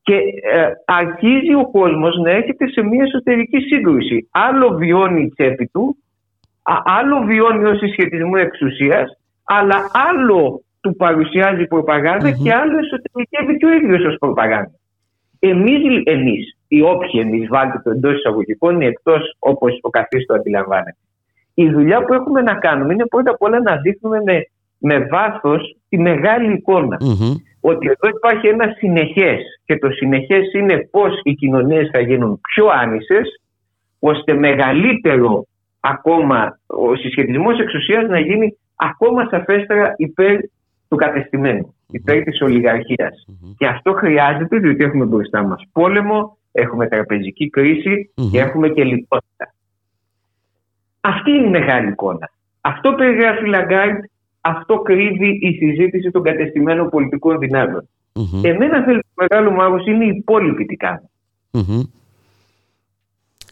Και 0.08 0.16
ε, 0.16 0.68
αρχίζει 0.86 1.54
ο 1.54 1.72
κόσμος 1.72 2.16
να 2.24 2.32
έρχεται 2.32 2.68
σε 2.68 2.82
μια 2.82 3.04
εσωτερική 3.04 3.60
σύγκρουση. 3.60 4.28
Άλλο 4.32 4.70
βιώνει 4.70 5.22
η 5.22 5.30
τσέπη 5.30 5.68
του, 5.68 5.98
άλλο 6.84 7.24
βιώνει 7.26 7.64
ω 7.64 7.76
συσχετισμός 7.76 8.40
εξουσίας, 8.42 9.18
αλλά 9.44 9.76
άλλο 10.10 10.62
του 10.82 10.96
παρουσιάζει 10.96 11.68
και 12.44 12.54
άλλο 12.54 12.78
εσωτερικεύει 12.78 13.58
και 13.58 13.66
ο 13.66 13.74
ίδιος 13.74 14.06
ως 14.06 14.18
προπαγάνδα. 14.20 14.76
Εμείς, 15.40 16.02
εμείς, 16.04 16.58
οι 16.68 16.82
όποιοι 16.82 17.22
εμείς 17.24 17.48
βάλτε 17.48 17.82
το 17.84 17.90
εντός 17.90 18.14
εισαγωγικών, 18.18 18.82
εκτός 18.82 19.36
όπως 19.40 19.80
ο 19.82 19.90
καθίστο 19.90 20.34
αντιλαμβάνεται. 20.34 20.98
Η 21.54 21.70
δουλειά 21.70 22.06
που 22.06 22.14
έχουμε 22.14 22.42
να 22.42 22.54
κάνουμε 22.54 22.94
είναι 22.94 23.08
πρώτα 23.08 23.32
απ' 23.32 23.42
όλα 23.42 23.62
να 23.62 23.76
δείχνουμε 23.76 24.22
με, 24.26 24.42
με 24.78 25.00
βάθος 25.00 25.76
τη 25.90 25.98
μεγάλη 25.98 26.64
Ότι 27.72 27.88
εδώ 27.88 28.16
υπάρχει 28.18 28.48
ένα 28.48 28.74
συνεχές 28.78 29.40
και 29.66 29.78
το 29.78 29.90
συνεχές 29.92 30.54
είναι 30.54 30.88
πώς 30.92 31.20
οι 31.24 31.34
κοινωνίες 31.34 31.90
θα 31.94 32.00
γίνουν 32.00 32.42
πιο 32.42 32.68
άνισες, 32.68 33.42
ώστε 34.00 34.34
μεγαλύτερο 34.34 35.46
ακόμα 35.80 36.60
ο 36.66 36.96
συσχετισμός 36.96 37.60
εξουσίας 37.60 38.08
να 38.10 38.20
γίνει 38.20 38.58
ακόμα 38.76 39.28
σαφέστερα 39.30 39.94
υπέρ 39.98 40.40
του 40.88 40.96
κατεστημένου, 40.96 41.76
υπέρ 41.92 42.24
της 42.24 42.42
ολιγαρχίας. 42.42 43.26
Και 43.58 43.68
αυτό 43.68 43.94
χρειάζεται 43.94 44.58
διότι 44.58 44.84
έχουμε 44.84 45.06
μπροστά 45.06 45.44
μας 45.44 45.64
πόλεμο, 45.72 46.38
έχουμε 46.52 46.88
τραπεζική 46.88 47.50
και 48.32 48.40
έχουμε 48.40 48.70
και 48.70 48.84
λιτότητα. 48.84 49.54
Αυτή 51.02 51.32
είναι 51.32 51.48
η 51.48 51.50
μεγάλη 51.50 51.88
εικόνα. 51.88 52.30
Αυτό 52.62 52.94
περιγράφει 52.94 53.44
η 53.44 53.50
Λαγκάρντ, 53.50 54.04
αυτό 54.42 54.80
κρύβει 54.82 55.40
η 55.42 55.54
συζήτηση 55.54 56.12
των 56.12 56.24
κατεστημένων 56.24 56.90
πολιτικών 56.90 57.40
δυνάμεων. 57.40 57.90
Mm-hmm. 58.14 58.44
Εμένα 58.44 58.84
θέλω 58.84 59.00
το 59.00 59.26
μεγάλο 59.30 59.52
μου 59.52 59.78
είναι 59.88 60.06
η 60.06 60.16
υπόλοιπη 60.18 60.66
τι 60.66 60.76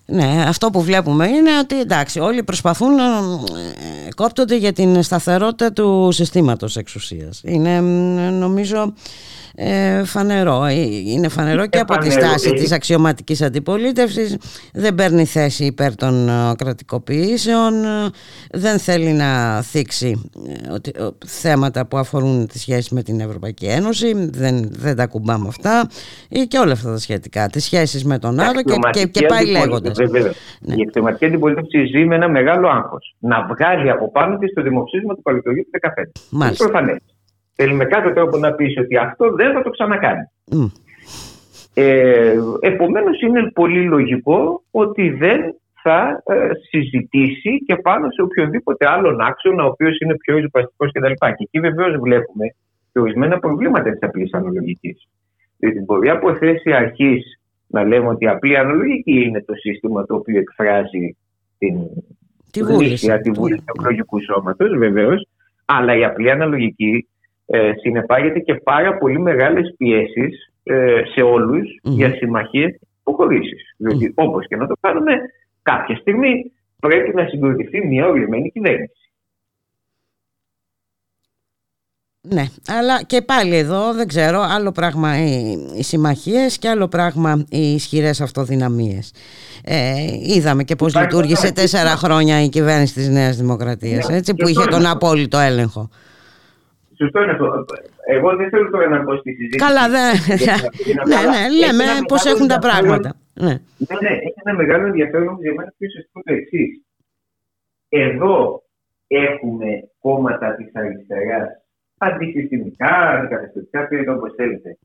ναι, 0.08 0.44
αυτό 0.48 0.70
που 0.70 0.82
βλέπουμε 0.82 1.28
είναι 1.28 1.58
ότι 1.60 1.80
εντάξει, 1.80 2.20
όλοι 2.20 2.44
προσπαθούν 2.44 2.96
να 2.96 3.04
ε, 3.04 4.10
κόπτονται 4.16 4.56
για 4.56 4.74
την 4.74 5.04
σταθερότητα 5.04 5.74
του 5.74 6.12
συστήματος 6.12 6.78
εξουσίας. 6.78 7.42
Είναι 7.46 7.80
νομίζω 8.32 8.94
ε, 9.56 10.04
φανερό. 10.04 10.64
Ε, 10.64 10.74
είναι 11.06 11.28
φανερό 11.28 11.68
και 11.68 11.80
από 11.80 11.98
τη 11.98 12.12
στάση 12.12 12.54
της 12.54 12.72
αξιωματικής 12.72 13.42
αντιπολίτευσης. 13.42 14.38
Δεν 14.74 14.96
παίρνει 14.96 15.26
θέση 15.26 15.66
υπέρ 15.66 15.96
των 15.96 16.30
κρατικοποιήσεων. 16.58 17.74
Δεν 18.52 18.80
θέλει 18.80 19.12
να 19.12 19.62
θίξει 19.62 20.30
θέματα 21.26 21.88
που 21.88 21.98
αφορούν 21.98 22.48
τις 22.48 22.62
σχέσεις 22.62 22.90
με 22.90 23.04
την 23.04 23.20
Ευρωπαϊκή 23.20 23.66
Ένωση. 23.66 24.30
Δεν, 24.32 24.70
δεν 24.72 24.96
τα 24.96 25.08
κουμπάμε 25.08 25.48
αυτά. 25.48 25.88
Ή 26.30 26.40
και 26.40 26.58
όλα 26.58 26.72
αυτά 26.72 26.92
τα 26.92 26.98
σχετικά. 26.98 27.48
Τις 27.48 27.64
σχέσεις 27.64 28.06
με 28.06 28.20
τον 28.20 28.40
άλλο 28.40 28.62
και, 28.62 28.76
και, 28.92 29.06
και 29.06 29.26
πάει 29.26 29.46
λέγοντας. 29.46 29.98
Ναι. 29.98 30.76
Η 30.76 30.82
αξιωματική 30.86 31.26
αντιπολίτευση 31.26 31.86
ζει 31.86 32.06
με 32.06 32.16
ένα 32.16 32.30
μεγάλο 32.30 32.68
άγχος. 32.68 33.16
Να 33.20 33.48
βγάλει 33.50 33.90
από 33.90 34.12
πάνω 34.12 34.38
της 34.38 34.54
το 34.54 34.62
δημοψήφισμα 34.62 35.16
του 35.16 35.22
Παλαιοτογείου 35.22 35.64
του 35.64 35.80
2015. 36.06 36.12
Μάλιστα. 36.30 36.82
Είναι 36.82 37.00
Θέλει 37.56 37.74
με 37.74 37.86
κάθε 37.86 38.14
τρόπο 38.14 38.38
να 38.38 38.54
πει 38.54 38.80
ότι 38.80 38.98
αυτό 38.98 39.32
δεν 39.32 39.54
θα 39.54 39.62
το 39.62 39.70
ξανακάνει. 39.70 40.30
Mm. 40.52 40.72
Ε, 41.74 42.36
επομένως 42.60 43.22
είναι 43.22 43.52
πολύ 43.54 43.84
λογικό 43.84 44.64
ότι 44.72 45.10
δεν 45.10 45.56
θα 45.82 46.24
ε, 46.26 46.50
συζητήσει 46.70 47.64
και 47.66 47.76
πάνω 47.76 48.10
σε 48.10 48.22
οποιοδήποτε 48.22 48.90
άλλον 48.90 49.22
άξονα 49.22 49.64
ο 49.64 49.68
οποίος 49.68 50.00
είναι 50.00 50.16
πιο 50.16 50.36
ριζοπαστικό 50.36 50.86
κτλ. 50.86 51.12
Και 51.12 51.44
εκεί 51.44 51.60
βεβαίως 51.60 51.98
βλέπουμε 52.00 52.46
και 52.92 53.00
ορισμένα 53.00 53.40
προβλήματα 53.40 53.92
της 53.92 54.02
απλής 54.02 54.34
αναλογικής. 54.34 55.08
Δηλαδή 55.58 55.80
μπορεί 55.80 56.10
από 56.10 56.36
θέση 56.36 56.72
αρχής 56.74 57.40
να 57.68 57.84
λέμε 57.84 58.08
ότι 58.08 58.26
η 58.26 58.28
απλή 58.28 58.58
αναλογική 58.58 59.24
είναι 59.24 59.42
το 59.42 59.54
σύστημα 59.54 60.06
το 60.06 60.16
οποίο 60.16 60.40
εκφράζει 60.40 61.18
την 61.58 61.76
τη 62.52 62.64
βούληση, 62.64 63.20
τη 63.22 63.32
βούληση 63.32 63.62
του 63.66 63.74
εκλογικού 63.78 64.22
σώματος, 64.22 64.78
βεβαίως. 64.78 65.28
Αλλά 65.66 65.98
η 65.98 66.04
απλή 66.04 66.32
αναλογική 66.32 67.08
ε, 67.46 67.72
συνεπάγεται 67.82 68.40
και 68.40 68.56
πάρα 68.56 68.98
πολύ 68.98 69.20
μεγάλες 69.20 69.74
πιέσεις 69.78 70.54
ε, 70.64 71.02
σε 71.14 71.22
ολους 71.22 71.80
για 71.82 72.16
συμμαχίες 72.16 72.72
και 72.72 72.88
υποχωρήσεις. 73.00 73.76
Διότι 73.78 74.12
όπως 74.16 74.48
και 74.48 74.56
να 74.56 74.68
το 74.68 74.76
κάνουμε, 74.80 75.12
κάποια 75.62 75.96
στιγμή 75.96 76.52
πρέπει 76.80 77.14
να 77.16 77.26
συγκροτηθεί 77.26 77.88
μια 77.88 78.08
ορισμένη 78.08 78.52
κυβέρνηση. 78.52 79.06
Ναι, 82.30 82.46
αλλά 82.68 83.04
και 83.04 83.22
πάλι 83.22 83.56
εδώ 83.56 83.94
δεν 83.94 84.08
ξέρω, 84.08 84.40
άλλο 84.42 84.72
πράγμα 84.72 85.24
οι, 85.24 85.58
οι 85.78 85.84
συμμαχίες 85.84 86.58
και 86.58 86.70
άλλο 86.70 86.88
πράγμα 86.88 87.46
οι 87.50 87.74
ισχυρές 87.74 88.22
αυτοδυναμίες. 88.22 89.14
Ε, 89.64 89.96
είδαμε 90.22 90.64
και 90.64 90.76
πώς 90.76 90.96
λειτουργήσε 90.96 91.52
τέσσερα 91.52 91.90
χρόνια 91.90 92.44
η 92.44 92.50
κυβέρνηση 92.50 92.94
της 92.94 93.10
Νέας 93.10 93.38
Δημοκρατίας, 93.38 94.10
ναι, 94.10 94.16
έτσι, 94.16 94.34
που 94.36 94.48
είχε 94.48 94.66
τον 94.66 94.86
απόλυτο 94.86 95.38
έλεγχο. 95.38 95.90
Σωστό 96.98 97.22
είναι 97.22 97.32
αυτό. 97.32 97.66
Εγώ 98.08 98.36
δεν 98.36 98.50
θέλω 98.50 98.70
τώρα 98.70 98.88
να 98.88 99.04
πω 99.04 99.16
στη 99.18 99.32
συζήτηση. 99.34 99.66
Καλά, 99.66 99.90
δεν. 99.90 100.14
ναι, 101.10 101.20
ναι, 101.32 101.42
λέμε 101.62 101.86
πώς 102.08 102.26
έχουν 102.26 102.48
τα 102.48 102.60
πράγματα. 102.60 103.16
Ναι. 103.34 103.54
ναι, 103.88 103.96
ναι, 104.02 104.14
έχει 104.28 104.40
ένα 104.44 104.56
μεγάλο 104.56 104.86
ενδιαφέρον 104.86 105.38
για 105.42 105.54
μένα 105.54 105.74
πιο 105.78 105.88
ουσιαστικό 105.88 106.22
το 106.24 106.34
εξής. 106.34 106.82
Εδώ 107.90 108.64
έχουμε 109.08 109.70
κόμματα 110.00 110.56
της 110.56 110.70
αριστεράς, 110.74 111.48
αντισυστημικά, 111.98 112.96
αντικαταστατικά, 113.10 113.88
πείτε 113.88 114.12
όπως 114.12 114.34
θέλετε, 114.36 114.78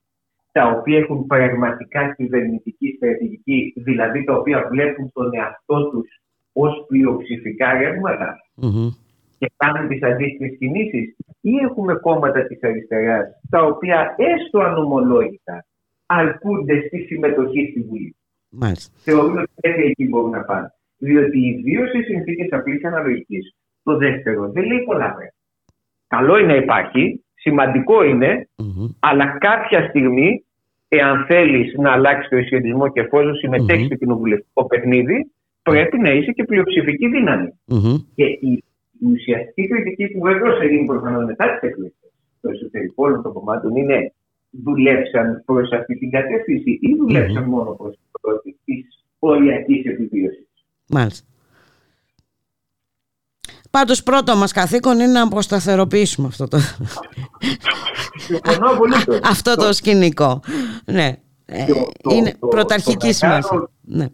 τα 0.53 0.67
οποία 0.67 0.99
έχουν 0.99 1.27
πραγματικά 1.27 2.15
κυβερνητική 2.17 2.95
στρατηγική, 2.97 3.73
δηλαδή 3.77 4.25
τα 4.25 4.35
οποία 4.35 4.69
βλέπουν 4.71 5.11
τον 5.13 5.31
εαυτό 5.35 5.91
τους 5.91 6.09
ως 6.53 6.85
πλειοψηφικά 6.89 7.73
ρεύματα. 7.73 8.37
Mm-hmm 8.63 9.09
και 9.41 9.53
κάνουν 9.57 9.89
τις 9.89 10.03
αντίστοιχες 10.03 10.57
κινήσεις, 10.59 11.17
ή 11.41 11.53
έχουμε 11.57 11.95
κόμματα 11.95 12.47
της 12.47 12.63
αριστεράς 12.63 13.27
τα 13.51 13.63
οποία 13.65 14.15
έστω 14.19 14.59
ανομολόγητα 14.59 15.65
αρκούνται 16.07 16.77
στη 16.87 16.99
συμμετοχή 16.99 17.69
στη 17.71 17.81
Βουλή. 17.89 18.17
Μάλιστα. 18.49 18.93
Θεωρούν 19.03 19.39
ότι 19.39 19.53
δεν 19.55 19.75
εκεί 19.89 20.09
μπορούν 20.09 20.31
να 20.31 20.43
πάνε. 20.43 20.75
Διότι 20.99 21.39
ιδίως 21.39 21.91
σε 21.91 22.03
συνθήκες 22.03 22.49
απλής 22.51 22.85
αναλογικής, 22.85 23.55
το 23.83 23.97
δεύτερο 23.97 24.51
δεν 24.51 24.65
λέει 24.65 24.83
πολλά 24.85 24.99
πράγματα. 24.99 25.35
Καλό 26.07 26.39
είναι 26.39 26.53
να 26.53 26.57
υπάρχει, 26.57 27.25
σημαντικό 27.35 28.05
αλλά 29.01 29.39
κάποια 29.39 29.89
στιγμή, 29.89 30.45
εάν 30.89 31.25
θέλεις 31.29 31.75
να 31.75 31.93
αλλάξεις 31.93 32.29
το 32.29 32.37
ισχυρισμό 32.37 32.93
και 32.93 33.01
εφόσον 33.01 33.35
συμμετέχεις 33.35 33.83
mm-hmm. 33.83 33.87
στο 33.87 33.95
κοινοβουλευτικό 33.95 34.67
παιχνίδι, 34.67 35.31
πρέπει 35.63 35.99
να 35.99 36.11
είσαι 36.11 36.33
και 36.33 36.45
πλειοψηφική 36.45 37.09
Και 38.15 38.25
η 38.25 38.65
η 39.01 39.07
ουσιαστική 39.13 39.69
κριτική 39.69 40.07
που 40.07 40.21
βέβαια 40.21 40.57
θα 40.59 40.65
γίνει 40.65 40.87
προφανώ 40.87 41.27
μετά 41.27 41.59
τι 41.59 41.67
εκλογέ 41.67 41.93
στο 42.39 42.51
εσωτερικό 42.51 43.05
όλων 43.07 43.23
των 43.23 43.33
κομμάτων 43.33 43.77
είναι 43.77 44.13
δουλέψαν 44.51 45.43
προς 45.45 45.71
αυτή 45.73 45.99
την 45.99 46.11
κατεύθυνση 46.11 46.79
ή 46.81 46.95
δουλέψαν 46.97 47.45
μόνο 47.45 47.71
προς 47.71 47.99
της 48.65 49.05
οριακής 49.19 49.85
επιβίωσης. 49.85 50.49
Μάλιστα. 50.89 51.27
Πάντως 53.71 54.03
πρώτο 54.03 54.37
μας 54.37 54.53
καθήκον 54.53 54.99
είναι 54.99 55.13
να 55.13 55.23
αποσταθεροποιήσουμε 55.23 56.27
αυτό 56.27 56.49
το, 56.49 56.59
αυτό 59.23 59.55
το 59.55 59.73
σκηνικό. 59.73 60.41
Ναι. 60.85 61.17
Ε, 61.47 61.65
είναι 62.15 62.35
πρωταρχικής 62.39 63.17
σημασίας. 63.17 63.65
Ναι. 63.81 64.07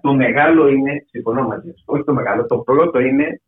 Το 0.00 0.14
μεγάλο 0.14 0.68
είναι, 0.68 1.04
συμφωνώ 1.10 1.46
μαζί 1.46 1.74
όχι 1.84 2.04
το 2.04 2.12
μεγάλο, 2.12 2.46
το 2.46 2.58
πρώτο 2.58 3.00
είναι 3.00 3.40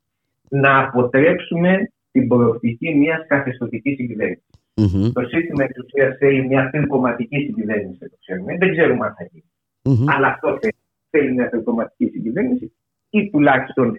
να 0.51 0.78
αποτρέψουμε 0.78 1.92
την 2.11 2.28
προοπτική 2.28 2.94
μιας 2.94 3.26
καθεστωτικής 3.26 3.96
συγκυβέρνηση. 3.96 4.46
Mm-hmm. 4.74 5.11
Το 5.12 5.22
σύστημα 5.22 5.64
εξουσίας 5.64 6.16
θέλει 6.16 6.46
μια 6.46 6.70
τρικομματική 6.70 7.36
συγκυβέρνηση, 7.36 7.99
το 7.99 8.16
ξέρουμε. 8.20 8.57
Δεν 8.59 8.70
ξέρουμε 8.70 9.07
αν 9.07 9.14
θα 9.18 9.28
γίνει. 9.30 9.51
Mm-hmm. 9.82 10.14
Αλλά 10.14 10.26
αυτό 10.26 10.59
θέλει. 10.61 10.76
Θέλει 11.11 11.32
μια 11.32 11.49
τρικομματική 11.49 12.07
συγκυβέρνηση 12.12 12.72
ή 13.11 13.30
τουλάχιστον 13.30 13.96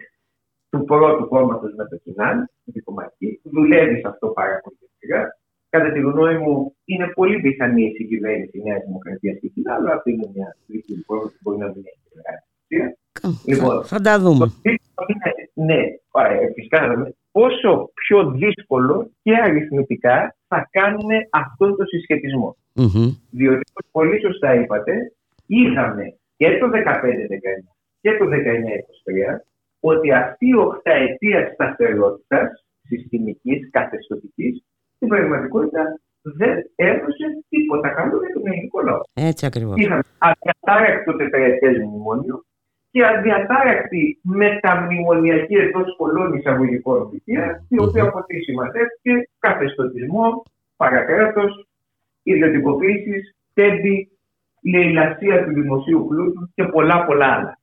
του 0.70 0.84
πρώτου 0.84 1.28
κόμματος 1.28 1.74
με 1.76 1.86
το 1.88 1.98
κοινάν, 2.04 2.50
την 2.74 2.84
κομματική. 2.84 3.42
Δουλεύει 3.44 3.96
σε 4.00 4.08
αυτό 4.08 4.28
πάρα 4.28 4.60
πολύ 4.64 4.90
σιγά. 5.00 5.38
Κατά 5.70 5.92
τη 5.92 6.00
γνώμη 6.00 6.38
μου, 6.38 6.76
είναι 6.86 7.08
πολύ 7.08 7.40
πιθανή 7.42 7.84
η 7.84 7.94
συγκυβέρνηση 7.96 8.58
η 8.58 8.62
Νέα 8.64 8.80
Δημοκρατίας 8.86 9.38
και 9.40 9.48
κοινά, 9.48 9.74
αλλά 9.74 9.94
αυτή 9.94 10.12
είναι 10.12 10.32
μια 10.36 10.58
τρίτη 10.68 10.94
που 11.06 11.32
μπορεί 11.42 11.58
να 11.58 11.68
μην 11.68 11.84
έχει 11.92 12.08
μεγάλη 12.14 12.98
Λοιπόν, 13.46 13.84
θα 13.84 14.02
τα 14.02 14.20
δούμε. 14.20 14.52
ναι, 15.54 15.82
φυσικά 16.56 17.14
πόσο 17.32 17.92
πιο 17.94 18.32
δύσκολο 18.32 19.12
και 19.22 19.36
αριθμητικά 19.36 20.36
θα 20.48 20.68
κάνουν 20.72 21.10
αυτόν 21.30 21.76
τον 21.76 21.86
συσχετισμό. 21.86 22.58
Mm-hmm. 22.76 23.10
Διότι, 23.30 23.64
όπως 23.72 23.86
πολύ 23.92 24.22
σωστά 24.22 24.54
είπατε, 24.56 25.14
είχαμε 25.46 26.18
και 26.38 26.58
το 26.58 26.68
15-19 26.68 26.76
και 28.02 28.12
το 28.18 28.26
19-23 28.26 28.36
ότι 29.80 30.12
αυτή 30.12 30.48
η 30.48 30.56
οχταετία 30.56 31.52
σταθερότητας 31.54 32.66
συστημικής, 32.88 33.70
καθεστωτικής, 33.72 34.64
στην 34.96 35.08
πραγματικότητα 35.08 36.00
δεν 36.22 36.56
έδωσε 36.76 37.26
τίποτα 37.50 37.90
καλό 37.90 38.18
για 38.26 38.34
τον 38.34 38.48
ελληνικό 38.48 38.82
λαό. 38.82 39.02
Έτσι 39.14 39.46
ακριβώς. 39.46 39.76
Είχαμε 39.78 40.02
αδιατάρακτο 40.18 41.16
τετραετές 41.16 41.78
μνημόνιο 41.78 42.46
και 42.92 43.06
αδιατάρακτη 43.06 44.20
μεταμνημονιακή 44.24 45.54
εντός 45.54 45.96
πολλών 45.98 46.34
εισαγωγικών 46.34 47.10
θητεία, 47.10 47.66
η 47.70 47.80
οποία 47.80 48.04
από 48.04 48.24
τι 48.26 48.40
σημαντεύτηκε 48.40 49.30
καθεστωτισμό, 49.40 50.44
παρακράτος, 50.78 51.68
ιδιωτικοποίησης, 52.24 53.36
τέμπη, 53.54 54.10
λαιλασία 54.64 55.44
του 55.44 55.54
δημοσίου 55.54 56.06
πλούτου 56.08 56.52
και 56.56 56.64
πολλά 56.64 57.06
πολλά 57.06 57.26
άλλα. 57.26 57.60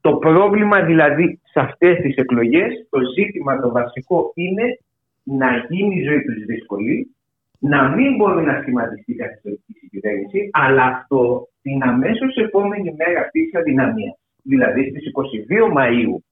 Το 0.00 0.16
πρόβλημα 0.16 0.82
δηλαδή 0.82 1.40
σε 1.44 1.60
αυτές 1.60 1.96
τις 1.96 2.16
εκλογές, 2.16 2.86
το 2.90 2.98
ζήτημα 3.16 3.60
το 3.60 3.70
βασικό 3.70 4.32
είναι 4.34 4.78
να 5.22 5.48
γίνει 5.68 5.96
η 5.96 6.02
ζωή 6.02 6.22
τους 6.22 6.44
δύσκολη, 6.44 7.14
να 7.58 7.88
μην 7.88 8.16
μπορεί 8.16 8.44
να 8.44 8.58
σχηματιστεί 8.60 9.14
καθεστωτική 9.14 9.72
συγκυβέρνηση, 9.72 10.48
αλλά 10.52 10.84
αυτό 10.84 11.48
την 11.62 11.82
αμέσως 11.82 12.36
επόμενη 12.36 12.94
μέρα 12.96 13.28
τη 13.30 13.40
αδυναμία, 13.58 14.16
δηλαδή 14.42 14.88
στις 14.88 15.02
22 15.68 15.72
Μαου, 15.72 16.24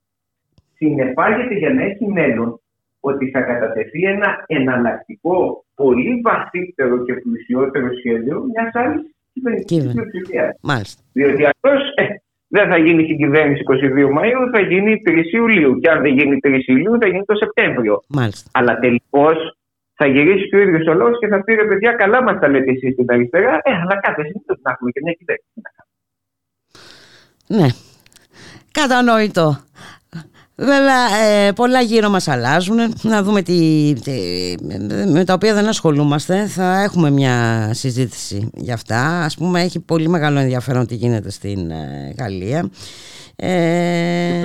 συνεπάγεται 0.74 1.54
για 1.54 1.74
να 1.74 1.82
έχει 1.82 2.06
μέλλον 2.06 2.60
ότι 3.00 3.30
θα 3.30 3.40
κατατεθεί 3.40 4.02
ένα 4.04 4.44
εναλλακτικό, 4.46 5.64
πολύ 5.74 6.20
βαθύτερο 6.24 7.04
και 7.04 7.14
πλουσιότερο 7.14 7.88
σχέδιο 7.98 8.44
μιας 8.52 8.74
άλλης 8.74 9.14
κυβερνητικής 9.32 9.92
πλειοψηφίας. 9.92 10.56
Διότι 11.12 11.44
αυτός 11.44 11.80
ε, 11.94 12.04
δεν 12.48 12.68
θα 12.68 12.78
γίνει 12.78 13.04
στην 13.04 13.16
κυβέρνηση 13.16 13.62
22 13.66 14.10
Μαου, 14.12 14.50
θα 14.52 14.60
γίνει 14.60 15.02
3 15.06 15.32
Ιουλίου. 15.32 15.78
Και 15.78 15.90
αν 15.90 16.02
δεν 16.02 16.12
γίνει 16.18 16.38
3 16.42 16.58
Ιουλίου, 16.66 16.98
θα 17.00 17.06
γίνει 17.06 17.24
το 17.24 17.34
Σεπτέμβριο. 17.34 18.02
Μάλιστα. 18.08 18.50
Αλλά 18.54 18.78
τελικώς 18.78 19.58
θα 19.94 20.06
γυρίσει 20.06 20.48
και 20.48 20.56
ο 20.56 20.58
ίδιος 20.58 20.86
ο 20.86 20.94
λόγο 20.94 21.18
και 21.18 21.26
θα 21.26 21.42
πει 21.44 21.54
ρε 21.54 21.66
παιδιά, 21.66 21.92
καλά 21.92 22.22
μας 22.22 22.40
τα 22.40 22.48
λέτε 22.48 22.70
εσείς 22.70 22.92
στην 22.92 23.06
αριστερά. 23.08 23.60
Ε, 23.62 23.72
αλλά 23.72 24.00
κάθε 24.00 24.22
στιγμή 24.22 24.42
να 24.62 24.70
έχουμε 24.70 24.90
και 24.90 25.00
μια 25.02 25.12
κυβέρνηση. 25.12 25.52
Ναι. 27.46 27.68
Κατανοητό. 28.80 29.56
Βέβαια 30.56 31.06
ε, 31.24 31.52
πολλά 31.52 31.80
γύρω 31.80 32.08
μας 32.08 32.28
αλλάζουν 32.28 32.76
Να 33.02 33.22
δούμε 33.22 33.42
τι, 33.42 33.92
με 35.12 35.24
τα 35.24 35.34
οποία 35.34 35.54
δεν 35.54 35.68
ασχολούμαστε 35.68 36.46
Θα 36.46 36.82
έχουμε 36.82 37.10
μια 37.10 37.68
συζήτηση 37.72 38.50
για 38.54 38.74
αυτά 38.74 39.24
Ας 39.24 39.36
πούμε 39.36 39.60
έχει 39.60 39.80
πολύ 39.80 40.08
μεγάλο 40.08 40.38
ενδιαφέρον 40.38 40.86
τι 40.86 40.94
γίνεται 40.94 41.30
στην 41.30 41.70
ε, 41.70 42.14
Γαλλία 42.18 42.70
ε, 43.40 44.44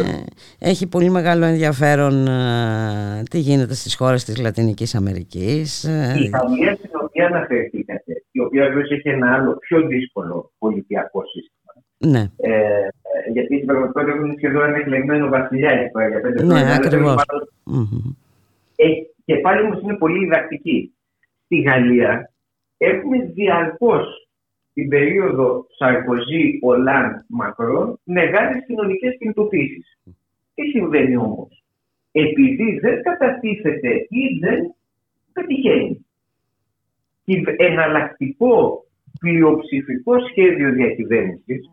έχει 0.59 0.87
πολύ 0.87 1.09
μεγάλο 1.09 1.45
ενδιαφέρον 1.45 2.27
ε, 2.27 3.23
τι 3.29 3.39
γίνεται 3.39 3.73
στις 3.73 3.95
χώρες 3.95 4.23
της 4.23 4.37
Λατινικής 4.41 4.95
Αμερικής. 4.95 5.83
Ε, 5.83 6.13
η 6.17 6.29
Γαλλία 6.33 6.75
στην 6.75 6.89
οποία 7.03 7.25
αναφερθήκατε, 7.25 8.23
η 8.31 8.39
οποία 8.39 8.63
βέβαια 8.63 8.83
έχει 8.89 9.09
ένα 9.09 9.33
άλλο 9.33 9.57
πιο 9.57 9.87
δύσκολο 9.87 10.51
πολιτιακό 10.57 11.21
σύστημα. 11.25 11.73
Ναι. 11.97 12.31
Ε, 13.13 13.31
γιατί 13.31 13.55
στην 13.55 13.65
πραγματικότητα 13.65 14.17
έχουν 14.17 14.33
σχεδόν 14.37 14.63
ένα 14.63 14.77
εκλεγμένο 14.77 15.29
βασιλιά 15.29 15.73
για 15.73 16.21
πέντε 16.21 16.43
ναι, 16.43 16.73
ακριβώς. 16.73 17.23
Ε, 18.75 18.87
και 19.25 19.35
πάλι 19.35 19.61
όμως 19.61 19.81
είναι 19.81 19.97
πολύ 19.97 20.19
διδακτική. 20.19 20.93
Στη 21.45 21.57
Γαλλία 21.61 22.31
έχουμε 22.77 23.17
διαρκώς 23.17 24.27
την 24.73 24.89
περίοδο 24.89 25.65
Σαρκοζή, 25.77 26.59
Ολάν, 26.61 27.25
Μακρόν 27.27 27.99
μεγάλες 28.03 28.65
κοινωνικές 28.67 29.17
κινητοποίησεις. 29.17 29.97
Τι 30.55 30.63
συμβαίνει 30.67 31.17
όμως, 31.17 31.63
επειδή 32.11 32.79
δεν 32.79 33.01
κατατίθεται 33.01 33.89
ή 34.09 34.39
δεν 34.39 34.75
πετυχαίνει 35.33 36.05
εναλλακτικό 37.57 38.85
πλειοψηφικό 39.19 40.13
σχέδιο 40.29 40.71
διακυβέρνησης, 40.71 41.69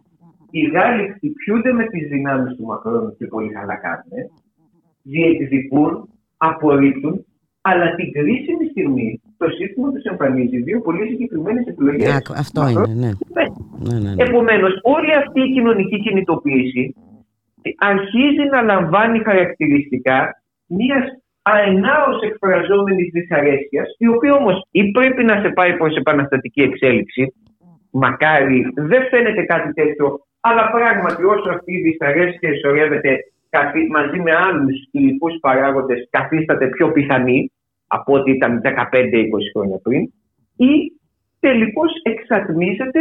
οι 0.51 0.61
Γάλλοι 0.61 1.09
χτυπιούνται 1.09 1.73
με 1.73 1.85
τις 1.85 2.09
δυνάμεις 2.09 2.57
του 2.57 2.65
Μακρόν 2.65 3.17
και 3.19 3.27
πολύ 3.27 3.49
καλά 3.49 3.77
κάνουν, 3.77 4.31
διεκδικούν, 5.03 6.09
απορρίπτουν 6.37 7.25
αλλά 7.61 7.95
την 7.95 8.13
κρίσιμη 8.13 8.65
στιγμή 8.71 9.21
το 9.37 9.47
σύστημα 9.49 9.93
τους 9.93 10.03
εμφανίζει 10.03 10.59
δύο 10.63 10.81
πολύ 10.81 11.07
συγκεκριμένες 11.09 11.67
επιλογές. 11.67 12.31
Αυτό 12.37 12.69
είναι, 12.69 12.95
ναι. 13.03 13.11
ναι. 13.37 13.45
ναι, 13.87 13.99
ναι, 13.99 14.15
ναι. 14.15 14.23
Επομένως, 14.23 14.73
όλη 14.83 15.13
αυτή 15.15 15.41
η 15.41 15.53
κοινωνική 15.53 16.01
κινητοποίηση 16.01 16.95
αρχίζει 17.79 18.45
να 18.51 18.63
λαμβάνει 18.63 19.19
χαρακτηριστικά 19.19 20.43
μιας 20.67 21.05
αενάως 21.43 22.23
εκφραζόμενης 22.23 23.11
δυσαρέσκειας, 23.13 23.89
η 23.99 24.07
οποία 24.07 24.35
όμως 24.35 24.67
ή 24.71 24.91
πρέπει 24.91 25.25
να 25.25 25.41
σε 25.41 25.49
πάει 25.49 25.77
προς 25.77 25.97
επαναστατική 25.97 26.61
εξέλιξη, 26.61 27.35
μακάρι 27.91 28.73
δεν 28.75 29.03
φαίνεται 29.11 29.43
κάτι 29.43 29.73
τέτοιο, 29.73 30.27
αλλά 30.41 30.71
πράγματι 30.71 31.25
όσο 31.25 31.51
αυτή 31.51 31.73
η 31.73 31.83
δυσαρέσκεια 31.83 32.51
ισορρεύεται 32.51 33.17
μαζί 33.91 34.19
με 34.21 34.33
άλλους 34.35 34.89
υλικού 34.91 35.29
παράγοντες 35.41 36.09
καθίσταται 36.11 36.67
πιο 36.67 36.93
πιθανή 36.93 37.53
από 37.87 38.13
ό,τι 38.13 38.31
ήταν 38.31 38.61
15-20 38.65 38.69
χρόνια 39.53 39.79
πριν 39.83 40.01
ή 40.57 40.93
τελικώς 41.41 41.91
εξατμίζεται 42.03 43.01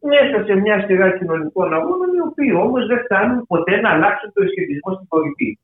μέσα 0.00 0.44
σε 0.44 0.54
μια 0.54 0.84
σειρά 0.86 1.18
κοινωνικών 1.18 1.74
αγώνων 1.74 2.14
οι 2.14 2.20
οποίοι 2.28 2.52
όμως 2.64 2.86
δεν 2.86 2.98
φτάνουν 3.04 3.46
ποτέ 3.46 3.80
να 3.80 3.90
αλλάξουν 3.90 4.32
το 4.32 4.42
σχετισμό 4.50 4.90
στην 4.94 5.08
κορυφή. 5.08 5.58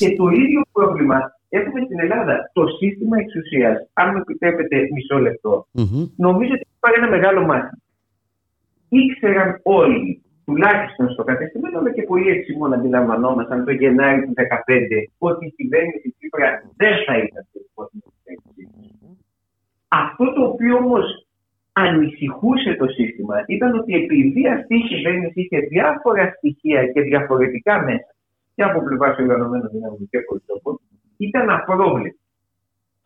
Και 0.00 0.16
το 0.16 0.28
ίδιο 0.28 0.62
πρόβλημα 0.72 1.18
έχουμε 1.48 1.80
στην 1.84 2.00
Ελλάδα. 2.00 2.50
Το 2.52 2.64
σύστημα 2.78 3.16
εξουσίας, 3.18 3.76
αν 3.92 4.06
μου 4.10 4.18
επιτρέπετε 4.22 4.76
μισό 4.94 5.18
νομίζω 6.16 6.52
ότι 6.52 6.66
υπάρχει 6.76 6.98
ένα 7.02 7.10
μεγάλο 7.16 7.40
μάθημα. 7.50 7.80
Ήξεραν 8.88 9.60
όλοι 9.62 10.22
τουλάχιστον 10.46 11.10
στο 11.10 11.22
κατεστημένο, 11.24 11.78
αλλά 11.78 11.92
και 11.92 12.02
πολύ 12.02 12.30
εξημών 12.30 12.72
αντιλαμβανόμασταν 12.72 13.64
το 13.64 13.72
Γενάρη 13.72 14.20
του 14.26 14.32
2015 14.36 14.40
ότι 15.18 15.46
η 15.46 15.52
κυβέρνηση 15.56 16.14
Τσίπρας 16.18 16.54
δεν 16.76 16.94
θα 17.06 17.14
ήταν 17.18 17.44
Αυτό 19.88 20.24
το 20.34 20.42
οποίο 20.50 20.76
όμως 20.76 21.26
ανησυχούσε 21.72 22.74
το 22.74 22.86
σύστημα 22.86 23.44
ήταν 23.46 23.78
ότι 23.78 23.94
επειδή 23.94 24.48
αυτή 24.48 24.74
η 24.74 24.82
κυβέρνηση 24.82 25.40
είχε 25.40 25.58
διάφορα 25.58 26.32
στοιχεία 26.36 26.86
και 26.86 27.00
διαφορετικά 27.00 27.82
μέσα 27.82 28.10
και 28.54 28.62
από 28.62 28.82
πλευράς 28.84 29.18
οργανωμένων 29.18 29.68
δυνάμεων 29.72 30.08
και 30.10 30.18
πολιτικών, 30.28 30.80
ήταν 31.16 31.50
απρόβλεπτη. 31.50 32.25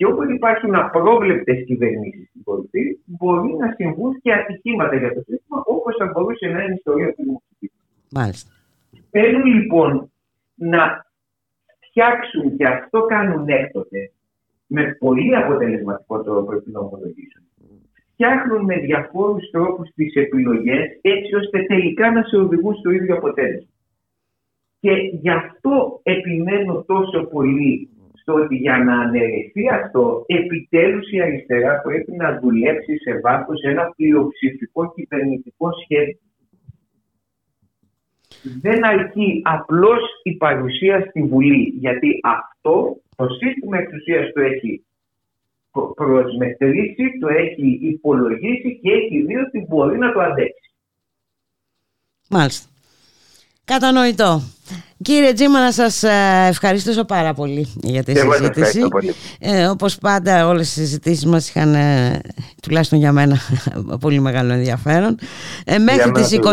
Και 0.01 0.07
όπου 0.07 0.23
υπάρχουν 0.33 0.75
απρόβλεπτε 0.75 1.55
κυβερνήσεις 1.55 2.29
στην 2.29 2.43
κορυφή, 2.43 2.99
μπορεί 3.05 3.53
να 3.59 3.73
συμβούν 3.77 4.21
και 4.23 4.33
ατυχήματα 4.33 4.97
για 4.97 5.15
το 5.15 5.21
σύστημα, 5.21 5.63
όπως 5.65 5.97
θα 5.99 6.07
μπορούσε 6.13 6.47
να 6.47 6.63
είναι 6.63 6.73
η 6.73 6.77
ιστορία 6.77 7.09
του 7.15 7.23
Δημοκρατικού. 7.23 7.79
Μάλιστα. 8.11 8.51
Θέλουν 9.11 9.45
λοιπόν 9.45 10.11
να 10.55 11.07
φτιάξουν 11.87 12.57
και 12.57 12.67
αυτό 12.67 13.01
κάνουν 13.05 13.49
έκτοτε 13.49 14.13
με 14.67 14.97
πολύ 14.99 15.37
αποτελεσματικό 15.37 16.23
τρόπο 16.23 16.47
πρέπει 16.47 16.71
να 16.71 16.81
ομολογήσουν. 16.81 17.43
Φτιάχνουν 18.13 18.65
με 18.65 18.77
διαφόρους 18.77 19.51
τρόπους 19.51 19.89
τις 19.95 20.15
επιλογές 20.15 20.99
έτσι 21.01 21.35
ώστε 21.35 21.63
τελικά 21.63 22.11
να 22.11 22.23
σε 22.23 22.37
οδηγούν 22.37 22.75
στο 22.75 22.91
ίδιο 22.91 23.15
αποτέλεσμα. 23.15 23.75
Και 24.81 24.93
γι' 25.21 25.31
αυτό 25.31 26.01
επιμένω 26.03 26.85
τόσο 26.87 27.25
πολύ 27.25 27.89
στο 28.21 28.33
ότι 28.35 28.57
για 28.57 28.79
να 28.79 29.01
αναιρεθεί 29.01 29.69
αυτό, 29.71 30.25
επιτέλους 30.27 31.11
η 31.11 31.21
αριστερά 31.21 31.81
πρέπει 31.81 32.13
να 32.13 32.39
δουλέψει 32.41 32.99
σε 32.99 33.21
βάθος 33.21 33.63
ένα 33.63 33.93
πλειοψηφικό 33.97 34.93
κυβερνητικό 34.95 35.69
σχέδιο. 35.83 36.19
Δεν 38.61 38.85
αρκεί 38.85 39.43
απλώς 39.45 40.01
η 40.23 40.33
παρουσία 40.37 41.07
στη 41.09 41.23
Βουλή, 41.23 41.75
γιατί 41.79 42.21
αυτό 42.23 42.97
το 43.17 43.27
σύστημα 43.29 43.79
εξουσίας 43.79 44.33
το 44.33 44.41
έχει 44.41 44.85
προσμετρήσει, 45.95 47.19
το 47.21 47.29
έχει 47.29 47.79
υπολογίσει 47.83 48.79
και 48.83 48.91
έχει 48.91 49.23
δει 49.27 49.37
ότι 49.37 49.67
μπορεί 49.69 49.99
να 49.99 50.13
το 50.13 50.21
αντέξει. 50.21 50.75
Μάλιστα. 52.31 52.69
Κατανοητό. 53.71 54.43
Κύριε 55.03 55.33
Τζίμα, 55.33 55.61
να 55.61 55.73
σας 55.73 56.03
ε, 56.03 56.47
ευχαριστήσω 56.49 57.05
πάρα 57.05 57.35
πολύ 57.35 57.73
για 57.83 58.03
τη 58.03 58.13
συζήτηση. 58.19 58.81
Ε, 59.39 59.67
όπως 59.67 59.99
πάντα 59.99 60.47
όλες 60.47 60.69
οι 60.69 60.73
συζητήσεις 60.73 61.25
μας 61.25 61.49
είχαν, 61.49 61.75
ε, 61.75 62.21
τουλάχιστον 62.63 62.99
για 62.99 63.13
μένα, 63.13 63.39
πολύ 64.01 64.21
μεγάλο 64.21 64.53
ενδιαφέρον. 64.53 65.19
Ε, 65.65 65.79
μέχρι 65.79 66.11
τις 66.11 66.29
21 66.31 66.47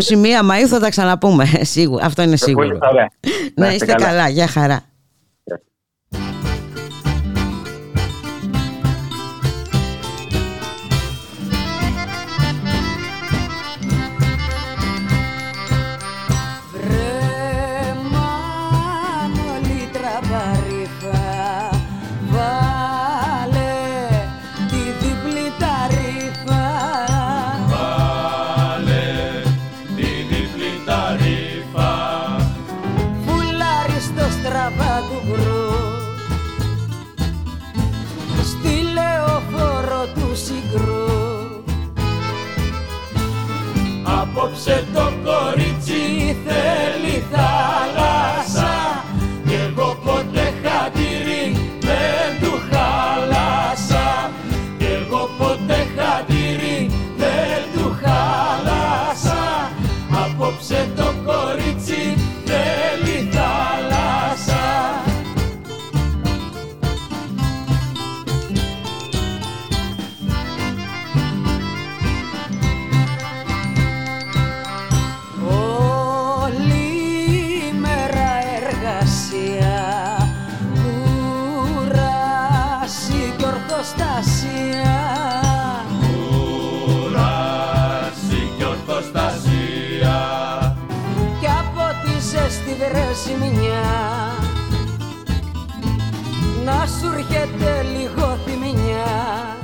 Μαΐου 0.49 0.67
θα 0.67 0.79
τα 0.79 0.89
ξαναπούμε, 0.89 1.45
σίγουρα. 1.75 2.05
αυτό 2.05 2.21
είναι 2.21 2.35
σίγουρο. 2.35 2.77
Να 3.55 3.73
είστε 3.73 3.85
καλά. 3.85 4.05
καλά, 4.05 4.29
για 4.29 4.47
χαρά. 4.47 4.81
Βρέζει 93.27 93.59
μια. 93.59 94.35
Να 96.65 96.85
σου 96.85 97.13
έρχεται 97.17 97.85
λίγο 97.97 98.37
θυμινιά 98.45 99.55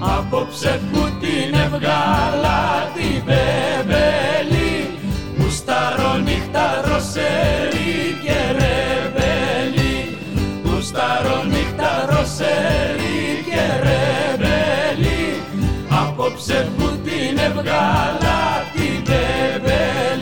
Απόψε 0.00 0.80
που 0.92 0.98
την 1.20 1.54
εβγάλα 1.54 2.90
την 2.94 3.22
μπεμπέλη 3.24 4.98
Μου 5.36 5.50
σταρώ 5.50 6.16
νύχτα 6.16 6.82
ροσέρι 6.86 8.18
και 8.24 8.38
ρεμπέλη. 8.58 10.16
Μου 10.64 10.80
σταρώ 10.80 11.42
νύχτα 11.44 12.06
ροσέρι 12.10 13.44
και 13.48 13.62
ρεμπέλη. 13.84 15.42
Απόψε 15.88 16.68
που 16.76 16.84
την 17.04 17.38
εβγάλα 17.38 18.38
την 18.74 19.02
μπεμπέλη 19.02 20.13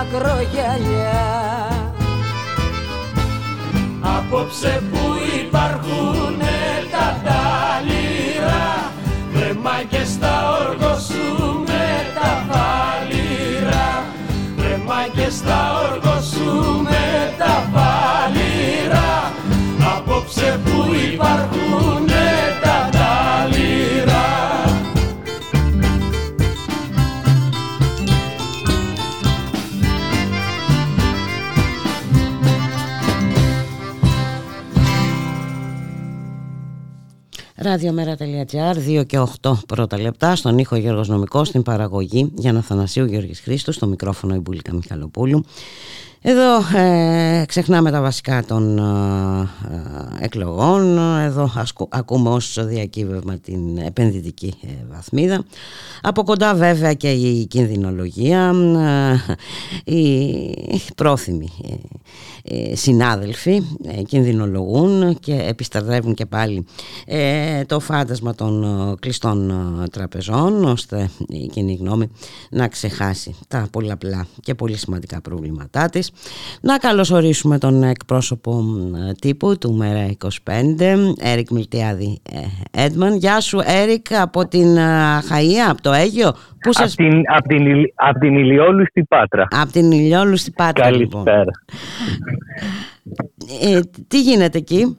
ακρογιαλιά. 0.00 1.24
Απόψε 4.00 4.82
που 4.90 4.98
υπάρχουν 5.44 6.38
τα 6.90 7.20
τάλιρα 7.24 8.90
Βρέμα 9.32 9.82
και 9.90 10.04
στα 10.04 10.34
όργο 10.60 10.98
σου 10.98 11.62
με 11.66 11.86
τα 12.14 12.44
φάλιρα 12.48 14.04
Βρέμα 14.56 15.00
και 15.14 15.30
στα 15.30 15.72
όργο 15.90 16.20
σου 16.22 16.82
με 16.82 17.34
τα 17.38 17.68
φάλιρα 17.72 19.32
Απόψε 19.96 20.60
που 20.64 20.94
υπάρχουν 21.12 22.05
Ραδιομέρα.gr, 37.66 39.00
2 39.00 39.06
και 39.06 39.18
8 39.42 39.52
πρώτα 39.66 40.00
λεπτά, 40.00 40.36
στον 40.36 40.58
ήχο 40.58 40.76
Γιώργος 40.76 41.08
Νομικός, 41.08 41.48
στην 41.48 41.62
παραγωγή 41.62 42.32
για 42.34 42.52
να 42.52 42.62
Θανασίου 42.62 43.04
Γιώργης 43.04 43.40
Χρήστος, 43.40 43.74
στο 43.74 43.86
μικρόφωνο 43.86 44.34
η 44.34 44.38
Μπουλίκα 44.38 44.74
Μιχαλοπούλου. 44.74 45.44
Εδώ 46.28 46.78
ε, 46.78 47.44
ξεχνάμε 47.46 47.90
τα 47.90 48.00
βασικά 48.00 48.44
των 48.44 48.78
ε, 48.78 48.82
ε, 50.20 50.24
εκλογών, 50.24 50.98
εδώ 51.18 51.52
ασκου, 51.56 51.88
ακούμε 51.90 52.28
ως 52.28 52.58
διακύβευμα 52.66 53.38
την 53.38 53.78
επενδυτική 53.78 54.54
ε, 54.62 54.68
βαθμίδα. 54.90 55.44
Από 56.02 56.22
κοντά 56.22 56.54
βέβαια 56.54 56.92
και 56.92 57.10
η 57.10 57.46
κινδυνολογία, 57.46 58.54
ε, 59.84 59.92
οι 59.92 60.80
πρόθυμοι 60.96 61.48
συνάδελφοι 62.72 63.62
κινδυνολογούν 64.06 65.18
και 65.18 65.34
επιστρατεύουν 65.34 66.14
και 66.14 66.26
πάλι 66.26 66.66
το 67.66 67.80
φάντασμα 67.80 68.34
των 68.34 68.64
κλειστών 69.00 69.52
τραπεζών 69.92 70.64
ώστε 70.64 71.10
η 71.28 71.46
κοινή 71.46 71.74
γνώμη 71.80 72.10
να 72.50 72.68
ξεχάσει 72.68 73.34
τα 73.48 73.68
πολλαπλά 73.72 74.26
και 74.42 74.54
πολύ 74.54 74.76
σημαντικά 74.76 75.20
προβλήματά 75.20 75.88
της. 75.88 76.10
Να 76.60 76.78
καλωσορίσουμε 76.78 77.58
τον 77.58 77.82
εκπρόσωπο 77.82 78.64
τύπου 79.20 79.58
του 79.58 79.72
ΜΕΡΑ 79.72 80.16
25, 80.44 81.14
Έρικ 81.18 81.50
Μιλτιάδη 81.50 82.20
Έντμαν. 82.70 83.16
Γεια 83.16 83.40
σου 83.40 83.60
Έρικ 83.64 84.14
από 84.14 84.48
την 84.48 84.76
Χαΐα, 85.28 85.68
από 85.68 85.82
το 85.82 85.92
Αίγιο. 85.92 86.32
Πού 86.66 86.72
σας... 86.72 86.92
από, 86.92 87.08
την, 87.08 87.22
από, 87.26 87.48
την, 87.48 87.66
από 87.94 88.18
την 88.18 88.36
Ηλιόλου 88.36 88.86
στην 88.86 89.06
Πάτρα. 89.06 89.46
Από 89.50 89.72
την 89.72 89.90
Ηλιόλου 89.90 90.36
στην 90.36 90.52
Πάτρα 90.52 90.90
λοιπόν. 90.90 91.24
Καλησπέρα. 91.24 91.50
Ε, 93.62 93.80
τι 94.08 94.20
γίνεται 94.20 94.58
εκεί; 94.58 94.94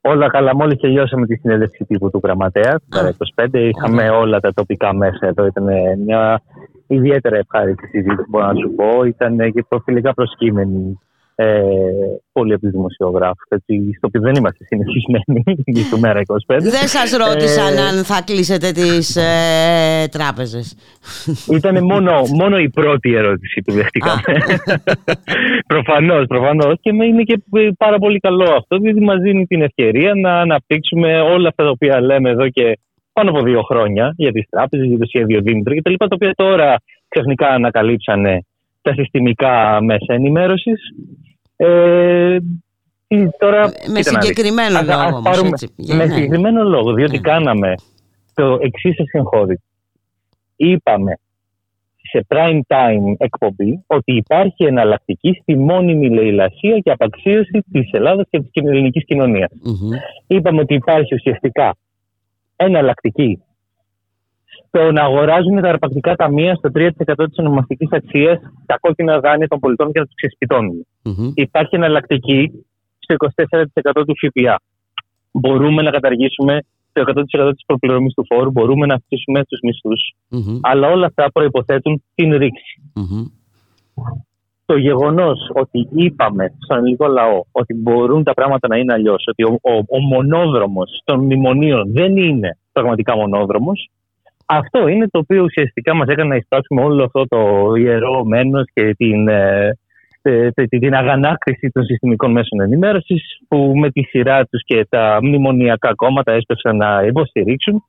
Όλα 0.00 0.28
καλά, 0.28 0.56
μόλις 0.56 0.80
τελειώσαμε 0.80 1.26
τη 1.26 1.36
συνέντευξη 1.36 1.84
τύπου 1.84 2.10
του 2.10 2.20
γραμματέα, 2.24 2.80
του 2.88 3.16
25. 3.34 3.46
Είχαμε 3.52 4.10
όλα 4.10 4.40
τα 4.40 4.52
τοπικά 4.52 4.94
μέσα 4.94 5.26
εδώ. 5.26 5.46
Ήταν 5.46 5.64
μια 6.04 6.42
ιδιαίτερα 6.86 7.36
ευχάριστη 7.36 7.86
συζήτηση, 7.86 8.26
μπορώ 8.28 8.46
να 8.46 8.54
σου 8.54 8.74
πω. 8.76 9.04
Ήταν 9.04 9.36
και 9.52 9.64
προφιλικά 9.68 10.14
προσκύμενη 10.14 10.98
ε, 11.38 11.62
πολλοί 12.32 12.52
από 12.52 12.62
τους 12.62 12.70
δημοσιογράφους, 12.70 13.44
στο 13.96 14.06
οποίο 14.06 14.20
δεν 14.20 14.34
είμαστε 14.34 14.64
συνηθισμένοι 14.64 15.88
του 15.90 16.00
Μέρα 16.00 16.20
25. 16.20 16.58
Δεν 16.58 16.88
σας 16.96 17.10
ρώτησαν 17.16 17.76
ε, 17.76 17.80
αν 17.80 18.04
θα 18.04 18.22
κλείσετε 18.26 18.70
τις 18.72 19.16
ε, 19.16 20.08
τράπεζες. 20.10 20.76
Ήταν 21.52 21.84
μόνο, 21.84 22.12
μόνο 22.34 22.58
η 22.58 22.70
πρώτη 22.70 23.14
ερώτηση 23.14 23.62
που 23.62 23.72
δεχτήκαμε. 23.72 24.20
προφανώς, 25.72 26.26
προφανώς. 26.26 26.74
Και 26.80 26.90
είναι 26.90 27.22
και 27.22 27.42
πάρα 27.78 27.98
πολύ 27.98 28.18
καλό 28.18 28.52
αυτό, 28.56 28.78
διότι 28.78 29.00
μας 29.00 29.20
δίνει 29.20 29.46
την 29.46 29.62
ευκαιρία 29.62 30.14
να 30.14 30.40
αναπτύξουμε 30.40 31.20
όλα 31.20 31.48
αυτά 31.48 31.64
τα 31.64 31.70
οποία 31.70 32.00
λέμε 32.00 32.30
εδώ 32.30 32.48
και 32.48 32.78
πάνω 33.12 33.30
από 33.30 33.42
δύο 33.42 33.62
χρόνια 33.62 34.14
για 34.16 34.32
τις 34.32 34.46
τράπεζες, 34.50 34.86
για 34.86 34.98
το 34.98 35.06
σχέδιο 35.06 35.40
Δήμητρο 35.40 35.74
κτλ. 35.74 35.94
Τα 35.94 36.06
οποία 36.10 36.32
τώρα 36.34 36.76
ξαφνικά 37.08 37.48
ανακαλύψανε 37.48 38.44
τα 38.82 38.92
συστημικά 38.92 39.78
μέσα 39.82 40.14
ενημέρωσης. 40.14 40.80
Ε, 41.56 42.38
τώρα, 43.38 43.72
με 43.92 44.02
συγκεκριμένο 44.02 44.80
λόγο. 44.82 45.22
Ας, 45.24 45.38
όμως, 45.38 45.62
έτσι. 45.62 45.74
Με 45.76 46.04
ναι. 46.04 46.14
συγκεκριμένο 46.14 46.64
λόγο, 46.64 46.92
διότι 46.92 47.16
ναι. 47.16 47.20
κάναμε 47.20 47.74
το 48.34 48.58
εξή 48.62 48.94
εγχώρη. 49.12 49.60
Είπαμε 50.56 51.18
σε 52.10 52.26
prime 52.28 52.60
time 52.66 53.14
εκπομπή 53.18 53.84
ότι 53.86 54.16
υπάρχει 54.16 54.64
εναλλακτική 54.64 55.38
στη 55.42 55.56
μόνιμη 55.56 56.10
λαιλασία 56.10 56.78
και 56.78 56.90
απαξίωση 56.90 57.64
της 57.72 57.90
Ελλάδας 57.92 58.26
και 58.30 58.40
της 58.40 58.50
ελληνικής 58.52 59.04
κοινωνίας. 59.04 59.50
Mm-hmm. 59.52 59.96
Είπαμε 60.26 60.60
ότι 60.60 60.74
υπάρχει 60.74 61.14
ουσιαστικά 61.14 61.76
εναλλακτική 62.56 63.42
στο 64.76 64.92
να 64.92 65.02
αγοράζουν 65.02 65.60
τα 65.60 65.68
αρπακτικά 65.68 66.14
ταμεία 66.16 66.54
στο 66.54 66.70
3% 66.74 66.88
της 67.16 67.38
ονομαστικής 67.38 67.88
αξίας 67.90 68.38
τα 68.66 68.78
κόκκινα 68.80 69.20
δάνεια 69.20 69.48
των 69.48 69.58
πολιτών 69.58 69.92
και 69.92 69.98
να 69.98 70.04
τους 70.04 70.14
ξεσπιτώνουν. 70.14 70.86
Mm-hmm. 71.04 71.32
Υπάρχει 71.34 71.74
εναλλακτική 71.74 72.50
στο 72.98 73.14
24% 73.92 74.02
του 74.06 74.14
ΦΠΑ. 74.20 74.60
Μπορούμε 75.32 75.82
να 75.82 75.90
καταργήσουμε 75.90 76.58
το 76.92 77.02
100% 77.38 77.50
της 77.52 77.64
προπληρωμής 77.66 78.14
του 78.14 78.24
φόρου, 78.26 78.50
μπορούμε 78.50 78.86
να 78.86 78.94
αυξήσουμε 78.94 79.44
τους 79.44 79.60
μισθου 79.62 79.90
Αλλά 80.60 80.88
όλα 80.88 81.06
αυτά 81.06 81.30
προποθέτουν 81.32 82.02
την 82.14 82.36
ρηξη 82.36 82.80
Το 84.64 84.76
γεγονός 84.76 85.38
ότι 85.52 85.88
είπαμε 85.92 86.54
στον 86.58 86.76
ελληνικό 86.78 87.06
λαό 87.06 87.44
ότι 87.52 87.74
μπορούν 87.74 88.22
τα 88.24 88.34
πράγματα 88.34 88.68
να 88.68 88.76
είναι 88.76 88.92
αλλιώς, 88.92 89.24
ότι 89.26 89.42
ο, 89.42 89.58
ο, 89.62 89.72
ο 89.96 90.00
μονόδρομος 90.00 91.00
των 91.04 91.20
μνημονίων 91.20 91.92
δεν 91.92 92.16
είναι 92.16 92.58
πραγματικά 92.72 93.16
μονόδρομος, 93.16 93.90
αυτό 94.46 94.88
είναι 94.88 95.08
το 95.08 95.18
οποίο 95.18 95.42
ουσιαστικά 95.42 95.94
μας 95.94 96.08
έκανε 96.08 96.28
να 96.28 96.36
εισπράξουμε 96.36 96.82
όλο 96.82 97.04
αυτό 97.04 97.26
το 97.28 97.72
ιερό 97.74 98.24
μένος 98.24 98.64
και 98.72 98.94
την, 98.96 99.28
ε, 99.28 99.70
την 100.68 100.94
αγανάκτηση 100.94 101.70
των 101.70 101.84
συστημικών 101.84 102.32
μέσων 102.32 102.60
ενημέρωσης 102.60 103.40
που 103.48 103.72
με 103.76 103.90
τη 103.90 104.02
σειρά 104.02 104.44
τους 104.44 104.62
και 104.64 104.86
τα 104.88 105.18
μνημονιακά 105.22 105.94
κόμματα 105.94 106.32
έσπευσαν 106.32 106.76
να 106.76 107.02
υποστηρίξουν 107.02 107.84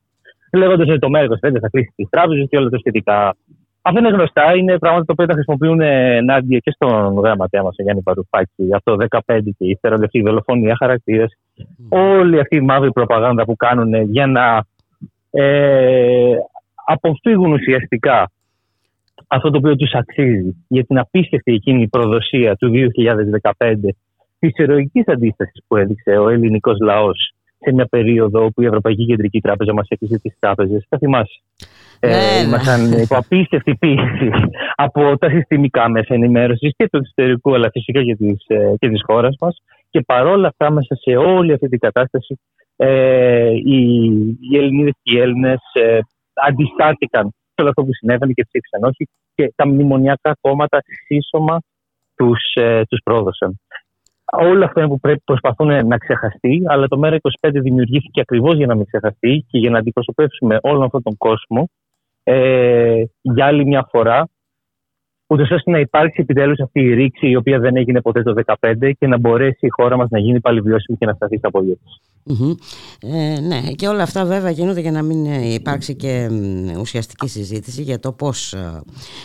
λέγοντας 0.54 0.90
ότι 0.90 1.00
το 1.00 1.10
ΜΕΡΑ25 1.16 1.60
θα 1.62 1.70
κλείσει 1.70 1.94
τις 1.96 2.10
τράπεζες 2.10 2.48
και 2.50 2.58
όλα 2.58 2.70
τα 2.70 2.78
σχετικά. 2.78 3.36
Αυτά 3.82 4.00
είναι 4.00 4.10
γνωστά, 4.10 4.56
είναι 4.56 4.78
πράγματα 4.78 5.06
τα 5.06 5.14
οποία 5.14 5.28
τα 5.28 5.34
χρησιμοποιούν 5.34 5.82
ενάντια 5.82 6.58
και 6.58 6.72
στον 6.72 7.20
γραμματέα 7.20 7.64
μας, 7.64 7.76
Γιάννη 7.78 8.02
Παρουφάκη, 8.02 8.68
από 8.72 8.84
το 8.84 8.96
2015 9.26 9.52
και 9.58 9.66
ύστερα, 9.66 9.96
δηλαδή 9.96 10.20
η 10.20 10.22
δολοφονία 10.22 10.76
χαρακτήρας. 10.78 11.32
Mm. 11.58 11.64
Όλη 11.90 12.40
αυτή 12.40 12.56
η 12.56 12.62
μαύρη 12.62 12.92
προπαγάνδα 12.92 13.44
που 13.46 13.56
κάνουν 13.56 13.94
για 13.94 14.28
να 14.28 14.66
ε, 15.40 16.36
αποφύγουν 16.86 17.52
ουσιαστικά 17.52 18.32
αυτό 19.28 19.50
το 19.50 19.58
οποίο 19.58 19.76
τους 19.76 19.94
αξίζει 19.94 20.66
για 20.68 20.84
την 20.84 20.98
απίστευτη 20.98 21.54
εκείνη 21.54 21.88
προδοσία 21.88 22.56
του 22.56 22.72
2015 23.58 23.76
της 24.40 24.52
ηρωικής 24.58 25.08
αντίστασης 25.08 25.64
που 25.68 25.76
έδειξε 25.76 26.12
ο 26.12 26.30
ελληνικός 26.30 26.78
λαός 26.80 27.34
σε 27.60 27.74
μια 27.74 27.86
περίοδο 27.86 28.46
όπου 28.46 28.62
η 28.62 28.66
Ευρωπαϊκή 28.66 29.06
Κεντρική 29.06 29.42
Τράπεζα 29.42 29.74
μας 29.74 29.88
έκλεισε 29.90 30.20
τις 30.20 30.36
τράπεζες. 30.40 30.86
Θα 30.90 30.98
θυμάσαι. 30.98 31.42
Ε, 32.00 32.42
ήμασταν 32.42 32.92
υπό 32.92 33.16
απίστευτη 33.18 33.76
πίεση 33.76 34.30
από 34.76 35.18
τα 35.18 35.30
συστημικά 35.30 35.90
μέσα 35.90 36.14
ενημέρωσης 36.14 36.74
και 36.78 36.90
του 36.90 36.98
εξωτερικού, 36.98 37.54
αλλά 37.56 37.70
φυσικά 37.72 38.04
και 38.04 38.16
της 38.16 38.46
ε, 38.48 38.74
και 38.80 38.90
της 38.90 39.02
χώρας 39.06 39.36
μας. 39.40 39.62
Και 39.90 40.02
παρόλα 40.02 40.48
αυτά, 40.48 40.72
μέσα 40.72 40.96
σε 40.96 41.16
όλη 41.16 41.54
αυτή 41.54 41.70
την 41.70 41.80
κατάσταση, 41.80 42.40
ε, 42.78 43.50
οι, 43.50 44.08
οι 44.40 44.58
Ελληνίδες 44.58 44.94
και 45.02 45.16
οι 45.16 45.20
Έλληνες 45.20 45.60
ε, 45.74 46.00
αντιστάθηκαν 46.34 47.24
σε 47.26 47.62
όλο 47.62 47.70
αυτό 47.70 47.84
που 47.84 47.94
συνέβαινε 47.94 48.32
και 48.32 48.44
ψήφισαν 48.44 48.84
όχι 48.84 49.08
και 49.36 49.54
τα 49.56 49.68
μνημονιακά 49.68 50.38
κόμματα 50.42 50.82
σύσσωμα 51.06 51.60
τους, 52.16 52.54
ε, 52.54 52.82
τους 52.90 53.00
πρόδωσαν. 53.04 53.60
Όλο 54.32 54.66
αυτό 54.66 54.80
είναι 54.80 54.90
που 54.90 55.00
πρέπει, 55.00 55.22
προσπαθούν 55.26 55.88
να 55.88 55.98
ξεχαστεί, 55.98 56.62
αλλά 56.66 56.88
το 56.88 57.00
ΜΕΡΑ25 57.04 57.50
δημιουργήθηκε 57.52 58.22
ακριβώς 58.22 58.56
για 58.56 58.66
να 58.66 58.76
μην 58.76 58.86
ξεχαστεί 58.86 59.46
και 59.50 59.58
για 59.58 59.70
να 59.70 59.78
αντιπροσωπεύσουμε 59.78 60.58
όλον 60.62 60.84
αυτόν 60.84 61.04
τον 61.04 61.18
κόσμο 61.18 61.70
ε, 62.24 63.04
για 63.22 63.46
άλλη 63.46 63.66
μια 63.66 63.88
φορά 63.92 64.28
ούτως 65.28 65.52
ώστε 65.52 65.72
να 65.72 65.80
υπάρξει 65.80 66.22
επιτέλους 66.22 66.60
αυτή 66.60 66.80
η 66.82 66.94
ρήξη 66.94 67.28
η 67.30 67.36
οποία 67.36 67.60
δεν 67.60 67.76
έγινε 67.76 68.02
ποτέ 68.02 68.24
το 68.24 68.34
2015 68.60 68.92
και 69.00 69.08
να 69.08 69.18
μπορέσει 69.18 69.66
η 69.66 69.70
χώρα 69.70 69.98
μας 69.98 70.10
να 70.10 70.20
γίνει 70.20 70.40
πάλι 70.40 70.62
βιώσιμη 70.62 70.98
και 70.98 71.06
να 71.06 71.14
σταθεί 71.14 71.38
στα 71.38 71.52
πόδια 71.52 71.76
της. 71.76 72.02
Ε, 73.02 73.40
ναι, 73.40 73.72
και 73.76 73.88
όλα 73.88 74.04
αυτά 74.04 74.26
βέβαια 74.26 74.50
γίνονται 74.50 74.80
για 74.80 74.92
να 74.92 75.02
μην 75.04 75.26
ε, 75.26 75.54
υπάρξει 75.54 75.96
και 75.96 76.30
ουσιαστική 76.80 77.28
συζήτηση 77.28 77.82
για 77.82 78.00
το 78.00 78.12
πώς 78.12 78.54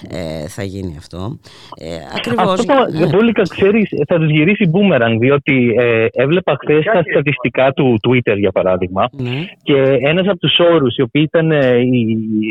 ε, 0.09 0.49
θα 0.49 0.62
γίνει 0.62 0.95
αυτό. 0.99 1.39
Ε, 1.77 1.97
ακριβώς, 2.16 2.53
αυτό 2.53 2.74
το, 3.01 3.16
πολύ 3.16 3.33
ξέρεις, 3.33 3.89
θα 4.09 4.16
τους 4.16 4.31
γυρίσει 4.31 4.66
μπούμεραν, 4.69 5.19
διότι 5.19 5.74
ε, 5.79 6.07
έβλεπα 6.12 6.57
χθες 6.62 6.85
τα 6.85 7.03
στατιστικά 7.11 7.73
του 7.73 7.99
Twitter 8.09 8.37
για 8.37 8.51
παράδειγμα 8.51 9.09
ναι. 9.12 9.31
και 9.62 9.77
ένας 10.01 10.27
από 10.29 10.39
τους 10.39 10.59
όρους 10.59 10.97
οι 10.97 11.03
οποίοι 11.03 11.23
ήταν 11.27 11.51
ε, 11.51 11.59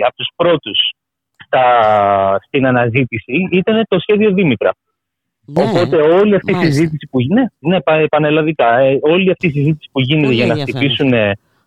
από 0.06 0.16
τους 0.16 0.32
πρώτους 0.36 0.80
στην 2.46 2.66
αναζήτηση 2.66 3.48
ήταν 3.52 3.86
το 3.88 4.00
σχέδιο 4.00 4.32
Δήμητρα. 4.32 4.72
Ναι, 5.46 5.64
Οπότε 5.64 5.96
όλη 5.96 6.36
αυτή 6.36 6.52
η 6.52 6.56
συζήτηση 6.56 7.08
που 7.12 7.20
γίνεται, 7.20 7.54
ναι, 7.60 7.78
ναι 7.78 8.08
πανελλαδικά, 8.08 8.78
ε, 8.78 8.98
όλη 9.02 9.32
αυτή 9.32 9.48
η 9.48 9.52
συζήτηση 9.52 9.90
που 9.92 10.00
γίνεται 10.00 10.34
για 10.34 10.46
να 10.46 10.56
χτυπήσουν 10.56 11.12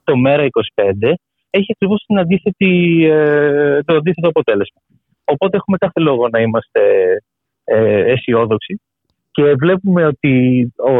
το 0.04 0.16
ΜΕΡΑ 0.16 0.46
25 0.74 1.12
έχει 1.50 1.72
ακριβώς 1.72 2.04
ε, 2.08 3.82
το 3.82 3.94
αντίθετο 3.94 4.28
αποτέλεσμα. 4.28 4.80
Οπότε 5.24 5.56
έχουμε 5.56 5.76
κάθε 5.76 6.00
λόγο 6.00 6.28
να 6.28 6.40
είμαστε 6.40 6.80
ε, 7.64 8.12
αισιόδοξοι 8.12 8.80
και 9.34 9.54
βλέπουμε 9.62 10.04
ότι 10.04 10.32
ο, 10.76 10.94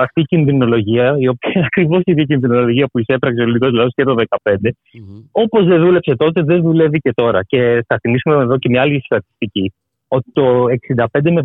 αυτή 0.00 0.20
η 0.20 0.24
κινδυνολογία, 0.24 1.16
η 1.18 1.28
οποία 1.28 1.52
είναι 1.54 1.66
ακριβώς 1.70 2.00
η 2.04 2.10
ίδια 2.12 2.24
κινδυνολογία 2.24 2.86
που 2.86 2.98
εισέπραξε 2.98 3.40
ο 3.40 3.42
ελληνικός 3.42 3.72
λαός 3.72 3.92
και 3.94 4.04
το 4.04 4.14
2015, 4.18 4.52
mm-hmm. 4.52 5.22
όπως 5.32 5.66
δεν 5.66 5.80
δούλεψε 5.80 6.16
τότε, 6.16 6.42
δεν 6.42 6.62
δουλεύει 6.62 6.98
και 6.98 7.12
τώρα. 7.14 7.44
Και 7.44 7.84
θα 7.86 7.98
θυμίσουμε 8.00 8.34
εδώ 8.34 8.58
και 8.58 8.68
μια 8.68 8.80
άλλη 8.80 9.02
στατιστική. 9.04 9.72
Ότι 10.08 10.30
το 10.32 10.64
65 10.96 11.04
με 11.22 11.44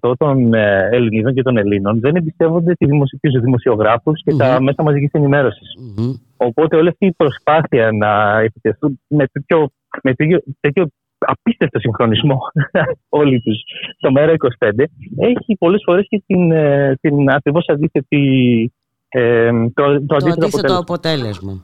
70% 0.00 0.12
των 0.18 0.54
ε, 0.54 0.88
Ελληνίδων 0.92 1.34
και 1.34 1.42
των 1.42 1.56
Ελλήνων 1.56 2.00
δεν 2.00 2.16
εμπιστεύονται 2.16 2.72
τους 3.20 3.40
δημοσιογράφους 3.40 4.22
και 4.24 4.32
mm-hmm. 4.34 4.38
τα 4.38 4.60
μέσα 4.60 4.82
μαζικής 4.82 5.10
ενημέρωσης. 5.12 5.68
Mm-hmm. 5.78 6.20
Οπότε 6.36 6.76
όλη 6.76 6.88
αυτή 6.88 7.06
η 7.06 7.12
προσπάθεια 7.12 7.92
να 7.92 8.40
επιτεθούν 8.40 9.00
με 9.08 9.26
τέτοιο, 9.32 9.70
με 10.02 10.14
τέτοιο, 10.14 10.42
τέτοιο 10.60 10.86
απίστευτο 11.18 11.78
συγχρονισμό 11.78 12.38
όλοι 13.20 13.40
τους 13.40 13.56
στο 13.96 14.10
ΜΕΡΑ25 14.16 14.84
έχει 15.18 15.56
πολλές 15.58 15.82
φορές 15.84 16.06
και 16.08 16.22
την, 16.26 16.52
ε, 16.52 16.96
την 17.00 17.30
ακριβώς 17.30 17.64
αντίθετη 17.68 18.72
ε, 19.08 19.50
το, 19.74 20.06
το, 20.06 20.16
αντίθετο, 20.16 20.46
αποτέλεσμα. 20.46 20.78
αποτέλεσμα. 20.78 21.62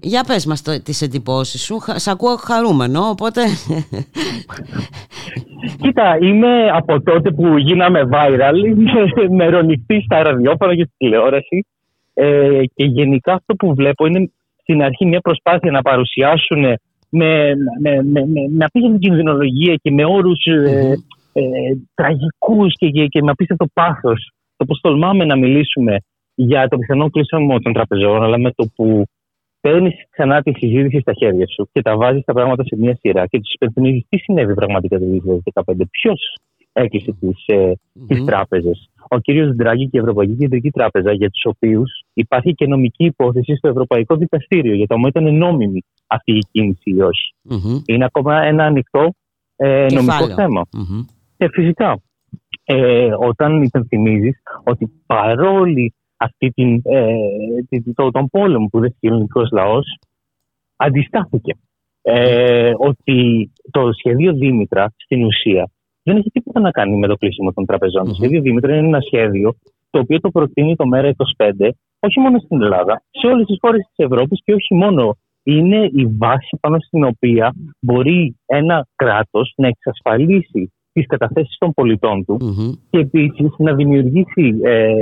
Για 0.00 0.24
πες 0.26 0.46
μας 0.46 0.62
το, 0.62 0.82
τις 0.82 1.02
εντυπώσεις 1.02 1.62
σου. 1.62 1.76
Σ' 1.94 2.08
ακούω 2.08 2.36
χαρούμενο, 2.36 3.00
οπότε... 3.00 3.40
Κοίτα, 5.80 6.18
είμαι 6.20 6.68
από 6.72 7.02
τότε 7.02 7.30
που 7.30 7.58
γίναμε 7.58 8.08
viral, 8.12 8.54
με 9.30 9.48
ρονιχτή 9.48 10.02
στα 10.04 10.22
ραδιόφωνα 10.22 10.76
και 10.76 10.84
στη 10.84 10.94
τηλεόραση 10.96 11.66
ε, 12.14 12.60
και 12.74 12.84
γενικά 12.84 13.32
αυτό 13.32 13.54
που 13.54 13.74
βλέπω 13.74 14.06
είναι 14.06 14.30
στην 14.62 14.82
αρχή 14.82 15.06
μια 15.06 15.20
προσπάθεια 15.20 15.70
να 15.70 15.82
παρουσιάσουν 15.82 16.64
με, 17.18 17.54
με, 17.80 18.02
με, 18.02 18.26
με, 18.26 18.40
με 18.50 18.64
απίστευτη 18.64 18.98
κινδυνολογία 18.98 19.74
και 19.82 19.90
με 19.90 20.04
όρους 20.04 20.40
mm-hmm. 20.50 20.94
ε, 21.32 21.40
ε, 21.40 21.42
τραγικούς 21.94 22.74
και, 22.74 22.88
και, 22.88 23.06
και 23.06 23.22
με 23.22 23.30
απίστευτο 23.30 23.66
πάθος. 23.72 24.30
Το 24.56 24.64
πώς 24.64 24.80
τολμάμε 24.80 25.24
να 25.24 25.36
μιλήσουμε 25.36 25.96
για 26.34 26.68
το 26.68 26.78
πιθανό 26.78 27.10
κλείσιμο 27.10 27.58
των 27.58 27.72
τραπεζών, 27.72 28.22
αλλά 28.22 28.38
με 28.38 28.50
το 28.50 28.66
που 28.74 29.04
παίρνεις 29.60 29.94
ξανά 30.10 30.42
τη 30.42 30.52
συζήτηση 30.56 31.00
στα 31.00 31.12
χέρια 31.12 31.46
σου 31.48 31.68
και 31.72 31.82
τα 31.82 31.96
βάζεις 31.96 32.24
τα 32.24 32.32
πράγματα 32.32 32.64
σε 32.64 32.76
μια 32.76 32.96
σειρά 33.00 33.26
και 33.26 33.40
τους 33.40 33.52
υπενθυμίζεις 33.52 34.06
τι 34.08 34.18
συνέβη 34.18 34.54
πραγματικά 34.54 34.98
το 34.98 35.04
2015. 35.64 35.74
Ποιος 35.90 36.36
έκλεισε 36.72 37.12
τις 37.20 37.46
ε, 37.46 37.72
mm-hmm. 37.72 38.26
τράπεζες; 38.26 38.90
Ο 39.08 39.18
κ. 39.18 39.54
Ντράγκη 39.54 39.84
και 39.84 39.96
η 39.96 40.00
Ευρωπαϊκή 40.00 40.36
Κεντρική 40.36 40.70
Τράπεζα, 40.70 41.12
για 41.12 41.30
τους 41.30 41.42
οποίους 41.44 42.02
υπάρχει 42.14 42.54
και 42.54 42.66
νομική 42.66 43.04
υπόθεση 43.04 43.54
στο 43.56 43.68
Ευρωπαϊκό 43.68 44.16
Δικαστήριο 44.16 44.74
για 44.74 44.86
το 44.86 44.94
αν 44.94 45.02
ήταν 45.02 45.36
νόμιμη 45.36 45.84
αυτή 46.06 46.32
η 46.32 46.46
κίνηση 46.50 46.90
ή 46.90 47.00
όχι. 47.00 47.34
Mm-hmm. 47.50 47.82
Είναι 47.86 48.04
ακόμα 48.04 48.42
ένα 48.42 48.64
ανοιχτό 48.64 49.14
ε, 49.56 49.86
νομικό 49.90 50.34
θέμα. 50.34 50.62
Mm-hmm. 50.62 51.04
Και 51.36 51.48
φυσικά, 51.48 52.00
ε, 52.64 53.10
όταν 53.18 53.62
υπενθυμίζεις 53.62 54.42
ότι 54.64 55.02
παρόλη 55.06 55.94
αυτή 56.16 56.50
την, 56.50 56.80
ε, 56.84 57.14
το, 57.94 58.10
τον 58.10 58.28
πόλεμο 58.28 58.66
που 58.66 58.80
δέχτηκε 58.80 59.06
ο 59.06 59.12
ελληνικός 59.12 59.50
λαός, 59.52 59.98
αντιστάθηκε. 60.76 61.56
Ε, 62.06 62.72
ότι 62.76 63.50
το 63.70 63.92
σχέδιο 63.92 64.32
Δήμητρα 64.32 64.92
στην 64.96 65.24
ουσία 65.24 65.70
δεν 66.02 66.16
έχει 66.16 66.30
τίποτα 66.30 66.60
να 66.60 66.70
κάνει 66.70 66.96
με 66.96 67.06
το 67.06 67.16
κλείσιμο 67.16 67.52
των 67.52 67.66
τραπεζών. 67.66 68.04
Το 68.04 68.14
σχέδιο 68.14 68.40
Δήμητρα 68.40 68.76
είναι 68.76 68.86
ένα 68.86 69.00
σχέδιο 69.00 69.54
το 69.90 69.98
οποίο 69.98 70.20
το 70.20 70.30
προτείνει 70.30 70.76
το 70.76 70.84
ΜΕΡΑ25 70.94 71.70
όχι 72.00 72.20
μόνο 72.20 72.38
στην 72.38 72.62
Ελλάδα, 72.62 73.02
σε 73.10 73.26
όλες 73.26 73.46
τις 73.46 73.56
χώρες 73.60 73.80
της 73.86 74.06
Ευρώπης 74.06 74.40
και 74.44 74.54
όχι 74.54 74.74
μόνο. 74.74 75.16
Είναι 75.44 75.90
η 75.92 76.06
βάση 76.18 76.58
πάνω 76.60 76.78
στην 76.80 77.04
οποία 77.04 77.54
μπορεί 77.80 78.36
ένα 78.46 78.86
κράτος 78.96 79.52
να 79.56 79.68
εξασφαλίσει 79.68 80.72
τις 80.92 81.06
καταθέσεις 81.06 81.56
των 81.58 81.72
πολιτών 81.74 82.24
του 82.24 82.36
και 82.90 82.98
επίσης 82.98 83.50
να 83.58 83.74
δημιουργήσει 83.74 84.58
ε, 84.62 84.92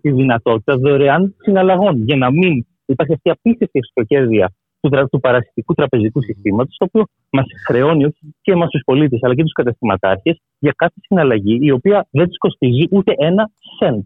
τη 0.00 0.10
δυνατότητα 0.10 0.76
δωρεάν 0.76 1.34
συναλλαγών 1.38 2.02
για 2.02 2.16
να 2.16 2.30
μην 2.30 2.66
υπάρχει 2.86 3.12
αυτή 3.12 3.28
η 3.28 3.30
απίστευτη 3.30 3.78
εξωκέρδεια 3.78 4.52
του, 4.80 5.08
του 5.10 5.20
παρασιτικού 5.20 5.74
τραπεζικού 5.74 6.22
συστήματος, 6.22 6.76
το 6.76 6.84
οποίο 6.84 7.04
μας 7.30 7.46
χρεώνει 7.66 8.04
όχι 8.04 8.34
και 8.42 8.52
εμάς 8.52 8.70
τους 8.70 8.82
πολίτες, 8.84 9.18
αλλά 9.22 9.34
και 9.34 9.42
τους 9.42 9.52
καταστηματάρχες 9.52 10.40
για 10.58 10.72
κάθε 10.76 11.00
συναλλαγή 11.00 11.58
η 11.60 11.70
οποία 11.70 12.06
δεν 12.10 12.26
τους 12.26 12.38
κοστίζει 12.38 12.86
ούτε 12.90 13.12
ένα 13.16 13.50
σεντ. 13.78 14.02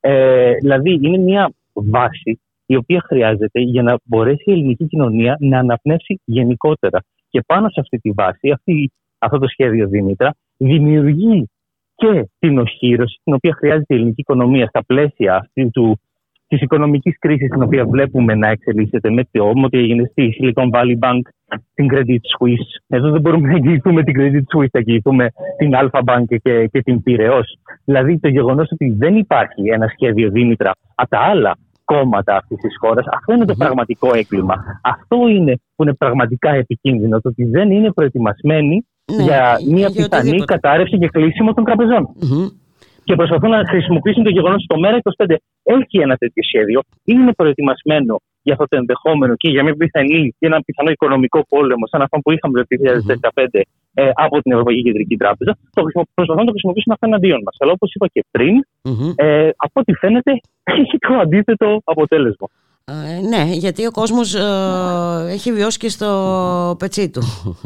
Ε, 0.00 0.52
δηλαδή, 0.52 0.98
είναι 1.02 1.18
μια 1.18 1.52
βάση 1.72 2.40
η 2.66 2.76
οποία 2.76 3.00
χρειάζεται 3.06 3.60
για 3.60 3.82
να 3.82 3.96
μπορέσει 4.04 4.42
η 4.44 4.52
ελληνική 4.52 4.86
κοινωνία 4.86 5.36
να 5.40 5.58
αναπνεύσει 5.58 6.20
γενικότερα. 6.24 6.98
Και 7.28 7.42
πάνω 7.46 7.68
σε 7.68 7.80
αυτή 7.80 7.98
τη 7.98 8.10
βάση, 8.10 8.50
αυτή, 8.50 8.92
αυτό 9.18 9.38
το 9.38 9.48
σχέδιο 9.48 9.88
Δήμητρα 9.88 10.34
δημιουργεί 10.56 11.48
και 11.94 12.28
την 12.38 12.58
οχύρωση 12.58 13.20
την 13.24 13.34
οποία 13.34 13.54
χρειάζεται 13.54 13.94
η 13.94 13.96
ελληνική 13.96 14.20
οικονομία 14.20 14.66
στα 14.66 14.84
πλαίσια 14.84 15.36
αυτή 15.36 15.70
του 15.70 16.00
της 16.52 16.60
οικονομικής 16.60 17.18
κρίσης 17.18 17.48
την 17.48 17.62
οποία 17.62 17.86
βλέπουμε 17.86 18.34
να 18.34 18.48
εξελίσσεται 18.48 19.10
με 19.10 19.22
το 19.30 19.52
ό,τι 19.64 19.78
έγινε 19.78 20.08
στη 20.10 20.34
Silicon 20.38 20.70
Valley 20.70 20.98
Bank, 20.98 21.20
την 21.74 21.88
Credit 21.92 22.24
Suisse. 22.32 22.70
Εδώ 22.88 23.10
δεν 23.10 23.20
μπορούμε 23.20 23.48
να 23.48 23.54
εγγυηθούμε 23.54 24.02
την 24.02 24.14
Credit 24.18 24.58
Suisse, 24.58 24.70
θα 24.70 24.78
εγγυηθούμε 24.78 25.28
την 25.56 25.72
Alpha 25.74 26.00
Bank 26.04 26.24
και, 26.42 26.66
και 26.66 26.82
την 26.82 27.02
Piraeus. 27.06 27.48
Δηλαδή 27.84 28.18
το 28.18 28.28
γεγονός 28.28 28.68
ότι 28.70 28.94
δεν 28.98 29.16
υπάρχει 29.16 29.68
ένα 29.68 29.88
σχέδιο 29.88 30.30
Δήμητρα 30.30 30.70
από 30.94 31.10
τα 31.10 31.18
άλλα 31.18 31.56
κόμματα 31.92 32.36
αυτής 32.36 32.58
της 32.58 32.74
χώρας. 32.80 33.04
Αυτό 33.16 33.32
είναι 33.34 33.44
το 33.44 33.54
πραγματικό 33.54 34.08
έγκλημα. 34.14 34.54
Αυτό 34.82 35.16
είναι 35.36 35.52
που 35.76 35.82
είναι 35.82 35.94
πραγματικά 35.94 36.50
επικίνδυνο. 36.50 37.20
Το 37.20 37.28
ότι 37.28 37.44
δεν 37.44 37.70
είναι 37.70 37.92
προετοιμασμένοι 37.92 38.86
ναι, 39.16 39.22
για 39.22 39.58
μια 39.68 39.90
πιθανή 39.90 40.38
κατάρρευση 40.52 40.98
και 40.98 41.08
κλείσιμο 41.08 41.52
των 41.54 41.64
τραπεζών 41.64 42.08
και 43.04 43.14
προσπαθούν 43.14 43.50
να 43.50 43.68
χρησιμοποιήσουν 43.68 44.22
το 44.22 44.30
γεγονός 44.30 44.64
ότι 44.64 44.66
το 44.66 44.76
ΜΕΡΑ25 44.84 45.36
έχει 45.62 45.98
ένα 46.06 46.16
τέτοιο 46.16 46.42
σχέδιο, 46.42 46.80
είναι 47.04 47.32
προετοιμασμένο 47.32 48.20
για 48.42 48.52
αυτό 48.54 48.66
το 48.70 48.76
ενδεχόμενο 48.76 49.36
και 49.36 49.48
για 49.48 49.62
μια 49.62 49.74
πιθανή 49.74 50.34
και 50.38 50.46
ένα 50.46 50.58
πιθανό 50.66 50.90
οικονομικό 50.90 51.40
πόλεμο, 51.48 51.86
σαν 51.86 52.02
αυτό 52.02 52.18
που 52.18 52.30
είχαμε 52.32 52.54
το 52.60 52.66
2015 53.34 53.60
ε, 53.94 54.10
από 54.14 54.40
την 54.42 54.52
Ευρωπαϊκή 54.52 54.82
Κεντρική 54.82 55.16
Τράπεζα, 55.16 55.52
το 55.74 55.82
προσπαθούν 56.14 56.42
να 56.42 56.44
το 56.44 56.50
χρησιμοποιήσουν 56.50 56.92
αυτό 56.92 57.06
εναντίον 57.06 57.40
μας. 57.44 57.56
Αλλά 57.58 57.72
όπως 57.72 57.94
είπα 57.94 58.06
και 58.06 58.24
πριν, 58.30 58.54
ε, 59.16 59.50
από 59.56 59.80
ό,τι 59.80 59.92
φαίνεται 59.94 60.32
έχει 60.62 60.98
το 60.98 61.14
αντίθετο 61.14 61.80
αποτέλεσμα. 61.84 62.46
Ε, 62.84 63.26
ναι, 63.28 63.50
γιατί 63.52 63.86
ο 63.86 63.90
κόσμος 63.90 64.34
ε, 64.34 64.42
έχει 65.30 65.52
βιώσει 65.52 65.78
και 65.78 65.88
στο 65.88 66.76
πετσί 66.78 67.08
του. 67.08 67.22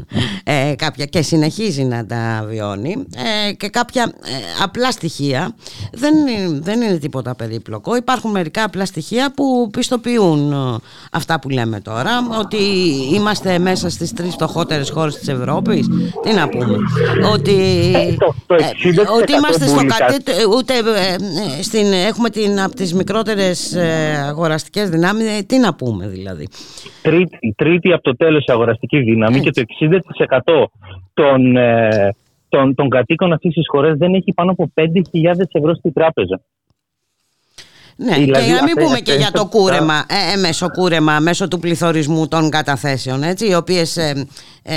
Ε, 0.48 0.74
κάποια 0.76 1.04
και 1.04 1.22
συνεχίζει 1.22 1.82
να 1.82 2.06
τα 2.06 2.44
βιώνει. 2.48 3.06
Ε, 3.48 3.52
και 3.52 3.68
κάποια 3.68 4.12
απλά 4.62 4.90
στοιχεία. 4.90 5.54
Δεν, 5.92 6.14
δεν 6.62 6.80
είναι 6.80 6.98
τίποτα 6.98 7.34
περίπλοκο. 7.34 7.96
Υπάρχουν 7.96 8.30
μερικά 8.30 8.64
απλά 8.64 8.84
στοιχεία 8.84 9.32
που 9.34 9.70
πιστοποιούν 9.70 10.54
αυτά 11.12 11.40
που 11.40 11.48
λέμε 11.48 11.80
τώρα 11.80 12.10
ότι 12.40 12.56
είμαστε 13.14 13.58
μέσα 13.58 13.90
στις 13.90 14.12
τρεις 14.12 14.32
φτωχότερες 14.32 14.90
χώρες 14.90 15.18
της 15.18 15.28
Ευρώπης. 15.28 15.86
Τι 16.22 16.32
να 16.32 16.48
πούμε. 16.48 16.76
Ότι, 17.32 17.58
ότι 19.20 19.32
είμαστε 19.32 19.66
στο 19.66 19.84
κατέ, 19.86 20.22
ούτε 20.56 20.74
στην, 21.62 21.92
έχουμε 21.92 22.30
την, 22.30 22.60
από 22.60 22.74
τις 22.74 22.94
μικρότερες 22.94 23.76
αγοραστικές 24.28 24.88
δυνάμεις 24.88 25.05
ε, 25.08 25.42
τι 25.46 25.58
να 25.58 25.74
πούμε 25.74 26.08
δηλαδή. 26.08 26.48
Τρίτη, 27.02 27.54
τρίτη 27.56 27.92
από 27.92 28.02
το 28.02 28.16
τέλος 28.16 28.44
αγοραστικής 28.46 29.04
δύναμης 29.04 29.40
και 29.40 29.50
το 29.50 29.62
60% 30.44 30.64
των, 31.14 31.56
ε, 31.56 32.14
των, 32.48 32.74
των 32.74 32.88
κατοίκων 32.88 33.32
αυτής 33.32 33.54
της 33.54 33.64
χώρας 33.68 33.96
δεν 33.98 34.14
έχει 34.14 34.32
πάνω 34.32 34.50
από 34.50 34.72
5.000 34.74 34.84
ευρώ 35.52 35.74
στη 35.74 35.92
τράπεζα. 35.92 36.40
Ναι, 37.98 38.14
δηλαδή, 38.14 38.46
και 38.46 38.52
να 38.52 38.62
μην 38.62 38.74
πούμε 38.74 38.98
και 38.98 39.12
για 39.12 39.30
το 39.32 39.46
κούρεμα, 39.46 40.04
ε, 40.08 40.34
ε, 40.34 40.36
μέσω 40.36 40.70
κούρεμα, 40.70 41.20
μέσω 41.20 41.48
του 41.48 41.58
πληθωρισμού 41.58 42.28
των 42.28 42.50
καταθέσεων, 42.50 43.22
έτσι, 43.22 43.48
οι 43.48 43.54
οποίες 43.54 43.96
ε, 43.96 44.26
ε, 44.62 44.74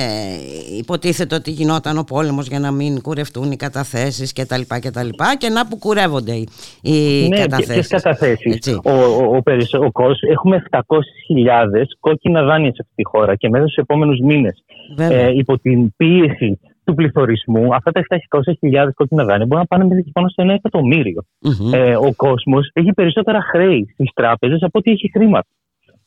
υποτίθεται 0.78 1.36
ότι 1.36 1.52
γινόταν 1.52 1.98
ο 1.98 2.04
πόλεμος 2.04 2.48
για 2.48 2.60
να 2.60 2.72
μην 2.72 3.02
κουρευτούν 3.02 3.52
οι 3.52 3.56
καταθέσεις 3.56 4.34
και 4.34 4.46
τα 4.46 4.58
λοιπά 4.58 4.80
και 4.80 4.92
τα 4.92 5.04
λοιπά 5.04 5.36
και 5.38 5.50
να 5.50 5.68
που 5.68 5.78
κουρεύονται 5.78 6.32
οι, 6.32 6.48
οι 6.82 7.28
ναι, 7.28 7.40
καταθέσεις. 7.40 7.88
Και, 7.88 7.96
καταθέσεις. 7.96 8.68
Ο, 8.84 8.92
ο, 8.92 9.42
ο, 9.74 10.04
ο, 10.04 10.10
έχουμε 10.32 10.64
700.000 10.70 10.82
κόκκινα 12.00 12.44
δάνεια 12.44 12.70
σε 12.70 12.82
αυτή 12.82 12.94
τη 12.96 13.06
χώρα 13.06 13.36
και 13.36 13.50
μέσα 13.50 13.64
στους 13.64 13.78
επόμενους 13.78 14.20
μήνες 14.20 14.64
ε, 14.98 15.32
υπό 15.32 15.60
την 15.60 15.96
πίεση 15.96 16.60
του 16.90 16.96
πληθωρισμού, 16.96 17.76
αυτά 17.76 17.92
τα 17.92 18.02
700.000 18.02 18.90
κόκκινα 18.94 19.24
δάνεια 19.24 19.46
μπορούν 19.46 19.66
να 19.70 19.78
πάνε 19.78 19.84
μέχρι 19.86 20.04
και 20.04 20.12
πάνω 20.14 20.30
στο 20.30 20.44
1 20.44 20.50
εκατομμυριο 20.50 21.22
Ε, 21.74 21.96
ο 21.96 22.14
κόσμος 22.16 22.70
έχει 22.74 22.94
περισσότερα 22.94 23.42
χρέη 23.42 23.90
στις 23.94 24.10
τράπεζες 24.14 24.62
από 24.62 24.80
ότι 24.80 24.92
έχει 24.92 25.10
χρήματα. 25.12 25.48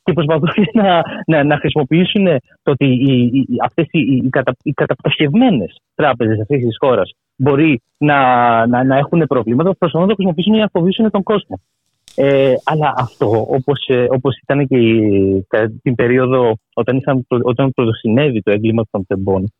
Και 0.04 0.12
προσπαθούν 0.12 0.48
να, 0.72 1.02
να, 1.26 1.44
να 1.44 1.56
χρησιμοποιήσουν 1.56 2.24
το 2.62 2.70
ότι 2.70 2.86
οι, 2.86 3.24
οι, 3.24 3.46
αυτές 3.64 3.86
οι, 3.90 3.98
οι, 3.98 4.28
κατα, 4.28 4.56
οι 4.62 4.72
καταπτωχευμένες 4.72 5.80
τράπεζες 5.94 6.40
αυτής 6.40 6.64
της 6.64 6.76
χώρας 6.78 7.10
μπορεί 7.36 7.80
να, 7.98 8.18
να, 8.66 8.84
να 8.84 8.96
έχουν 8.96 9.24
προβλήματα, 9.26 9.74
προσπαθούν 9.74 10.00
να 10.00 10.06
το 10.06 10.14
χρησιμοποιήσουν 10.14 10.54
για 10.54 10.62
να 10.62 10.80
φοβήσουν 10.80 11.10
τον 11.10 11.22
κόσμο. 11.22 11.60
Ε, 12.14 12.54
αλλά 12.64 12.94
αυτό, 12.96 13.46
όπως, 13.48 13.84
ε, 13.86 14.06
όπως 14.10 14.36
ήταν 14.42 14.66
και 14.66 14.78
την 15.82 15.94
περίοδο 15.94 16.56
όταν, 16.74 16.96
είχαν, 16.96 17.26
όταν 17.42 17.70
πρωτοσυνέβη 17.70 18.42
το 18.42 18.50
έγκλημα 18.50 18.82
των 18.90 19.06
τεμπών, 19.06 19.52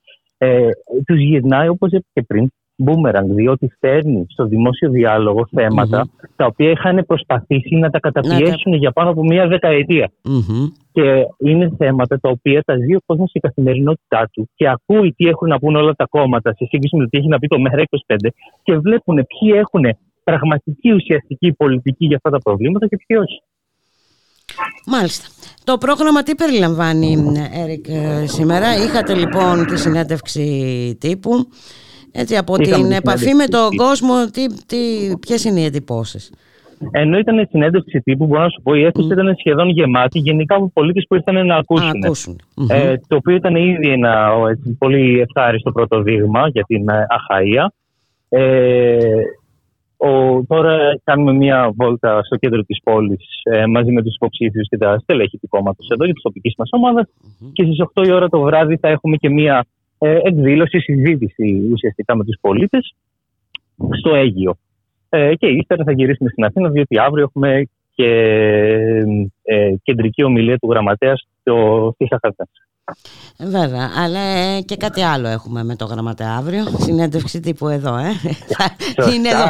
ε, 0.45 0.69
τους 1.07 1.19
γυρνάει 1.19 1.69
όπως 1.69 1.91
είπα 1.91 2.07
και 2.13 2.23
πριν 2.23 2.49
μπούμερανγκ, 2.77 3.31
διότι 3.35 3.73
φέρνει 3.79 4.27
στο 4.29 4.45
δημόσιο 4.45 4.91
διάλογο 4.91 5.49
τα 6.37 6.47
οποία 6.47 6.71
είχαν 6.71 7.05
προσπαθήσει 7.07 7.75
να 7.77 7.91
τα 7.91 8.01
καταπιέσουν 8.01 8.73
για 8.73 8.93
πάνω 8.93 9.11
από 9.11 9.23
μία 9.25 9.47
Και 10.93 11.27
είναι 11.39 11.73
θέματα 11.79 12.21
τα 12.21 12.29
οποία 12.31 12.63
τα 12.63 12.75
ζει 12.77 12.95
ο 12.95 13.01
κόσμος 13.07 13.29
στην 13.29 13.41
καθημερινότητά 13.41 14.29
του 14.33 14.49
και 14.55 14.69
ακούει 14.69 15.13
τι 15.13 15.27
έχουν 15.27 15.49
να 15.49 15.59
πούν 15.59 15.77
όλα 15.77 15.95
τα 15.95 16.07
κόμματα 16.11 16.51
σε 16.51 16.65
σύγκριση 16.69 16.97
με 16.97 17.03
το 17.03 17.09
τι 17.09 17.19
έχει 17.19 17.29
να 17.29 17.39
πει 17.39 17.47
το 17.47 17.57
ΜΕΡΑ25 17.65 18.17
και 18.63 18.77
βλέπουν 18.77 19.15
ποιοι 19.15 19.53
έχουν 19.55 19.85
πραγματική 20.25 20.93
ουσιαστική 20.93 21.53
πολιτική 21.53 22.07
για 22.07 22.17
αυτά 22.17 22.31
τα 22.31 22.39
προβλήματα 22.39 22.87
και 22.87 22.97
ποιοι 23.07 23.17
όχι. 23.21 23.43
Μάλιστα. 24.87 25.27
Το 25.65 25.79
πρόγραμμα 25.79 26.23
τι 26.23 26.35
περιλαμβάνει, 26.35 27.17
Έρικ, 27.63 27.89
ε, 27.89 28.27
σήμερα; 28.27 28.77
Είχατε 28.85 29.15
λοιπόν 29.15 29.67
τη 29.67 29.79
συνέντευξη 29.79 30.97
τύπου. 31.01 31.49
Έτσι, 32.13 32.37
από 32.37 32.57
την 32.57 32.93
επαφή 32.93 33.35
με 33.35 33.47
τον 33.47 33.77
κόσμο, 33.77 34.15
τι, 34.33 34.47
τι, 34.67 34.77
ποιες 35.21 35.45
είναι 35.45 35.61
οι 35.61 35.65
εντυπώσεις; 35.65 36.33
Ενώ 36.91 37.19
ήταν 37.19 37.39
η 37.39 37.47
συνέντευξη 37.51 38.01
τύπου, 38.01 38.27
μπορώ 38.27 38.43
να 38.43 38.49
σου 38.49 38.61
πω, 38.63 38.75
η 38.75 38.85
αίθουσα 38.85 39.13
ήταν 39.13 39.35
σχεδόν 39.39 39.69
γεμάτη, 39.69 40.19
γενικά 40.19 40.55
από 40.55 40.71
πολίτες 40.75 41.05
που 41.09 41.15
ήρθαν 41.15 41.47
να 41.47 41.57
ακούσουν. 41.57 42.41
Ε, 42.69 42.95
το 43.09 43.17
οποίο 43.17 43.35
ήταν 43.35 43.55
ήδη 43.55 43.89
ένα 43.89 44.33
έτσι, 44.51 44.77
πολύ 44.79 45.21
ευχάριστο 45.21 45.73
πρώτο 45.73 46.03
δείγμα 46.03 46.49
για 46.49 46.65
την 46.67 46.89
ε, 46.89 47.07
Αχαία. 47.09 47.73
Ε, 48.29 49.23
ο, 50.09 50.45
τώρα 50.47 51.01
κάνουμε 51.05 51.33
μια 51.33 51.71
βόλτα 51.75 52.23
στο 52.23 52.37
κέντρο 52.37 52.63
της 52.63 52.81
πόλης 52.83 53.27
ε, 53.43 53.67
μαζί 53.67 53.93
με 53.93 54.03
τους 54.03 54.15
υποψήφιους 54.15 54.69
και 54.69 54.77
τα 54.77 54.99
στελέχη 54.99 55.39
του 55.39 55.49
κόμματος 55.49 55.89
εδώ 55.89 56.07
και 56.07 56.13
της 56.13 56.23
τοπικής 56.23 56.55
μας 56.57 56.69
ομάδας. 56.73 57.09
Και 57.53 57.65
στις 57.65 57.77
8 57.95 58.07
η 58.07 58.13
ώρα 58.13 58.29
το 58.29 58.41
βράδυ 58.41 58.77
θα 58.77 58.89
έχουμε 58.89 59.17
και 59.17 59.31
μια 59.31 59.67
ε, 59.99 60.19
εκδήλωση, 60.23 60.79
συζήτηση 60.81 61.69
ουσιαστικά 61.73 62.17
με 62.17 62.25
τους 62.25 62.39
πολίτες 62.41 62.95
στο 63.99 64.15
Αίγυο. 64.15 64.57
Ε, 65.09 65.35
και 65.35 65.47
ύστερα 65.47 65.85
θα 65.85 65.93
γυρίσουμε 65.93 66.31
στην 66.31 66.45
Αθήνα 66.45 66.69
διότι 66.69 66.99
αύριο 66.99 67.23
έχουμε 67.25 67.69
και 67.95 68.11
ε, 69.43 69.75
κεντρική 69.83 70.25
ομιλία 70.25 70.59
του 70.59 70.71
γραμματέας 70.71 71.29
στο 71.41 71.95
Φίσα 71.97 72.19
ε, 72.23 72.29
Βέβαια, 73.39 73.91
αλλά 73.97 74.21
ε, 74.21 74.61
και 74.61 74.77
κάτι 74.77 75.03
άλλο 75.03 75.29
έχουμε 75.29 75.65
με 75.65 75.77
το 75.77 75.85
γραμματέα 75.85 76.35
αύριο. 76.39 76.65
Συνέντευξη 76.79 77.41
τύπου 77.41 77.69
εδώ, 77.69 77.97
ε. 77.97 78.13
Είναι 79.15 79.29
εδώ. 79.29 79.45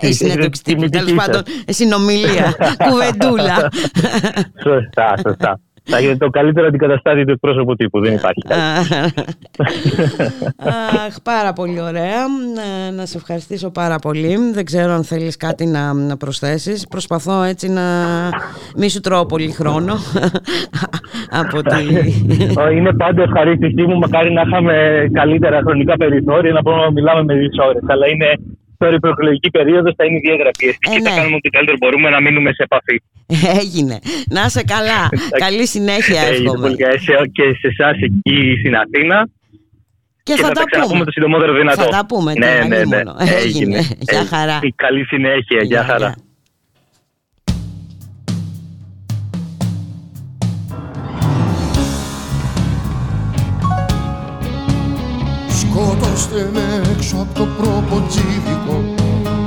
Η 0.00 0.12
συνέντευξη 0.12 0.62
τύπου, 0.62 0.88
τέλος 0.88 1.12
πάντων, 1.12 1.42
συνομιλία, 1.66 2.56
κουβεντούλα. 2.88 3.70
Σωστά, 4.62 5.14
σωστά. 5.22 5.60
Θα 5.84 6.00
γίνει 6.00 6.16
το 6.16 6.28
καλύτερο 6.28 6.66
αντικαταστάτη 6.66 7.24
του 7.24 7.30
εκπρόσωπου 7.30 7.74
τύπου, 7.74 8.00
δεν 8.00 8.14
υπάρχει 8.14 8.42
Αχ, 11.06 11.14
πάρα 11.22 11.52
πολύ 11.52 11.80
ωραία. 11.80 12.18
Να 12.96 13.06
σε 13.06 13.16
ευχαριστήσω 13.16 13.70
πάρα 13.70 13.98
πολύ. 13.98 14.36
Δεν 14.52 14.64
ξέρω 14.64 14.92
αν 14.92 15.04
θέλεις 15.04 15.36
κάτι 15.36 15.66
να, 15.66 15.92
να 15.92 16.16
προσθέσεις. 16.16 16.86
Προσπαθώ 16.88 17.42
έτσι 17.42 17.68
να 17.68 17.82
μη 18.76 18.88
σου 18.88 19.00
τρώω 19.00 19.26
πολύ 19.26 19.50
χρόνο. 19.50 19.94
Από 21.42 21.62
τη... 21.62 21.84
Είναι 22.76 22.92
πάντα 22.92 23.22
ευχαρίστησή 23.22 23.82
μου. 23.82 23.98
Μακάρι 23.98 24.32
να 24.32 24.42
είχαμε 24.46 25.06
καλύτερα 25.12 25.60
χρονικά 25.64 25.96
περιθώρια 25.96 26.52
να 26.52 26.60
μπορούμε 26.60 26.84
να 26.84 26.90
μιλάμε 26.90 27.22
με 27.22 27.34
δύο 27.34 27.64
ώρες. 27.68 27.82
Αλλά 27.86 28.06
είναι 28.08 28.26
τώρα 28.82 28.94
η 28.94 29.00
προεκλογική 29.04 29.50
περίοδος 29.50 29.92
θα 29.96 30.04
είναι 30.04 30.16
η 30.16 30.24
διαγραφή. 30.28 30.68
Ε, 30.68 30.88
και 30.94 31.00
θα 31.04 31.10
ναι. 31.10 31.16
κάνουμε 31.16 31.36
ό,τι 31.36 31.48
καλύτερο 31.48 31.76
μπορούμε 31.80 32.08
να 32.10 32.20
μείνουμε 32.20 32.50
σε 32.52 32.62
επαφή. 32.68 32.96
Έγινε. 33.60 33.96
Να 34.36 34.42
είσαι 34.46 34.62
καλά. 34.74 35.00
Καλή 35.44 35.66
συνέχεια, 35.66 36.20
εύχομαι. 36.22 36.68
Και 37.36 37.44
σε 37.60 37.68
εσάς 37.72 37.96
εκεί 38.08 38.38
στην 38.60 38.74
Αθήνα. 38.82 39.28
Και, 40.22 40.32
και 40.34 40.42
θα, 40.42 40.46
θα 40.46 40.52
τα, 40.52 40.64
τα 40.64 40.86
πούμε 40.88 41.04
το 41.04 41.10
συντομότερο 41.10 41.52
δυνατό. 41.52 41.82
Θα 41.82 41.88
τα 41.88 42.06
πούμε. 42.06 42.32
Ναι, 42.32 42.54
ναι, 42.68 42.84
ναι. 42.84 43.00
Έγινε. 43.44 43.78
Γεια 43.98 44.24
χαρά. 44.24 44.58
Καλή 44.74 45.04
συνέχεια. 45.04 45.62
Γεια 45.62 45.84
χαρά. 45.84 46.14
Σκότωστε 55.74 56.50
με 56.52 56.82
έξω 56.92 57.16
από 57.16 57.38
το 57.38 57.46
προποτζίδικο 57.58 58.76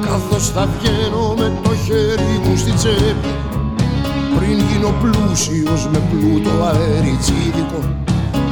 Καθώς 0.01 0.49
θα 0.49 0.67
βγαίνω 0.73 1.33
με 1.37 1.59
το 1.63 1.75
χέρι 1.85 2.39
μου 2.43 2.57
στη 2.57 2.71
τσέπη. 2.71 3.31
Πριν 4.35 4.57
γίνω 4.67 4.93
πλούσιος 5.01 5.87
με 5.91 6.01
πλούτο 6.09 6.49
αεριτσίδικο 6.63 7.79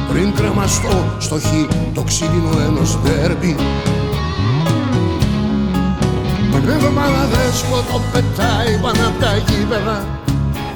Πριν 0.08 0.34
κρεμαστώ 0.34 1.04
στο 1.18 1.36
χ 1.38 1.46
το 1.94 2.02
ξύλινο 2.02 2.52
ενός 2.66 2.98
δέρπι 3.02 3.56
Πέμπα 6.50 7.06
δέσποτο 7.32 8.00
πετάει 8.12 8.78
πάνω 8.82 9.08
απ' 9.08 9.20
τα 9.20 9.36
γήπεδα 9.36 10.06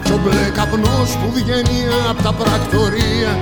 Κι 0.04 0.12
ο 0.12 0.20
μπλε 0.22 0.50
καπνός 0.54 1.10
που 1.20 1.28
βγαίνει 1.34 1.80
από 2.10 2.22
τα 2.22 2.32
πρακτορία 2.32 3.32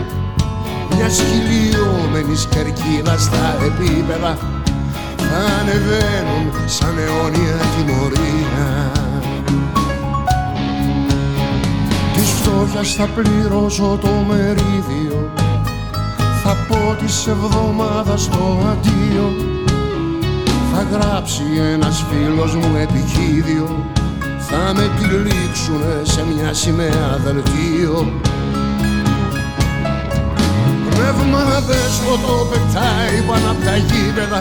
μια 0.94 1.08
χιλιόμενης 1.08 2.46
κερκίδα 2.50 3.18
στα 3.18 3.56
επίπεδα 3.64 4.38
θα 5.16 5.40
ανεβαίνουν 5.60 6.52
σαν 6.66 6.98
αιώνια 6.98 7.56
τιμωρία. 7.76 8.92
Της 12.14 12.30
φτώχειας 12.30 12.94
θα 12.94 13.06
πληρώσω 13.06 13.98
το 14.00 14.10
μερίδιο 14.28 15.30
θα 16.48 16.56
πω 16.68 16.96
της 17.04 17.26
εβδομάδας 17.26 18.28
το 18.28 18.58
αντίο. 18.70 19.32
Θα 20.72 20.86
γράψει 20.92 21.42
ένας 21.72 22.04
φίλος 22.10 22.54
μου 22.54 22.76
επικίδιο 22.76 23.84
θα 24.38 24.74
με 24.74 24.90
τυλίξουνε 24.98 26.00
σε 26.02 26.24
μια 26.34 26.52
σημαία 26.52 27.20
δελτίο 27.24 28.12
Πνεύμα 31.06 31.60
δέσποτο 31.68 32.46
πετάει 32.50 33.18
πάνω 33.28 33.50
απ' 33.50 33.64
τα 33.64 33.76
γήπεδα. 33.76 34.40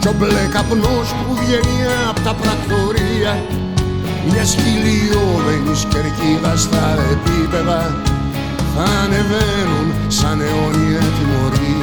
Κι 0.00 0.08
ο 0.08 0.14
μπλε 0.18 0.44
καπνός 0.54 1.08
που 1.18 1.34
βγαίνει 1.40 1.78
απ' 2.10 2.20
τα 2.26 2.32
πρακτορία. 2.40 3.32
Μια 4.28 4.44
χιλιόμενης 4.54 5.80
κερκίδα 5.92 6.56
στα 6.56 6.86
επίπεδα. 7.14 7.80
Θα 8.74 8.84
ανεβαίνουν 9.02 9.86
σαν 10.08 10.40
αιώνια 10.40 11.04
τιμωρία 11.16 11.77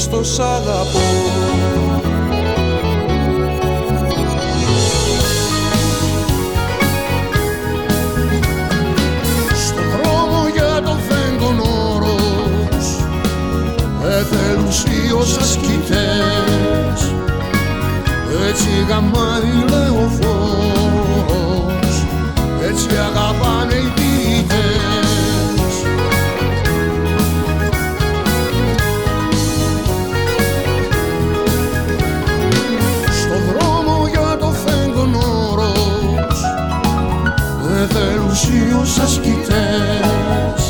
στο 0.00 0.24
σ' 0.24 0.38
αγαπώ. 0.38 1.08
Στο 9.54 9.80
δρόμο 9.92 10.48
για 10.54 10.82
το 10.84 10.96
φέγγον 11.08 11.58
όρος 11.58 12.86
εθελουσίως 14.04 15.36
ασκητές. 15.38 17.00
Έτσι 18.48 18.70
γαμάει 18.88 19.52
λεωφόρος 19.68 20.36
έτσι 22.68 22.88
αγαπάνε 23.08 23.74
οι 23.74 23.90
ουσίους 38.50 38.98
ασκητές 38.98 40.62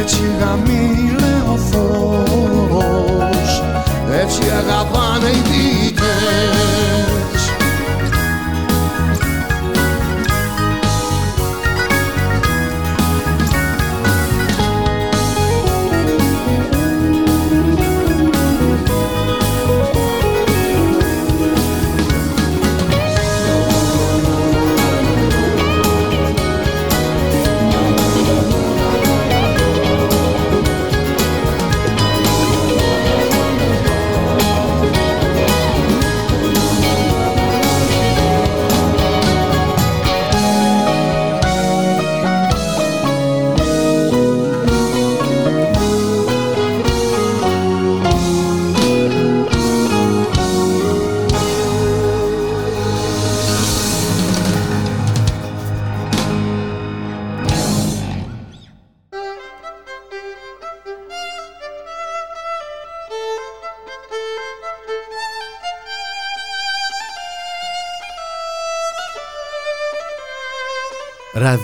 έτσι 0.00 0.20
γαμεί 0.40 0.93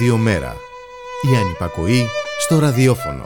Ραδιομέρα. 0.00 0.56
Η 1.32 1.36
ανυπακοή 1.36 2.06
στο 2.40 2.58
ραδιόφωνο. 2.58 3.24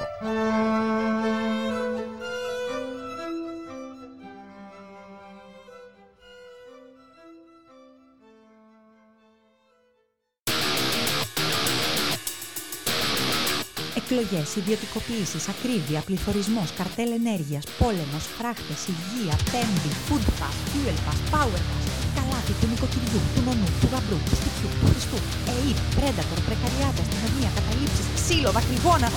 Εκλογές, 13.96 14.56
ιδιωτικοποιήσεις, 14.56 15.48
ακρίβεια, 15.48 16.00
πληθωρισμός, 16.00 16.72
καρτέλ 16.76 17.12
ενέργειας, 17.12 17.64
πόλεμος, 17.78 18.24
φράχτες, 18.38 18.86
υγεία, 18.86 19.36
πέμπτη, 19.50 19.90
food 20.08 20.24
pass, 20.40 20.56
fuel 20.70 20.98
pass, 21.06 21.34
power 21.34 21.60
pass, 21.70 22.03
καλάθι 22.18 22.52
του 22.60 22.66
νοικοκυριού, 22.70 23.20
του 23.34 23.40
νονού, 23.46 23.68
του 23.80 23.88
γαμπρού, 23.92 24.18
του 24.26 24.34
σπιτιού, 24.40 24.68
του 24.78 24.86
χριστού, 24.90 25.18
ΕΕΠ, 25.52 25.78
πρέντατορ, 25.96 26.38
πρεκαριάτα, 26.48 27.00
αστυνομία, 27.04 27.50
καταλήψεις, 27.58 28.06
ξύλο, 28.18 28.50
δακρυγόνα. 28.56 29.08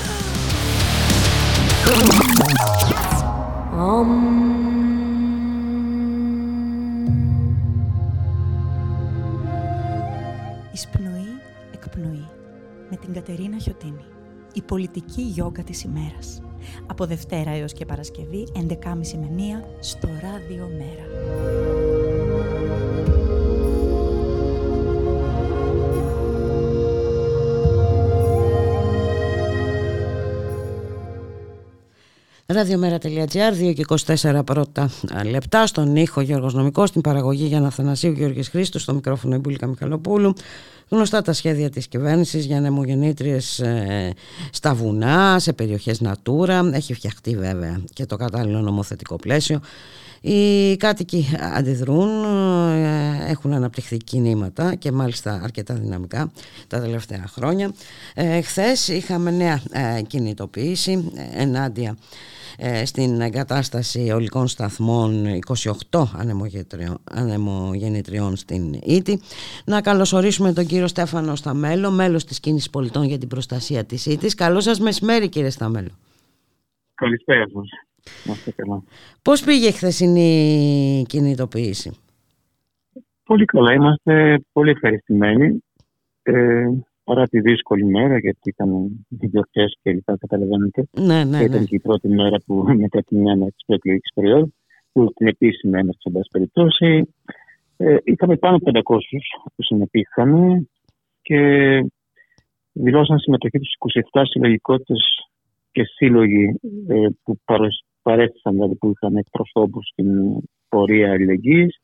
Εισπνοή, 10.74 11.32
εκπνοή, 11.74 12.26
με 12.90 12.96
την 13.02 13.14
Κατερίνα 13.14 13.58
Χιωτίνη. 13.58 14.06
Η 14.54 14.62
πολιτική 14.62 15.22
γιόγκα 15.22 15.64
της 15.64 15.84
ημέρας. 15.84 16.42
Από 16.88 17.06
Δευτέρα 17.06 17.52
έως 17.52 17.74
και 17.74 17.86
Παρασκευή, 17.86 18.48
11.30 18.54 19.18
με 19.18 19.28
1 19.28 19.64
στο 19.80 20.08
Ράδιο 20.08 20.70
Μέρα. 20.78 21.97
Ραδιομέρα.gr, 32.50 33.70
2 33.70 33.74
και 33.74 33.86
24 33.88 34.42
πρώτα 34.46 34.90
λεπτά. 35.26 35.68
Στον 35.68 35.96
ήχο 35.96 36.22
Γιώργος 36.22 36.54
Νομικός, 36.54 36.90
στην 36.90 37.02
παραγωγή 37.02 37.46
για 37.46 37.60
να 37.60 37.70
Θανασίου 37.70 38.12
Γιώργης 38.12 38.50
Χρήστος, 38.50 38.82
στο 38.82 38.94
μικρόφωνο 38.94 39.36
Ιμπούλικα 39.36 39.68
Μιχαλοπούλου. 39.68 40.34
Γνωστά 40.90 41.22
τα 41.22 41.34
σχέδια 41.34 41.70
της 41.70 41.88
κυβέρνησης 41.88 42.46
για 42.46 42.60
νεμογεννήτριες 42.60 43.60
ε, 43.60 44.14
στα 44.52 44.74
βουνά, 44.74 45.40
σε 45.40 45.54
περιοχές 45.54 46.02
Natura. 46.04 46.70
Έχει 46.74 46.94
φτιαχτεί 46.94 47.36
βέβαια 47.36 47.82
και 47.94 48.06
το 48.06 48.16
κατάλληλο 48.16 48.60
νομοθετικό 48.60 49.16
πλαίσιο. 49.16 49.60
Οι 50.22 50.78
κάτοικοι 50.78 51.28
αντιδρούν, 51.56 52.24
ε, 52.24 53.30
έχουν 53.30 53.54
αναπτυχθεί 53.54 53.98
κινήματα 53.98 54.76
και 54.76 54.92
μάλιστα 54.92 55.42
αρκετά 55.44 55.74
δυναμικά 55.74 56.32
τα 56.68 56.80
τελευταία 56.80 57.26
χρόνια. 57.28 57.74
Ε, 58.14 58.42
χθες 58.42 58.88
είχαμε 58.88 59.32
νέα 59.32 59.62
ε, 59.72 60.02
κινητοποίηση 60.02 61.12
ενάντια 61.34 61.90
ε, 61.90 61.96
στην 62.84 63.22
εγκατάσταση 63.22 64.12
ολικών 64.12 64.48
σταθμών 64.48 65.26
28 65.92 66.04
ανεμογεννητριών 67.04 68.36
στην 68.36 68.74
Ήτη. 68.84 69.20
Να 69.66 69.82
καλωσορίσουμε 69.82 70.54
τον 70.54 70.66
κύριο 70.66 70.88
Στέφανο 70.88 71.36
Σταμέλο, 71.36 71.92
μέλος 71.92 72.24
της 72.24 72.40
Κίνησης 72.40 72.70
Πολιτών 72.70 73.04
για 73.04 73.18
την 73.18 73.28
Προστασία 73.28 73.86
της 73.86 74.06
Ήτης. 74.06 74.36
Καλό 74.36 74.60
σας 74.60 74.80
μεσημέρι 74.80 75.30
κύριε 75.30 75.50
Σταμέλο. 75.50 75.90
Καλησπέρα 76.94 77.46
σας. 77.54 77.70
Πώς 79.22 79.44
πήγε 79.44 79.68
η 79.68 79.72
χθεσινή 79.72 81.04
κινητοποίηση; 81.08 81.92
Πολύ 83.24 83.46
καλά. 83.46 83.74
Είμαστε 83.74 84.40
πολύ 84.52 84.70
ευχαριστημένοι. 84.70 85.64
Ε, 86.22 86.66
παρά 87.08 87.28
τη 87.28 87.40
δύσκολη 87.40 87.86
μέρα, 87.86 88.18
γιατί 88.18 88.50
ήταν 88.50 88.70
γιορτέ 89.10 89.66
και 89.82 89.92
λοιπά, 89.92 90.18
καταλαβαίνετε. 90.18 90.88
Ναι, 90.92 91.24
ναι, 91.24 91.38
Ήταν 91.44 91.60
ναι. 91.60 91.66
και 91.66 91.76
η 91.76 91.80
πρώτη 91.80 92.08
μέρα 92.08 92.38
που 92.46 92.56
μετά 92.84 93.02
την 93.04 93.28
έννοια 93.28 93.48
τη 93.48 93.64
προεκλογική 93.66 94.14
περίοδου, 94.14 94.54
που 94.92 95.14
την 95.16 95.28
επίσημη 95.28 95.78
έννοια, 95.80 95.94
εν 96.04 96.12
πάση 96.12 96.30
περιπτώσει. 96.32 97.14
Ε, 97.78 97.98
είχαμε 98.04 98.36
πάνω 98.36 98.56
από 98.56 98.72
500 98.74 98.98
που 99.56 99.64
συμμετείχαν 99.64 100.32
και 101.22 101.40
δηλώσαν 102.72 103.20
συμμετοχή 103.20 103.60
τους 103.60 103.74
27 104.14 104.22
συλλογικότητες 104.30 105.02
και 105.72 105.84
σύλλογοι 105.84 106.60
ε, 106.88 107.08
που 107.24 107.40
παρέστησαν, 108.02 108.54
δηλαδή 108.54 108.76
που 108.76 108.92
είχαν 108.96 109.16
εκπροσώπους 109.16 109.88
στην 109.88 110.08
πορεία 110.70 111.12
αλληλεγγύης. 111.12 111.80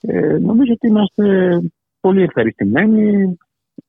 Ε, 0.00 0.38
νομίζω 0.38 0.72
ότι 0.72 0.86
είμαστε 0.86 1.58
πολύ 2.00 2.22
ευχαριστημένοι. 2.22 3.38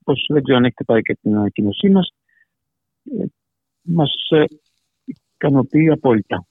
Πώς 0.04 0.26
δεν 0.28 0.44
ξέρω 0.44 0.58
αν 0.58 0.64
έχετε 0.64 0.84
πάρει 0.84 1.02
και 1.02 1.18
την 1.22 1.36
ανακοίνωσή 1.36 1.90
μας. 1.90 2.14
Ε, 3.20 3.26
μας 3.82 4.14
ε, 4.30 4.44
ικανοποιεί 5.36 5.90
απόλυτα 5.90 6.46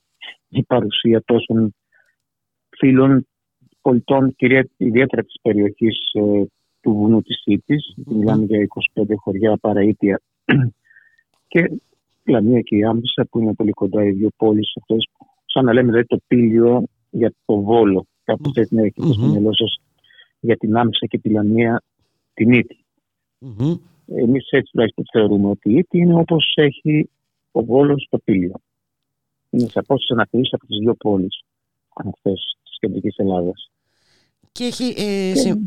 η 0.48 0.62
παρουσία 0.62 1.22
τόσων 1.24 1.74
φίλων 2.78 3.26
πολιτών, 3.80 4.34
κυρία, 4.36 4.68
ιδιαίτερα 4.76 5.22
της 5.22 5.38
περιοχής 5.42 5.96
ε, 6.12 6.44
του 6.80 6.92
βουνού 6.92 7.22
της 7.22 7.40
Σίτης. 7.40 7.94
Μιλάμε 8.06 8.44
για 8.44 8.66
25 8.94 9.02
χωριά 9.16 9.56
παραίτια 9.56 10.20
και 11.48 11.70
Λαμία 12.24 12.60
και 12.60 12.76
η 12.76 12.84
Άμβησα 12.84 13.26
που 13.30 13.38
είναι 13.38 13.54
πολύ 13.54 13.70
κοντά 13.70 14.04
οι 14.04 14.10
δύο 14.10 14.28
πόλεις 14.36 14.72
αυτές. 14.80 15.08
Σαν 15.44 15.64
να 15.64 15.72
λέμε 15.72 15.88
δηλαδή 15.88 16.06
το 16.06 16.18
πύλιο 16.26 16.84
για 17.10 17.34
το 17.44 17.60
Βόλο. 17.60 18.06
Κάπου 18.24 18.50
έτσι 18.54 18.74
να 18.74 18.80
έχετε 18.80 19.12
στο 19.12 19.26
μυαλό 19.26 19.54
σας 19.54 19.80
για 20.40 20.56
την 20.56 20.76
Άμβησα 20.76 21.06
και 21.06 21.18
τη 21.18 21.30
Λαμία 21.30 21.82
την 22.34 22.52
Ήτη. 22.52 22.79
Μμμ. 23.40 23.74
Εμείς 24.06 24.48
έτσι 24.50 24.70
τουλάχιστον 24.72 25.04
θεωρούμε 25.12 25.48
ότι 25.48 25.70
η 25.70 25.74
Ήτη 25.74 25.98
είναι 25.98 26.14
όπως 26.14 26.52
έχει 26.54 27.10
ο 27.52 27.64
Βόλος 27.64 28.06
το 28.10 28.18
πύλιο. 28.18 28.54
Είναι 29.50 29.68
σε 29.68 29.78
απόσταση 29.78 30.12
ανακρίση 30.12 30.50
από 30.54 30.66
τις 30.66 30.78
δύο 30.78 30.94
πόλεις 30.94 31.40
αυτές 31.94 32.56
της 32.62 32.76
κεντρικής 32.78 33.16
Ελλάδας. 33.16 33.70
Και 34.52 34.64
έχει, 34.64 34.94
ε, 34.96 35.34
συ- 35.34 35.58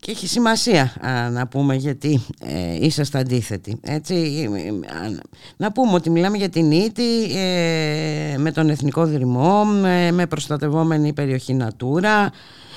και 0.00 0.10
έχει 0.10 0.26
σημασία 0.26 0.94
α, 1.00 1.30
να 1.30 1.48
πούμε 1.48 1.74
γιατί 1.74 2.20
ε, 2.40 2.84
είσαστε 2.84 3.18
αντίθετοι. 3.18 3.80
Έτσι, 3.82 4.14
ε, 4.54 4.66
ε, 4.66 4.68
α, 4.68 5.20
να 5.56 5.72
πούμε 5.72 5.92
ότι 5.92 6.10
μιλάμε 6.10 6.36
για 6.36 6.48
την 6.48 6.70
Ήτη 6.70 7.22
ε, 7.36 8.34
με 8.38 8.52
τον 8.52 8.68
Εθνικό 8.68 9.06
Δρυμό, 9.06 9.64
με, 9.64 10.10
με 10.12 10.26
προστατευόμενη 10.26 11.12
περιοχή 11.12 11.56
Natura. 11.60 12.26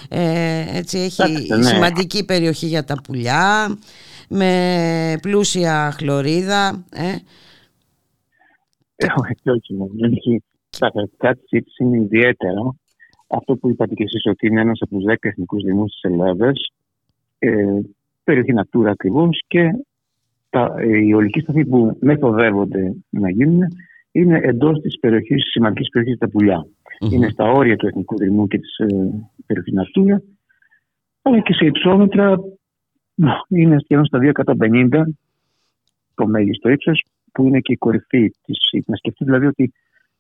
Ε, 0.10 0.78
έτσι, 0.78 0.98
έχει 0.98 1.22
Εντάξει, 1.22 1.54
ναι. 1.54 1.64
σημαντική 1.64 2.26
περιοχή 2.26 2.66
για 2.68 2.84
τα 2.84 2.96
πουλιά, 3.04 3.78
με 4.30 5.18
πλούσια 5.22 5.91
χλωρίδα. 5.91 6.86
Ε. 6.91 7.16
Έχω 8.95 9.24
και 9.44 9.52
όχι 9.52 9.74
μόνο. 9.74 9.91
Έχει 10.00 10.44
τα 10.80 10.91
χαρακτηριστικά 10.94 11.34
τη 11.36 11.58
Ήτη 11.58 11.72
είναι 11.84 11.98
ιδιαίτερα. 11.98 12.76
Αυτό 13.28 13.56
που 13.56 13.70
είπατε 13.70 13.94
και 13.94 14.04
εσείς 14.04 14.26
ότι 14.26 14.48
είναι 14.48 14.62
ένας 14.62 14.82
από 14.82 14.95
τους 14.95 15.04
10 15.08 15.16
εθνικούς 15.20 15.64
δημούς 15.64 15.91
της 15.91 16.02
Ελλάδας, 16.02 16.72
ε, 17.40 17.80
περιοχή 18.24 18.54
Natura 18.56 18.90
ακριβώς 18.90 19.44
και 19.48 19.70
τα, 20.50 20.76
ε, 20.78 20.98
οι 20.98 21.14
ολικοί 21.14 21.40
σταθμοί 21.40 21.66
που 21.66 21.98
μεθοδεύονται 22.02 22.95
να 23.10 23.30
γίνουν 23.30 23.68
είναι 24.12 24.40
εντός 24.44 24.80
της 24.82 25.00
περιοχής, 25.00 25.44
σημαντικής 25.52 25.90
περιοχής 25.90 26.20
τα 26.20 26.30
πουλιά. 26.30 26.68
Είναι 27.12 27.30
στα 27.30 27.52
όρια 27.52 27.76
του 27.76 27.88
εθνικού 27.88 28.16
δρυμού 28.18 28.48
και 28.48 28.60
της 28.60 28.78
ε, 28.78 28.86
περιοχής 29.45 29.74
Natura, 29.74 30.18
αλλά 31.22 31.40
και 31.40 31.54
σε 31.54 31.66
υψόμετρα 31.66 32.40
είναι 33.48 33.80
σχεδόν 33.84 34.06
στα 34.06 34.19
250 34.19 35.03
το 36.15 36.27
μέγιστο 36.27 36.69
ύψος 36.69 37.03
που 37.31 37.48
είναι 37.48 37.60
και 37.60 37.73
η 37.73 37.77
κορυφή 37.77 38.30
της 38.45 38.57
ΣΥΤ. 38.69 38.88
Να 38.88 38.95
σκεφτείτε 38.95 39.26
δηλαδή 39.31 39.45
ότι 39.45 39.73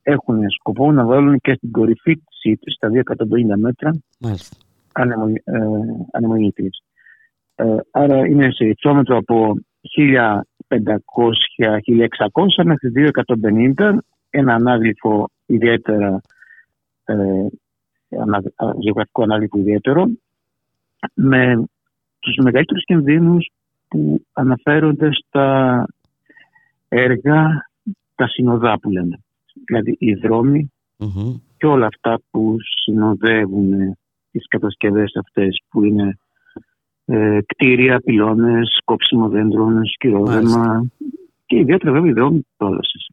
έχουν 0.03 0.49
σκοπό 0.49 0.91
να 0.91 1.05
βάλουν 1.05 1.39
και 1.39 1.53
στην 1.53 1.71
κορυφή 1.71 2.15
της 2.15 2.37
ΣΥΤ 2.39 2.61
στα 2.75 2.89
250 2.89 3.57
μέτρα 3.57 3.91
Μάλιστα. 4.19 4.57
ανεμο- 4.93 5.41
ε, 5.43 5.59
ανεμογεννήτριες. 6.11 6.83
Ε, 7.55 7.75
άρα 7.91 8.25
είναι 8.27 8.51
σε 8.51 8.65
υψόμετρο 8.65 9.17
από 9.17 9.55
1500-1600 9.81 12.63
μέχρι 12.63 12.89
250 12.91 13.97
ένα 14.29 14.53
ανάγλυφο 14.53 15.29
ιδιαίτερα 15.45 16.21
ε, 17.05 17.15
ανα, 18.21 18.37
α, 18.55 18.65
γεωγραφικό 18.79 19.23
ανάγλυφο 19.23 19.59
ιδιαίτερο 19.59 20.07
με 21.13 21.63
τους 22.23 22.35
μεγαλύτερους 22.43 22.83
κινδύνους 22.83 23.49
που 23.87 24.25
αναφέρονται 24.33 25.09
στα 25.13 25.85
έργα 26.87 27.69
τα 28.15 28.27
συνοδά 28.27 28.79
που 28.79 28.89
λέμε. 28.89 29.19
Δηλαδή 29.65 29.95
οι 29.99 30.13
δρόμοι 30.13 30.71
Μμμ. 30.97 31.35
και 31.57 31.65
όλα 31.65 31.85
αυτά 31.85 32.21
που 32.31 32.57
συνοδεύουν 32.83 33.97
τις 34.31 34.47
κατασκευές 34.47 35.15
αυτές 35.15 35.61
που 35.69 35.83
είναι 35.83 36.17
ε, 37.05 37.39
κτίρια, 37.45 37.99
πυλώνες, 37.99 38.81
κόψιμο 38.85 39.29
δέντρων, 39.29 39.85
σκυρόδεμα 39.85 40.85
και 41.45 41.57
ιδιαίτερα 41.57 41.91
βέβαια 41.91 42.09
οι 42.09 42.13
δρόμοι 42.13 42.45
πρόσβασης. 42.57 43.07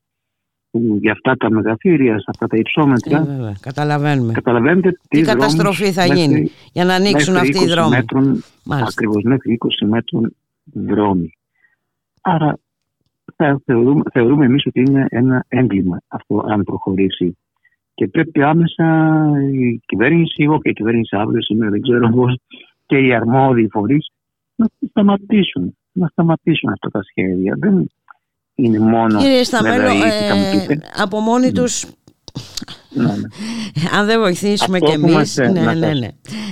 Που 0.70 0.98
για 1.00 1.12
αυτά 1.12 1.36
τα 1.36 1.50
μεγαθήρια, 1.50 2.18
σε 2.18 2.24
αυτά 2.28 2.46
τα 2.46 2.56
υψόμετρα, 2.56 3.18
Ε, 3.18 3.24
βέβαια, 3.24 3.54
καταλαβαίνουμε. 3.60 4.32
καταλαβαίνετε 4.32 4.90
Τι 5.08 5.22
δρόμους 5.22 5.32
καταστροφή 5.32 5.92
θα 5.92 6.06
μέχρι- 6.06 6.18
γίνει 6.26 6.50
για 6.72 6.84
να 6.84 6.94
ανοίξουν 6.94 7.32
μέχρι 7.34 7.48
αυτοί 7.48 7.62
οι 7.62 7.66
20 7.66 7.74
δρόμοι. 7.74 7.88
Μέτρων, 7.96 8.42
Μάλιστα. 8.64 8.88
ακριβώς 8.92 9.22
μέχρι 9.22 9.52
20 9.52 9.84
μέτρων 9.86 10.36
δρόμοι. 10.72 11.32
Άρα 12.20 12.58
θα 13.36 13.60
θεωρούμε, 13.64 14.02
θεωρούμε 14.12 14.44
εμείς 14.44 14.66
ότι 14.66 14.80
είναι 14.80 15.06
ένα 15.10 15.44
έγκλημα 15.48 16.00
αυτό 16.08 16.44
αν 16.48 16.62
προχωρήσει. 16.64 17.36
Και 17.94 18.08
πρέπει 18.08 18.42
άμεσα 18.42 18.86
η 19.52 19.80
κυβέρνηση, 19.86 20.42
εγώ 20.42 20.60
και 20.60 20.68
η 20.68 20.72
κυβέρνηση 20.72 21.16
αύριο 21.16 21.42
σήμερα 21.42 21.70
δεν 21.70 21.80
ξέρω 21.80 22.08
πώς, 22.08 22.38
και 22.86 22.98
οι 22.98 23.12
αρμόδιοι 23.14 23.68
φορείς 23.70 24.10
να 24.54 24.66
σταματήσουν, 24.88 25.76
να 25.92 26.06
σταματήσουν 26.06 26.70
αυτά 26.72 26.90
τα 26.90 27.02
σχέδια. 27.02 27.54
Δεν 27.58 27.90
είναι 28.64 28.78
μόνο 28.78 29.18
Κύριε 29.20 29.44
Σταμέλο, 29.44 29.76
βέβαια, 29.76 29.94
η 29.94 30.16
ηθικά 30.16 30.34
μου 30.34 30.44
ε, 30.44 30.64
πείτε; 30.66 30.80
από 30.96 31.20
μόνοι 31.20 31.52
τους 31.52 31.84
Ναι, 31.84 31.90
ναι. 31.90 32.79
Αν 33.98 34.06
δεν 34.06 34.20
βοηθήσουμε 34.20 34.76
Αυτό 34.82 34.90
κι 34.90 34.98
που 34.98 35.04
εμείς 35.06 35.14
μας, 35.16 35.38
ε, 35.38 35.48
ναι, 35.48 35.60
να 35.60 35.74
ναι, 35.74 35.86
σας- 35.86 35.98
ναι. 35.98 36.08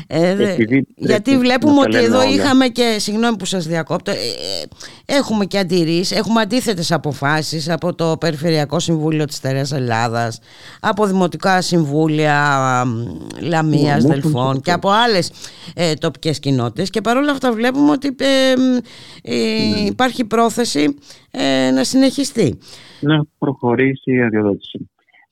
Ε, 0.07 0.35
δε- 0.35 0.53
Επειδή 0.53 0.87
γιατί 0.97 1.23
πρέπει 1.23 1.39
βλέπουμε 1.45 1.73
να 1.73 1.79
τα 1.81 1.83
ότι 1.83 1.93
λέμε 1.93 2.07
εδώ 2.07 2.19
όλα. 2.19 2.29
είχαμε 2.29 2.69
και 2.69 2.97
συγγνώμη 2.99 3.37
που 3.37 3.45
σας 3.45 3.67
διακόπτω 3.67 4.11
ε, 4.11 4.15
ε, 4.15 5.17
έχουμε 5.17 5.45
και 5.45 5.59
αντιρρήσεις 5.59 6.11
έχουμε 6.19 6.41
αντίθετες 6.41 6.93
αποφάσεις 6.93 7.69
από 7.69 7.95
το 7.95 8.17
Περιφερειακό 8.21 8.79
Συμβούλιο 8.81 9.25
της 9.25 9.41
Τερέας 9.41 9.73
Ελλάδας 9.73 10.39
από 10.81 11.07
Δημοτικά 11.07 11.61
Συμβούλια 11.63 12.63
μ, 12.87 13.07
Λαμίας, 13.47 14.05
Ναι, 14.05 14.09
Δελφών 14.15 14.45
μόλις 14.45 14.61
και 14.63 14.73
από 14.73 14.91
άλλες 14.91 15.31
ε, 15.75 15.95
τοπικές 15.95 16.39
κοινότητες 16.39 16.91
και 16.91 17.01
παρόλα 17.01 17.31
αυτά 17.33 17.53
βλέπουμε 17.53 17.91
ότι 17.91 18.07
ε, 18.19 18.57
μ, 18.57 18.77
ε, 19.23 19.35
Ναι. 19.75 19.81
υπάρχει 19.81 20.25
πρόθεση 20.25 20.95
ε, 21.31 21.71
να 21.71 21.85
συνεχιστεί 21.85 22.59
να 23.01 23.23
προχωρήσει 23.39 24.13
η 24.13 24.23
αδειοδότηση. 24.23 24.91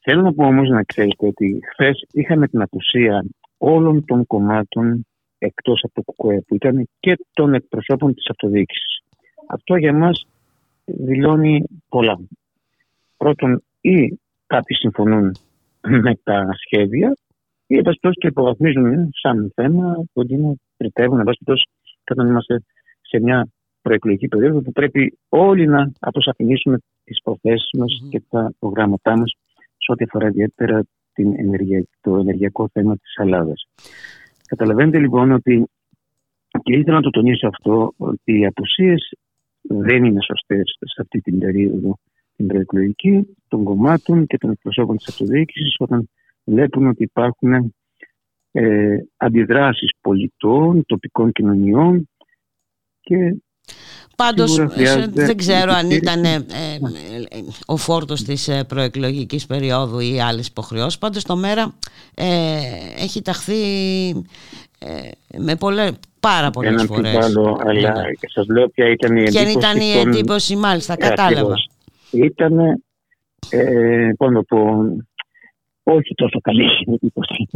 Θέλω 0.09 0.23
να 0.23 0.33
πω 0.33 0.45
όμως 0.45 0.69
να 0.69 0.83
ξέρετε 0.83 1.27
ότι 1.27 1.61
χθες 1.73 2.05
είχαμε 2.13 2.49
την 2.49 2.63
απουσία 2.63 3.25
όλων 3.59 4.05
των 4.05 4.27
κομμάτων 4.27 5.07
εκτός 5.39 5.85
από 5.85 6.03
το 6.05 6.13
ΚΚΕ 6.13 6.41
που 6.47 6.55
ήταν 6.55 6.89
και 7.01 7.17
των 7.33 7.55
εκπροσώπων 7.55 8.15
της 8.15 8.29
αυτοδιοίκησης. 8.31 9.03
Αυτό 9.47 9.77
για 9.77 9.93
μας 9.93 10.27
δηλώνει 10.85 11.65
πολλά. 11.89 12.19
Πρώτον, 13.17 13.63
ή 13.81 14.19
κάποιοι 14.47 14.77
συμφωνούν 14.77 15.37
με 16.05 16.15
τα 16.23 16.47
σχέδια 16.65 17.17
ή 17.67 17.77
επαστός 17.77 18.15
και 18.21 18.27
υποβαθμίζουν 18.27 19.09
σαν 19.13 19.53
θέμα 19.55 20.05
ότι 20.13 20.35
είναι 20.35 20.55
πριτεύουν 20.77 21.21
επαστός 21.21 21.67
όταν 22.11 22.27
είμαστε 22.27 22.63
σε 23.01 23.21
μια 23.21 23.49
προεκλογική 23.83 24.29
περίοδο 24.29 24.61
που 24.61 24.73
πρέπει 24.73 25.19
όλοι 25.29 25.67
να 25.67 25.93
αποσαφηνίσουμε 25.99 26.79
τις 27.05 27.21
προθέσεις 27.23 27.71
μας 27.79 28.03
και 28.11 28.23
τα 28.31 28.53
προγράμματά 28.59 29.19
μας 29.19 29.36
σε 29.87 29.93
ό,τι 29.93 30.05
αφορά 30.05 30.27
ιδιαίτερα 30.27 30.85
την 31.13 31.39
ενεργεια... 31.39 31.87
το 32.01 32.17
ενεργειακό 32.17 32.69
θέμα 32.73 32.97
της 32.97 33.15
Ελλάδας. 33.17 33.67
Καταλαβαίνετε 34.47 34.99
λοιπόν 34.99 35.33
ότι 35.33 35.65
και 36.63 36.77
ήθελα 36.77 36.97
να 36.97 37.03
το 37.03 37.11
τονίσω 37.11 37.49
αυτό 37.49 37.93
ότι 37.97 38.39
οι 38.39 38.47
απουσίες 38.47 39.11
δεν 39.61 40.05
είναι 40.05 40.21
σωστές 40.23 40.77
σε 40.81 41.01
αυτή 41.03 41.21
την 41.21 41.39
περίοδο 41.39 41.99
την 42.37 42.47
προεκλογική 42.47 43.37
των 43.49 43.65
κομμάτων 43.65 44.27
και 44.27 44.39
των 44.39 44.51
εκπροσώπων 44.51 44.97
της 44.97 45.09
αυτοδιοίκησης 45.09 45.75
όταν 45.79 46.09
βλέπουν 46.45 46.87
ότι 46.87 47.03
υπάρχουν 47.03 47.75
ε, 48.53 48.97
αντιδράσεις 49.17 49.91
πολιτών, 50.01 50.85
τοπικών 50.87 51.33
κοινωνιών 51.33 52.09
και 53.01 53.37
Πάντως 54.17 54.55
δεν 55.13 55.37
ξέρω 55.37 55.73
αν 55.73 55.91
ήταν 55.91 56.25
ε, 56.25 56.35
ε, 56.35 56.41
ο 57.67 57.77
φόρτος 57.77 58.23
της 58.23 58.49
ε, 58.49 58.65
προεκλογικής 58.65 59.47
περίοδου 59.47 59.99
ή 59.99 60.21
άλλες 60.21 60.47
υποχρεώσεις. 60.47 60.99
Πάντως 60.99 61.23
το 61.23 61.37
ΜΕΡΑ 61.37 61.75
έχει 62.99 63.23
ταχθεί 63.23 63.55
με 65.39 65.57
πολλές, 65.57 65.93
πάρα 66.21 66.51
πολλές 66.51 66.73
Έναν 66.73 66.87
φορές. 66.87 67.17
Άλλο, 67.17 67.61
αλλά 67.65 67.95
σας 68.35 68.47
λέω 68.47 68.69
ποια 68.69 68.89
ήταν 68.89 69.17
η 69.17 69.21
εντύπωση. 69.21 69.45
Ποια 69.45 69.51
ήταν 69.51 69.81
η 69.81 69.93
εντύπωση 69.93 70.57
μάλιστα, 70.57 70.97
κατάλαβα. 70.97 71.55
Ήταν, 72.11 72.59
ε, 73.51 74.11
να 74.31 74.43
πω, 74.43 74.59
όχι 75.83 76.15
τόσο 76.15 76.41
καλή 76.41 76.65
η 76.65 76.93
εντύπωση. 76.93 77.49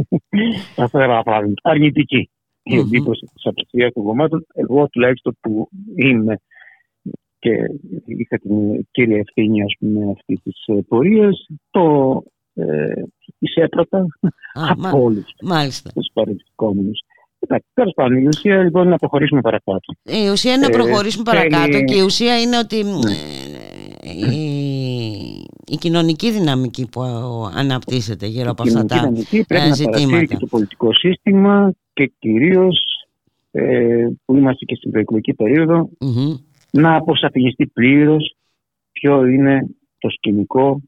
Θα 0.75 0.87
φέρω 0.87 1.23
αρνητική 1.61 2.29
η 2.63 2.77
εντύπωση 2.77 3.29
της 3.33 3.45
απευθείας 3.45 3.93
των 3.93 4.03
κομμάτων. 4.03 4.45
Εγώ 4.53 4.87
τουλάχιστον 4.87 5.37
που 5.41 5.69
είμαι 5.95 6.39
και 7.41 7.51
είχα 8.05 8.37
την 8.37 8.85
κύρια 8.91 9.17
ευθύνη 9.17 9.63
ας 9.63 9.73
πούμε 9.79 10.11
αυτή 10.11 10.41
της 10.43 10.63
ε, 10.65 10.73
πορείας 10.87 11.47
το 11.71 11.85
ε, 12.53 13.03
εισέπρατα 13.39 14.05
από 14.53 15.01
όλους 15.01 15.25
τους 15.93 16.09
παρελθικόμενους. 16.13 16.99
Τέλος 17.73 17.93
πάντων, 17.95 18.17
η 18.17 18.27
ουσία 18.27 18.63
λοιπόν 18.63 18.81
είναι 18.81 18.91
να 18.91 18.97
προχωρήσουμε 18.97 19.41
παρακάτω. 19.41 19.93
Η 20.03 20.29
ουσία 20.31 20.53
είναι 20.53 20.67
να 20.67 20.73
ε, 20.75 20.77
προχωρήσουμε 20.77 21.23
παρακάτω 21.23 21.83
και 21.83 21.95
η 21.95 22.01
ουσία 22.01 22.41
είναι 22.41 22.57
ότι 22.57 22.83
ναι. 22.83 23.11
ε, 24.01 24.35
η, 24.35 24.71
η 25.65 25.75
κοινωνική 25.75 26.31
δυναμική 26.31 26.87
που 26.91 27.01
αναπτύσσεται 27.55 28.25
γύρω 28.25 28.49
από 28.49 28.63
αυτά 28.63 28.85
τα 28.85 28.99
δυναμική 28.99 29.45
πρέπει 29.47 29.69
να 29.69 29.89
παρασύρει 29.89 30.27
και 30.27 30.37
το 30.37 30.47
πολιτικό 30.47 30.93
σύστημα 30.93 31.73
και 31.93 32.11
κυρίως 32.19 32.85
ε, 33.51 34.07
που 34.25 34.35
είμαστε 34.35 34.65
και 34.65 34.75
στην 34.75 34.91
προεκλογική 34.91 35.33
να 36.71 36.95
αποσαφινιστεί 36.95 37.67
πλήρως 37.67 38.35
ποιο 38.91 39.25
είναι 39.25 39.67
το 39.97 40.09
σκηνικο 40.09 40.81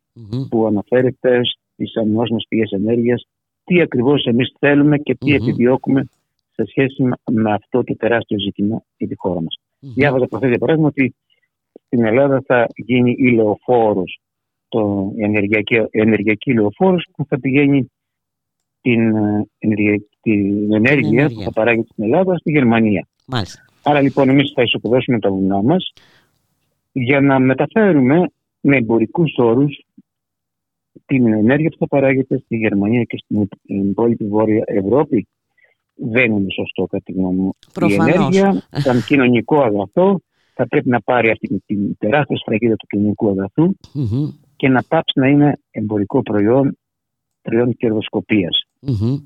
που 0.50 0.66
αναφέρεται 0.66 1.42
στις 1.74 1.96
ανανεώσιμες 1.96 2.46
πηγές 2.50 2.72
ενέργειας, 2.72 3.28
τι 3.64 3.82
ακριβώς 3.82 4.26
εμείς 4.26 4.56
θέλουμε 4.60 4.98
και 4.98 5.16
τι 5.16 5.34
επιδιώκουμε 5.34 6.10
σε 6.54 6.66
σχέση 6.66 7.04
με 7.32 7.54
αυτό 7.54 7.84
το 7.84 7.96
τεράστιο 7.96 8.40
ζήτημα 8.40 8.84
για 8.98 9.08
τη 9.08 9.16
χώρα 9.18 9.42
μας. 9.42 9.56
Mm-hmm. 9.60 9.92
Διάβαζα 9.96 10.28
προχθές 10.28 10.50
για 10.50 10.60
παράδειγμα 10.60 10.88
ότι 10.88 11.16
στην 11.86 12.06
Ελλάδα 12.06 12.44
θα 12.46 12.68
γίνει 12.76 13.16
ηλεοφόρος, 13.18 14.20
το, 14.68 15.12
η 15.16 15.24
ενεργειακή, 15.24 15.76
η 15.76 16.00
ενεργειακή 16.02 16.52
ηλεοφόρος 16.52 17.08
που 17.16 17.26
θα 17.26 17.40
πηγαίνει 17.40 17.92
την, 18.82 19.16
ε, 19.16 19.46
την 20.22 20.74
ενέργεια 20.74 21.30
που 21.30 21.42
θα 21.42 21.52
παράγει 21.52 21.86
στην 21.92 22.04
Ελλάδα 22.04 22.38
στη 22.38 22.52
Γερμανία. 22.52 23.08
Μάλιστα. 23.26 23.66
Άρα 23.84 24.02
λοιπόν 24.02 24.30
εμείς 24.30 24.52
θα 24.56 24.62
ισοπεδώσουμε 24.62 25.20
τα 25.20 25.30
βουνά 25.30 25.62
μας 25.62 25.94
για 26.92 27.22
να 27.22 27.40
μεταφέρουμε 27.40 28.30
με 28.62 28.78
εμπορικούς 28.78 29.34
όρους 29.38 29.86
την 31.06 31.28
ενέργεια 31.28 31.70
που 31.70 31.78
θα 31.78 31.88
παράγεται 31.88 32.38
στη 32.38 32.56
Γερμανία 32.56 33.04
και 33.04 33.18
στην 33.18 33.50
υπόλοιπη 33.90 34.28
Βόρεια 34.28 34.64
Ευρώπη. 34.66 35.28
Δεν 35.96 36.32
είναι 36.32 36.52
σωστό 36.52 36.86
κατά 36.86 37.04
τη 37.04 37.12
γνώμη 37.12 37.40
μου. 37.40 37.52
Η 37.90 37.94
ενέργεια, 37.94 38.64
σαν 38.70 39.04
κοινωνικό 39.04 39.62
αγαθό, 39.62 40.20
θα 40.54 40.68
πρέπει 40.68 40.90
να 40.90 41.02
πάρει 41.02 41.30
αυτή 41.30 41.62
την 41.66 41.98
τεράστια 41.98 42.38
σφραγίδα 42.38 42.76
του 42.76 42.88
κοινωνικού 42.88 43.36
και 44.56 44.68
να 44.68 44.84
πάψει 44.84 45.20
να 45.20 45.28
είναι 45.28 45.60
εμπορικό 45.72 46.22
προϊόν, 46.22 46.78
προϊόν 47.42 47.76
κερδοσκοπίας. 47.76 48.68
Mm-hmm. 48.88 49.22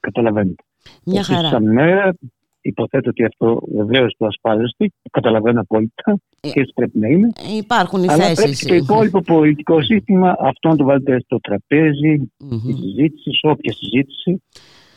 Καταλαβαίνετε. 0.00 0.62
Μια 1.04 1.22
χαρά. 1.22 1.48
Σαν 1.48 1.72
μέρα 1.72 2.14
Υποθέτω 2.62 3.10
ότι 3.10 3.24
αυτό 3.24 3.60
βεβαίως 3.74 4.14
το 4.18 4.26
ασφάλιστο, 4.26 4.86
καταλαβαίνω 5.10 5.60
απόλυτα 5.60 6.18
ε, 6.40 6.48
και 6.50 6.60
έτσι 6.60 6.72
πρέπει 6.74 6.98
να 6.98 7.08
είναι. 7.08 7.28
Ε, 7.52 7.56
υπάρχουν 7.56 8.02
οι 8.02 8.06
Αλλά 8.08 8.32
πρέπει 8.34 8.56
το 8.56 8.74
υπόλοιπο 8.74 9.20
πολιτικό 9.20 9.82
σύστημα 9.82 10.36
αυτό 10.40 10.68
να 10.68 10.76
το 10.76 10.84
βάλετε 10.84 11.20
στο 11.20 11.40
τραπέζι 11.40 12.30
mm-hmm. 12.44 12.60
τη 12.66 12.72
συζήτηση, 12.72 13.30
όποια 13.42 13.72
συζήτηση, 13.72 14.42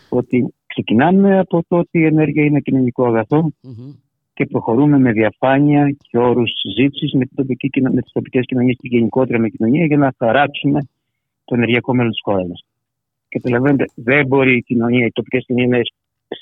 ότι 0.09 0.53
ξεκινάμε 0.65 1.39
από 1.39 1.63
το 1.67 1.77
ότι 1.77 1.99
η 1.99 2.05
ενέργεια 2.05 2.43
είναι 2.43 2.59
κοινωνικό 2.59 3.23
και 4.33 4.45
προχωρούμε 4.45 4.99
με 4.99 5.11
διαφάνεια 5.11 5.95
και 6.09 6.17
όρους 6.17 6.51
συζήτησης 6.55 7.13
με, 7.13 7.25
με 7.91 8.01
τις 8.01 8.11
τοπικές 8.11 8.45
κοινωνίες 8.45 8.75
και 8.81 8.87
γενικότερα 8.87 9.39
με 9.39 9.49
κοινωνία 9.49 9.85
για 9.85 9.97
να 9.97 10.13
χαράξουμε 10.17 10.79
το 11.45 11.55
ενεργειακό 11.55 11.93
μέλλον 11.93 12.11
της 12.11 12.21
χώρας 12.23 12.47
μας. 12.47 12.65
Και 13.29 13.39
καταλαβαίνετε, 13.39 13.85
δεν 13.95 14.27
μπορεί 14.27 14.55
η 14.57 14.61
κοινωνία, 14.61 15.05
οι 15.05 15.11
τοπικές 15.11 15.45
κοινωνίες 15.45 15.91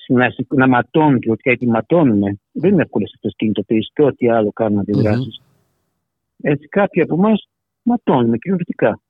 να, 0.08 0.34
να 0.56 0.68
ματώνουν 0.68 1.20
και 1.20 1.32
ότι 1.32 1.50
έτσι 1.52 1.66
ματώνουμε. 1.66 2.40
Δεν 2.52 2.72
είναι 2.72 2.82
εύκολες 2.82 3.12
αυτές 3.16 3.32
τι 3.32 3.38
κινητοποιήσεις 3.38 3.92
και 3.94 4.04
ό,τι 4.04 4.30
άλλο 4.30 4.52
κάνουν 4.52 4.80
αντιδράσεις. 4.80 5.42
Mm-hmm. 5.42 6.40
Έτσι, 6.42 6.68
κάποιοι 6.68 7.02
από 7.02 7.14
εμάς 7.14 7.50
ματώνουμε 7.84 8.38
κυριολεκτικά. 8.38 9.02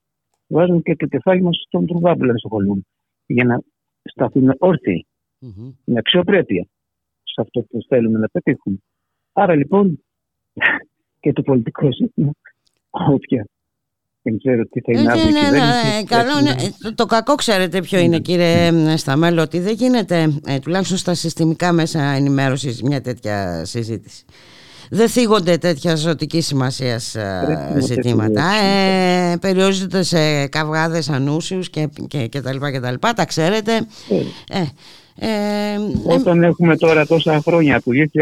Βάζουμε 0.48 0.82
και 0.82 0.96
το 0.96 1.06
κεφάλι 1.06 1.42
μας 1.42 1.64
στον 1.68 1.88
τρουβάμπλο 1.88 2.32
να 2.32 2.38
σχολούν 2.38 2.86
για 3.26 3.44
να 3.44 3.62
σταθούμε 4.04 4.56
όρθιοι, 4.60 5.06
mm-hmm. 5.42 5.74
με 5.86 5.98
αξιοπρέπεια 5.98 6.68
σε 7.24 7.42
αυτό 7.42 7.62
που 7.62 7.80
θέλουμε 7.88 8.20
να 8.20 8.28
πετύχουμε. 8.28 8.78
Άρα 9.34 9.56
λοιπόν 9.56 10.04
και 11.22 11.34
το 11.34 11.42
πολιτικό 11.42 11.92
σύστημα, 11.92 12.32
όποια 12.90 13.48
δεν 14.24 14.38
ξέρω 14.38 14.64
τι 14.64 14.80
θα 14.82 14.92
είναι 14.92 15.12
αύριο. 15.12 15.30
Ναι, 15.30 15.40
ναι, 15.40 15.58
ναι, 15.58 16.04
καλό, 16.06 16.42
ναι. 16.42 16.92
Το 16.96 17.06
κακό 17.06 17.36
ξέρετε 17.36 17.82
ποιο 17.82 18.00
είναι 18.00 18.20
κύριε 18.20 18.72
Σταμέλο 18.98 19.42
ότι 19.42 19.60
δεν 19.60 19.74
γίνεται 19.74 20.40
ε, 20.48 20.60
τουλάχιστον 20.60 20.98
στα 20.98 21.14
συστημικά 21.14 21.72
μέσα 21.72 22.02
ενημέρωσης 22.02 22.82
μια 22.82 23.02
τέτοια 23.02 23.66
συζήτηση. 23.66 24.26
Δεν 24.90 25.08
θίγονται 25.08 25.58
τέτοια 25.58 25.96
ζωτική 25.96 26.42
σημασίας 26.42 27.16
ε, 27.16 27.76
ζητήματα. 27.80 28.44
Ε, 28.64 29.38
περιορίζονται 29.42 30.04
σε 30.04 30.48
καυγάδες 30.48 31.10
ανούσιους 31.10 31.70
και, 31.70 31.90
και, 32.08 32.28
και, 32.28 32.42
τα 32.42 32.54
λοιπά 32.54 32.72
και 32.72 32.80
τα 32.80 32.92
λοιπά. 32.92 33.14
Τα 33.14 33.26
ξέρετε. 33.26 33.72
Ε, 34.50 34.64
ε, 35.16 35.78
Όταν 36.08 36.44
έχουμε 36.44 36.78
τώρα 36.78 37.06
τόσα 37.06 37.42
χρόνια, 37.42 37.82
του 37.82 37.92
2007-2008, 38.14 38.18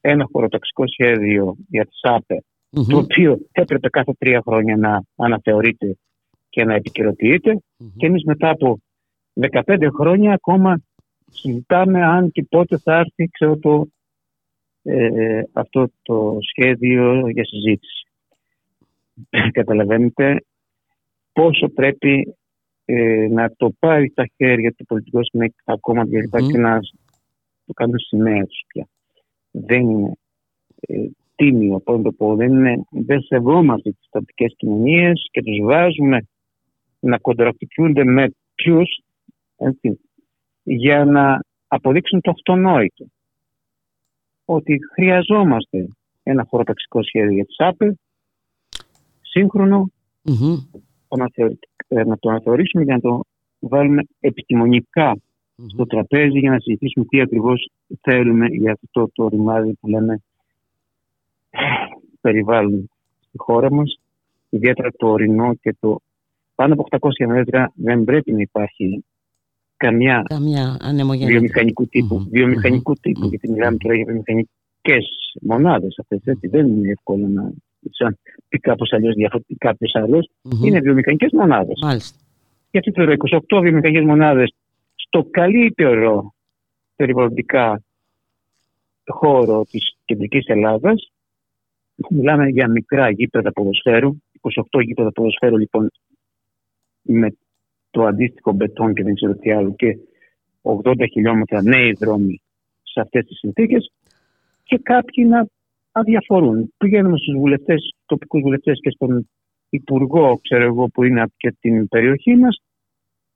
ένα 0.00 0.28
χωροταξικό 0.32 0.84
σχέδιο 0.86 1.56
για 1.68 1.84
τις 1.84 1.98
ΑΠΕ 2.02 2.44
το 2.70 2.96
οποίο 2.96 3.38
έπρεπε 3.52 3.88
κάθε 3.88 4.12
τρία 4.18 4.42
χρόνια 4.46 4.76
να 4.76 5.02
αναθεωρείται 5.16 5.96
και 6.48 6.64
να 6.64 6.74
επικαιροποιειται 6.74 7.62
και 7.96 8.06
εμείς 8.06 8.24
μετά 8.24 8.50
από 8.50 8.78
15 9.40 9.88
χρόνια 9.98 10.32
ακόμα 10.32 10.82
συζητάμε 11.30 12.04
αν 12.04 12.30
και 12.30 12.46
πότε 12.48 12.78
θα 12.78 12.96
έρθει 12.96 13.28
ξέρω, 13.32 13.56
το, 13.56 13.86
ε, 14.82 15.42
αυτό 15.52 15.90
το 16.02 16.36
σχέδιο 16.40 17.28
για 17.28 17.44
συζήτηση. 17.44 18.06
Καταλαβαίνετε 19.58 20.44
πόσο 21.32 21.68
πρέπει 21.68 22.36
ε, 22.84 23.26
να 23.30 23.50
το 23.56 23.70
πάρει 23.78 24.08
στα 24.08 24.26
χέρια 24.36 24.72
του 24.72 24.84
πολιτικού 24.84 25.24
σημαίνει 25.24 25.54
ακόμα 25.64 26.06
και 26.08 26.58
να 26.58 26.78
το 27.66 27.72
κάνουν 27.72 27.98
σημαία 27.98 28.44
τους 28.44 28.64
πια. 28.66 28.88
Δεν 29.50 29.80
είναι 29.80 30.12
ε, 30.80 31.08
τίμιο, 31.38 31.80
πώς 31.80 32.02
το 32.02 32.12
πω. 32.12 32.34
Δεν, 32.34 32.52
είναι, 32.52 32.84
δεν 32.90 33.20
σεβόμαστε 33.20 33.90
τις 33.90 34.08
τοπικές 34.10 34.54
κοινωνίες 34.56 35.28
και 35.30 35.42
τους 35.42 35.58
βάζουμε 35.62 36.26
να 37.00 37.18
κοντρακτικούνται 37.18 38.04
με 38.04 38.30
ποιους 38.54 39.02
για 40.62 41.04
να 41.04 41.40
αποδείξουν 41.66 42.20
το 42.20 42.30
αυτονόητο. 42.30 43.06
Ότι 44.44 44.78
χρειαζόμαστε 44.92 45.88
ένα 46.22 46.46
χωροταξικό 46.48 47.02
σχέδιο 47.02 47.32
για 47.32 47.44
τις 47.44 47.58
ΑΠΕ, 47.58 47.98
σύγχρονο, 49.20 49.90
να 51.88 52.16
το 52.18 52.28
αναθεωρήσουμε 52.28 52.84
για 52.84 52.94
να 52.94 53.00
το 53.00 53.20
βάλουμε 53.58 54.02
στο 55.66 55.86
τραπέζι 55.86 56.38
για 56.38 56.50
να 56.50 56.60
συζητήσουμε 56.60 57.04
τι 57.04 57.20
ακριβώς 57.20 57.70
θέλουμε 58.00 58.46
για 58.46 58.72
αυτό 58.72 59.10
το 59.12 59.28
ρημάδι 59.28 59.74
που 59.80 59.88
λέμε 59.88 60.22
περιβάλλον 62.20 62.90
στη 63.20 63.38
χώρα 63.38 63.72
μας, 63.72 64.00
ιδιαίτερα 64.48 64.90
το 64.96 65.08
ορεινό 65.08 65.54
και 65.54 65.76
το 65.80 66.00
πάνω 66.54 66.72
από 66.72 66.86
800 66.90 67.26
μέτρα 67.26 67.72
δεν 67.74 68.04
πρέπει 68.04 68.32
να 68.32 68.40
υπάρχει 68.40 69.04
καμιά, 69.76 70.22
καμιά 70.28 70.76
βιομηχανικού 71.26 71.86
τύπου, 71.86 72.20
mm-hmm. 72.20 72.30
βιομηχανικού 72.30 72.92
mm-hmm. 72.92 73.00
τύπου, 73.00 73.24
mm-hmm. 73.24 73.28
γιατί 73.28 73.50
μιλάμε 73.50 73.76
τώρα 73.76 73.94
για 73.94 74.04
βιομηχανικές 74.04 75.06
μονάδες 75.40 75.98
αυτές, 75.98 76.20
έτσι, 76.24 76.48
δεν 76.48 76.66
είναι 76.66 76.90
εύκολο 76.90 77.26
να 77.28 77.50
σαν 77.90 78.18
πει 78.48 78.58
κάπω 78.58 78.84
αλλιώς 78.90 79.14
διαφορετικά 79.14 79.68
κάποιος 79.68 79.94
άλλος, 79.94 80.30
mm-hmm. 80.42 80.66
είναι 80.66 80.80
βιομηχανικές 80.80 81.30
μονάδες. 81.32 81.78
Γιατί 82.70 82.92
τώρα 82.92 83.14
28 83.48 83.60
βιομηχανικές 83.60 84.04
μονάδες 84.04 84.54
στο 84.94 85.26
καλύτερο 85.30 86.34
περιβαλλοντικά 86.96 87.82
χώρο 89.06 89.66
της 89.70 89.96
κεντρικής 90.04 90.46
Ελλάδας 90.46 91.12
Μιλάμε 92.10 92.48
για 92.48 92.68
μικρά 92.68 93.10
γήπεδα 93.10 93.52
ποδοσφαίρου, 93.52 94.16
28 94.72 94.84
γήπεδα 94.84 95.12
ποδοσφαίρου 95.12 95.56
λοιπόν 95.56 95.90
με 97.02 97.36
το 97.90 98.04
αντίστοιχο 98.04 98.52
μπετόν 98.52 98.94
και 98.94 99.02
δεν 99.02 99.14
ξέρω 99.14 99.34
τι 99.34 99.52
άλλο 99.52 99.74
και 99.74 99.98
80 100.62 100.94
χιλιόμετρα 101.12 101.62
νέοι 101.62 101.92
δρόμοι 101.92 102.42
σε 102.82 103.00
αυτές 103.00 103.24
τις 103.24 103.38
συνθήκες 103.38 103.92
και 104.64 104.78
κάποιοι 104.82 105.26
να 105.28 105.46
αδιαφορούν. 105.92 106.72
Πηγαίνουμε 106.76 107.16
στους 107.18 107.34
βουλευτές, 107.34 107.94
τοπικούς 108.06 108.40
βουλευτές 108.40 108.78
και 108.82 108.90
στον 108.90 109.28
υπουργό, 109.68 110.38
ξέρω 110.42 110.64
εγώ, 110.64 110.88
που 110.88 111.02
είναι 111.04 111.20
από 111.20 111.32
την 111.60 111.88
περιοχή 111.88 112.36
μας 112.36 112.62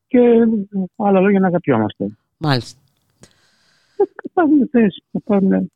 και 0.07 0.19
άλλα 0.97 1.21
λόγια 1.21 1.41
να 1.41 1.47
αγαπιόμαστε. 1.47 2.17
Μάλιστα. 2.39 2.81
Θα 3.97 4.31
πάρουν 4.33 4.69
θέση, 4.69 5.03
θα 5.13 5.21
πάρουν 5.25 5.71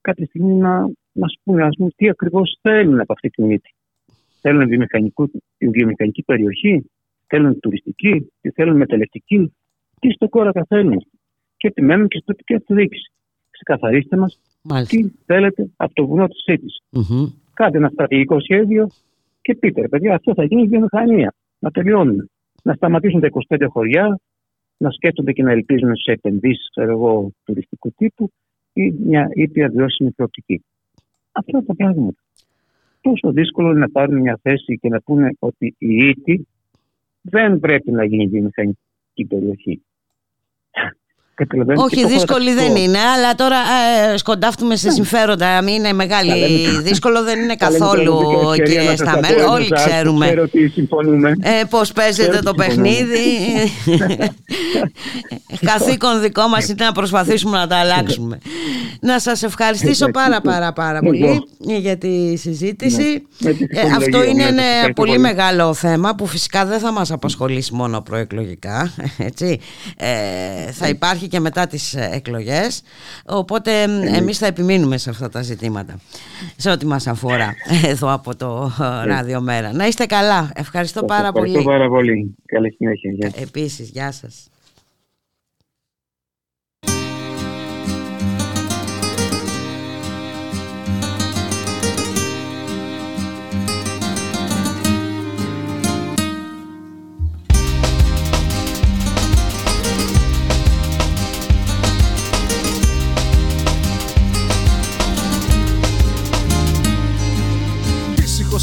κάποια 0.00 0.26
στιγμή 0.26 0.54
να 0.54 0.90
μα 1.14 1.26
πούνε 1.44 1.68
πούμε, 1.76 1.90
τι 1.96 2.08
ακριβώς 2.08 2.58
θέλουν 2.62 3.00
από 3.00 3.12
αυτή 3.12 3.28
τη 3.28 3.42
μύτη. 3.42 3.74
Θέλουν 4.40 4.68
βιομηχανική 5.58 6.22
περιοχή, 6.22 6.90
θέλουν 7.26 7.60
τουριστική, 7.60 8.30
τι 8.40 8.50
θέλουν 8.50 8.76
μεταλλευτική, 8.76 9.52
τι 10.00 10.10
στο 10.10 10.28
κόρακα 10.28 10.64
θέλουν. 10.68 11.06
Και 11.56 11.68
επιμένουν 11.68 12.08
και 12.08 12.18
στην 12.18 12.26
τοπική 12.26 12.54
αυτοδιοίκηση. 12.54 13.12
Ξεκαθαρίστε 13.50 14.16
μας 14.16 14.40
τι 14.88 15.08
θέλετε 15.26 15.70
από 15.76 15.94
το 15.94 16.06
βουνό 16.06 16.26
της 16.28 16.42
Σύτης. 16.42 16.82
Mm-hmm. 16.92 17.32
Κάντε 17.54 17.78
ένα 17.78 17.88
στρατηγικό 17.88 18.40
σχέδιο 18.40 18.88
και 19.42 19.54
πείτε, 19.54 19.80
ρε 19.80 19.88
παιδιά, 19.88 20.14
αυτό 20.14 20.34
θα 20.34 20.44
γίνει 20.44 20.66
βιομηχανία. 20.66 21.34
Να 21.58 21.70
τελειώνουμε. 21.70 22.26
Να 22.62 22.74
σταματήσουν 22.74 23.20
τα 23.20 23.28
25 23.48 23.66
χωριά, 23.68 24.20
να 24.76 24.90
σκέφτονται 24.90 25.32
και 25.32 25.42
να 25.42 25.52
ελπίζουν 25.52 25.96
σε 25.96 26.12
επενδύσεις 26.12 26.68
τουριστικού 27.44 27.92
τύπου 27.96 28.30
ή 28.72 28.90
μια 28.90 29.28
ήπια 29.32 29.68
βιώσιμη 29.68 30.10
προοπτική. 30.10 30.64
Αυτά 31.36 31.64
τα 31.64 31.74
πράγματα. 31.74 32.20
Τόσο 33.00 33.32
δύσκολο 33.32 33.70
είναι 33.70 33.78
να 33.78 33.90
πάρουν 33.90 34.20
μια 34.20 34.38
θέση 34.42 34.78
και 34.78 34.88
να 34.88 35.00
πούνε 35.00 35.30
ότι 35.38 35.74
η 35.78 35.96
ΙΤΗ 35.96 36.46
δεν 37.20 37.58
πρέπει 37.60 37.90
να 37.90 38.04
γίνει 38.04 38.26
βιομηχανική 38.26 39.24
περιοχή. 39.28 39.82
Όχι, 41.76 42.06
δύσκολη 42.06 42.52
δεν 42.54 42.76
είναι, 42.76 42.98
αλλά 42.98 43.34
τώρα 43.34 43.56
ε, 44.12 44.16
σκοντάφτουμε 44.16 44.76
σε 44.76 44.86
ναι. 44.86 44.92
συμφέροντα. 44.92 45.62
Μην 45.62 45.74
είναι 45.74 45.92
μεγάλη. 45.92 46.68
δύσκολο 46.82 47.22
δεν 47.22 47.42
είναι 47.42 47.54
καθόλου 47.54 48.20
κύριε 48.54 48.96
Σταμέλ. 48.96 49.38
Όλοι 49.50 49.68
ξέρουμε 49.68 50.34
ε, 51.40 51.64
πώς 51.70 51.92
παίζεται 51.92 52.38
το 52.38 52.54
παιχνίδι. 52.54 53.24
Καθήκον 55.70 56.20
δικό 56.20 56.48
μας 56.48 56.68
είναι 56.68 56.84
να 56.84 56.92
προσπαθήσουμε 56.92 57.58
να 57.58 57.66
τα 57.66 57.76
αλλάξουμε. 57.76 58.38
να 59.00 59.18
σας 59.18 59.42
ευχαριστήσω 59.42 60.10
πάρα 60.10 60.40
πάρα 60.40 60.72
πάρα 60.72 61.00
πολύ 61.00 61.42
για 61.56 61.96
τη 61.98 62.36
συζήτηση. 62.36 63.26
Ναι, 63.38 63.50
ε, 63.50 63.80
αυτό 63.96 64.24
είναι 64.24 64.42
ένα 64.42 64.92
πολύ 64.94 65.18
μεγάλο 65.18 65.74
θέμα 65.74 66.14
που 66.14 66.26
φυσικά 66.26 66.64
δεν 66.64 66.78
θα 66.78 66.92
μας 66.92 67.10
απασχολήσει 67.10 67.74
μόνο 67.74 68.00
προεκλογικά. 68.00 68.92
Έτσι. 69.28 69.60
Ε, 69.96 70.72
θα 70.72 70.88
υπάρχει 70.88 71.23
και 71.28 71.40
μετά 71.40 71.66
τις 71.66 71.94
ε, 71.94 72.08
εκλογές 72.12 72.82
οπότε 73.26 73.82
εμείς 74.16 74.38
θα 74.38 74.46
επιμείνουμε 74.46 74.98
σε 74.98 75.10
αυτά 75.10 75.28
τα 75.28 75.42
ζητήματα 75.42 75.98
σε 76.56 76.70
ό,τι 76.70 76.86
μας 76.86 77.06
αφορά 77.06 77.54
εδώ 77.92 78.12
από 78.12 78.36
το 78.36 78.70
ε, 78.80 79.06
Ράδιο 79.06 79.40
Μέρα. 79.40 79.72
Να 79.72 79.86
είστε 79.86 80.06
καλά. 80.06 80.50
Ευχαριστώ 80.54 81.04
πάρα 81.04 81.32
πολύ. 81.32 81.48
Ευχαριστώ 81.48 81.70
πάρα 81.70 81.88
πολύ. 81.88 82.34
Καλή 82.46 82.72
συνέχεια. 82.72 83.32
Επίσης, 83.34 83.88
γεια 83.88 84.12
σας. 84.12 84.48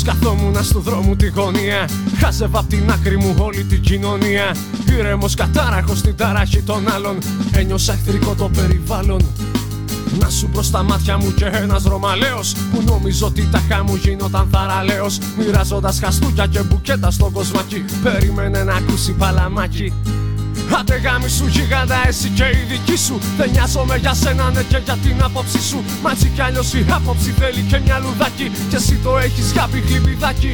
Καθόμουν 0.03 0.63
στο 0.63 0.79
δρόμο 0.79 1.15
τη 1.15 1.27
γωνία. 1.27 1.89
Χάζευα 2.19 2.59
απ' 2.59 2.67
την 2.67 2.91
άκρη 2.91 3.17
μου 3.17 3.35
όλη 3.37 3.63
την 3.63 3.81
κοινωνία. 3.81 4.55
Ήρεμος 4.97 5.35
κατάραχος 5.35 5.97
στην 5.97 6.15
ταράχη 6.15 6.61
των 6.61 6.91
άλλων. 6.91 7.17
Ένιωσα 7.51 7.93
εχθρικό 7.93 8.35
το 8.35 8.49
περιβάλλον. 8.49 9.21
Να 10.19 10.29
σου 10.29 10.49
προ 10.49 10.63
τα 10.71 10.83
μάτια 10.83 11.17
μου 11.17 11.33
και 11.33 11.45
ένας 11.45 11.83
Ρωμαλαίος 11.83 12.55
που 12.71 12.83
νόμιζω 12.85 13.25
ότι 13.25 13.47
τα 13.51 13.61
χάμου 13.69 13.95
γινόταν 13.95 14.47
θαραλέος. 14.51 15.17
Μοιράζοντας 15.37 15.99
χαστούκια 15.99 16.45
και 16.45 16.59
μπουκέτα 16.59 17.11
στο 17.11 17.29
κοσμάκι. 17.33 17.85
Περίμενε 18.03 18.63
να 18.63 18.73
ακούσει 18.73 19.11
παλαμάκι. 19.11 19.93
Άντε 20.79 20.95
γάμι 20.95 21.29
σου 21.29 21.45
γίγαντα 21.47 22.07
εσύ 22.07 22.29
και 22.29 22.43
η 22.43 22.63
δική 22.69 22.97
σου. 22.97 23.19
Δεν 23.37 23.49
νοιάζομαι 23.51 23.97
για 23.97 24.13
σένα 24.13 24.51
ναι 24.51 24.63
και 24.63 24.79
για 24.83 24.97
την 25.03 25.23
άποψή 25.23 25.61
σου. 25.69 25.83
Μα 26.03 26.11
έτσι 26.11 26.27
κι 26.35 26.41
αλλιώς 26.41 26.73
η 26.73 26.85
άποψη 26.89 27.31
θέλει 27.39 27.61
και 27.61 27.79
μια 27.85 27.97
λουδάκι. 27.99 28.51
Και 28.69 28.75
εσύ 28.75 28.95
το 29.03 29.17
έχεις 29.17 29.51
για 29.51 29.67
πηγλιπιδάκι 29.71 30.51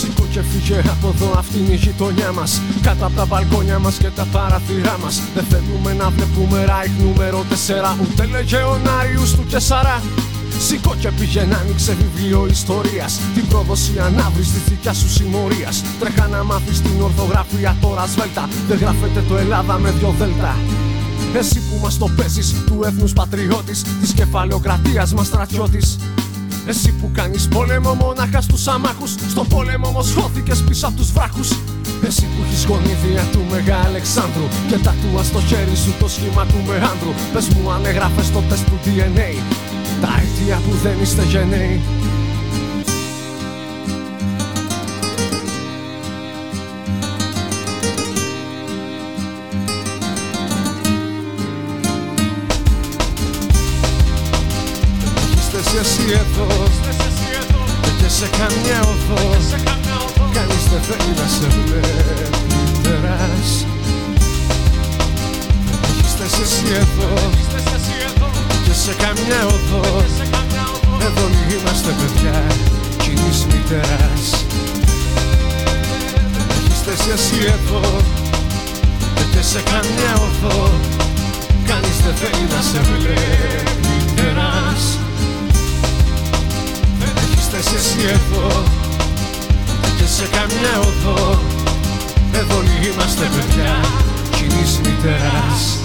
Σήκω 0.00 0.26
και 0.30 0.40
φύγε 0.42 0.78
από 0.78 1.08
εδώ 1.14 1.38
αυτή 1.38 1.58
είναι 1.58 1.72
η 1.72 1.76
γειτονιά 1.76 2.32
μας. 2.32 2.60
Κάτω 2.82 3.06
από 3.06 3.16
τα 3.16 3.26
μπαλκόνια 3.26 3.78
μας 3.78 3.96
και 3.96 4.08
τα 4.08 4.26
παραθυρά 4.32 4.96
μας. 5.02 5.20
Δεν 5.34 5.44
θέλουμε 5.44 5.92
να 5.92 6.10
βλέπουμε 6.10 6.64
ράιχ 6.64 6.90
νούμερο 7.02 7.44
4 7.50 7.96
Ούτε 8.02 8.24
λεγεωνάριους 8.24 9.34
του 9.34 9.44
Κεσάρα 9.46 10.02
Σήκω 10.58 10.94
και 10.98 11.10
πήγαινε 11.10 11.54
άνοιξε 11.54 11.96
βιβλίο 12.00 12.46
ιστορίας. 12.50 13.20
Την 13.34 13.46
πρόδοση 13.48 13.98
ανάβρι 13.98 14.42
της 14.42 14.62
δικιάς 14.68 14.96
σου 14.96 15.08
συμμορίας. 15.08 15.84
Τρέχα 16.00 16.26
να 16.26 16.44
μάθεις 16.44 16.80
την 16.80 17.00
ορθογραφία 17.02 17.76
τώρα 17.80 18.06
σβέλτα. 18.06 18.48
Δεν 18.68 18.78
γράφεται 18.78 19.24
το 19.28 19.36
Ελλάδα 19.36 19.78
με 19.78 19.90
δυο 19.90 20.14
δέλτα. 20.18 20.56
Εσύ 21.34 21.58
που 21.58 21.78
μας 21.82 21.98
το 21.98 22.08
παίζεις, 22.16 22.54
του 22.66 22.80
έθνους 22.84 23.12
πατριώτης, 23.12 23.82
της 24.00 24.12
κεφαλαιοκρατίας 24.12 25.14
μας 25.14 25.26
στρατιώτης. 25.26 25.96
Εσύ 26.66 26.92
που 26.92 27.10
κάνεις 27.12 27.48
πόλεμο 27.48 27.94
μονάχας 27.94 28.44
στου 28.44 28.70
αμάχους. 28.70 29.14
Στο 29.28 29.44
πόλεμο 29.44 29.88
όμως 29.88 30.12
χώθηκες 30.14 30.62
πίσω 30.62 30.86
από 30.86 30.96
τους 30.96 31.12
βράχους. 31.12 31.48
Εσύ 32.06 32.22
που 32.22 32.42
έχεις 32.46 32.64
γονίδια 32.64 33.24
του 33.32 33.42
Μεγά 33.50 33.76
Αλεξάνδρου 33.84 34.48
Και 34.68 34.78
τατούα 34.78 35.22
στο 35.22 35.40
χέρι 35.40 35.76
σου 35.76 35.94
το 36.00 36.08
σχήμα 36.08 36.44
του 36.46 36.58
Μεάνδρου 36.66 37.12
Πες 37.32 37.48
μου 37.48 37.70
αν 37.70 37.84
έγραφες 37.84 38.30
το 38.30 38.40
τεστ 38.48 38.64
του 38.64 38.78
DNA 38.84 39.28
τα 40.00 40.08
αίτια 40.20 40.56
που 40.56 40.76
δεν 40.82 40.96
είστε 41.02 41.22
γενναίοι 41.22 41.80
κοινής 73.74 73.90
μητεράς 73.90 74.44
Έχεις 76.50 76.80
θέση 76.84 77.10
εσύ 77.14 77.38
εδώ 77.46 78.00
Και 79.32 79.42
σε 79.42 79.60
καμιά 79.62 80.12
οδό. 80.14 80.70
Κανείς 81.66 81.96
δεν 82.04 82.14
θέλει 82.14 82.46
να 82.54 82.60
σε 82.70 82.80
βλέπει 82.80 84.12
τεράς 84.16 84.98
Έχεις 87.22 87.46
θέση 87.46 87.74
εσύ 87.74 88.08
εδώ 88.16 88.62
Και 89.96 90.06
σε 90.16 90.26
καμιά 90.36 90.78
οδό. 90.78 91.42
Εδώ 92.32 92.62
είμαστε 92.86 93.24
παιδιά 93.34 93.80
κοινής 94.36 94.80
μητεράς 94.82 95.78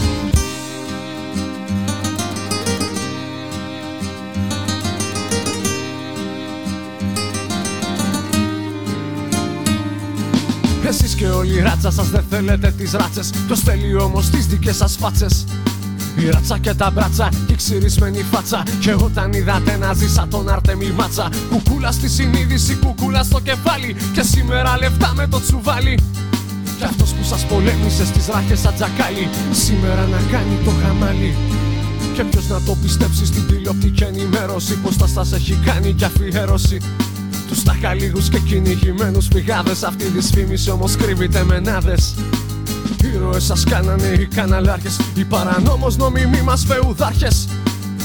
και 11.20 11.28
όλη 11.28 11.54
η 11.54 11.62
ράτσα 11.62 11.92
σας 11.92 12.10
δεν 12.10 12.24
θέλετε 12.30 12.74
τις 12.78 12.92
ράτσες. 12.92 13.30
Το 13.48 13.56
στέλνει 13.56 13.94
όμως 13.94 14.30
τις 14.30 14.46
δικές 14.46 14.76
σας 14.76 14.96
φάτσες. 15.00 15.46
Η 16.18 16.30
ράτσα 16.30 16.58
και 16.58 16.74
τα 16.74 16.92
μπράτσα 16.92 17.30
και 17.46 17.54
η 17.54 17.56
ξυρισμένη 17.56 18.26
φάτσα. 18.32 18.64
Και 18.80 18.94
όταν 18.94 19.34
είδατε 19.34 19.78
να 19.78 19.94
ζήσα 19.94 20.28
τον 20.30 20.50
Αρτέμι 20.50 20.92
Μάτσα 20.98 21.30
Κουκούλα 21.50 21.92
στη 21.92 22.10
συνείδηση, 22.10 22.76
κουκούλα 22.76 23.24
στο 23.24 23.40
κεφάλι. 23.40 23.96
Και 24.14 24.22
σήμερα 24.22 24.78
λεφτά 24.78 25.14
με 25.16 25.28
το 25.28 25.42
τσουβάλι. 25.42 26.00
Κι 26.78 26.84
αυτός 26.84 27.14
που 27.14 27.24
σας 27.24 27.46
πολέμησε 27.46 28.06
στις 28.06 28.28
ράχες 28.28 28.60
σαν 28.60 28.74
τζακάλι 28.76 29.28
Σήμερα 29.52 30.08
να 30.12 30.18
κάνει 30.32 30.56
το 30.66 30.72
χαμάλι. 30.84 31.36
Και 32.14 32.24
ποιος 32.24 32.48
να 32.48 32.62
το 32.62 32.78
πιστέψει 32.82 33.26
στην 33.26 33.48
τηλεοπτική 33.48 34.04
ενημέρωση 34.04 34.74
Πως 34.74 34.98
τα 34.98 35.08
σας 35.08 35.32
έχει 35.34 35.60
κάνει 35.66 35.94
κι 35.94 36.04
αφιέρωση 36.04 36.78
Τους 37.50 37.64
ταχαλίγους 37.64 38.30
και 38.30 38.40
κυνηγημένους 38.40 39.28
πηγάδες 39.28 39.84
Αυτή 39.84 40.04
η 40.04 40.08
δυσφήμιση 40.08 40.72
όμως 40.72 40.96
κρύβεται 40.96 41.44
μενάδες 41.44 42.16
Ήρωες 43.14 43.44
σας 43.44 43.64
κάνανε 43.64 44.08
οι 44.08 44.26
καναλάρχες 44.26 45.00
Οι 45.16 45.24
παρανόμως 45.24 45.98
νομιμοί 45.98 46.42
μας 46.42 46.66
φεουδάρχες. 46.66 47.48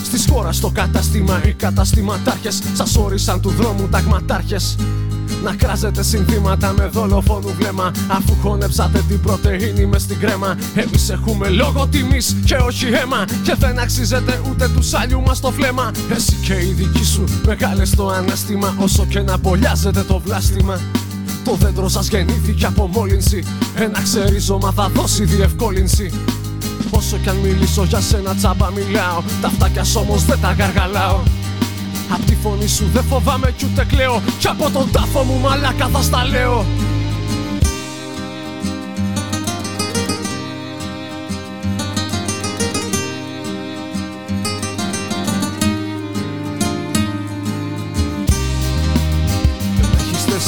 Στις 0.05 0.27
χώρας 0.31 0.57
στο 0.57 0.71
κατάστημα 0.71 1.41
οι 1.45 1.53
καταστηματάρχες 1.53 2.63
Σας 2.75 2.97
όρισαν 2.97 3.41
του 3.41 3.51
δρόμου 3.51 3.89
ταγματάρχες 3.89 4.77
να 5.45 5.55
κράζετε 5.55 6.03
συνθήματα 6.03 6.73
με 6.73 6.87
δολοφόνου 6.87 7.55
βλέμμα. 7.59 7.93
Αφού 8.09 8.37
χωνέψατε 8.43 9.05
την 9.09 9.21
πρωτεΐνη 9.21 9.87
μες 9.87 10.03
στην 10.03 10.19
κρέμα. 10.19 10.57
Εμείς 10.75 11.11
έχουμε 11.11 11.49
λόγο 11.49 11.87
τιμής 11.87 12.37
και 12.45 12.55
όχι 12.55 12.87
αίμα. 12.87 13.25
Και 13.43 13.55
δεν 13.59 13.79
αξίζετε 13.79 14.41
ούτε 14.51 14.69
του 14.69 14.83
άλλου 14.93 15.21
μας 15.21 15.41
το 15.41 15.51
φλέμα. 15.51 15.91
Εσύ 16.11 16.35
και 16.35 16.55
η 16.55 16.73
δική 16.73 17.05
σου 17.05 17.25
μεγάλες 17.47 17.91
το 17.91 18.09
ανάστημα 18.09 18.75
Όσο 18.79 19.07
και 19.07 19.21
να 19.21 19.37
μπολιάζετε 19.37 20.03
το 20.03 20.19
βλάστημα. 20.25 20.81
Το 21.45 21.55
δέντρο 21.55 21.89
σας 21.89 22.09
γεννήθηκε 22.09 22.67
από 22.67 22.87
μόλυνση. 22.87 23.45
Ένα 23.75 24.03
ξερίζωμα 24.03 24.73
θα 24.73 24.89
δώσει 24.89 25.25
διευκόλυνση. 25.25 26.13
Όσο 26.91 27.17
κι 27.17 27.29
αν 27.29 27.37
μιλήσω 27.37 27.85
για 27.85 28.01
σένα 28.01 28.35
τσάμπα 28.35 28.71
μιλάω. 28.71 29.23
Τα 29.41 29.49
φτάκια 29.49 29.85
όμως 29.95 30.25
δεν 30.25 30.39
τα 30.41 30.53
γαργαλάω 30.53 31.21
Απ' 32.09 32.25
τη 32.25 32.35
φωνή 32.37 32.67
σου 32.67 32.91
δεν 32.93 33.05
φοβάμαι 33.05 33.55
κι 33.57 33.65
ούτε 33.65 33.85
κλαίω. 33.85 34.23
Κι 34.39 34.49
από 34.49 34.71
τον 34.71 34.91
τάφο 34.93 35.23
μου 35.23 35.41
μαλάκα 35.41 35.89
θα 35.89 36.03
στα 36.03 36.25
λέω. 36.25 36.65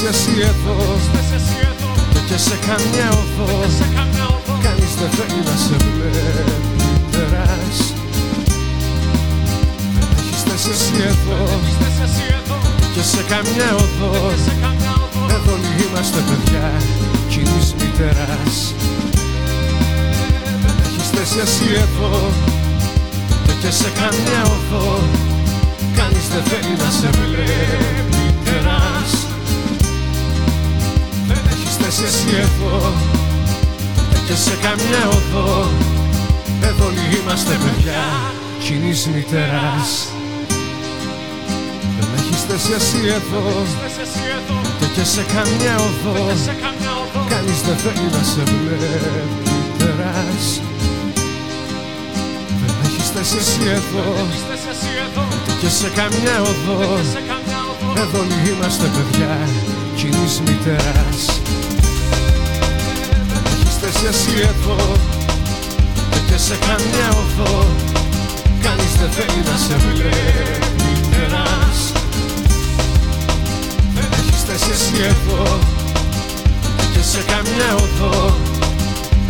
Εσύ 0.09 0.31
εδώ. 0.41 0.77
Και 2.29 2.37
σε 2.37 2.57
καμιά 2.67 3.09
οδό. 3.11 3.61
Κανείς 4.63 4.95
δεν 4.95 5.11
θέλει 5.11 5.43
να 5.45 5.57
σε 5.57 5.77
βλέπει 5.77 6.86
έχεις 10.71 11.77
θέση 11.81 12.03
εσύ 12.05 12.25
εδώ. 12.41 12.61
Και 12.95 13.03
σε 13.03 13.23
καμιά 13.33 13.71
οδό. 13.75 14.31
Εδώ 15.37 15.55
είμαστε 15.85 16.19
παιδιά 16.29 16.73
κοινής 17.29 17.75
μητεράς 17.79 18.75
Δεν 20.63 20.77
έχεις 20.85 21.09
θέση 21.15 21.39
εσύ 21.45 21.69
εδώ. 21.85 22.31
Και 23.61 23.71
σε 23.71 23.91
καμιά 24.01 24.43
οδό. 24.57 24.99
Κανείς 25.97 26.29
δεν 26.33 26.43
θέλει 26.49 26.75
να 26.83 26.91
σε 26.91 27.09
βλέπει 27.19 28.25
τεράς 28.45 29.27
Είσαι 31.89 32.05
εσύ 32.05 32.37
εδώ. 32.37 32.93
Και 34.27 34.35
σε 34.35 34.57
καμιά 34.63 35.09
οδό. 35.09 35.71
Εδώ 36.63 36.85
όλοι 36.87 37.21
είμαστε 37.21 37.51
παιδιά 37.51 38.05
κοινής 38.59 39.07
μητεράς 39.07 40.09
Δεν 40.11 40.16
έχεις 42.27 42.43
θέση 42.49 42.73
εσύ 42.79 43.01
εδώ. 43.19 43.45
Και 44.95 45.05
σε 45.05 45.23
καμιά 45.35 45.75
οδό. 45.89 46.27
Κανείς 47.29 47.61
δεν 47.67 47.77
θέλει 47.77 48.09
να 48.17 48.23
σε 48.33 48.43
βλέπει. 48.51 49.57
Τεράς 49.79 50.47
Δεν 52.61 52.75
έχεις 52.85 53.09
θέση 53.15 53.37
εσύ 53.41 53.65
εδώ. 53.79 54.09
Και 55.61 55.69
σε 55.69 55.89
καμιά 55.89 56.37
οδό. 56.41 56.99
Εδώ 58.03 58.19
όλοι 58.19 58.51
είμαστε 58.51 58.87
παιδιά. 58.95 59.39
Κοινής 59.97 60.41
μητεράς 60.41 61.41
Είσαι 63.69 64.09
εσύ 64.09 64.41
εδώ. 64.41 64.93
Και 66.29 66.39
σε 66.39 66.57
καμιά 66.67 67.09
οδό. 67.09 67.67
Κανείς 68.63 68.93
δεν 69.01 69.11
θέλει 69.11 69.43
να 69.45 69.57
σε 69.57 69.77
βλέπει. 69.77 70.67
Περάς 71.11 72.06
Δεν 74.47 74.55
έχεις 74.55 74.67
θέση 74.67 74.71
εσύ 74.71 75.03
εδώ 75.03 75.59
και 76.93 77.03
σε 77.03 77.23
καμιά 77.23 77.75
οδό. 77.75 78.35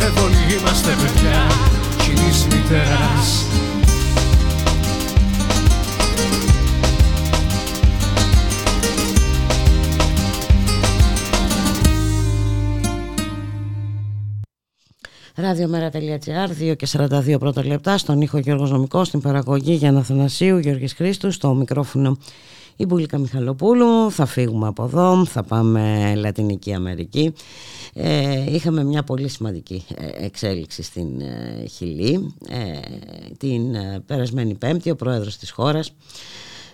Εδώ 0.01 0.23
όλοι 0.23 0.59
είμαστε 0.59 0.89
παιδιά 0.89 1.47
κοινής 2.03 2.45
μητεράς 2.45 3.45
Ραδιομέρα.gr, 15.39 16.71
2 16.71 16.75
και 16.77 16.87
42 16.91 17.39
πρώτα 17.39 17.65
λεπτά, 17.65 17.97
στον 17.97 18.21
ήχο 18.21 18.37
Γιώργος 18.37 18.71
Νομικός, 18.71 19.07
στην 19.07 19.21
παραγωγή 19.21 19.73
Γιάννα 19.73 20.03
Θανασίου, 20.03 20.57
Γιώργης 20.57 20.93
Χρήστου, 20.93 21.31
στο 21.31 21.53
μικρόφωνο 21.53 22.17
η 22.77 22.85
Μπουλίκα 22.85 23.17
Μιχαλοπούλου. 23.17 24.11
Θα 24.11 24.25
φύγουμε 24.25 24.67
από 24.67 24.83
εδώ, 24.83 25.25
θα 25.25 25.43
πάμε 25.43 26.13
Λατινική 26.15 26.73
Αμερική. 26.73 27.33
Ε, 27.93 28.53
είχαμε 28.53 28.83
μια 28.83 29.03
πολύ 29.03 29.27
σημαντική 29.27 29.83
ε, 29.95 30.25
εξέλιξη 30.25 30.83
στην 30.83 31.21
ε, 31.21 31.65
Χιλή. 31.67 32.33
Ε, 32.49 32.79
την 33.37 33.75
ε, 33.75 34.03
περασμένη 34.05 34.55
Πέμπτη, 34.55 34.89
ο 34.89 34.95
πρόεδρος 34.95 35.37
της 35.37 35.51
χώρας 35.51 35.93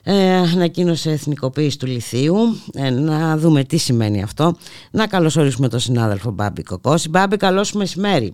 ε, 0.04 0.34
ανακοίνωσε 0.36 1.12
εθνικοποίηση 1.12 1.80
του 1.80 1.86
λιθίου. 1.86 2.36
Ε, 2.74 2.90
να 2.90 3.38
δούμε 3.38 3.64
τι 3.64 3.78
σημαίνει 3.78 4.24
αυτό. 4.24 4.56
Να 4.92 5.08
καλωσορίσουμε 5.08 5.70
τον 5.70 5.80
συνάδελφο 5.80 6.32
Μπάμπη 6.32 6.64
Κοκόση. 6.64 7.10
Μπάμπη, 7.10 7.38
καλώς 7.38 7.74
μεσημέρι. 7.74 8.34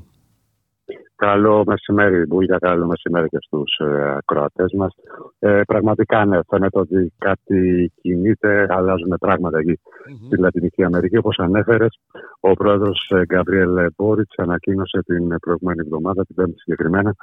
Καλό 1.20 1.64
μεσημέρι, 1.66 2.26
Μπούλια, 2.26 2.58
καλό 2.58 2.86
μεσημέρι 2.86 3.28
και 3.28 3.38
στους 3.42 3.78
ε, 3.78 4.16
ακροατές 4.18 4.74
μας. 4.78 4.94
Ε, 5.40 5.62
πραγματικά, 5.68 6.26
ναι, 6.26 6.40
φαίνεται 6.48 6.80
ότι 6.80 7.14
κάτι 7.18 7.92
κινείται, 8.02 8.66
αλλάζουν 8.70 9.16
πράγματα 9.20 9.58
εκεί 9.58 9.80
mm-hmm. 9.80 10.26
στη 10.26 10.38
Λατινική 10.38 10.84
Αμερική. 10.84 11.18
Όπως 11.18 11.40
ανέφερες, 11.40 12.00
ο 12.40 12.54
πρόεδρος 12.54 13.12
ε, 13.16 13.26
Γκαμπριέλ 13.26 13.88
Μπόριτς 13.98 14.36
ανακοίνωσε 14.38 15.00
την 15.06 15.40
προηγούμενη 15.40 15.82
εβδομάδα, 15.84 16.26
την 16.26 16.36
πέμπτη 16.36 16.60
συγκεκριμένα, 16.60 17.16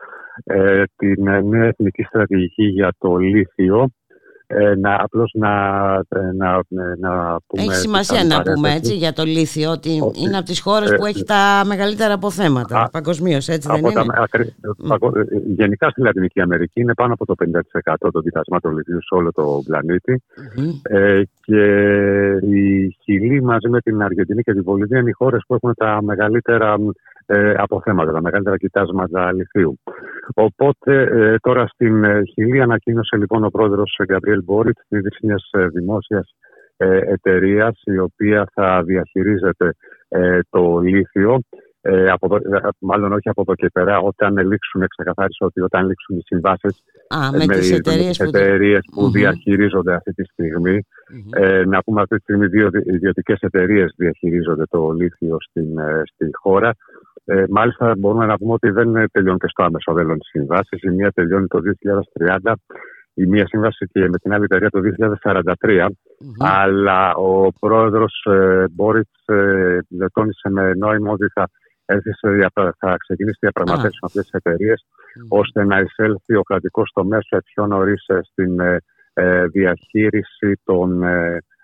ε, 0.45 0.83
την 0.97 1.27
ε, 1.27 1.41
νέα 1.41 1.65
εθνική 1.65 2.03
στρατηγική 2.03 2.65
για 2.65 2.93
το 2.99 3.17
λίθιο, 3.17 3.89
ε, 4.49 4.75
να, 4.75 4.97
απλώς 5.01 5.31
να, 5.35 5.49
ε, 6.09 6.33
να, 6.37 6.55
ε, 6.55 6.95
να 6.99 7.41
πούμε... 7.47 7.63
Έχει 7.63 7.75
σημασία 7.75 8.25
να 8.25 8.43
πούμε 8.43 8.75
έτσι 8.75 8.95
για 8.95 9.13
το 9.13 9.25
λίθιο 9.25 9.71
ότι, 9.71 9.91
είναι 10.15 10.37
από 10.37 10.47
τις 10.47 10.61
χώρες 10.61 10.95
που 10.95 11.07
έχει 11.07 11.25
τα 11.25 11.63
μεγαλύτερα 11.67 12.15
αποθέματα 12.15 12.89
παγκοσμίως, 12.93 13.49
έτσι 13.49 13.69
δεν 13.69 13.85
είναι; 13.85 14.05
γενικά 15.47 15.91
στη 15.91 16.01
Λατινική 16.01 16.41
Αμερική 16.41 16.81
είναι 16.81 16.95
πάνω 16.95 17.13
από 17.13 17.27
το 17.27 17.35
50% 17.85 17.95
των 18.13 18.23
κοιτασμάτων 18.23 18.77
λιθίου 18.77 19.03
σε 19.03 19.15
όλο 19.15 19.33
το 19.33 19.63
πλανητη 19.67 20.23
και 21.41 21.65
η 22.41 22.97
Χιλή 23.03 23.43
μαζί 23.43 23.69
με 23.69 23.81
την 23.81 24.03
Αργεντινή 24.03 24.43
και 24.43 24.53
την 24.53 24.63
Βολιβία 24.63 24.99
είναι 24.99 25.11
οι 25.11 25.13
χώρες 25.13 25.45
που 25.47 25.55
έχουν 25.55 25.75
τα 25.75 25.99
μεγαλύτερα 26.03 26.77
ε, 27.27 27.55
αποθέματα, 27.57 28.13
τα 28.13 28.23
μεγαλύτερα 28.23 28.57
κοιτάσματα 28.57 29.33
λιθίου. 29.33 29.81
Οπότε 30.35 31.03
ε, 31.03 31.37
τώρα 31.41 31.67
στην 31.67 32.05
ε, 32.05 32.23
Χιλή 32.33 32.61
ανακοίνωσε 32.61 33.17
λοιπόν 33.17 33.45
ο 33.45 33.49
πρόεδρος 33.49 34.01
Γκαμπριέλ 34.05 34.43
Μπόριτ 34.45 34.77
την 34.89 34.99
ίδρυση 34.99 35.27
μιας 35.27 35.49
ε, 35.51 35.67
δημόσιας 35.67 36.35
ε, 36.77 36.97
εταιρείας 36.97 37.81
η 37.85 37.99
οποία 37.99 38.49
θα 38.55 38.83
διαχειρίζεται 38.83 39.75
το 40.51 40.79
λίθιο 40.79 41.41
ε, 41.89 42.11
από, 42.11 42.39
μάλλον 42.79 43.13
όχι 43.13 43.29
από 43.29 43.41
εδώ 43.41 43.55
και 43.55 43.69
πέρα, 43.73 43.99
όταν 43.99 44.37
λήξουν, 44.37 44.89
ξεκαθάρισε 44.89 45.45
ότι 45.45 45.61
όταν 45.61 45.87
λήξουν 45.87 46.17
οι 46.17 46.23
συμβάσεις 46.25 46.83
με, 47.33 47.45
με 47.45 47.55
τις 47.59 47.71
εταιρείες 48.19 48.81
που, 48.95 49.01
που 49.01 49.11
διαχειρίζονται 49.11 49.95
αυτή 49.95 50.13
τη 50.13 50.25
στιγμη 50.25 50.87
ε, 51.31 51.65
να 51.65 51.83
πούμε 51.83 52.01
αυτή 52.01 52.17
τη 52.17 52.23
στιγμή 52.23 52.47
δύο 52.47 52.71
ιδιωτικές 52.85 53.39
εταιρείες 53.41 53.95
διαχειρίζονται 53.97 54.65
το 54.71 54.91
λίθιο 54.91 55.37
στην, 55.41 55.69
στη 56.05 56.31
χώρα. 56.33 56.75
Ε, 57.29 57.45
μάλιστα 57.49 57.95
μπορούμε 57.99 58.27
να 58.27 58.37
πούμε 58.39 58.53
ότι 58.53 58.71
δεν 58.71 59.11
τελειώνει 59.13 59.39
και 59.39 59.49
στο 59.49 59.65
άμεσο 59.65 59.93
μέλλον 59.93 60.19
τη 60.19 60.25
συμβάσεις. 60.25 60.83
Η 60.83 60.91
μία 60.91 61.11
τελειώνει 61.11 61.47
το 61.47 61.59
2030, 62.39 62.53
η 63.15 63.27
μία 63.27 63.47
σύμβαση 63.47 63.87
και 63.93 64.09
με 64.09 64.19
την 64.19 64.33
άλλη 64.33 64.45
εταιρεία 64.45 64.71
το 64.71 64.81
2043. 65.61 65.89
Αλλά 66.39 67.15
ο 67.15 67.53
πρόεδρος 67.61 68.27
ε, 68.31 68.65
Μπόριτς 68.73 69.25
ε, 69.27 69.79
τόνισε 70.13 70.49
με 70.51 70.75
νόημα 70.75 71.11
ότι 71.11 71.27
θα, 71.35 71.49
θα 72.79 72.97
ξεκινήσει 72.97 73.39
διαπραγματεύσεις 73.41 74.01
με 74.01 74.07
αυτές 74.07 74.23
τις 74.23 74.33
εταιρείες, 74.33 74.87
ώστε 75.29 75.65
να 75.65 75.79
εισέλθει 75.81 76.35
ο 76.35 76.43
κρατικός 76.43 76.91
τομέας 76.95 77.29
πιο 77.45 77.67
νωρίς 77.67 78.05
ε, 78.07 78.19
στην 78.23 78.61
ε, 78.61 78.79
ε, 79.13 79.47
διαχείριση 79.47 80.61
των, 80.65 81.03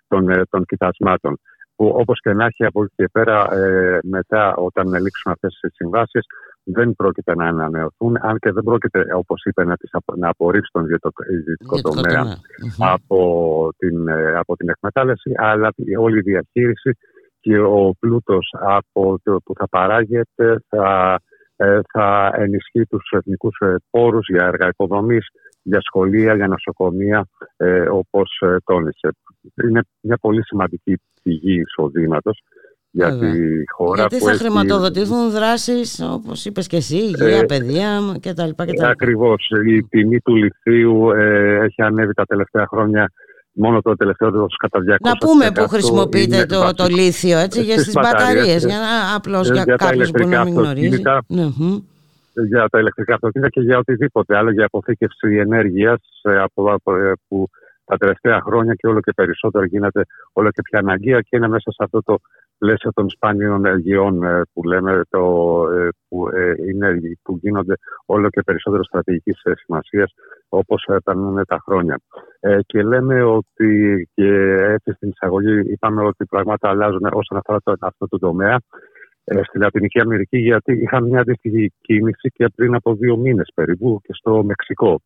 των, 0.08 0.46
των 0.50 0.64
κοιτασμάτων. 0.64 1.40
Που 1.76 1.92
όπως 1.94 2.20
και 2.20 2.32
να 2.32 2.44
έχει 2.44 2.64
από 2.64 2.82
εκεί 2.82 2.94
και 2.96 3.08
πέρα 3.12 3.54
ε, 3.54 3.98
μετά 4.02 4.54
όταν 4.54 4.94
ελήξουν 4.94 5.32
αυτές 5.32 5.58
τις 5.60 5.74
συμβάσεις 5.74 6.24
δεν 6.64 6.94
πρόκειται 6.94 7.34
να 7.34 7.46
ανανεωθούν, 7.46 8.16
αν 8.20 8.38
και 8.38 8.52
δεν 8.52 8.62
πρόκειται, 8.62 9.04
όπως 9.14 9.42
είπε, 9.44 9.64
να, 9.64 9.76
τις, 9.76 9.90
να 10.16 10.28
απορρίψει 10.28 10.70
τον 10.72 10.84
ιδιωτικό 11.30 11.80
τομέα 11.80 12.36
από 12.78 13.20
την, 13.78 14.08
ε, 14.08 14.34
από 14.36 14.56
την 14.56 14.68
εκμετάλλευση, 14.68 15.32
αλλά 15.36 15.72
όλη 15.98 16.18
η 16.18 16.22
διαχείριση 16.22 16.96
και 17.40 17.58
ο 17.58 17.94
πλούτος 17.98 18.54
από 18.60 19.18
το, 19.22 19.40
που 19.44 19.54
θα 19.54 19.68
παράγεται 19.68 20.62
θα, 20.68 21.20
ε, 21.56 21.80
θα 21.92 22.32
ενισχύει 22.36 22.86
τους 22.86 23.10
εθνικούς 23.10 23.58
πόρους 23.90 24.28
για 24.28 24.46
έργα 24.46 24.68
υποδομής, 24.68 25.26
για 25.62 25.80
σχολεία, 25.80 26.34
για 26.34 26.46
νοσοκομεία, 26.46 27.26
ε, 27.56 27.88
όπως 27.88 28.42
τόνισε. 28.64 29.08
Είναι 29.64 29.82
μια 30.00 30.16
πολύ 30.20 30.44
σημαντική 30.44 31.00
πηγή 31.22 31.60
εισοδήματος 31.60 32.42
για 32.90 33.18
τη 33.18 33.30
χώρα. 33.74 34.00
Γιατί 34.00 34.24
θα 34.24 34.32
χρηματοδοτηθούν 34.32 35.30
δράσεις, 35.30 36.00
όπως 36.12 36.44
είπες 36.44 36.66
και 36.66 36.76
εσύ, 36.76 36.96
υγεία, 36.96 37.36
ε, 37.36 37.44
παιδεία 37.44 38.00
κτλ. 38.20 38.50
κτλ. 38.56 38.84
Ακριβώς. 38.84 39.50
Η 39.66 39.82
τιμή 39.82 40.20
του 40.20 40.36
λιθίου 40.36 41.10
ε, 41.10 41.58
έχει 41.64 41.82
ανέβει 41.82 42.14
τα 42.14 42.24
τελευταία 42.24 42.66
χρόνια 42.66 43.12
μόνο 43.52 43.80
το 43.80 43.96
τελευταίο 43.96 44.28
έτος 44.28 44.56
κατά 44.56 44.78
200%. 44.78 44.96
Να 45.00 45.16
πούμε 45.16 45.50
που 45.54 45.68
χρησιμοποιείτε 45.68 46.46
το, 46.46 46.72
το 46.74 46.86
λίθιο 46.86 47.38
έτσι, 47.38 47.62
για 47.62 47.78
στις 47.78 47.94
μπαταρίες, 47.94 48.64
για 48.64 48.78
να 48.78 49.16
απλώς 49.16 49.50
για, 49.50 49.62
για 49.62 49.76
κάποιους 49.76 50.10
που 50.10 50.28
να 50.28 50.44
μην 50.44 50.54
γνωρίζει. 50.54 51.02
Ναι, 51.26 51.42
για 52.48 52.68
τα 52.68 52.78
ηλεκτρικά 52.78 53.14
αυτοκίνητα 53.14 53.50
και 53.50 53.60
για 53.60 53.78
οτιδήποτε 53.78 54.36
άλλο, 54.36 54.50
για 54.50 54.64
αποθήκευση 54.64 55.36
ενέργειας 55.36 56.20
ε, 56.22 56.38
από, 56.38 56.72
από, 56.72 56.92
που 57.28 57.48
τα 57.84 57.96
τελευταία 57.96 58.40
χρόνια 58.40 58.74
και 58.74 58.86
όλο 58.86 59.00
και 59.00 59.12
περισσότερο 59.12 59.64
γίνεται 59.64 60.02
όλο 60.32 60.50
και 60.50 60.62
πια 60.62 60.78
αναγκαία 60.78 61.20
και 61.20 61.36
είναι 61.36 61.48
μέσα 61.48 61.70
σε 61.70 61.84
αυτό 61.84 62.02
το 62.02 62.16
πλαίσιο 62.58 62.92
των 62.92 63.10
σπάνιων 63.10 63.64
εργειών 63.64 64.22
ε, 64.22 64.42
που 64.52 64.62
λέμε 64.62 65.02
το, 65.08 65.22
ε, 65.72 65.88
που, 66.08 66.28
ε, 66.28 66.54
είναι, 66.68 66.98
που 67.22 67.38
γίνονται 67.40 67.74
όλο 68.06 68.28
και 68.28 68.42
περισσότερο 68.42 68.84
στρατηγικής 68.84 69.40
σημασίας 69.64 70.12
όπως 70.48 70.88
περνούν 71.04 71.44
τα 71.46 71.58
χρόνια. 71.64 72.00
και 72.66 72.82
λέμε 72.82 73.22
ότι 73.22 74.08
και 74.14 74.30
έτσι 74.68 74.92
στην 74.92 75.08
εισαγωγή 75.08 75.60
είπαμε 75.72 76.02
ότι 76.02 76.24
πράγματα 76.24 76.68
αλλάζουν 76.68 77.08
όσον 77.12 77.38
αφορά 77.38 77.58
αυτό 77.80 78.08
το 78.08 78.18
τομέα 78.18 78.54
ε, 78.54 78.56
στη 79.24 79.58
Λατινική 79.58 80.00
Αμερική, 80.00 80.38
γιατί 80.38 80.72
είχαν 80.72 81.04
μια 81.04 81.20
αντίστοιχη 81.20 81.72
κίνηση 81.80 82.28
και 82.28 82.48
πριν 82.54 82.74
από 82.74 82.94
δύο 82.94 83.16
μήνες 83.16 83.50
περίπου 83.54 84.00
και 84.02 84.12
στο 84.12 84.44
μεξικο 84.44 85.00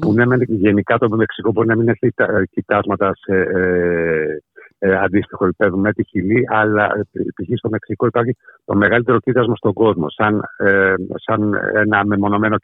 Που 0.00 0.12
ναι, 0.12 0.24
γενικά 0.46 0.98
το 0.98 1.16
Μεξικό 1.16 1.52
μπορεί 1.52 1.68
να 1.68 1.76
μην 1.76 1.88
έχει 1.88 2.12
ε, 2.16 2.42
κοιτάσματα 2.50 3.12
σε 3.14 3.34
ε, 3.34 4.38
ε, 4.78 4.94
αντίστοιχο 4.96 5.44
επίπεδο 5.44 5.76
με 5.76 5.92
τη 5.92 6.04
Χιλή, 6.04 6.46
αλλά 6.48 6.84
ε, 6.84 7.00
π.χ. 7.10 7.58
στο 7.58 7.68
Μεξικό 7.68 8.06
υπάρχει 8.06 8.36
το 8.64 8.76
μεγαλύτερο 8.76 9.18
κοίτασμα 9.18 9.54
στον 9.56 9.72
κόσμο, 9.72 10.06
σαν, 10.08 10.42
ε, 10.56 10.94
σαν 11.14 11.54
ένα 11.74 12.04
μεμονωμένο 12.06 12.56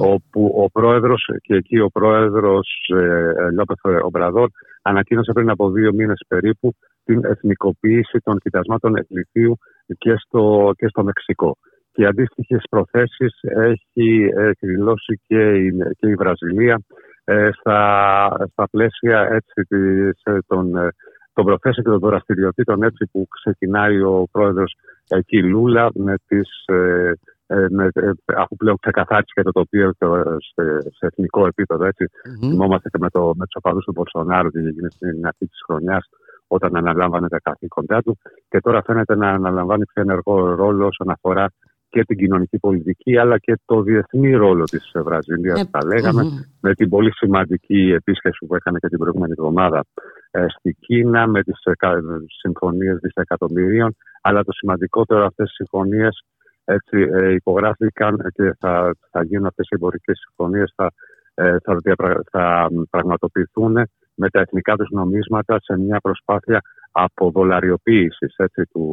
Όπου 0.00 0.54
ο 0.56 0.70
πρόεδρος, 0.70 1.30
και 1.40 1.54
εκεί 1.54 1.78
ο 1.78 1.88
πρόεδρος 1.88 2.92
ε, 2.94 3.50
Λόπεθ 3.52 3.84
Ομπραδόρ, 4.02 4.48
ανακοίνωσε 4.82 5.32
πριν 5.32 5.50
από 5.50 5.70
δύο 5.70 5.92
μήνες 5.92 6.24
περίπου 6.28 6.74
την 7.04 7.24
εθνικοποίηση 7.24 8.18
των 8.22 8.38
κοιτασμάτων 8.38 8.96
εκκληθείου 8.96 9.58
και 9.98 10.14
στο, 10.16 10.72
και 10.76 10.88
στο 10.88 11.04
Μεξικό. 11.04 11.56
Και 11.92 12.06
αντίστοιχες 12.06 12.62
προθέσεις 12.70 13.38
έχει 13.42 14.30
εκδηλώσει 14.34 15.20
και 15.26 15.54
η, 15.54 15.72
και 15.98 16.08
η 16.08 16.14
Βραζιλία 16.14 16.80
ε, 17.24 17.48
στα, 17.52 18.28
στα 18.52 18.68
πλαίσια 18.70 19.28
έτσι, 19.30 19.62
της, 19.68 20.20
ε, 20.22 20.38
των, 20.46 20.76
ε, 20.76 20.88
των 21.32 21.44
προθέσεων 21.44 21.84
και 21.84 21.90
των 21.90 22.10
δραστηριοτήτων 22.10 22.82
έτσι, 22.82 23.08
που 23.12 23.26
ξεκινάει 23.40 24.00
ο 24.00 24.26
πρόεδρος 24.30 24.74
εκεί 25.08 25.42
Λούλα 25.42 25.90
με 25.94 26.14
τις, 26.26 26.48
με, 27.70 27.88
αφού 28.36 28.56
πλέον 28.56 28.76
ξεκαθάρισε 28.80 29.32
και 29.34 29.42
το 29.42 29.50
τοπίο 29.50 29.92
σε, 30.54 30.80
σε 30.80 31.06
εθνικό 31.06 31.46
επίπεδο. 31.46 31.84
Έτσι. 31.84 32.04
Mm-hmm. 32.10 32.48
Θυμόμαστε 32.48 32.88
και 32.88 32.98
με, 33.00 33.10
το, 33.10 33.32
με 33.36 33.44
τους 33.44 33.54
οπαδούς 33.54 33.84
του 33.84 33.92
Μπολσονάρου 33.92 34.50
τι 34.50 34.58
έγινε 34.58 34.90
στην 34.90 35.26
αρχή 35.26 35.46
της 35.46 35.62
χρονιάς 35.66 36.08
όταν 36.52 36.76
αναλάμβανε 36.76 37.28
τα 37.28 37.38
καθήκοντά 37.42 38.02
του. 38.02 38.18
Και 38.48 38.60
τώρα 38.60 38.82
φαίνεται 38.82 39.16
να 39.16 39.28
αναλαμβάνει 39.28 39.84
πιο 39.84 40.02
ενεργό 40.02 40.54
ρόλο 40.54 40.86
όσον 40.86 41.10
αφορά 41.10 41.46
και 41.88 42.04
την 42.04 42.16
κοινωνική 42.16 42.58
πολιτική 42.58 43.18
αλλά 43.18 43.38
και 43.38 43.58
το 43.64 43.82
διεθνή 43.82 44.32
ρόλο 44.32 44.64
της 44.64 44.90
Βραζιλίας, 44.94 45.68
θα 45.70 45.86
λέγαμε, 45.86 46.22
με 46.60 46.74
την 46.74 46.88
πολύ 46.88 47.12
σημαντική 47.14 47.92
επίσκεψη 47.94 48.46
που 48.46 48.54
έκανε 48.54 48.78
και 48.78 48.88
την 48.88 48.98
προηγούμενη 48.98 49.32
εβδομάδα 49.38 49.84
ε, 50.30 50.44
στη 50.48 50.76
Κίνα 50.80 51.26
με 51.26 51.42
τις 51.42 51.58
ε, 51.64 51.72
συμφωνίες 52.40 52.98
δισεκατομμυρίων. 53.02 53.96
Αλλά 54.22 54.44
το 54.44 54.52
σημαντότερο 54.52 55.24
αυτές 55.26 55.50
οι 55.50 55.54
συμφωνίες 55.54 56.24
έτσι, 56.64 57.08
ε, 57.12 57.32
υπογράφηκαν 57.32 58.16
και 58.32 58.54
θα, 58.58 58.94
θα 59.10 59.22
γίνουν 59.22 59.46
αυτές 59.46 59.66
οι 59.66 59.74
εμπορικές 59.74 60.18
συμφωνίες 60.18 60.72
θα, 60.76 60.92
θα, 61.62 61.76
θα 62.30 62.68
πραγματοποιηθούν 62.90 63.76
με 64.20 64.28
τα 64.30 64.40
εθνικά 64.40 64.76
τους 64.76 64.90
νομίσματα 64.90 65.60
σε 65.60 65.78
μια 65.78 65.98
προσπάθεια 66.00 66.60
αποδολαριοποίησης 66.92 68.34
έτσι, 68.36 68.62
του, 68.72 68.84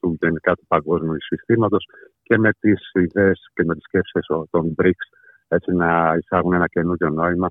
του 0.00 0.16
γενικά 0.20 0.54
του 0.54 0.66
παγκόσμιου 0.68 1.16
συστήματος 1.18 1.84
και 2.22 2.38
με 2.38 2.50
τις 2.60 2.90
ιδέες 2.92 3.50
και 3.54 3.64
με 3.64 3.74
τις 3.74 3.82
σκέψεις 3.82 4.26
των 4.50 4.74
BRICS 4.78 5.06
έτσι 5.48 5.72
να 5.72 6.14
εισάγουν 6.18 6.52
ένα 6.52 6.68
καινούριο 6.68 7.08
νόημα, 7.08 7.48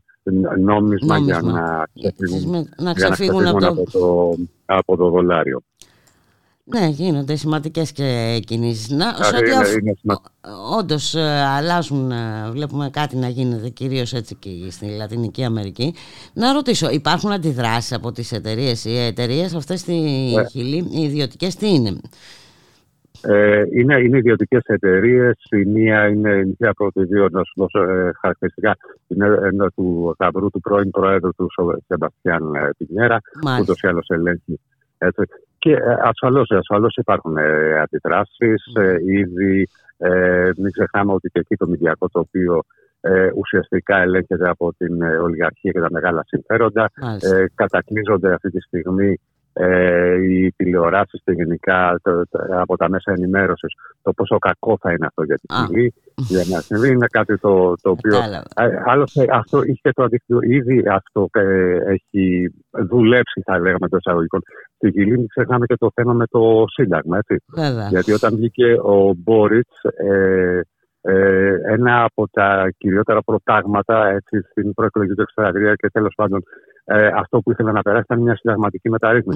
νόμισμα, 0.60 1.18
για 1.18 1.42
να 1.42 1.86
ξεφύγουν, 1.94 2.70
να 2.78 2.94
ξεφύγουν, 2.94 3.48
από, 3.48 3.60
το... 3.60 3.68
από, 3.68 3.92
το, 3.92 4.36
από 4.66 4.96
το 4.98 5.10
δολάριο. 5.10 5.62
Ναι, 6.66 6.88
γίνονται 6.88 7.36
σημαντικές 7.36 7.92
και 7.92 8.40
κινήσεις. 8.46 8.90
Να, 8.90 9.14
σε 9.14 9.36
ό,τι 9.36 9.52
όντως 10.80 11.16
ε, 11.16 11.22
αλλάζουν, 11.58 12.12
ε, 12.12 12.50
βλέπουμε 12.52 12.90
κάτι 12.90 13.16
να 13.16 13.28
γίνεται 13.28 13.70
κυρίως 13.70 14.14
έτσι 14.14 14.36
και 14.36 14.50
στη 14.70 14.86
Λατινική 14.86 15.44
Αμερική. 15.44 15.94
Να 16.34 16.54
ρωτήσω, 16.54 16.90
υπάρχουν 16.90 17.32
αντιδράσεις 17.32 17.94
από 17.94 18.12
τις 18.12 18.32
εταιρείες. 18.32 18.86
Οι 18.86 18.98
εταιρείες 18.98 19.54
αυτές 19.54 19.80
στη 19.80 19.94
ναι. 20.36 20.46
Χιλή, 20.46 20.88
οι 20.92 21.02
ιδιωτικές 21.02 21.56
τι 21.56 21.74
είναι; 21.74 22.00
Ε, 23.22 23.64
είναι, 23.74 24.00
είναι 24.00 24.18
ιδιωτικές 24.18 24.62
εταιρείες. 24.66 25.38
Η 25.52 25.66
μία 25.66 26.08
είναι 26.08 26.30
η 26.30 26.56
μία 26.60 26.70
από 26.70 26.92
τι 26.92 27.04
δύο, 27.04 27.28
να 27.32 27.44
σου 27.44 27.54
δώσω 27.56 27.84
ε, 27.84 28.12
χαρακτηριστικά. 28.20 28.78
Είναι 29.08 29.26
ένα 29.52 29.70
του 29.70 30.16
Γαβρού, 30.20 30.50
του 30.50 30.60
πρώην 30.60 30.90
Προέδρου 30.90 31.34
του 31.36 31.48
Σεμπαστιάν 31.88 32.52
Πινιέρα, 32.78 33.22
που 33.42 33.58
ούτως 33.62 33.82
ή 33.82 33.88
άλλως 33.88 34.08
ελέγχει. 34.10 34.60
Έτσι. 35.64 35.82
Και 35.82 35.90
ε, 35.90 35.96
ασφαλώς, 36.02 36.52
ασφαλώς 36.52 36.96
υπάρχουν 36.96 37.38
ε, 37.38 37.80
αντιδράσεις. 37.80 38.64
Ε, 38.76 38.98
ήδη 39.06 39.70
ε, 39.98 40.50
μην 40.58 40.72
ξεχνάμε 40.72 41.14
ότι 41.14 41.30
και 41.30 41.40
εκεί 41.40 41.56
το 41.56 41.68
μηδιακό 41.68 42.10
τοπίο 42.10 42.64
ε, 43.02 43.30
ουσιαστικά 43.36 43.98
ελέγχεται 44.02 44.50
από 44.50 44.74
την 44.78 45.02
ολιγαρχία 45.02 45.72
και 45.72 45.80
τα 45.80 45.88
μεγάλα 45.92 46.24
συμφέροντα. 46.28 46.92
Ε, 47.20 47.46
κατακλείζονται 47.56 48.34
αυτή 48.34 48.50
τη 48.50 48.62
στιγμή 48.62 49.20
ε, 49.54 50.16
οι 50.16 50.52
τηλεοράσεις 50.52 51.22
και 51.24 51.32
γενικά 51.32 52.00
το, 52.02 52.28
το, 52.30 52.40
από 52.60 52.78
τα 52.78 52.90
μέσα 52.90 53.12
ενημέρωσης 53.12 53.74
το 54.02 54.14
πόσο 54.14 54.38
κακό 54.38 54.78
θα 54.82 54.92
είναι 54.92 55.06
αυτό 55.06 55.24
για 55.24 55.36
τη 55.36 55.54
φυλή. 55.54 55.94
Για 56.16 56.44
να 56.50 56.62
συμβεί 56.62 56.90
είναι 56.90 57.08
κάτι 57.12 57.38
το, 57.38 57.74
το 57.82 57.90
οποίο. 57.90 58.18
Άλλωστε, 58.86 59.26
αυτό 59.32 59.64
είχε 59.64 59.92
το 59.94 60.04
αντίκτυο. 60.04 60.38
Ήδη 60.42 60.84
αυτό 60.90 61.30
ε, 61.32 61.78
έχει 61.94 62.54
δουλέψει, 62.90 63.42
θα 63.46 63.60
λέγαμε, 63.60 63.88
το 63.88 63.98
εισαγωγικό. 63.98 64.38
Στη 64.76 64.90
Γυλή, 64.90 65.18
μην 65.18 65.28
ξεχνάμε 65.28 65.66
και 65.66 65.78
το 65.78 65.92
θέμα 65.94 66.14
με 66.14 66.26
το 66.28 66.66
Σύνταγμα. 66.68 67.18
Έτσι. 67.18 67.44
Γιατί 67.90 68.12
όταν 68.12 68.36
βγήκε 68.36 68.74
ο 68.84 69.14
Μπόριτς, 69.18 69.84
ε, 69.84 70.62
ε, 71.06 71.56
ένα 71.64 72.04
από 72.04 72.28
τα 72.32 72.74
κυριότερα 72.78 73.22
προτάγματα 73.22 74.08
έτσι, 74.08 74.42
στην 74.50 74.74
προεκλογική 74.74 75.16
του 75.16 75.26
και 75.76 75.90
τέλος 75.92 76.14
πάντων 76.16 76.44
ε, 76.86 77.08
αυτό 77.08 77.40
που 77.40 77.52
ήθελε 77.52 77.72
να 77.72 77.82
περάσει 77.82 78.04
ήταν 78.04 78.22
μια 78.22 78.36
συνταγματική 78.36 78.90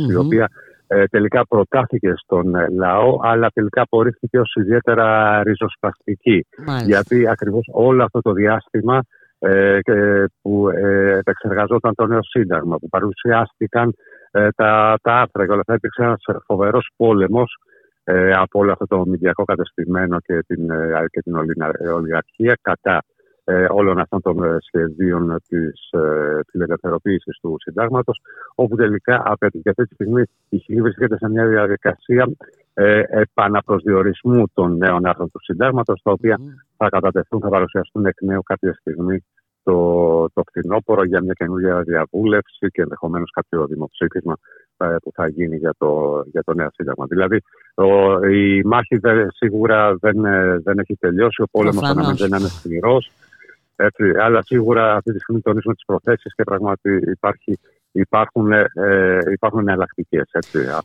η 0.10 0.16
οποία 0.16 0.50
ε, 0.88 1.06
τελικά 1.06 1.46
προτάθηκε 1.48 2.14
στον 2.16 2.56
ε, 2.56 2.68
λαό, 2.70 3.20
αλλά 3.22 3.50
τελικά 3.54 3.82
απορρίφθηκε 3.82 4.40
ως 4.40 4.56
ιδιαίτερα 4.56 5.42
ριζοσπαστική. 5.44 6.46
Γιατί 6.86 7.28
ακριβώς 7.28 7.70
όλο 7.72 8.04
αυτό 8.04 8.22
το 8.22 8.32
διάστημα 8.32 9.02
ε, 9.40 9.80
που 10.42 10.70
ε, 10.70 11.18
επεξεργαζόταν 11.18 11.96
το 11.96 12.06
νέο 12.06 12.24
σύνταγμα, 12.24 12.78
που 12.78 12.90
παρουσιάστηκαν 12.90 13.94
τα, 14.56 14.98
τα 15.02 15.14
άρθρα 15.14 15.46
και 15.46 15.52
όλα 15.52 15.60
αυτά, 15.60 15.74
υπήρξε 15.74 16.04
ένας 16.04 16.22
φοβερός 16.46 16.90
πόλεμος 16.96 17.56
από 18.34 18.60
όλο 18.60 18.72
αυτό 18.72 18.88
το 18.88 19.06
μηδιακό 19.06 19.44
κατεστημένο 19.44 20.20
και 20.20 20.44
την, 20.48 20.68
και 21.10 21.22
την 21.22 21.36
ολιγαρχία 21.94 22.58
κατά 22.62 23.04
ε, 23.50 23.66
όλων 23.70 24.00
αυτών 24.00 24.22
των 24.22 24.44
ε, 24.44 24.58
σχεδίων 24.60 25.42
της 25.48 25.90
ε, 25.92 26.40
του 27.42 27.56
συντάγματος, 27.60 28.22
όπου 28.56 28.76
τελικά 28.76 29.24
απέτυχε 29.26 29.70
αυτή 29.70 29.86
τη 29.86 29.94
στιγμή 29.94 30.24
η 30.50 30.58
Χιλή 30.58 30.82
βρίσκεται 30.82 31.18
σε 31.18 31.30
μια 31.30 31.48
διαδικασία 31.48 32.30
ε, 32.74 33.02
επαναπροσδιορισμού 33.08 34.44
των 34.54 34.78
νέων 34.78 35.06
άρθρων 35.06 35.32
του 35.32 35.44
συντάγματος, 35.44 36.02
τα 36.04 36.12
οποία 36.12 36.40
θα 36.78 36.90
κατατεθούν, 36.90 37.40
θα 37.40 37.50
παρουσιαστούν 37.50 38.06
εκ 38.06 38.22
νέου 38.22 38.44
κάποια 38.44 38.74
στιγμή 38.74 39.24
το, 39.68 40.30
το 40.34 40.44
φθινόπωρο 40.48 41.04
για 41.04 41.22
μια 41.22 41.34
καινούργια 41.34 41.82
διαβούλευση 41.82 42.68
και 42.72 42.82
ενδεχομένως 42.82 43.32
κάποιο 43.32 43.66
δημοψήφισμα 43.66 44.38
ε, 44.78 44.96
που 45.04 45.12
θα 45.14 45.28
γίνει 45.28 45.58
για 45.58 45.74
το, 45.78 46.24
για 46.32 46.44
το 46.44 46.54
νέο 46.54 46.68
σύνταγμα. 46.74 47.06
Δηλαδή, 47.06 47.42
η 48.32 48.64
μάχη 48.64 49.00
σίγουρα 49.28 49.96
δεν, 49.96 50.26
ε, 50.26 50.58
δεν 50.64 50.80
έχει 50.80 50.96
τελειώσει, 50.96 51.42
ο 51.42 51.48
πόλεμος 51.52 51.84
αναμένεται 51.84 52.28
να 52.28 52.38
είναι 52.38 52.48
σκληρός. 52.48 53.12
αλλά 54.22 54.42
σίγουρα 54.42 54.96
αυτή 54.96 55.12
τη 55.12 55.20
στιγμή 55.20 55.42
τονίζουμε 55.42 55.74
τις 55.74 55.86
προθέσεις 55.86 56.36
και 56.36 56.44
πράγματι 56.44 57.02
υπάρχει 57.12 57.60
υπάρχουν, 58.00 58.52
ε, 58.52 58.68
υπάρχουν 59.34 59.60
εναλλακτικές. 59.60 60.30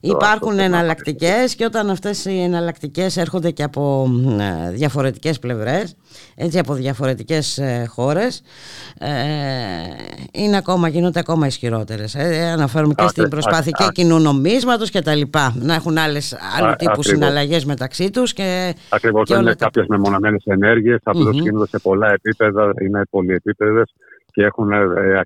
Υπάρχουν 0.01 0.59
εναλλακτικές 0.59 1.55
και 1.55 1.65
όταν 1.65 1.91
αυτές 1.91 2.25
οι 2.25 2.43
εναλλακτικές 2.43 3.17
έρχονται 3.17 3.51
και 3.51 3.63
από 3.63 4.11
ε, 4.41 4.71
διαφορετικές 4.71 5.39
πλευρές, 5.39 5.97
έτσι 6.35 6.59
από 6.59 6.75
διαφορετικές 6.75 7.59
ε, 7.59 7.87
χώρες, 7.89 8.43
ε, 8.99 9.09
είναι 10.33 10.57
ακόμα, 10.57 10.89
γίνονται 10.89 11.19
ακόμα 11.19 11.47
ισχυρότερες. 11.47 12.15
Ε, 12.15 12.51
αναφέρουμε 12.51 12.95
και 12.95 13.09
στην 13.09 13.29
προσπάθεια 13.29 13.71
και 13.71 13.89
κοινού 13.93 14.19
νομίσματος 14.19 14.91
και 14.91 15.01
τα 15.01 15.15
λοιπά, 15.15 15.55
να 15.59 15.75
έχουν 15.75 15.99
άλλες, 15.99 16.37
άλλου 16.61 16.75
τύπου 16.79 17.03
συναλλαγές 17.03 17.65
μεταξύ 17.65 18.11
τους. 18.11 18.33
Και, 18.33 18.75
ακριβώς, 18.89 19.29
δεν 19.29 19.41
είναι 19.41 19.55
κάποιες 19.55 19.87
μεμονωμένες 19.89 20.43
ενέργειες, 20.45 21.01
απλώς 21.03 21.37
mm-hmm. 21.37 21.43
γίνονται 21.43 21.69
σε 21.69 21.79
πολλά 21.79 22.13
επίπεδα, 22.13 22.73
είναι 22.81 23.03
πολυεπίπεδες 23.11 23.93
και 24.33 24.45
έχουν 24.45 24.73
ε, 24.73 25.21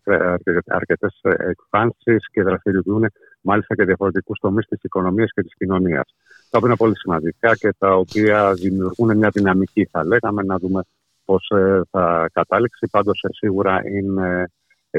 αρκετές 0.67 1.19
ε, 1.23 1.35
εκφάνσεις 1.49 2.29
και 2.31 2.43
δραστηριοποιούν 2.43 3.07
μάλιστα 3.41 3.75
και 3.75 3.85
διαφορετικούς 3.85 4.39
τομείς 4.39 4.67
της 4.67 4.83
οικονομίας 4.83 5.31
και 5.33 5.43
της 5.43 5.55
κοινωνίας. 5.55 6.15
Τα 6.51 6.59
οποία 6.59 6.69
είναι 6.69 6.77
πολύ 6.77 6.97
σημαντικά 6.99 7.57
και 7.57 7.75
τα 7.79 7.95
οποία 7.95 8.53
δημιουργούν 8.53 9.17
μια 9.17 9.31
δυναμική, 9.33 9.89
θα 9.91 10.05
λέγαμε, 10.07 10.43
να 10.43 10.59
δούμε 10.59 10.83
πώς 11.25 11.51
ε, 11.51 11.81
θα 11.91 12.29
κατάληξει. 12.33 12.89
Πάντως 12.91 13.25
σίγουρα 13.29 13.81
είναι 13.89 14.51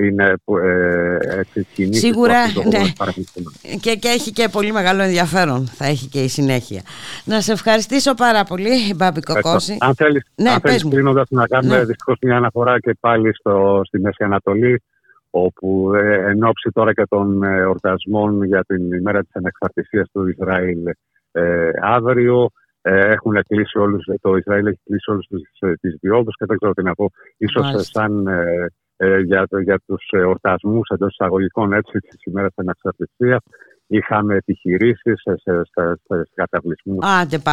είναι 0.05 0.35
ε, 0.63 1.39
έτσι, 1.39 1.67
κοινή 1.73 1.95
Σίγουρα 1.95 2.45
ναι. 2.47 3.05
και, 3.81 3.95
και 3.95 4.07
έχει 4.07 4.31
και 4.31 4.49
πολύ 4.51 4.71
μεγάλο 4.71 5.01
ενδιαφέρον. 5.01 5.67
Θα 5.67 5.85
έχει 5.85 6.07
και 6.07 6.23
η 6.23 6.27
συνέχεια. 6.27 6.81
Να 7.25 7.41
σε 7.41 7.51
ευχαριστήσω 7.51 8.13
πάρα 8.13 8.43
πολύ 8.43 8.93
Μπάμπη 8.95 9.21
Κοκόση. 9.21 9.77
Αν 9.79 9.95
θέλεις, 9.95 10.23
ναι, 10.35 10.49
αν 10.49 10.59
θέλεις 10.59 10.83
να 11.29 11.47
κάνουμε 11.47 11.77
ναι. 11.77 11.85
δυστυχώς 11.85 12.17
μια 12.21 12.35
αναφορά 12.35 12.79
και 12.79 12.97
πάλι 12.99 13.35
στο, 13.35 13.81
στη 13.83 13.99
Μέση 13.99 14.23
Ανατολή 14.23 14.81
όπου 15.29 15.91
ε, 15.95 16.29
εν 16.29 16.43
ώψη 16.43 16.69
τώρα 16.73 16.93
και 16.93 17.05
των 17.09 17.43
ε, 17.43 17.57
εορτασμών 17.57 18.43
για 18.43 18.63
την 18.63 18.91
ημέρα 18.91 19.21
της 19.21 19.31
ανεξαρτησίας 19.33 20.09
του 20.11 20.27
Ισραήλ 20.27 20.77
ε, 21.31 21.69
αύριο 21.81 22.49
ε, 22.81 23.11
έχουν 23.11 23.43
κλείσει 23.47 23.77
όλους, 23.77 24.05
το 24.21 24.35
Ισραήλ 24.35 24.65
έχει 24.65 24.79
κλείσει 24.83 25.11
όλους 25.11 25.27
τις, 25.27 25.41
ε, 25.59 25.73
τις 25.81 25.97
διόδους 26.01 26.35
και 26.35 26.45
δεν 26.45 26.57
ξέρω 26.57 26.73
τι 26.73 26.83
να 26.83 26.93
πω. 26.93 27.11
Ίσως 27.37 27.89
σαν 27.91 28.27
ε, 28.99 29.19
για, 29.19 29.47
για 29.63 29.79
τους 29.85 30.07
εορτασμούς 30.11 30.89
εντός 30.89 31.11
εισαγωγικών 31.11 31.73
έτσι 31.73 31.99
της 31.99 32.23
ημέρας 32.23 32.49
της 32.49 32.57
αναξαρτησίας. 32.57 33.41
Είχαμε 33.87 34.35
επιχειρήσεις 34.35 35.21
σε, 35.21 35.37
σε, 35.37 35.61
σε, 35.63 35.99
σε 36.07 36.29
καταβλισμούς 36.33 37.05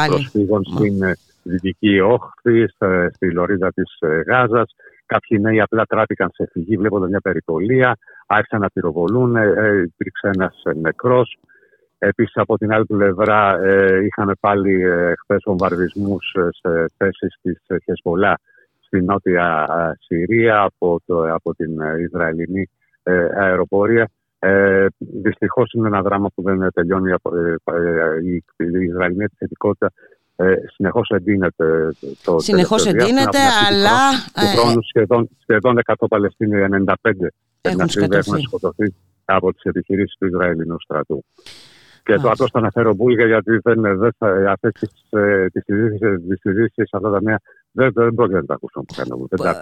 προσφύγων 0.08 0.64
στην 0.64 1.02
ε, 1.02 1.16
Δυτική 1.42 2.00
Όχθη, 2.00 2.66
στη 3.12 3.32
Λωρίδα 3.32 3.72
της 3.72 3.96
ε, 3.98 4.20
Γάζας. 4.26 4.74
Κάποιοι 5.06 5.38
νέοι 5.40 5.60
απλά 5.60 5.84
τράπηκαν 5.84 6.30
σε 6.32 6.48
φυγή 6.52 6.76
βλέποντας 6.76 7.08
μια 7.08 7.20
περιπολία, 7.20 7.96
άρχισαν 8.26 8.60
να 8.60 8.70
πυροβολούν, 8.70 9.36
υπήρξε 9.84 10.30
ένας 10.34 10.62
νεκρός. 10.80 11.38
Επίσης 11.98 12.36
από 12.36 12.58
την 12.58 12.72
άλλη 12.72 12.84
πλευρά 12.84 13.58
είχαμε 14.04 14.32
πάλι 14.40 14.84
χθες 15.22 15.42
βομβαρδισμούς 15.44 16.36
σε 16.50 16.86
θέσεις 16.96 17.36
της 17.42 17.58
Χεσμολά 17.84 18.38
στη 18.94 19.04
νότια 19.04 19.66
Συρία 19.98 20.60
από, 20.62 21.00
το, 21.06 21.34
από 21.34 21.54
την 21.54 21.80
ε, 21.80 22.00
Ισραηλινή 22.00 22.70
ε, 23.02 23.26
αεροπορία. 23.36 24.10
Ε, 24.38 24.86
Δυστυχώς 24.98 25.72
είναι 25.72 25.86
ένα 25.86 26.02
δράμα 26.02 26.28
που 26.34 26.42
δεν 26.42 26.72
τελειώνει. 26.74 27.10
Ε, 27.10 27.16
η, 28.24 28.44
η 28.56 28.84
Ισραηλινή 28.84 29.24
επιθετικότητα 29.24 29.92
ε, 30.36 30.54
συνεχώς 30.74 31.08
εντείνεται. 31.08 31.94
Το 32.24 32.38
συνεχώς 32.38 32.86
εντείνεται, 32.86 33.38
αλλά. 33.68 34.10
Του 34.34 34.60
χρόνου 34.60 34.82
σχεδόν, 34.82 35.28
σχεδόν 35.42 35.78
100 35.84 35.94
Παλαιστίνοι, 36.08 36.66
95 36.86 36.94
έχουν 37.60 37.88
σκοτωθεί 38.40 38.94
από 39.24 39.52
τις 39.52 39.62
επιχειρήσεις 39.62 40.16
του 40.18 40.26
Ισραηλινού 40.26 40.76
στρατού. 40.80 41.24
Και 42.02 42.14
το 42.14 42.30
απλώ 42.30 42.46
το 42.46 42.58
αναφέρω 42.58 42.94
Μπούλγα 42.94 43.26
γιατί 43.26 43.58
δεν, 43.62 43.98
δεν 43.98 44.14
θα, 44.18 44.50
αυτές 44.50 44.72
τις, 44.72 44.90
τις, 46.74 46.88
αυτά 46.92 47.10
τα 47.10 47.22
νέα 47.22 47.40
δεν, 47.76 47.92
δεν 47.94 48.14
πρόκειται 48.14 48.38
να 48.38 48.46
τα 48.46 48.54
ακούσουμε 48.54 48.84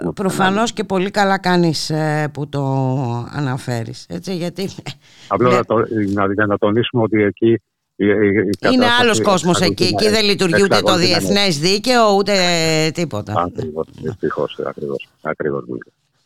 που 0.03 0.13
Προφανώς 0.13 0.73
και 0.73 0.83
πολύ 0.83 1.11
καλά 1.11 1.37
κάνεις 1.37 1.89
ε, 1.89 2.29
που 2.33 2.49
το 2.49 2.63
αναφέρεις. 3.31 4.05
Έτσι, 4.09 4.35
γιατί... 4.35 4.69
Απλώς 5.27 5.53
να, 5.53 5.65
το, 5.65 5.75
να, 6.13 6.45
να 6.45 6.57
τονίσουμε 6.57 7.03
ότι 7.03 7.23
εκεί 7.23 7.61
είναι 8.71 8.85
άλλος 9.01 9.21
κόσμος 9.21 9.61
εκεί. 9.61 9.83
Εκεί 9.83 10.09
δεν 10.09 10.25
λειτουργεί 10.25 10.63
ούτε 10.63 10.79
το 10.79 10.95
διεθνές 10.95 11.59
δίκαιο 11.59 12.15
ούτε 12.17 12.33
τίποτα. 12.93 13.33
Ακριβώς, 13.37 13.87
δυστυχώς, 14.01 14.59
ακριβώς, 14.65 15.07
ακριβώς. 15.21 15.63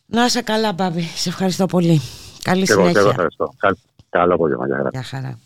Να 0.05 0.25
είσαι 0.25 0.41
καλά, 0.41 0.73
Μπάμπη. 0.73 1.01
Σε 1.01 1.29
ευχαριστώ 1.29 1.65
πολύ. 1.65 2.01
Καλή 2.41 2.65
συνέχεια. 2.65 2.91
Και 2.91 2.99
εγώ 2.99 3.09
ευχαριστώ. 3.09 3.53
Καλό 4.09 4.33
απόγευμα. 4.33 4.65
Γεια 4.91 5.03
χαρά. 5.03 5.39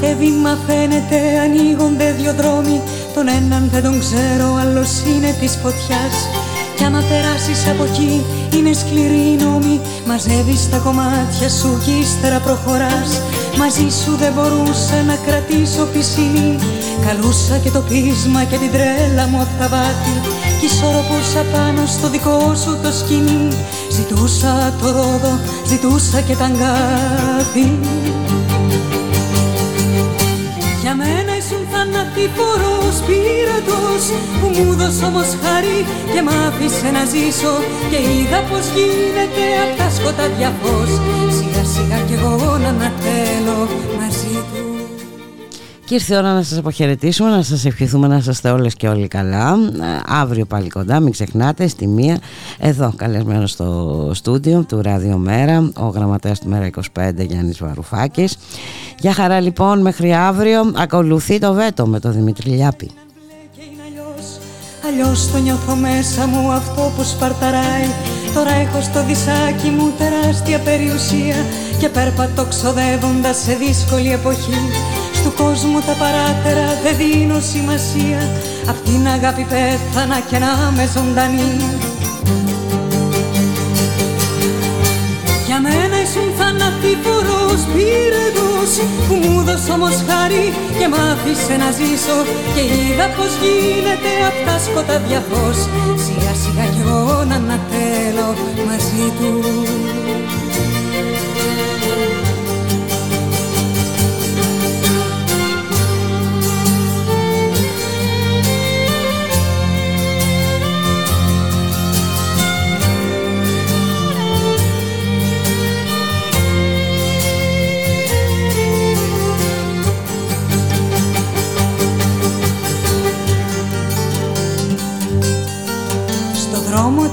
Κάθε 0.00 0.14
βήμα 0.14 0.58
φαίνεται 0.66 1.18
ανοίγονται 1.44 2.12
δυο 2.18 2.32
δρόμοι. 2.40 2.80
Τον 3.14 3.28
έναν 3.28 3.68
δεν 3.72 3.82
τον 3.82 3.98
ξέρω, 4.04 4.48
άλλος 4.62 4.90
είναι 5.08 5.30
της 5.40 5.52
φωτιάς. 5.62 6.16
Κι 6.76 6.84
άμα 6.84 7.02
περάσεις 7.08 7.60
από 7.72 7.84
εκεί 7.84 8.24
είναι 8.54 8.72
σκληρή 8.72 9.24
η 9.32 9.36
νόμη. 9.44 9.80
Μαζεύεις 10.08 10.70
τα 10.70 10.78
κομμάτια 10.86 11.48
σου 11.58 11.70
κι 11.84 11.94
ύστερα 12.02 12.38
προχωράς. 12.46 13.10
Μαζί 13.60 13.88
σου 14.00 14.12
δεν 14.22 14.32
μπορούσα 14.34 14.96
να 15.10 15.16
κρατήσω 15.26 15.82
πισινή 15.92 16.50
Καλούσα 17.06 17.56
και 17.62 17.70
το 17.76 17.80
πείσμα 17.88 18.42
και 18.50 18.56
την 18.62 18.70
τρέλα 18.74 19.24
μου 19.30 19.40
απ' 19.44 19.54
τα 19.60 19.66
βάθη. 19.72 20.14
Κι 20.58 20.66
ισορροπούσα 20.70 21.42
πάνω 21.54 21.82
στο 21.94 22.06
δικό 22.14 22.38
σου 22.62 22.72
το 22.82 22.90
σκηνή 22.98 23.48
Ζητούσα 23.96 24.52
το 24.80 24.86
ρόδο, 24.96 25.32
ζητούσα 25.70 26.20
και 26.26 26.34
τα 26.40 26.44
αγκάθη 26.44 27.68
για 30.88 30.96
μένα 30.96 31.32
ήσουν 31.40 31.62
θανατηφόρος 31.72 32.96
πύρατος 33.06 34.02
Που 34.38 34.46
μου 34.56 34.74
δώσε 34.78 35.04
όμως 35.10 35.28
χάρη 35.42 35.78
και 36.12 36.20
μ' 36.26 36.32
άφησε 36.46 36.88
να 36.96 37.02
ζήσω 37.12 37.54
Και 37.90 38.00
είδα 38.12 38.40
πως 38.48 38.64
γίνεται 38.74 39.44
απ' 39.64 39.74
τα 39.78 39.88
σκοτάδια 39.96 40.50
φως 40.60 40.90
Σιγά 41.36 41.64
σιγά 41.72 41.98
κι 42.06 42.14
εγώ 42.18 42.56
να 42.62 42.68
ανατέλω 42.74 43.58
μαζί 43.98 44.34
του 44.50 44.78
και 45.88 45.94
ήρθε 45.94 46.14
η 46.14 46.16
ώρα 46.16 46.32
να 46.32 46.42
σας 46.42 46.58
αποχαιρετήσουμε, 46.58 47.30
να 47.30 47.42
σας 47.42 47.64
ευχηθούμε 47.64 48.06
να 48.06 48.16
είστε 48.16 48.50
όλες 48.50 48.74
και 48.74 48.88
όλοι 48.88 49.08
καλά. 49.08 49.48
Ε, 49.50 50.00
αύριο 50.06 50.44
πάλι 50.44 50.68
κοντά, 50.68 51.00
μην 51.00 51.12
ξεχνάτε, 51.12 51.68
στη 51.68 51.86
μία, 51.86 52.18
εδώ 52.58 52.92
καλεσμένος 52.96 53.50
στο 53.50 54.10
στούντιο 54.14 54.64
του 54.68 54.82
Ράδιο 54.82 55.16
Μέρα, 55.16 55.70
ο 55.76 55.86
γραμματέας 55.86 56.40
του 56.40 56.48
Μέρα 56.48 56.66
25 56.66 57.26
Γιάννης 57.28 57.58
Βαρουφάκης. 57.58 58.36
Για 59.00 59.12
χαρά 59.12 59.40
λοιπόν, 59.40 59.80
μέχρι 59.80 60.14
αύριο, 60.14 60.72
ακολουθεί 60.76 61.38
το 61.38 61.52
βέτο 61.52 61.86
με 61.86 62.00
τον 62.00 62.12
Δημήτρη 62.12 62.50
Λιάπη. 62.50 62.90
Αλλιώς 64.86 65.30
το 65.30 65.38
νιώθω 65.38 65.74
μέσα 65.74 66.26
μου 66.26 66.50
αυτό 66.52 66.92
που 66.96 67.04
σπαρταράει 67.04 67.88
Τώρα 68.34 68.50
έχω 68.50 68.80
στο 68.80 69.04
δισάκι 69.04 69.68
μου 69.68 69.92
τεράστια 69.98 70.58
περιουσία 70.58 71.36
Και 71.78 71.88
πέρπατο 71.88 72.44
ξοδεύοντας 72.44 73.36
σε 73.36 73.54
δύσκολη 73.54 74.12
εποχή. 74.12 74.60
Στου 75.14 75.32
κόσμου 75.42 75.80
τα 75.80 75.94
παράτερα 76.02 76.66
δεν 76.82 76.96
δίνω 76.96 77.40
σημασία. 77.40 78.20
Απ' 78.68 78.84
την 78.84 79.06
αγάπη 79.08 79.46
πέθανα 79.52 80.20
και 80.30 80.38
να 80.38 80.52
με 80.76 80.84
ζωντανή. 80.94 81.54
Για 85.46 85.60
μένα 85.60 85.96
ήσουν 86.04 86.28
θανατηφόρος 86.48 87.60
πύρετος 87.74 88.70
Που 89.08 89.14
μου 89.22 89.42
δώσε 89.46 89.72
όμως 89.72 89.96
χάρη 90.08 90.44
και 90.78 90.86
μ' 90.88 90.98
άφησε 91.10 91.54
να 91.62 91.70
ζήσω 91.78 92.18
Και 92.54 92.62
είδα 92.76 93.06
πως 93.16 93.32
γίνεται 93.42 94.12
απ' 94.28 94.40
τα 94.46 94.56
σκοτάδια 94.64 95.20
φως. 95.28 95.58
Σιγά 96.04 96.32
σιγά 96.42 96.66
κι 96.74 96.82
εγώ 96.84 97.24
να 97.28 97.36
ανατέλω 97.42 98.28
μαζί 98.68 99.06
του 99.18 99.32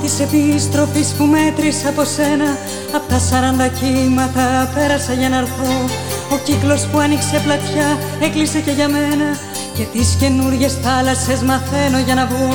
της 0.05 0.19
επιστροφής 0.19 1.07
που 1.17 1.23
μέτρησα 1.25 1.89
από 1.89 2.03
σένα 2.15 2.49
Απ' 2.95 3.09
τα 3.09 3.19
σαράντα 3.19 3.67
κύματα 3.67 4.71
πέρασα 4.75 5.13
για 5.13 5.29
να 5.29 5.37
έρθω. 5.37 5.71
Ο 6.33 6.37
κύκλος 6.45 6.81
που 6.89 6.97
άνοιξε 6.99 7.41
πλατιά 7.45 7.89
έκλεισε 8.25 8.59
και 8.65 8.71
για 8.71 8.89
μένα 8.95 9.27
Και 9.75 9.83
τις 9.93 10.15
καινούριες 10.19 10.73
θάλασσες 10.83 11.39
μαθαίνω 11.49 11.99
για 12.05 12.15
να 12.19 12.25
βγω. 12.31 12.53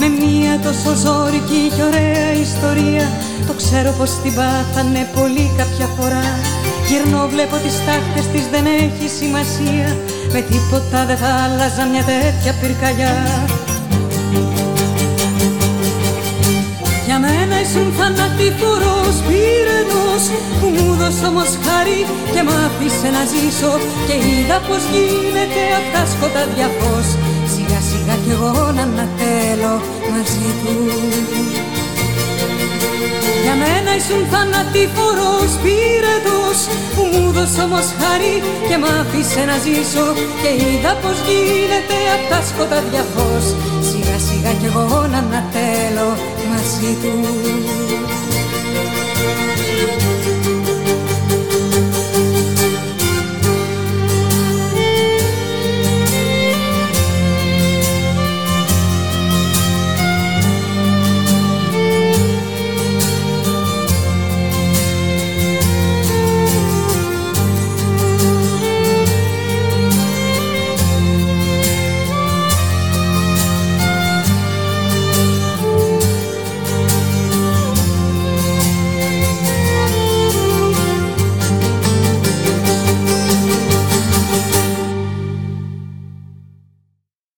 Με 0.00 0.08
μία 0.20 0.52
τόσο 0.64 0.90
ζώρικη 1.04 1.62
και 1.74 1.82
ωραία 1.90 2.28
ιστορία 2.46 3.06
Το 3.46 3.52
ξέρω 3.60 3.90
πως 3.98 4.10
την 4.22 4.34
πάθανε 4.38 5.02
πολύ 5.16 5.46
κάποια 5.60 5.88
φορά. 5.96 6.28
Γυρνώ 6.88 7.22
βλέπω 7.32 7.56
τις 7.64 7.76
τάχτες 7.86 8.26
της 8.32 8.44
δεν 8.52 8.64
έχει 8.84 9.06
σημασία. 9.20 9.88
Με 10.32 10.40
τίποτα 10.50 10.98
δεν 11.08 11.18
θα 11.22 11.30
άλλαζα 11.44 11.82
μια 11.92 12.04
τέτοια 12.10 12.52
πυρκαγιά 12.60 13.14
ήσουν 17.64 17.88
θανατηφόρος 17.98 19.16
πύρενος 19.26 20.22
Που 20.60 20.66
μου 20.74 20.88
δώσε 21.00 21.26
όμως 21.30 21.50
χάρη 21.64 22.00
και 22.32 22.42
μ' 22.46 22.54
άφησε 22.66 23.08
να 23.16 23.22
ζήσω 23.32 23.72
Και 24.06 24.16
είδα 24.26 24.58
πως 24.66 24.82
γίνεται 24.92 25.62
απ' 25.78 25.90
τα 25.94 26.02
σκοτάδια 26.12 26.68
φως. 26.78 27.08
Σιγά 27.52 27.80
σιγά 27.88 28.16
κι 28.24 28.32
εγώ 28.36 28.52
να 28.76 28.84
ανατέλω 28.88 29.74
μαζί 30.10 30.48
του. 30.60 30.74
Για 33.44 33.54
μένα 33.62 33.90
ήσουν 33.98 34.22
θανατηφόρος 34.32 35.50
πύρετος 35.62 36.58
Που 36.94 37.02
μου 37.12 37.24
δώσε 37.36 37.60
όμως 37.66 37.86
χάρη 38.00 38.34
και 38.68 38.76
μ' 38.80 38.88
άφησε 39.00 39.42
να 39.50 39.56
ζήσω 39.64 40.06
Και 40.40 40.50
είδα 40.62 40.92
πως 41.02 41.16
γίνεται 41.26 41.98
απ' 42.16 42.26
τα 42.30 42.40
σκοτάδια 42.48 43.04
φως. 43.12 43.46
Σιγά 43.88 44.16
σιγά 44.26 44.52
κι 44.60 44.68
εγώ 44.70 45.00
να 45.12 45.18
ανατέλω 45.24 46.10
μαζί 46.62 46.96
τους 47.02 47.89